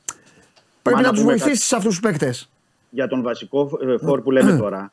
Πρέπει 0.82 1.00
να 1.00 1.06
να 1.06 1.12
τους 1.12 1.20
πούμε 1.22 1.34
βοηθήσεις 1.36 1.72
αυτούς 1.72 1.88
τους 1.90 2.00
παίκτες. 2.00 2.48
Για 2.90 3.08
τον 3.08 3.22
βασικό 3.22 3.70
ε, 3.82 3.98
φόρ 3.98 4.22
που 4.22 4.30
λέμε 4.30 4.56
τώρα, 4.62 4.92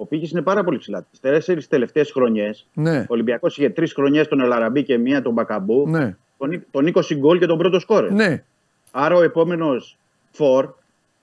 ο 0.00 0.06
Πίκης 0.06 0.30
είναι 0.30 0.42
πάρα 0.42 0.64
πολύ 0.64 0.78
ψηλά. 0.78 1.02
Τις 1.10 1.20
τέσσερις 1.20 1.68
τελευταίες 1.68 2.10
χρονιές, 2.10 2.66
Ναι. 2.74 2.98
ο 2.98 3.04
Ολυμπιακός 3.08 3.56
είχε 3.58 3.70
τρεις 3.70 3.92
χρονιές 3.92 4.28
τον 4.28 4.40
Ελαραμπή 4.40 4.82
και 4.84 4.98
μία 4.98 5.22
τον 5.22 5.32
Μπακαμπού, 5.32 5.88
Ναι. 5.88 6.16
τον, 6.38 6.64
τον 6.70 6.86
20 6.86 7.14
γκολ 7.14 7.38
και 7.38 7.46
τον 7.46 7.58
πρώτο 7.58 7.78
σκόρ. 7.80 8.10
Ναι, 8.10 8.42
Άρα 8.90 9.14
ο 9.14 9.22
επόμενος 9.22 9.96
φόρ 10.32 10.68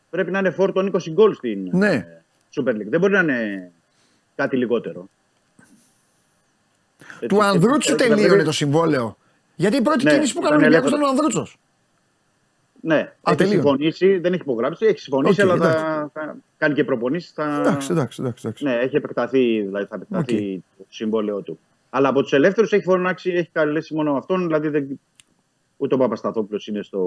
πρέπει 0.10 0.32
να 0.32 0.40
είναι 0.40 0.50
φόρ 0.52 0.72
των 0.72 0.86
20 0.94 1.10
γκολ 1.12 1.34
στην 1.34 1.70
Ναι. 1.72 1.94
ε, 1.94 2.06
Super 2.56 2.70
League. 2.70 2.88
Δεν 2.90 3.00
μπορεί 3.00 3.14
να 3.14 3.20
είναι 3.20 3.72
κάτι 4.36 4.58
λιγότερο. 4.58 5.10
Έτσι, 7.14 7.28
του 7.28 7.36
και- 7.36 7.44
Ανδρούτσου 7.44 7.96
και- 7.96 8.04
τελείωνε 8.08 8.44
το 8.44 8.52
συμβόλαιο. 8.52 9.18
Γιατί 9.56 9.78
η 9.78 9.82
πρώτη 9.82 10.04
Ναι, 10.04 10.12
κίνηση 10.12 10.34
που 10.34 10.40
έκανε 10.40 10.56
ο 10.56 10.60
ήταν 10.60 10.72
Ολυμπιακός 10.74 10.88
ήταν 10.88 11.00
ελεύθερος. 11.02 11.22
ο 11.22 11.26
Ανδρούτσος. 11.26 11.58
Ναι, 12.82 12.96
έχει 13.24 13.38
τελείωνε. 13.38 13.56
συμφωνήσει, 13.62 14.18
δεν 14.18 14.34
έχει 14.34 14.42
υπογράψει, 14.42 14.86
έχει 14.86 15.00
συμφωνήσει, 15.00 15.42
Οκ, 15.42 15.50
αλλά 15.50 15.58
θα, 15.64 15.70
εντάξει. 15.70 16.10
θα 16.14 16.38
κάνει 16.58 16.74
και 16.74 16.84
προπονήσεις. 16.84 17.32
Θα... 17.32 17.44
Εντάξει, 17.60 17.92
εντάξει, 17.92 18.22
εντάξει. 18.22 18.48
εντάξει. 18.48 18.64
Ναι, 18.64 18.74
έχει 18.76 18.96
επεκταθεί, 18.96 19.62
δηλαδή 19.62 19.86
θα 19.86 19.96
επεκταθεί 19.96 20.64
το 20.78 20.86
συμβόλαιό 20.90 21.42
του. 21.42 21.60
Αλλά 21.90 22.10
από 22.10 22.22
τους 22.22 22.34
ελεύθερους 22.34 22.72
έχει 22.74 22.84
φωνάξει, 22.84 23.32
έχει 23.32 23.50
καλέσει 23.52 23.96
μόνο 23.96 24.14
αυτόν, 24.18 24.46
δηλαδή 24.46 24.68
δεν... 24.70 25.00
ούτε 25.78 25.96
ο 25.96 25.98
Παπασταθόπουλος 25.98 26.68
είναι 26.68 26.84
στο. 26.84 27.00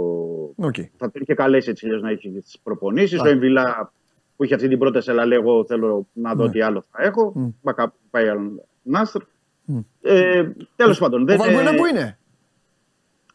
Οκ. 0.56 0.74
Θα 0.96 1.10
τον 1.10 1.22
είχε 1.22 1.34
καλέσει 1.34 1.70
έτσι 1.70 1.86
αλλιώς 1.86 2.02
να 2.02 2.10
έχει 2.10 2.30
τις 2.30 2.58
προπονήσεις. 2.62 3.20
Α. 3.20 3.22
Ο 3.24 3.28
Εμβιλά 3.28 3.92
που 4.36 4.44
είχε 4.44 4.54
αυτή 4.54 4.68
την 4.68 4.78
πρόταση, 4.78 5.10
αλλά 5.10 5.26
λέει: 5.26 5.38
Εγώ 5.38 5.64
θέλω 5.64 6.06
να 6.12 6.34
δω 6.34 6.44
Ναι. 6.44 6.50
τι 6.50 6.60
άλλο 6.60 6.84
θα 6.90 7.02
έχω. 7.02 7.32
Μμ. 7.34 7.48
Μπακα- 7.62 7.94
Πάει 8.10 8.26
Αλ 8.34 8.62
Νασρ. 8.82 9.20
Μμ. 9.64 9.78
Ε, 10.02 10.52
Τέλος 10.76 10.98
πάντων, 10.98 11.22
Ο 11.22 11.24
δεν 11.24 11.38
Βαλμπουενά 11.38 11.74
που 11.74 11.86
είναι; 11.86 12.18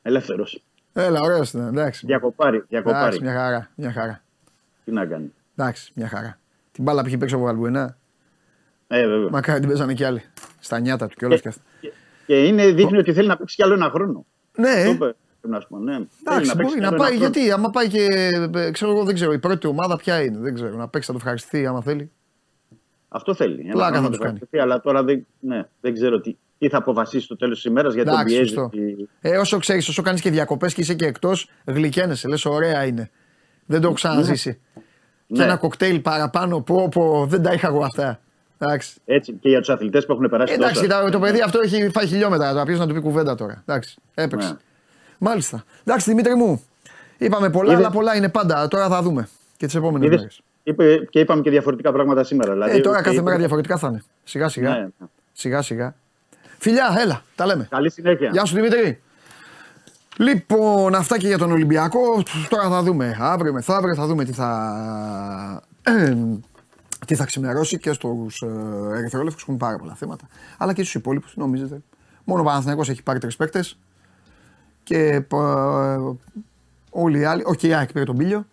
Ελεύθερος. 0.02 0.64
Έλα, 0.98 1.22
ωραίος 1.22 1.52
είναι. 1.52 1.68
Εντάξει. 1.68 2.06
Διακοπάρει. 2.06 2.56
Εντάξει, 2.56 2.70
διακοπάρει. 2.70 3.22
μια 3.22 3.34
χαρά. 3.34 3.70
Μια 3.76 3.92
χαρά. 3.92 4.22
Τι 4.86 4.92
να 4.92 5.06
κάνει. 5.06 5.34
Εντάξει, 5.56 5.92
μια 5.96 6.08
χαρά. 6.08 6.40
Την 6.72 6.84
μπάλα 6.84 7.02
που 7.02 7.08
είχε 7.08 7.18
παίξει 7.18 7.36
ο 7.36 7.40
Βαλμπουενά. 7.40 7.98
Ε, 8.88 9.08
βέβαια. 9.08 9.30
Μακάρι 9.30 9.60
την 9.60 9.68
παίζανε 9.70 9.94
κι 9.94 10.04
άλλοι. 10.04 10.22
Στα 10.60 10.80
νιάτα 10.80 11.08
του 11.08 11.16
κιόλας 11.16 11.42
Και- 11.42 11.42
και 11.42 11.48
αυτά. 11.48 11.62
Και, 11.82 11.92
και 12.26 12.46
είναι, 12.46 12.72
δείχνει 12.72 12.98
ότι 12.98 13.14
θέλει 13.14 13.28
να 13.28 13.38
παίξει 13.38 13.56
κι 13.56 13.64
άλλο 13.64 13.74
ένα 13.74 13.90
χρόνο. 13.90 14.26
Ναι, 14.58 14.84
Το 14.84 14.90
είπε, 14.90 14.98
πρέπει 15.40 15.54
να 15.54 15.60
σου 15.60 15.68
πω, 15.68 15.78
ναι. 15.80 15.94
Θέλει 15.94 16.08
Εντάξει, 16.28 16.56
παίξει 16.56 16.56
μπορεί 16.64 16.74
κι 16.74 16.80
να 16.80 16.88
άλλο 16.88 16.98
πάει. 16.98 17.08
ένα 17.12 17.18
χρόνο. 17.20 17.32
Γιατί, 17.34 17.52
άμα 17.52 17.70
πάει 17.70 17.88
και. 17.88 18.06
ε, 18.56 18.72
Ξέρω 18.72 18.92
εγώ, 18.92 19.04
δεν 19.04 19.16
ξέρω. 19.16 19.34
Η 19.34 19.40
πρώτη 19.40 19.68
ομάδα 19.68 19.96
ποια 19.98 20.22
είναι. 20.24 20.38
Δεν 20.40 20.54
ξέρω. 20.54 20.76
Να 20.76 20.88
παίξει, 20.88 21.08
θα 21.08 21.14
το 21.14 21.20
ευχαριστηθεί 21.22 21.66
άμα 21.66 21.82
θέλει. 21.82 22.12
Αυτό 23.08 23.34
θέλει. 23.34 23.62
Ένα 23.62 23.72
Πλάκα 23.72 23.92
χρόνο 23.92 24.02
θα 24.02 24.04
το 24.04 24.10
τους 24.10 24.18
κάνει. 24.18 24.32
ευχαριστηθεί, 24.34 24.60
Αλλά 24.60 24.82
τώρα 24.82 25.04
δεν, 25.04 25.26
ναι, 25.40 25.64
δεν 25.82 25.94
ξέρω 25.94 26.22
τι, 26.22 26.36
τι 26.58 26.70
θα 26.70 26.78
αποφασίσει 26.78 27.24
στο 27.26 27.36
τέλος 27.38 27.56
της 27.56 27.66
ημέρας 27.66 27.94
γιατί 27.94 28.10
τον 28.10 28.18
Εντάξει, 28.20 28.36
πιέζει. 28.36 28.50
σωστό. 28.54 28.64
ότι- 28.66 29.10
Ε, 29.22 29.38
όσο 29.38 29.58
ξέρεις, 29.58 29.88
όσο 29.88 30.02
κάνεις 30.02 30.22
και 30.22 30.30
διακοπές 30.30 30.74
και 30.74 30.82
είσαι 30.82 30.94
και 30.94 31.06
εκτός, 31.06 31.50
γλυκένεσαι. 31.66 32.28
Λες, 32.28 32.46
ωραία 32.46 32.86
είναι. 32.86 33.10
Δεν 33.66 33.80
το 33.82 33.86
έχω 33.88 33.96
ξαναζήσει. 33.96 34.60
Και 35.28 35.38
Ναι. 35.38 35.44
ένα 35.44 35.56
κοκτέιλ 35.58 36.00
παραπάνω, 36.00 36.62
πω, 36.62 36.90
πω, 36.92 37.26
δεν 37.30 37.42
τα 37.42 37.54
είχα 37.54 37.68
εγώ 37.68 37.84
αυτά. 37.84 38.20
Εντάξει. 38.58 38.96
Έτσι, 39.06 39.34
και 39.34 39.50
για 39.50 39.60
τους 39.60 39.70
αθλητές 39.70 40.06
που 40.06 40.12
έχουν 40.12 40.30
περάσει 40.30 40.54
Εντάξει, 40.54 40.74
τόσα. 40.74 40.86
κοίτα, 40.86 41.10
το 41.10 41.20
παιδί 41.20 41.42
αυτό 41.42 41.60
έχει 41.64 41.90
φάει 41.90 42.08
χιλιόμετρα. 42.08 42.52
Τώρα 42.52 42.64
ποιο 42.66 42.78
να 42.78 42.88
του 42.88 42.94
πει 42.94 43.00
κουβέντα 43.00 43.36
τώρα. 43.36 43.64
Εντάξει, 43.66 43.98
έπαιξε. 44.14 44.48
Ναι. 44.50 44.56
Μάλιστα. 45.18 45.64
Εντάξει, 45.84 46.10
Δημήτρη 46.10 46.36
μου. 46.36 46.64
Είπαμε 47.18 47.50
πολλά, 47.50 47.72
Είδε- 47.72 47.84
αλλά 47.86 47.94
πολλά 47.94 48.16
είναι 48.16 48.30
πάντα. 48.30 48.68
Τώρα 48.68 48.88
θα 48.88 49.02
δούμε 49.02 49.28
και 49.58 49.66
τις 49.66 49.76
επόμενες 49.76 50.08
Είδες, 50.08 50.18
μέρες. 50.20 50.42
είπε, 50.64 51.08
και 51.10 51.20
είπαμε 51.20 51.42
και 51.42 51.50
διαφορετικά 51.50 51.92
πράγματα 51.92 52.24
σήμερα. 52.24 52.52
Δηλαδή, 52.52 52.78
Ε, 52.78 52.82
τώρα 52.82 52.98
και 52.98 53.04
κάθε 53.04 53.16
είπε- 53.16 53.26
μέρα 53.26 53.38
διαφορετικά 53.38 53.78
θα 53.78 53.88
είναι. 53.88 54.04
Σιγά 54.24 54.48
σιγά. 54.50 54.70
Ναι, 54.70 54.80
ναι. 54.80 55.08
Σιγά 55.34 55.62
σιγά. 55.62 55.96
Φιλιά, 56.66 56.96
έλα, 57.00 57.24
τα 57.36 57.46
λέμε. 57.46 57.68
Καλή 57.70 57.92
συνέχεια. 57.92 58.30
Γεια 58.30 58.46
σου 58.46 58.56
Δημήτρη. 58.56 59.02
Λοιπόν, 60.18 60.96
αυτά 60.96 61.18
και 61.18 61.28
για 61.28 61.38
τον 61.38 61.52
Ολυμπιακό. 61.52 62.24
Τώρα 62.50 62.70
θα 62.70 62.84
δούμε. 62.84 63.18
Αύριο 63.20 63.54
μεθαύριο 63.54 63.96
θα 63.96 64.06
δούμε 64.06 64.26
τι 64.26 64.32
θα, 64.32 65.64
τι 67.06 67.16
θα 67.16 67.26
ξημερώσει 67.26 67.78
και 67.78 67.94
στους 67.94 68.42
ε, 68.42 68.48
Ερυθρόλευκους 68.98 69.46
που 69.46 69.52
έχουν 69.52 69.58
πάρα 69.58 69.78
πολλά 69.78 69.96
θέματα. 69.96 70.28
Αλλά 70.58 70.74
και 70.74 70.82
στους 70.82 70.96
υπόλοιπους, 70.96 71.36
νομίζετε. 71.36 71.82
Μόνο 72.24 72.42
ο 72.42 72.46
Παναθηναϊκός 72.46 72.90
έχει 72.90 73.04
πάρει 73.04 73.20
τρεις 73.20 73.36
παίκτες. 73.36 73.78
Και 74.84 74.98
ε, 74.98 75.98
όλοι 76.90 77.20
οι 77.20 77.24
άλλοι. 77.24 77.44
Όχι, 77.46 77.58
και 77.58 77.68
η 77.68 77.74
ΑΕΚ 77.74 77.92
πήρε 77.92 78.06
τον 78.06 78.18
Πίλιο. 78.18 78.46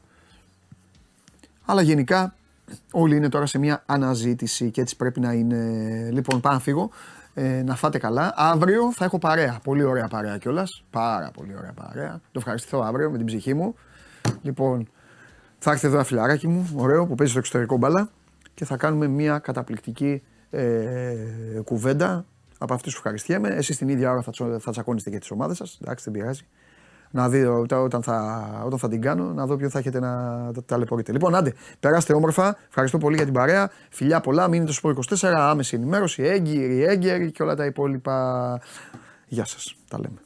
Αλλά 1.64 1.82
γενικά 1.82 2.34
όλοι 2.90 3.16
είναι 3.16 3.28
τώρα 3.28 3.46
σε 3.46 3.58
μια 3.58 3.82
αναζήτηση 3.86 4.70
και 4.70 4.80
έτσι 4.80 4.96
πρέπει 4.96 5.20
να 5.20 5.32
είναι. 5.32 5.56
Λοιπόν, 6.12 6.40
πάω 6.40 6.52
να 6.52 6.60
φύγω. 6.60 6.90
Ε, 7.34 7.62
να 7.62 7.74
φάτε 7.74 7.98
καλά. 7.98 8.32
Αύριο 8.36 8.92
θα 8.92 9.04
έχω 9.04 9.18
παρέα. 9.18 9.58
Πολύ 9.64 9.82
ωραία 9.82 10.08
παρέα 10.08 10.38
κιόλας. 10.38 10.84
Πάρα 10.90 11.30
πολύ 11.30 11.54
ωραία 11.58 11.72
παρέα. 11.72 12.12
Το 12.32 12.38
ευχαριστηθώ 12.38 12.80
αύριο 12.80 13.10
με 13.10 13.16
την 13.16 13.26
ψυχή 13.26 13.54
μου. 13.54 13.74
Λοιπόν, 14.42 14.88
θα 15.58 15.70
έρθει 15.70 15.86
εδώ 15.86 15.94
ένα 15.96 16.04
φιλαράκι 16.04 16.48
μου, 16.48 16.70
ωραίο, 16.76 17.06
που 17.06 17.14
παίζει 17.14 17.30
στο 17.32 17.40
εξωτερικό 17.40 17.76
μπάλα 17.76 18.10
και 18.54 18.64
θα 18.64 18.76
κάνουμε 18.76 19.06
μια 19.06 19.38
καταπληκτική 19.38 20.22
ε, 20.50 21.14
κουβέντα 21.64 22.24
από 22.58 22.74
αυτούς 22.74 22.92
που 22.92 22.98
ευχαριστιέμαι. 22.98 23.48
Εσείς 23.48 23.76
την 23.76 23.88
ίδια 23.88 24.10
ώρα 24.10 24.22
θα, 24.22 24.30
τσο- 24.30 24.58
θα 24.58 24.70
τσακώνεστε 24.70 25.10
και 25.10 25.18
τις 25.18 25.30
ομάδες 25.30 25.56
σας. 25.56 25.78
Εντάξει, 25.82 26.10
δεν 26.10 26.20
πειράζει. 26.20 26.42
Να 27.14 27.28
δω 27.28 27.60
όταν- 27.60 27.82
όταν 27.82 28.02
θα, 28.02 28.44
όταν 28.64 28.78
θα 28.78 28.88
την 28.88 29.00
κάνω, 29.00 29.24
να 29.32 29.46
δω 29.46 29.56
ποιο 29.56 29.68
θα 29.70 29.78
έχετε 29.78 30.00
να 30.00 30.10
τα- 30.54 30.64
ταλαιπωρείτε. 30.64 31.12
Λοιπόν, 31.12 31.34
άντε, 31.34 31.52
περάστε 31.80 32.12
όμορφα. 32.14 32.56
Ευχαριστώ 32.68 32.98
πολύ 32.98 33.16
για 33.16 33.24
την 33.24 33.34
παρέα. 33.34 33.70
Φιλιά 33.90 34.20
πολλά, 34.20 34.48
μείνετε 34.48 34.72
στο 34.72 34.88
24, 34.88 35.48
άμεση 35.48 35.76
ενημέρωση, 35.76 36.22
έγκυρη, 36.22 36.82
έγκαιρη 36.84 37.30
και 37.30 37.42
όλα 37.42 37.54
τα 37.56 37.64
υπόλοιπα. 37.64 38.60
Γεια 39.26 39.44
σας, 39.44 39.74
τα 39.88 39.98
λέμε. 40.00 40.18